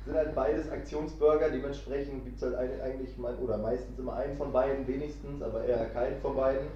Sind 0.05 0.15
halt 0.15 0.33
beides 0.33 0.71
Aktionsburger, 0.71 1.51
dementsprechend 1.51 2.23
gibt 2.25 2.41
es 2.41 2.43
halt 2.43 2.81
eigentlich 2.81 3.15
mal, 3.17 3.35
oder 3.35 3.59
meistens 3.59 3.99
immer 3.99 4.15
einen 4.15 4.35
von 4.35 4.51
beiden, 4.51 4.87
wenigstens, 4.87 5.43
aber 5.43 5.63
eher 5.63 5.85
keinen 5.89 6.19
von 6.21 6.35
beiden. 6.35 6.67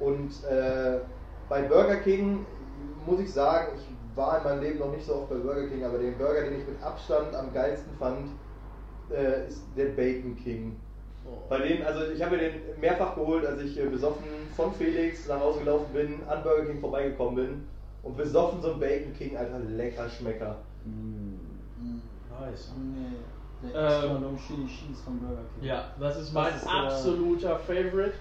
Und 0.00 0.32
äh, 0.50 0.98
bei 1.48 1.62
Burger 1.62 1.96
King 1.96 2.44
muss 3.06 3.20
ich 3.20 3.32
sagen, 3.32 3.72
ich 3.76 4.16
war 4.16 4.38
in 4.38 4.44
meinem 4.44 4.62
Leben 4.62 4.78
noch 4.78 4.92
nicht 4.92 5.06
so 5.06 5.14
oft 5.14 5.30
bei 5.30 5.36
Burger 5.36 5.68
King, 5.68 5.84
aber 5.84 5.98
den 5.98 6.16
Burger, 6.18 6.42
den 6.42 6.60
ich 6.60 6.66
mit 6.66 6.82
Abstand 6.82 7.34
am 7.34 7.52
geilsten 7.52 7.92
fand, 7.98 8.30
äh, 9.10 9.48
ist 9.48 9.62
der 9.76 9.86
Bacon 9.86 10.36
King. 10.36 10.76
Bei 11.48 11.58
denen, 11.58 11.82
also 11.84 12.10
ich 12.10 12.22
habe 12.22 12.36
mir 12.36 12.42
den 12.50 12.80
mehrfach 12.80 13.14
geholt, 13.14 13.44
als 13.44 13.60
ich 13.60 13.78
äh, 13.78 13.86
besoffen 13.86 14.24
von 14.56 14.72
Felix 14.74 15.26
nach 15.28 15.40
Hause 15.40 15.60
gelaufen 15.60 15.92
bin, 15.92 16.20
an 16.26 16.42
Burger 16.42 16.66
King 16.66 16.80
vorbeigekommen 16.80 17.34
bin. 17.34 17.68
Und 18.02 18.16
besoffen 18.16 18.62
so 18.62 18.72
ein 18.74 18.80
Bacon 18.80 19.12
King, 19.12 19.36
Alter, 19.36 19.58
lecker 19.58 20.08
Schmecker. 20.08 20.56
Nice. 22.40 22.72
Nee, 22.76 23.16
der 23.62 23.80
Ähm, 23.80 23.86
extra 23.86 24.18
long 24.18 24.38
Chili 24.38 24.66
Cheese 24.66 25.02
von 25.02 25.18
Burger 25.18 25.42
King. 25.54 25.68
Ja, 25.68 25.92
das 25.98 26.16
ist 26.20 26.32
mein 26.32 26.52
Das 26.52 26.62
ist, 26.62 26.66
äh, 26.66 26.70
absoluter 26.70 27.58
Favorite. 27.58 28.14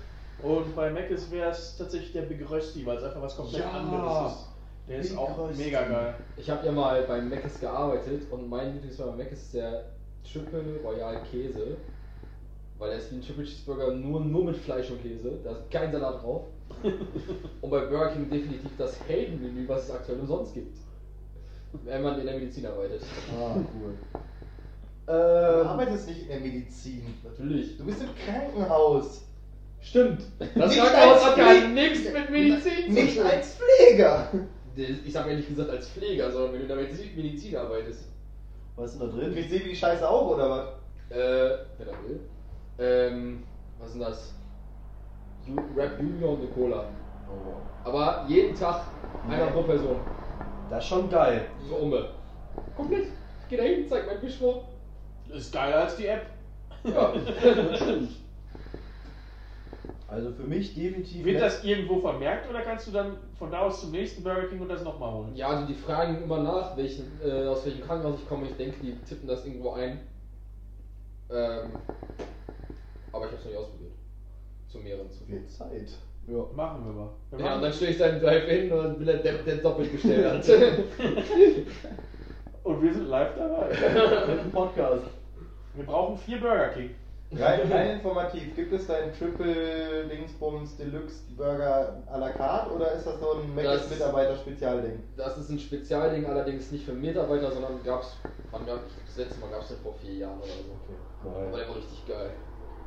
Und 0.44 0.76
bei 0.76 0.92
Mc's 0.92 1.32
wäre 1.32 1.50
es 1.52 1.76
tatsächlich 1.78 2.14
der 2.14 2.24
Big 2.24 2.48
Rösti, 2.50 2.86
weil 2.86 2.98
es 2.98 3.04
einfach 3.04 3.22
was 3.22 3.36
komplett 3.36 3.62
Ja, 3.64 3.72
anderes 3.72 4.32
ist. 4.34 4.48
Der 4.88 5.00
ist 5.00 5.10
Big 5.10 5.18
auch 5.18 5.38
Rösti. 5.38 5.64
mega 5.64 5.82
geil. 5.88 6.16
Ich 6.38 6.50
habe 6.50 6.66
ja 6.66 6.72
mal 6.72 7.02
beim 7.04 7.30
Mc's 7.30 7.60
gearbeitet 7.60 8.32
und 8.32 8.48
mein 8.50 8.74
Lieblingsburger 8.74 9.14
bei 9.14 9.24
Mc's 9.24 9.42
ist 9.44 9.54
der 9.56 9.86
Triple 10.32 10.80
Royal 10.84 11.22
Käse. 11.32 11.78
Weil 12.78 12.92
er 12.92 12.98
ist 13.00 13.12
wie 13.12 13.16
ein 13.16 13.22
Triple 13.24 13.44
Cheeseburger 13.46 13.92
nur, 13.96 14.20
nur 14.20 14.44
mit 14.46 14.58
Fleisch 14.58 14.92
und 14.92 15.02
Käse. 15.02 15.40
Da 15.44 15.52
ist 15.52 15.72
kein 15.72 15.92
Salat 15.92 16.22
drauf. 16.22 16.44
und 17.62 17.70
bei 17.72 17.80
Burger 17.86 18.10
King 18.12 18.30
definitiv 18.30 18.70
das 18.78 19.00
Heldenmenü, 19.08 19.68
was 19.68 19.86
es 19.86 19.92
aktuell 19.92 20.20
umsonst 20.20 20.54
gibt. 20.54 20.78
Wenn 21.84 22.04
man 22.04 22.20
in 22.20 22.26
der 22.28 22.36
Medizin 22.36 22.66
arbeitet. 22.68 23.02
Ah, 23.36 23.56
cool. 23.56 23.94
Du 25.08 25.12
Ähm, 25.14 25.68
arbeitest 25.68 26.08
nicht 26.10 26.22
in 26.24 26.28
der 26.28 26.40
Medizin. 26.40 27.02
Natürlich. 27.24 27.78
Du 27.78 27.86
bist 27.86 28.02
im 28.02 28.10
Krankenhaus. 28.26 29.24
Stimmt. 29.90 30.22
Das 30.40 30.70
Nicht 30.70 30.80
Krankenhaus 30.82 31.24
als 31.24 31.26
hat 31.26 31.38
ja 31.38 31.68
nichts 31.70 32.12
mit 32.12 32.30
Medizin 32.30 32.94
Nicht 32.94 33.14
zu 33.16 33.22
tun. 33.22 33.32
als 33.32 33.56
Pfleger. 33.58 34.28
Ich 34.76 35.16
habe 35.16 35.30
ja 35.30 35.36
nicht 35.38 35.48
gesagt 35.48 35.70
als 35.70 35.88
Pfleger, 35.90 36.30
sondern 36.30 36.54
wenn 36.54 36.68
du 36.68 36.74
in 36.74 36.90
der 36.90 37.14
Medizin, 37.16 37.56
arbeitest. 37.56 38.04
was 38.76 38.92
ist 38.92 39.00
denn 39.02 39.10
da 39.10 39.16
drin? 39.16 39.38
Ich 39.38 39.50
sehe 39.50 39.62
die 39.62 39.76
Scheiße 39.76 40.08
auch, 40.08 40.36
oder 40.36 40.50
was? 40.50 40.68
Äh, 41.10 41.58
wer 41.78 41.86
da 41.86 41.92
will. 42.06 42.20
Ähm, 42.80 43.44
was 43.80 43.88
ist 43.90 43.94
denn 43.94 44.02
das? 44.02 44.34
Rap 45.76 46.00
Junior 46.02 46.32
und 46.32 46.42
eine 46.42 46.50
Cola. 46.50 46.90
Aber 47.86 48.26
jeden 48.28 48.54
Tag 48.54 48.82
einer 49.30 49.48
pro 49.48 49.64
Person. 49.64 50.02
Das 50.70 50.84
ist 50.84 50.90
schon 50.90 51.10
geil. 51.10 51.46
So 51.70 51.76
umme. 51.78 52.10
Komplett. 52.76 53.06
Ich 53.06 53.48
geh 53.50 53.56
da 53.58 53.64
hin, 53.64 53.86
zeig 53.88 54.06
mein. 54.06 54.18
Das 55.30 55.38
ist 55.38 55.54
geiler 55.54 55.84
als 55.84 55.96
die 55.96 56.08
App. 56.08 56.26
Ja. 56.84 57.14
Also 60.08 60.32
für 60.32 60.44
mich 60.44 60.74
definitiv. 60.74 61.26
Wird 61.26 61.42
das 61.42 61.66
irgendwo 61.66 62.00
vermerkt 62.00 62.50
oder 62.50 62.62
kannst 62.62 62.88
du 62.88 62.92
dann 62.92 63.18
von 63.38 63.52
da 63.52 63.60
aus 63.62 63.82
zum 63.82 63.92
nächsten 63.92 64.24
Burger 64.24 64.48
King 64.48 64.62
und 64.62 64.70
das 64.70 64.84
nochmal 64.84 65.12
holen? 65.12 65.36
ja, 65.36 65.50
also 65.50 65.66
die 65.66 65.74
fragen 65.74 66.24
immer 66.24 66.42
nach, 66.42 66.78
welchen, 66.78 67.12
äh, 67.24 67.46
aus 67.48 67.66
welchem 67.66 67.84
Krankenhaus 67.86 68.20
ich 68.22 68.28
komme. 68.28 68.46
Ich 68.46 68.56
denke, 68.56 68.78
die 68.82 68.96
tippen 69.08 69.28
das 69.28 69.46
irgendwo 69.46 69.72
ein. 69.72 70.00
Ähm, 71.30 71.72
aber 73.12 73.26
ich 73.26 73.32
hab's 73.34 73.44
noch 73.44 73.52
nicht 73.52 73.60
ausprobiert. 73.60 73.92
Zu 74.70 74.78
mehreren 74.80 75.12
zu 75.12 75.28
Wird 75.28 75.50
Zeit. 75.50 75.90
Ja. 76.28 76.46
Machen 76.56 76.86
wir 76.86 76.94
mal. 76.94 77.10
Wir 77.32 77.40
Ja, 77.40 77.56
und 77.56 77.62
dann 77.64 77.74
stelle 77.74 77.92
ich 77.92 77.98
seinen 77.98 78.22
Drive-In 78.22 78.72
und 78.72 79.00
will 79.00 79.10
er 79.10 79.18
der, 79.18 79.34
der 79.40 79.58
doppelt 79.58 79.92
bestellt 79.92 80.26
hat. 80.26 80.48
und 82.64 82.82
wir 82.82 82.94
sind 82.94 83.08
live 83.08 83.36
dabei. 83.36 83.68
Mit 84.28 84.40
dem 84.40 84.52
Podcast. 84.52 85.04
Wir 85.76 85.86
brauchen 85.86 86.18
vier 86.18 86.40
Burger 86.40 86.70
King. 86.70 86.92
Rein, 87.32 87.60
rein 87.72 87.90
informativ, 87.98 88.56
gibt 88.56 88.72
es 88.72 88.88
deinen 88.88 89.12
Triple 89.14 90.08
Dingsbums 90.08 90.78
Deluxe 90.78 91.24
Burger 91.36 92.02
à 92.10 92.18
la 92.18 92.30
carte 92.32 92.74
oder 92.74 92.94
ist 92.94 93.06
das 93.06 93.20
so 93.20 93.34
ein 93.34 93.54
Mac 93.54 93.66
Mitarbeiter 93.90 94.36
Spezialding? 94.38 95.04
Das 95.18 95.38
ist 95.38 95.50
ein 95.50 95.60
Spezialding, 95.60 96.26
allerdings 96.26 96.72
nicht 96.72 96.86
für 96.86 96.94
Mitarbeiter, 96.94 97.52
sondern 97.52 97.84
gab's, 97.84 98.16
wann 98.52 98.66
gab 98.66 98.80
das 99.06 99.18
letzte 99.18 99.42
Mal 99.42 99.50
gab 99.50 99.62
es 99.62 99.68
den 99.70 99.78
vor 99.80 99.94
vier 99.96 100.14
Jahren 100.14 100.38
oder 100.38 100.48
so. 100.48 101.30
Aber 101.30 101.42
Geil. 101.52 101.60
der 101.60 101.68
war 101.70 101.76
richtig 101.76 102.08
geil. 102.08 102.30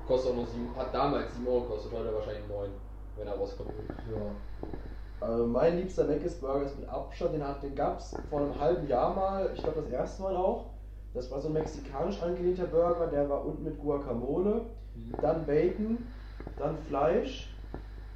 Kostet 0.07 0.33
auch 0.33 0.37
nur 0.37 0.47
sieben, 0.47 0.75
hat 0.75 0.95
damals 0.95 1.35
7 1.35 1.47
Euro 1.47 1.61
gekostet, 1.61 1.93
heute 1.93 2.15
wahrscheinlich 2.15 2.49
9, 2.49 2.71
wenn 3.19 3.27
er 3.29 3.35
rauskommt. 3.35 3.71
Ja. 4.11 5.27
Also 5.27 5.47
mein 5.47 5.77
liebster 5.77 6.05
Mc's 6.05 6.37
Burger 6.37 6.65
ist 6.65 6.81
mit 6.81 6.89
Abstand, 6.89 7.35
den, 7.35 7.47
hat- 7.47 7.63
den 7.63 7.75
gab 7.75 7.99
es 7.99 8.17
vor 8.31 8.41
einem 8.41 8.59
halben 8.59 8.89
Jahr 8.89 9.15
mal, 9.15 9.51
ich 9.55 9.63
glaube 9.63 9.83
das 9.83 9.91
erste 9.93 10.23
Mal 10.23 10.35
auch. 10.35 10.65
Das 11.15 11.31
war 11.31 11.41
so 11.41 11.49
ein 11.49 11.55
mexikanisch 11.55 12.23
angelehnter 12.23 12.67
Burger, 12.67 13.09
der 13.09 13.29
war 13.29 13.45
unten 13.45 13.65
mit 13.65 13.79
Guacamole, 13.81 14.63
dann 15.21 15.45
Bacon, 15.45 15.99
dann 16.57 16.77
Fleisch, 16.89 17.53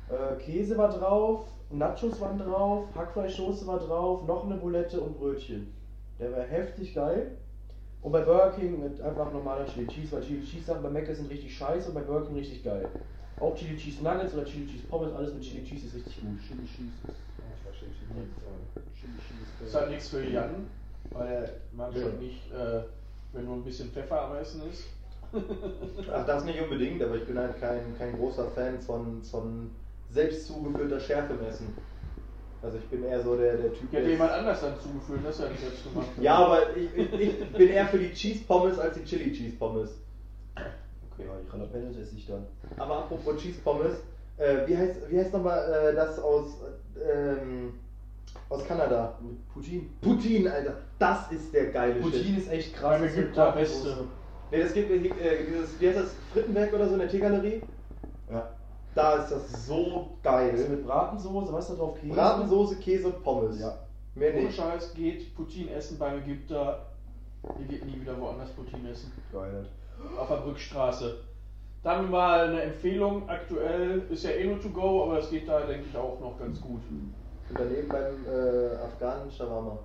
äh, 0.09 0.37
Käse 0.37 0.77
war 0.79 0.91
drauf, 0.91 1.47
Nachos 1.71 2.21
waren 2.21 2.39
drauf, 2.39 2.85
Hackfleischsoße 2.95 3.67
war 3.67 3.81
drauf, 3.81 4.27
noch 4.27 4.45
eine 4.45 4.57
Bulette 4.57 5.01
und 5.01 5.19
Brötchen. 5.19 5.73
Der 6.21 6.31
war 6.33 6.43
heftig 6.43 6.95
geil. 6.95 7.33
Und 8.03 8.13
bei 8.13 8.21
Burger 8.21 8.51
King 8.51 8.81
mit 8.81 9.01
einfach 9.01 9.33
normaler 9.33 9.67
Chili 9.67 9.87
Cheese, 9.87 10.13
weil 10.13 10.23
Chili 10.23 10.45
Cheese 10.45 10.67
Sachen 10.67 10.83
bei 10.83 10.91
Mc's 10.91 11.17
sind 11.17 11.31
richtig 11.31 11.57
scheiße 11.57 11.89
und 11.89 11.95
bei 11.95 12.03
Burger 12.03 12.27
King 12.27 12.37
richtig 12.37 12.63
geil. 12.63 12.87
Auch 13.41 13.57
Chili 13.57 13.77
Cheese 13.77 14.05
Nuggets 14.05 14.35
oder 14.35 14.45
Chili 14.45 14.67
Cheese 14.67 14.87
Pommes, 14.87 15.13
alles 15.15 15.33
mit 15.33 15.43
Chili 15.43 15.65
Cheese 15.65 15.87
ist 15.87 15.95
richtig 15.95 16.21
gut. 16.21 16.39
Chili 16.47 16.67
Cheese 16.67 16.93
ist. 17.09 17.17
Chili 17.81 19.13
Cheese 19.19 19.45
Das 19.59 19.69
ist 19.69 19.75
ist 19.75 19.81
halt 19.81 19.91
nichts 19.91 20.09
für 20.09 20.23
Jan, 20.23 20.67
weil 21.13 21.29
er 21.29 21.49
mag 21.73 21.95
Ja. 21.95 22.03
schon 22.03 22.19
nicht, 22.19 22.51
äh, 22.53 22.83
wenn 23.33 23.45
nur 23.45 23.57
ein 23.57 23.65
bisschen 23.65 23.91
Pfeffer 23.91 24.23
am 24.23 24.37
Essen 24.37 24.63
ist. 24.71 24.85
Ach, 26.13 26.27
das 26.27 26.45
nicht 26.45 26.61
unbedingt, 26.61 27.03
aber 27.03 27.17
ich 27.17 27.25
bin 27.27 27.39
halt 27.39 27.59
kein, 27.59 27.97
kein 27.99 28.17
großer 28.17 28.49
Fan 28.51 28.81
von, 28.81 29.23
von 29.23 29.71
selbst 30.11 30.47
zugefüllter 30.47 31.01
Schärfe 31.01 31.33
im 31.35 31.45
Essen. 31.45 31.75
Also 32.63 32.79
ich 32.79 32.85
bin 32.85 33.03
eher 33.05 33.21
so 33.23 33.37
der, 33.37 33.57
der 33.57 33.75
Typ, 33.75 33.93
Ja, 33.93 34.01
der- 34.01 34.09
jemand 34.11 34.33
anders 34.33 34.61
dann 34.61 34.79
zugeführt, 34.81 35.21
das 35.25 35.39
ja 35.39 35.49
nicht 35.49 35.61
selbst 35.61 35.85
gemacht. 35.85 36.07
Ja, 36.21 36.35
aber 36.37 36.77
ich, 36.77 36.95
ich, 36.97 37.21
ich 37.21 37.53
bin 37.53 37.69
eher 37.69 37.87
für 37.87 37.99
die 37.99 38.13
Cheese 38.13 38.45
Pommes 38.45 38.79
als 38.79 38.95
die 38.95 39.05
Chili 39.05 39.33
Cheese 39.33 39.57
Pommes. 39.57 39.91
Ja, 40.57 40.65
die 41.19 41.47
Jalapenos 41.53 41.97
esse 41.97 42.15
ich 42.17 42.27
dann. 42.27 42.47
Aber 42.77 42.99
apropos 42.99 43.37
Cheese 43.41 43.61
Pommes, 43.61 43.97
äh, 44.39 44.67
wie 44.67 44.77
heißt, 44.77 45.11
wie 45.11 45.19
heißt 45.19 45.33
nochmal 45.33 45.91
äh, 45.91 45.95
das 45.95 46.19
aus, 46.19 46.57
ähm, 47.05 47.75
aus 48.49 48.65
Kanada? 48.67 49.15
Mit 49.21 49.49
Poutine. 49.53 49.83
Poutine, 50.01 50.53
Alter. 50.53 50.77
Das 50.99 51.31
ist 51.33 51.53
der 51.53 51.67
geile 51.67 51.95
Poutine 52.01 52.23
Shit. 52.25 52.39
ist 52.39 52.51
echt 52.51 52.75
krass. 52.75 52.99
Beim 52.99 53.03
das 53.03 53.13
Ägypter 53.17 53.45
Bratwurst. 53.53 53.85
Beste. 53.85 54.05
Nee, 54.51 54.63
das 54.63 54.75
gibt 54.75 54.91
äh, 54.91 54.99
dieses, 55.47 55.81
wie 55.81 55.89
heißt 55.89 55.99
das, 55.99 56.15
Frittenwerk 56.33 56.73
oder 56.73 56.87
so 56.87 56.93
in 56.95 57.01
der 57.01 57.09
Teegalerie? 57.09 57.63
Ja. 58.31 58.49
Da 58.95 59.15
ist 59.17 59.31
das 59.33 59.67
so 59.67 59.75
Also 59.75 60.09
geil. 60.23 60.67
mit 60.71 60.87
Bratensoße, 60.87 61.53
was 61.53 61.69
da 61.69 61.75
drauf? 61.75 61.99
Käse? 62.01 62.15
Bratensoße, 62.15 62.77
Käse 62.77 63.07
und 63.09 63.23
Pommes. 63.25 63.59
Ja. 63.61 63.77
Mehr 64.15 64.33
Ohne 64.35 64.45
nicht. 64.45 64.57
Scheiß 64.57 64.95
geht 64.95 65.35
Poutine 65.35 65.71
essen 65.73 65.99
beim 65.99 66.19
Ägypter. 66.19 66.87
Ihr 67.59 67.67
geht 67.67 67.85
nie 67.85 68.01
wieder 68.01 68.19
woanders 68.21 68.51
Poutine 68.51 68.91
essen. 68.91 69.11
Geil. 69.33 69.67
Auf 70.19 70.29
der 70.29 70.37
Brückstraße. 70.37 71.17
Dann 71.83 72.11
mal 72.11 72.49
eine 72.49 72.63
Empfehlung. 72.63 73.29
Aktuell 73.29 74.03
ist 74.11 74.25
ja 74.25 74.31
eh 74.31 74.47
nur 74.47 74.61
to 74.61 74.71
go, 74.71 75.05
aber 75.05 75.19
es 75.19 75.29
geht 75.31 75.49
da, 75.49 75.61
denke 75.63 75.87
ich, 75.91 75.97
auch 75.97 76.19
noch 76.21 76.39
ganz 76.39 76.61
gut. 76.61 76.81
Und 77.51 77.59
daneben 77.59 77.89
beim 77.89 78.15
äh, 78.27 78.75
Afghanen 78.77 79.31
Shawarma. 79.31 79.79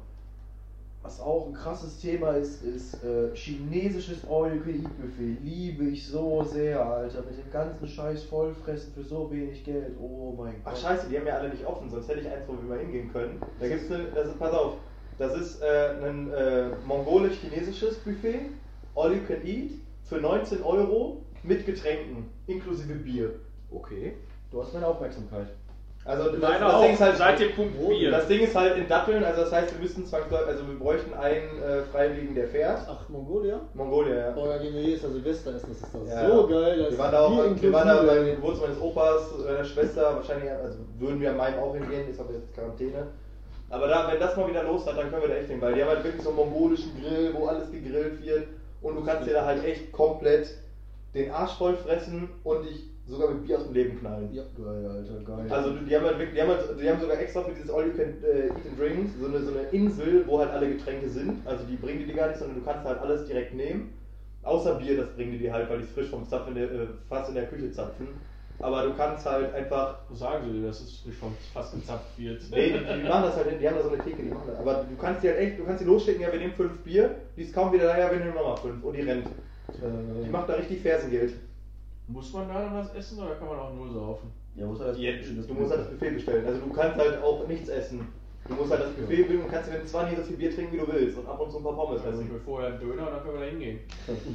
Was 1.01 1.21
auch 1.21 1.47
ein 1.47 1.53
krasses 1.53 1.99
Thema 1.99 2.31
ist, 2.31 2.61
ist 2.61 3.01
äh, 3.05 3.33
chinesisches 3.33 4.19
All-You-Can-Eat-Buffet. 4.29 5.37
Liebe 5.43 5.85
ich 5.85 6.05
so 6.05 6.43
sehr, 6.43 6.85
Alter. 6.85 7.21
Mit 7.21 7.37
dem 7.37 7.51
ganzen 7.51 7.87
Scheiß 7.87 8.23
vollfressen 8.23 8.93
für 8.93 9.03
so 9.03 9.31
wenig 9.31 9.63
Geld. 9.63 9.95
Oh 9.99 10.33
mein 10.37 10.55
Ach 10.65 10.71
Gott. 10.71 10.81
scheiße, 10.81 11.07
die 11.09 11.17
haben 11.17 11.27
ja 11.27 11.37
alle 11.37 11.49
nicht 11.49 11.65
offen, 11.65 11.89
sonst 11.89 12.09
hätte 12.09 12.19
ich 12.19 12.27
eins, 12.27 12.43
wo 12.47 12.53
wir 12.53 12.75
mal 12.75 12.79
hingehen 12.79 13.11
können. 13.13 13.41
Da 13.59 13.67
gibt's 13.69 13.89
eine, 13.89 14.05
das 14.13 14.27
ist, 14.27 14.39
pass 14.39 14.53
auf, 14.53 14.73
das 15.17 15.39
ist 15.39 15.61
äh, 15.61 16.05
ein 16.05 16.31
äh, 16.33 16.69
mongolisch-chinesisches 16.85 17.99
Buffet, 17.99 18.49
all 18.95 19.13
you 19.13 19.21
can 19.25 19.45
eat, 19.45 19.71
für 20.03 20.17
19 20.17 20.63
Euro 20.63 21.21
mit 21.43 21.65
Getränken, 21.65 22.29
inklusive 22.47 22.95
Bier. 22.95 23.35
Okay. 23.71 24.15
Du 24.51 24.61
hast 24.61 24.73
meine 24.73 24.87
Aufmerksamkeit. 24.87 25.47
Also 26.09 26.31
das, 26.31 26.39
Meine 26.41 26.59
das 26.59 26.73
auch, 26.73 26.81
Ding 26.81 26.93
ist 26.93 27.01
halt, 27.01 27.17
seit 27.17 27.39
dem 27.39 27.51
Punkt 27.53 27.87
Bier. 27.87 28.09
Das 28.09 28.27
Ding 28.27 28.39
ist 28.41 28.55
halt 28.55 28.77
in 28.77 28.87
Datteln, 28.87 29.23
also 29.23 29.41
das 29.41 29.51
heißt, 29.51 29.73
wir 29.75 29.79
müssen 29.81 30.07
zwangsläufig, 30.07 30.47
also 30.47 30.67
wir 30.67 30.79
bräuchten 30.79 31.13
einen 31.13 31.61
äh, 31.61 31.83
Freiwilligen, 31.91 32.33
der 32.33 32.47
fährt. 32.47 32.79
Ach, 32.89 33.07
Mongolia? 33.09 33.59
Mongolia, 33.75 34.15
ja. 34.15 34.33
Oh, 34.35 34.47
ja, 34.47 34.57
gehen 34.57 34.73
wir 34.73 34.81
jedes 34.81 35.03
Jahr 35.03 35.11
Silvester 35.11 35.53
essen, 35.53 35.67
das 35.69 35.81
ist 35.87 35.93
doch 35.93 36.07
Ja. 36.07 36.27
so 36.27 36.47
geil. 36.47 36.79
Das 36.79 36.91
Wir 36.93 36.97
waren 36.97 37.11
da 37.11 37.19
auch, 37.19 37.61
wir 37.61 37.73
waren 37.73 37.87
da 37.87 38.01
beim 38.01 38.25
Geburtstag 38.25 38.69
meines 38.69 38.81
Opas, 38.81 39.21
meiner 39.45 39.63
Schwester, 39.63 40.15
wahrscheinlich, 40.15 40.49
also 40.49 40.79
würden 40.97 41.21
wir 41.21 41.29
an 41.29 41.37
meinem 41.37 41.59
auch 41.59 41.75
hingehen, 41.75 42.09
ist 42.09 42.19
aber 42.19 42.33
jetzt 42.33 42.55
Quarantäne. 42.55 43.05
Aber 43.69 43.87
da, 43.87 44.09
wenn 44.11 44.19
das 44.19 44.35
mal 44.35 44.49
wieder 44.49 44.63
los 44.63 44.87
hat, 44.87 44.97
dann 44.97 45.11
können 45.11 45.21
wir 45.21 45.29
da 45.29 45.35
echt 45.35 45.49
hin, 45.49 45.61
weil 45.61 45.75
die 45.75 45.83
haben 45.83 45.89
halt 45.89 46.03
wirklich 46.03 46.23
so 46.23 46.29
einen 46.29 46.37
mongolischen 46.37 46.89
Grill, 46.99 47.35
wo 47.37 47.45
alles 47.45 47.71
gegrillt 47.71 48.25
wird 48.25 48.47
und 48.81 48.95
du 48.95 49.03
kannst 49.03 49.27
dir 49.27 49.33
da 49.33 49.45
halt 49.45 49.63
echt 49.63 49.91
komplett 49.91 50.49
den 51.13 51.29
Arsch 51.29 51.53
voll 51.53 51.75
fressen 51.75 52.29
und 52.43 52.63
dich 52.65 52.88
sogar 53.09 53.31
mit 53.31 53.45
Bier 53.45 53.57
aus 53.57 53.65
dem 53.65 53.73
Leben 53.73 53.99
knallen. 53.99 54.29
Ja. 54.33 54.43
Geil, 54.57 54.85
Alter, 54.87 55.23
geil. 55.25 55.51
Also 55.51 55.71
die 55.71 55.95
haben 55.95 56.05
halt 56.05 56.19
wirklich, 56.19 56.35
die 56.35 56.41
haben, 56.41 56.49
halt, 56.49 56.81
die 56.81 56.89
haben 56.89 57.01
sogar 57.01 57.19
extra 57.19 57.41
für 57.41 57.51
dieses 57.51 57.69
All 57.69 57.87
You 57.87 57.93
Can 57.93 58.23
äh, 58.23 58.47
Eat 58.47 58.51
and 58.51 58.79
Drink 58.79 59.09
so 59.19 59.27
eine, 59.27 59.39
so 59.41 59.51
eine 59.51 59.67
Insel, 59.69 60.23
wo 60.27 60.39
halt 60.39 60.51
alle 60.51 60.69
Getränke 60.69 61.09
sind. 61.09 61.45
Also 61.45 61.65
die 61.65 61.75
bringen 61.75 61.99
die 61.99 62.05
dir 62.05 62.15
gar 62.15 62.27
nicht, 62.27 62.39
sondern 62.39 62.59
du 62.59 62.63
kannst 62.63 62.85
halt 62.85 62.99
alles 62.99 63.25
direkt 63.25 63.53
nehmen. 63.55 63.93
Außer 64.43 64.75
Bier, 64.75 64.97
das 64.97 65.09
bringen 65.15 65.31
die 65.33 65.39
dir 65.39 65.51
halt, 65.51 65.69
weil 65.69 65.79
die 65.79 65.83
es 65.83 65.91
frisch 65.91 66.09
vom 66.09 66.25
Zapf 66.25 66.47
in 66.47 66.55
der, 66.55 66.71
äh, 66.71 66.87
Fass 67.09 67.29
in 67.29 67.35
der 67.35 67.47
Küche 67.47 67.71
zapfen. 67.71 68.07
Aber 68.61 68.83
du 68.83 68.93
kannst 68.93 69.25
halt 69.25 69.53
einfach. 69.53 69.99
Sagen 70.13 70.43
Sie 70.45 70.59
dir, 70.59 70.67
dass 70.67 70.81
es 70.81 70.99
frisch 70.99 71.15
vom 71.15 71.33
Fass 71.53 71.71
gezapft 71.71 72.17
wird. 72.17 72.41
Nee, 72.51 72.73
die, 72.73 72.79
die 72.79 73.07
machen 73.07 73.23
das 73.23 73.35
halt, 73.37 73.61
die 73.61 73.67
haben 73.67 73.77
da 73.77 73.83
so 73.83 73.89
eine 73.89 74.03
Theke, 74.03 74.21
die 74.21 74.29
machen 74.29 74.47
das. 74.47 74.59
Aber 74.59 74.85
du 74.89 75.01
kannst 75.01 75.23
die 75.23 75.29
halt 75.29 75.39
echt, 75.39 75.59
du 75.59 75.63
kannst 75.63 75.81
die 75.81 75.85
losschicken, 75.85 76.21
ja, 76.21 76.31
wir 76.31 76.39
nehmen 76.39 76.53
fünf 76.53 76.77
Bier, 76.79 77.15
die 77.37 77.43
ist 77.43 77.53
kaum 77.53 77.71
wieder 77.71 77.85
da, 77.85 77.97
ja, 77.97 78.11
wir 78.11 78.19
nehmen 78.19 78.35
nochmal 78.35 78.57
fünf 78.57 78.83
und 78.83 78.93
die 78.93 79.01
rennt. 79.01 79.27
Die 80.25 80.29
macht 80.29 80.49
da 80.49 80.53
richtig 80.53 80.81
Fersengeld. 80.81 81.33
Muss 82.11 82.33
man 82.33 82.47
da 82.47 82.65
noch 82.69 82.73
was 82.73 82.93
essen 82.95 83.19
oder 83.19 83.35
kann 83.35 83.47
man 83.47 83.59
auch 83.59 83.73
nur 83.73 83.91
saufen? 83.91 84.31
ja, 84.55 84.65
muss 84.65 84.79
halt 84.79 84.97
das, 84.97 85.35
das 85.37 85.47
du 85.47 85.53
musst 85.53 85.71
halt 85.71 85.81
das 85.81 85.89
Buffet 85.91 86.11
bestellen. 86.11 86.45
Also 86.45 86.59
du 86.61 86.73
kannst 86.73 86.97
halt 86.97 87.21
auch 87.23 87.47
nichts 87.47 87.69
essen. 87.69 88.07
Du 88.47 88.55
musst 88.55 88.71
halt 88.71 88.81
das 88.81 88.91
Buffet 88.93 89.23
bilden 89.23 89.43
und 89.43 89.51
kannst 89.51 89.69
dir 89.69 89.77
mit 89.77 89.87
20 89.87 90.17
so 90.17 90.23
viel 90.23 90.37
Bier 90.37 90.53
trinken, 90.55 90.73
wie 90.73 90.77
du 90.79 90.87
willst. 90.91 91.17
Und 91.19 91.27
ab 91.27 91.39
und 91.39 91.51
zu 91.51 91.57
ein 91.57 91.63
paar 91.63 91.75
Pommes 91.75 92.01
Also 92.03 92.19
ich 92.19 92.25
essen. 92.25 92.33
will 92.33 92.41
vorher 92.43 92.69
einen 92.69 92.79
Döner 92.79 93.07
und 93.07 93.13
dann 93.13 93.21
können 93.23 93.33
wir 93.35 93.41
da 93.41 93.51
hingehen. 93.51 93.79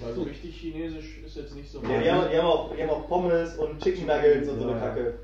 Weil 0.01 0.13
so 0.15 0.23
richtig 0.23 0.57
chinesisch 0.57 1.19
ist 1.27 1.37
jetzt 1.37 1.57
nicht 1.57 1.71
so 1.71 1.83
Ja, 1.83 2.01
die, 2.01 2.11
haben, 2.11 2.31
die, 2.31 2.39
haben 2.39 2.47
auch, 2.47 2.75
die 2.75 2.83
haben 2.83 2.91
auch 2.91 3.09
Pommes 3.09 3.57
und 3.59 3.83
Chicken 3.83 4.07
Nuggets 4.07 4.49
und 4.49 4.61
so 4.61 4.69
eine 4.69 4.79
Ja, 4.79 4.79
ja. 4.79 4.89
Kacke. 4.89 5.15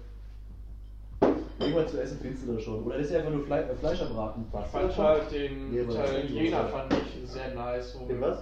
Irgendwann 1.60 1.88
zu 1.88 2.02
essen 2.02 2.18
findest 2.20 2.48
du 2.48 2.54
das 2.54 2.62
schon. 2.62 2.82
Oder 2.84 2.96
ist 2.96 3.10
ja 3.12 3.18
einfach 3.18 3.30
nur 3.30 3.44
Fle 3.44 3.62
äh, 3.70 3.74
Fleischerbraten. 3.76 4.44
Ich 4.52 4.70
fand 4.70 4.98
halt 4.98 5.30
den 5.30 5.86
das 5.86 5.94
Italiener 5.94 6.64
fand 6.66 6.94
ich 6.94 7.30
sehr 7.30 7.54
nice. 7.54 7.96
Den 8.08 8.20
was? 8.20 8.38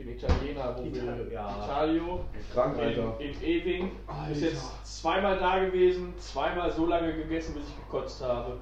Den 0.00 0.16
Italiener, 0.16 0.74
wo 0.78 0.82
Italio, 0.82 1.26
wir 1.26 1.32
ja. 1.32 1.56
Italio 1.62 2.20
Krank, 2.54 2.78
Alter. 2.78 3.16
in, 3.18 3.30
in 3.32 3.42
Ewing. 3.42 3.90
Alter. 4.06 4.32
Ist 4.32 4.42
jetzt 4.42 5.00
zweimal 5.02 5.38
da 5.38 5.58
gewesen, 5.58 6.14
zweimal 6.16 6.70
so 6.72 6.86
lange 6.86 7.12
gegessen, 7.12 7.52
bis 7.54 7.64
ich 7.68 7.76
gekotzt 7.76 8.22
habe. 8.24 8.56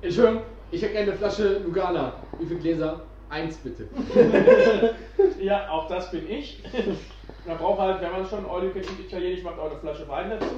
Entschuldigung, 0.00 0.42
ich 0.70 0.80
hätte 0.80 0.92
gerne 0.92 1.10
eine 1.10 1.18
Flasche 1.18 1.58
Lugana. 1.58 2.12
Wie 2.38 2.46
viele 2.46 2.60
Gläser? 2.60 3.00
Eins 3.28 3.56
bitte. 3.56 3.88
Ja, 5.40 5.70
auch 5.70 5.88
das 5.88 6.10
bin 6.10 6.28
ich. 6.30 6.62
Man 7.46 7.56
braucht 7.56 7.80
halt, 7.80 8.00
wenn 8.02 8.12
man 8.12 8.26
schon 8.26 8.44
All 8.44 8.62
You 8.62 8.70
Can 8.70 8.82
Eat 8.82 9.00
Italienisch 9.06 9.42
macht, 9.42 9.58
auch 9.58 9.70
eine 9.70 9.80
Flasche 9.80 10.06
Wein 10.06 10.30
dazu. 10.30 10.54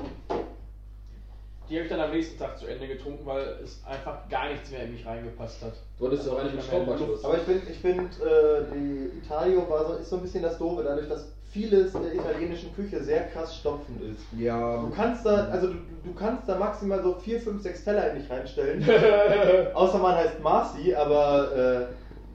Die 1.72 1.78
habe 1.78 1.84
ich 1.86 1.90
dann 1.90 2.00
am 2.02 2.10
nächsten 2.10 2.38
Tag 2.38 2.58
zu 2.58 2.66
Ende 2.66 2.86
getrunken, 2.86 3.24
weil 3.24 3.56
es 3.64 3.82
einfach 3.86 4.28
gar 4.28 4.50
nichts 4.50 4.70
mehr 4.70 4.82
in 4.84 4.92
mich 4.92 5.06
reingepasst 5.06 5.62
hat. 5.62 5.72
Du 5.98 6.04
hattest 6.06 6.26
ja 6.26 6.32
auch 6.34 6.38
eigentlich 6.40 6.54
mit 6.56 6.64
Schraubverschluss. 6.64 7.24
Aber 7.24 7.36
ich 7.38 7.42
finde, 7.44 7.62
ich 7.70 7.78
find, 7.78 8.20
äh, 8.20 8.64
die 8.74 9.18
Italio 9.24 9.70
war 9.70 9.86
so, 9.86 9.94
ist 9.94 10.10
so 10.10 10.16
ein 10.16 10.22
bisschen 10.22 10.42
das 10.42 10.58
Doofe, 10.58 10.82
dadurch, 10.82 11.08
dass 11.08 11.32
vieles 11.50 11.92
der 11.94 12.14
italienischen 12.14 12.74
Küche 12.74 13.02
sehr 13.02 13.22
krass 13.28 13.56
stopfend 13.56 14.02
ist. 14.02 14.20
Ja, 14.38 14.82
Du 14.82 14.90
kannst 14.90 15.24
da, 15.24 15.46
also 15.48 15.68
du, 15.68 15.74
du 16.04 16.12
kannst 16.14 16.46
da 16.46 16.58
maximal 16.58 17.02
so 17.02 17.14
4, 17.14 17.40
5, 17.40 17.62
6 17.62 17.84
Teller 17.84 18.10
in 18.12 18.20
dich 18.20 18.30
reinstellen. 18.30 18.84
Außer 19.74 19.96
man 19.96 20.14
heißt 20.16 20.40
Marci, 20.40 20.94
aber 20.94 21.56
äh, 21.56 21.86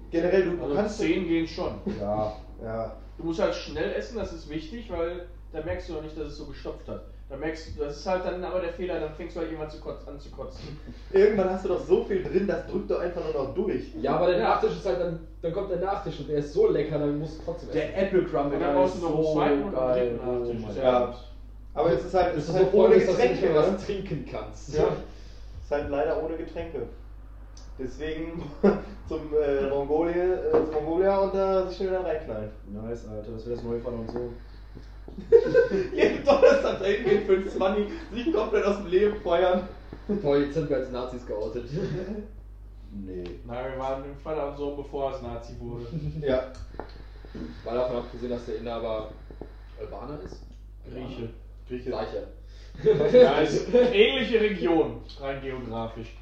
generell 0.09 0.45
du, 0.45 0.57
du 0.57 0.63
Also 0.63 0.75
kannst. 0.75 0.97
10 0.97 1.27
gehen 1.27 1.47
schon. 1.47 1.73
ja. 1.99 2.33
Ja. 2.63 2.95
Du 3.19 3.23
musst 3.23 3.39
halt 3.39 3.53
schnell 3.53 3.93
essen, 3.93 4.17
das 4.17 4.33
ist 4.33 4.49
wichtig, 4.49 4.91
weil 4.91 5.27
da 5.53 5.61
merkst 5.63 5.89
du 5.89 5.93
noch 5.93 6.01
nicht, 6.01 6.17
dass 6.17 6.27
es 6.29 6.37
so 6.37 6.45
gestopft 6.45 6.87
hat. 6.87 7.03
Da 7.29 7.35
merkst 7.35 7.75
du, 7.75 7.83
das 7.83 7.97
ist 7.97 8.07
halt 8.07 8.23
dann 8.25 8.41
aber 8.43 8.61
der 8.61 8.71
Fehler, 8.71 9.01
dann 9.01 9.13
fängst 9.13 9.35
du 9.35 9.41
halt 9.41 9.49
irgendwann 9.51 9.69
zu 9.69 9.81
kotz, 9.81 10.07
an 10.07 10.17
zu 10.17 10.29
kotzen. 10.31 10.79
Irgendwann 11.11 11.49
hast 11.49 11.65
du 11.65 11.69
doch 11.69 11.83
so 11.85 12.03
viel 12.05 12.23
drin, 12.23 12.47
das 12.47 12.65
drückt 12.67 12.89
doch 12.89 12.99
einfach 13.01 13.21
nur 13.21 13.33
noch 13.43 13.53
durch. 13.53 13.93
Ja, 14.01 14.15
aber 14.15 14.27
der 14.27 14.39
Nachtisch 14.39 14.71
ist 14.77 14.85
halt 14.85 15.01
dann, 15.01 15.19
dann 15.41 15.51
kommt 15.51 15.69
der 15.71 15.79
Nachtisch 15.79 16.19
und 16.21 16.29
der 16.29 16.37
ist 16.37 16.53
so 16.53 16.69
lecker, 16.71 16.99
dann 16.99 17.19
musst 17.19 17.39
du 17.39 17.43
trotzdem 17.43 17.69
essen. 17.69 17.79
Der 17.79 17.97
Apple 18.01 18.23
Crumble 18.23 18.53
Und 18.55 18.59
dann 18.61 18.73
Guy 18.73 18.75
brauchst 18.81 18.95
ist 18.95 19.03
du 19.03 19.07
noch 19.09 19.15
einen 19.15 19.23
so 19.25 19.33
zweiten 19.33 19.63
und 19.63 19.75
einen 19.75 19.75
geil. 19.75 20.07
dritten 20.07 20.29
Oh 20.29 20.31
Nachtisch. 20.39 20.65
Gott. 20.75 20.83
Ja. 20.83 21.15
Aber 21.73 21.91
es 21.91 22.05
ist 22.05 22.13
halt, 22.13 22.37
es 22.37 22.47
ist 22.49 22.55
halt 22.55 22.71
so 22.71 22.77
ohne 22.77 22.95
bist, 22.95 23.07
dass 23.09 23.15
du 23.17 23.21
nicht 23.21 23.33
Getränke. 23.41 23.59
mehr 23.59 23.73
was 23.73 23.85
trinken 23.85 24.25
kannst. 24.31 24.73
Ja. 24.77 24.83
Ist 24.83 25.71
halt 25.71 25.89
leider 25.89 26.23
ohne 26.23 26.37
Getränke. 26.37 26.81
Deswegen 27.77 28.41
zum 29.07 29.19
äh, 29.39 29.69
Mongolie, 29.69 30.33
äh, 30.49 30.51
zum 30.65 30.73
Mongolia 30.73 31.19
und 31.19 31.35
da 31.35 31.67
sich 31.67 31.77
schnell 31.77 31.91
dann 31.91 32.05
reinknallen. 32.05 32.49
Nice, 32.71 33.05
Alter, 33.07 33.31
das 33.33 33.45
wäre 33.45 33.55
das 33.57 33.63
neue 33.65 33.79
von 33.81 33.93
und 33.99 34.09
so. 34.11 34.19
Jeden 35.93 36.23
Donnerstag 36.23 36.79
da 36.79 36.85
hingehen 36.85 37.25
für 37.25 37.33
ein 37.33 37.49
20, 37.49 37.85
sich 38.13 38.33
komplett 38.33 38.65
aus 38.65 38.77
dem 38.77 38.87
Leben 38.87 39.15
feuern. 39.21 39.67
Toll, 40.21 40.43
jetzt 40.43 40.53
sind 40.53 40.69
wir 40.69 40.77
als 40.77 40.91
Nazis 40.91 41.25
geoutet. 41.25 41.65
Nee. 42.91 43.23
Nein, 43.45 43.71
wir 43.73 43.79
waren 43.79 44.05
im 44.05 44.15
Vater 44.17 44.55
Sohn, 44.55 44.77
bevor 44.77 45.13
es 45.13 45.21
Nazi 45.21 45.53
wurde. 45.59 45.85
Ja. 46.25 46.51
Mal 47.65 47.75
davon 47.75 47.97
abgesehen, 47.97 48.31
dass 48.31 48.45
der 48.45 48.57
Inhaber 48.57 49.11
Albaner 49.79 50.19
ist. 50.23 50.41
Grieche. 50.89 51.29
Grieche. 51.67 51.89
Gleiche. 51.89 52.27
Ja, 53.13 53.39
ist 53.41 53.67
ähnliche 53.73 54.39
Region, 54.39 55.01
rein 55.19 55.41
geografisch. 55.41 56.15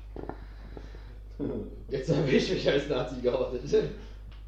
Jetzt 1.89 2.15
habe 2.15 2.29
ich 2.29 2.51
mich 2.51 2.69
als 2.69 2.87
Nazi 2.87 3.21
geoutet. 3.21 3.61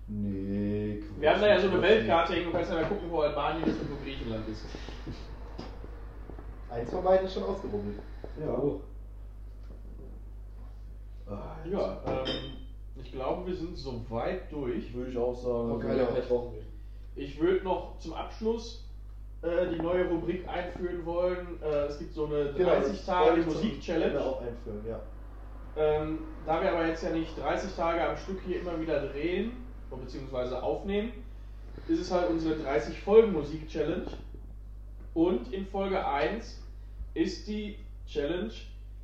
Nee. 0.08 1.04
Wir 1.20 1.32
haben 1.34 1.42
da 1.42 1.48
ja 1.48 1.60
so 1.60 1.68
eine 1.70 1.82
Weltkarte 1.82 2.34
hängen, 2.34 2.46
du 2.46 2.52
kannst 2.52 2.72
ja 2.72 2.82
mal 2.82 2.88
gucken, 2.88 3.10
wo 3.12 3.22
Albanien 3.22 3.68
ist 3.68 3.82
und 3.82 3.92
wo 3.92 4.04
Griechenland 4.04 4.48
ist. 4.48 4.66
Eins 6.70 6.90
von 6.92 7.04
beiden 7.04 7.26
ist 7.28 7.34
schon 7.34 7.44
ausgerubbelt. 7.44 8.00
Ja. 8.40 8.58
Oh. 8.58 8.82
Ah, 11.30 11.58
Ja, 11.70 12.02
ähm, 12.08 12.54
ich 12.96 13.12
glaube, 13.12 13.48
wir 13.48 13.56
sind 13.56 13.78
soweit 13.78 14.52
durch. 14.52 14.94
Würde 14.94 15.12
ich 15.12 15.18
auch 15.18 15.34
sagen. 15.36 15.72
Rauchen 16.30 16.54
wir. 16.54 16.62
Ich 17.24 17.40
würde 17.40 17.64
noch 17.66 17.98
zum 18.00 18.14
Abschluss 18.14 18.86
äh, 19.42 19.68
die 19.76 19.82
neue 19.82 20.08
Rubrik 20.08 20.48
einführen 20.48 21.06
wollen. 21.06 21.62
Äh, 21.62 21.86
es 21.88 22.00
gibt 22.00 22.14
so 22.14 22.28
eine 22.28 22.54
30 22.54 23.06
Tage 23.06 23.42
Musik-Challenge. 23.42 24.22
auch 24.22 24.42
einführen, 24.42 24.86
ja. 24.88 25.00
Ähm, 25.76 26.20
da 26.46 26.62
wir 26.62 26.72
aber 26.72 26.88
jetzt 26.88 27.04
ja 27.04 27.10
nicht 27.10 27.38
30 27.38 27.76
Tage 27.76 28.08
am 28.08 28.18
Stück 28.18 28.40
hier 28.46 28.62
immer 28.62 28.80
wieder 28.80 29.08
drehen, 29.08 29.52
beziehungsweise 29.96 30.62
aufnehmen, 30.62 31.12
ist 31.88 32.00
es 32.00 32.12
halt 32.12 32.30
unsere 32.30 32.56
30 32.56 33.00
Folgen 33.00 33.32
Musik 33.32 33.68
Challenge. 33.70 34.08
Und 35.14 35.52
in 35.54 35.66
Folge 35.66 36.06
1 36.06 36.60
ist 37.14 37.48
die 37.48 37.78
Challenge, 38.08 38.52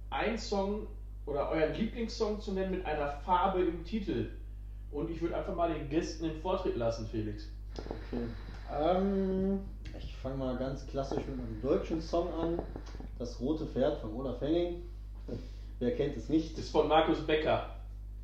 ein 0.10 0.38
Song 0.38 0.88
oder 1.26 1.50
euren 1.50 1.74
Lieblingssong 1.74 2.40
zu 2.40 2.52
nennen 2.52 2.72
mit 2.72 2.86
einer 2.86 3.08
Farbe 3.26 3.62
im 3.62 3.84
Titel. 3.84 4.30
Und 4.92 5.10
ich 5.10 5.22
würde 5.22 5.36
einfach 5.36 5.56
mal 5.56 5.74
den 5.74 5.90
Gästen 5.90 6.26
den 6.26 6.42
Vortritt 6.42 6.76
lassen, 6.76 7.08
Felix. 7.08 7.48
Okay. 7.76 8.24
Ähm, 8.72 9.60
ich 9.98 10.16
fange 10.18 10.38
mal 10.38 10.56
ganz 10.58 10.86
klassisch 10.88 11.24
mit 11.26 11.40
einem 11.40 11.62
deutschen 11.62 12.02
Song 12.02 12.32
an. 12.34 12.60
Das 13.18 13.40
rote 13.40 13.66
Pferd 13.66 14.00
von 14.00 14.14
Olaf 14.14 14.42
Henning. 14.42 14.84
Wer 15.80 15.96
kennt 15.96 16.16
es 16.16 16.30
nicht? 16.30 16.54
Das 16.54 16.66
ist 16.66 16.72
von 16.72 16.88
Markus 16.88 17.26
Becker, 17.26 17.70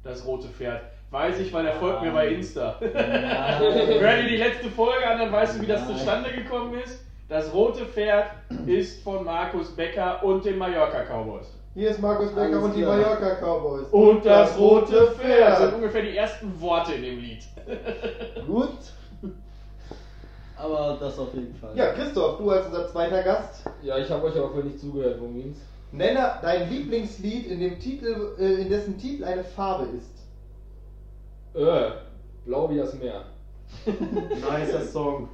das 0.04 0.26
rote 0.26 0.48
Pferd. 0.48 0.84
Weiß 1.12 1.40
ich, 1.40 1.52
weil 1.52 1.66
er 1.66 1.74
folgt 1.74 2.04
mir 2.04 2.12
bei 2.12 2.28
Insta. 2.28 2.76
Hör 2.80 4.16
dir 4.22 4.28
die 4.28 4.38
letzte 4.38 4.70
Folge 4.70 5.08
an, 5.08 5.18
dann 5.18 5.32
weißt 5.32 5.58
du, 5.58 5.62
wie 5.62 5.68
das 5.68 5.88
zustande 5.88 6.30
gekommen 6.32 6.76
ist. 6.76 7.00
Das 7.28 7.52
rote 7.54 7.86
Pferd 7.86 8.28
ist 8.68 9.04
von 9.04 9.24
Markus 9.24 9.76
Becker 9.76 10.24
und 10.24 10.46
den 10.46 10.58
Mallorca 10.58 11.04
Cowboys. 11.04 11.48
Hier 11.74 11.90
ist 11.92 12.02
Markus 12.02 12.30
Becker 12.30 12.58
Alles 12.58 12.64
und 12.64 12.76
die 12.76 12.82
klar. 12.82 12.98
Mallorca 12.98 13.36
Cowboys. 13.36 13.88
Und 13.92 14.26
das 14.26 14.58
rote 14.58 15.12
Pferd 15.12 15.58
sind 15.58 15.74
ungefähr 15.76 16.02
die 16.04 16.16
ersten 16.18 16.60
Worte 16.62 16.94
in 16.94 17.02
dem 17.04 17.20
Lied. 17.20 17.44
Gut. 18.48 18.78
Aber 20.58 20.98
das 21.00 21.18
auf 21.18 21.34
jeden 21.34 21.56
Fall. 21.56 21.72
Ja, 21.76 21.94
Christoph, 21.94 22.38
du 22.38 22.50
als 22.52 22.66
unser 22.68 22.88
zweiter 22.88 23.24
Gast. 23.24 23.66
Ja, 23.82 23.98
ich 23.98 24.10
habe 24.12 24.26
euch 24.26 24.36
aber 24.36 24.50
vorhin 24.50 24.68
nicht 24.68 24.80
zugehört, 24.80 25.20
worum 25.20 25.36
ging's? 25.36 25.58
Nenne 25.92 26.34
dein 26.42 26.70
Lieblingslied, 26.70 27.48
in 27.48 27.60
dem 27.62 27.80
Titel, 27.80 28.36
äh, 28.40 28.62
in 28.62 28.70
dessen 28.70 28.98
Titel 28.98 29.24
eine 29.24 29.44
Farbe 29.44 29.88
ist. 29.98 30.19
Äh, 31.54 31.92
Blau 32.46 32.70
wie 32.70 32.78
das 32.78 32.94
Meer. 32.96 33.26
Nicer 33.86 34.82
Song. 34.82 35.30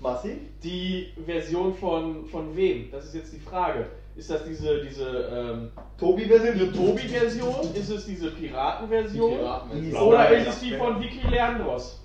Massi? 0.00 0.48
Die 0.62 1.12
Version 1.24 1.74
von, 1.74 2.26
von 2.26 2.54
wem? 2.56 2.90
Das 2.90 3.04
ist 3.04 3.14
jetzt 3.14 3.32
die 3.32 3.38
Frage. 3.40 3.86
Ist 4.14 4.30
das 4.30 4.44
diese, 4.44 4.82
diese 4.84 5.08
ähm, 5.08 5.70
Tobi-Version? 5.98 6.58
die 6.58 6.72
Tobi-Version? 6.72 7.74
Ist 7.74 7.90
es 7.90 8.06
diese 8.06 8.30
Piraten-Version? 8.30 9.30
Die 9.30 9.36
Piratenversion. 9.36 9.90
Die 9.90 9.96
Oder 9.96 10.30
ist 10.30 10.48
es 10.48 10.60
die 10.60 10.72
von 10.72 11.00
Vicky 11.00 11.26
Leandros? 11.28 12.00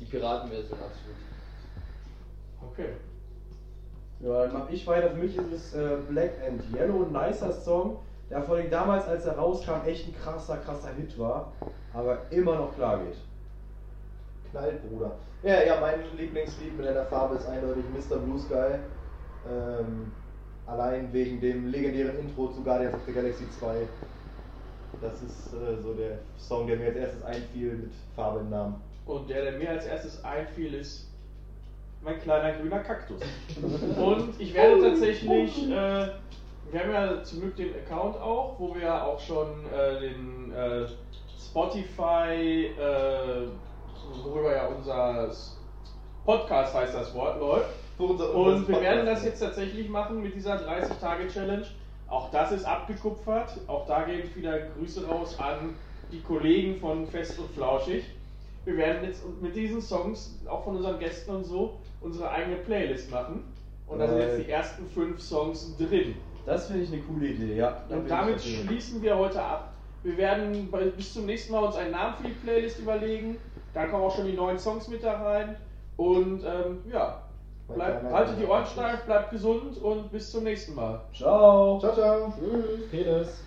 Die 0.00 0.04
Piratenversion, 0.06 0.78
absolut. 0.78 1.16
Okay. 2.72 2.88
Ja, 4.20 4.44
dann 4.44 4.52
mach 4.52 4.70
ich 4.70 4.86
weiter. 4.86 5.10
Für 5.10 5.16
mich 5.16 5.36
ist 5.36 5.52
es 5.52 5.74
äh, 5.74 5.96
Black 6.08 6.32
and 6.46 6.62
Yellow, 6.74 7.04
ein 7.04 7.12
nicer 7.12 7.52
Song, 7.52 7.98
der 8.30 8.42
vor 8.42 8.56
allem 8.56 8.70
damals, 8.70 9.06
als 9.06 9.26
er 9.26 9.36
rauskam, 9.36 9.86
echt 9.86 10.08
ein 10.08 10.14
krasser, 10.14 10.56
krasser 10.56 10.90
Hit 10.96 11.18
war, 11.18 11.52
aber 11.94 12.18
immer 12.30 12.56
noch 12.56 12.74
klar 12.74 12.98
geht. 12.98 13.16
Knallt, 14.50 14.88
Bruder. 14.88 15.12
Ja, 15.42 15.62
ja, 15.62 15.80
mein 15.80 16.00
Lieblingslied 16.16 16.76
mit 16.76 16.86
einer 16.86 17.04
Farbe 17.06 17.36
ist 17.36 17.46
eindeutig 17.46 17.84
Mr. 17.92 18.18
Blue 18.18 18.38
Sky. 18.38 18.78
Ähm, 19.48 20.12
allein 20.66 21.12
wegen 21.12 21.40
dem 21.40 21.70
legendären 21.70 22.18
Intro 22.18 22.48
zu 22.48 22.62
Guardians 22.62 22.94
of 22.94 23.00
the 23.06 23.12
Galaxy 23.12 23.44
2. 23.58 23.86
Das 25.00 25.22
ist 25.22 25.52
äh, 25.54 25.82
so 25.82 25.94
der 25.94 26.18
Song, 26.38 26.66
der 26.66 26.76
mir 26.76 26.86
als 26.86 26.96
erstes 26.96 27.24
einfiel 27.24 27.72
mit 27.74 27.92
Farbe 28.14 28.40
im 28.40 28.50
Namen. 28.50 28.76
Und 29.06 29.28
der, 29.28 29.42
der 29.42 29.52
mir 29.58 29.70
als 29.70 29.86
erstes 29.86 30.22
einfiel, 30.24 30.74
ist 30.74 31.08
mein 32.02 32.20
kleiner 32.20 32.58
grüner 32.58 32.80
Kaktus. 32.80 33.20
Und 33.96 34.40
ich 34.40 34.54
werde 34.54 34.82
tatsächlich, 34.82 35.70
äh, 35.70 36.08
wir 36.70 36.80
haben 36.80 36.92
ja 36.92 37.22
zum 37.24 37.40
Glück 37.40 37.56
den 37.56 37.74
Account 37.74 38.16
auch, 38.16 38.58
wo 38.58 38.74
wir 38.74 39.04
auch 39.04 39.18
schon 39.18 39.48
äh, 39.72 40.00
den 40.00 40.52
äh, 40.52 40.86
Spotify, 41.50 42.70
äh, 42.78 43.48
worüber 44.24 44.54
ja 44.54 44.66
unser 44.68 45.30
Podcast 46.24 46.74
heißt 46.74 46.94
das 46.94 47.14
Wort, 47.14 47.40
läuft. 47.40 47.70
Unser- 47.98 48.34
Und 48.34 48.46
unser 48.54 48.68
wir 48.68 48.80
werden 48.80 49.06
das 49.06 49.24
jetzt 49.24 49.40
tatsächlich 49.40 49.88
machen 49.88 50.22
mit 50.22 50.34
dieser 50.34 50.56
30-Tage-Challenge. 50.56 51.66
Auch 52.08 52.30
das 52.30 52.52
ist 52.52 52.64
abgekupfert. 52.64 53.58
Auch 53.66 53.86
da 53.86 54.02
gehen 54.02 54.28
wieder 54.34 54.58
Grüße 54.58 55.06
raus 55.06 55.38
an 55.38 55.74
die 56.10 56.20
Kollegen 56.20 56.78
von 56.78 57.06
Fest 57.06 57.38
und 57.38 57.50
Flauschig. 57.52 58.04
Wir 58.64 58.76
werden 58.76 59.04
jetzt 59.04 59.22
mit 59.40 59.56
diesen 59.56 59.80
Songs, 59.80 60.38
auch 60.48 60.62
von 60.64 60.76
unseren 60.76 60.98
Gästen 60.98 61.34
und 61.34 61.44
so, 61.44 61.78
unsere 62.00 62.30
eigene 62.30 62.56
Playlist 62.56 63.10
machen. 63.10 63.44
Und 63.88 63.98
da 63.98 64.06
sind 64.08 64.18
jetzt 64.20 64.46
die 64.46 64.50
ersten 64.50 64.86
fünf 64.88 65.20
Songs 65.20 65.76
drin. 65.76 66.14
Das 66.46 66.66
finde 66.66 66.82
ich 66.84 66.92
eine 66.92 67.02
coole 67.02 67.26
Idee, 67.28 67.56
ja. 67.56 67.82
Da 67.88 67.96
Und 67.96 68.10
damit 68.10 68.40
schließen 68.42 69.02
wir 69.02 69.16
heute 69.16 69.42
ab. 69.42 69.71
Wir 70.02 70.16
werden 70.16 70.70
bei- 70.70 70.86
bis 70.86 71.12
zum 71.14 71.26
nächsten 71.26 71.52
Mal 71.52 71.64
uns 71.64 71.76
einen 71.76 71.92
Namen 71.92 72.14
für 72.16 72.28
die 72.28 72.34
Playlist 72.34 72.78
überlegen. 72.80 73.36
Da 73.74 73.86
kommen 73.86 74.02
auch 74.04 74.14
schon 74.14 74.26
die 74.26 74.32
neuen 74.32 74.58
Songs 74.58 74.88
mit 74.88 75.02
da 75.04 75.22
rein. 75.22 75.56
Und 75.96 76.42
ähm, 76.44 76.82
ja, 76.90 77.22
bleibt, 77.68 78.04
haltet 78.12 78.40
die 78.40 78.46
Ohren 78.46 78.66
steif, 78.66 79.04
bleibt 79.04 79.30
gesund 79.30 79.78
und 79.80 80.10
bis 80.10 80.30
zum 80.32 80.44
nächsten 80.44 80.74
Mal. 80.74 81.00
Ciao. 81.14 81.78
Ciao, 81.78 81.94
ciao. 81.94 82.32
Tschüss. 82.38 82.90
Penis. 82.90 83.44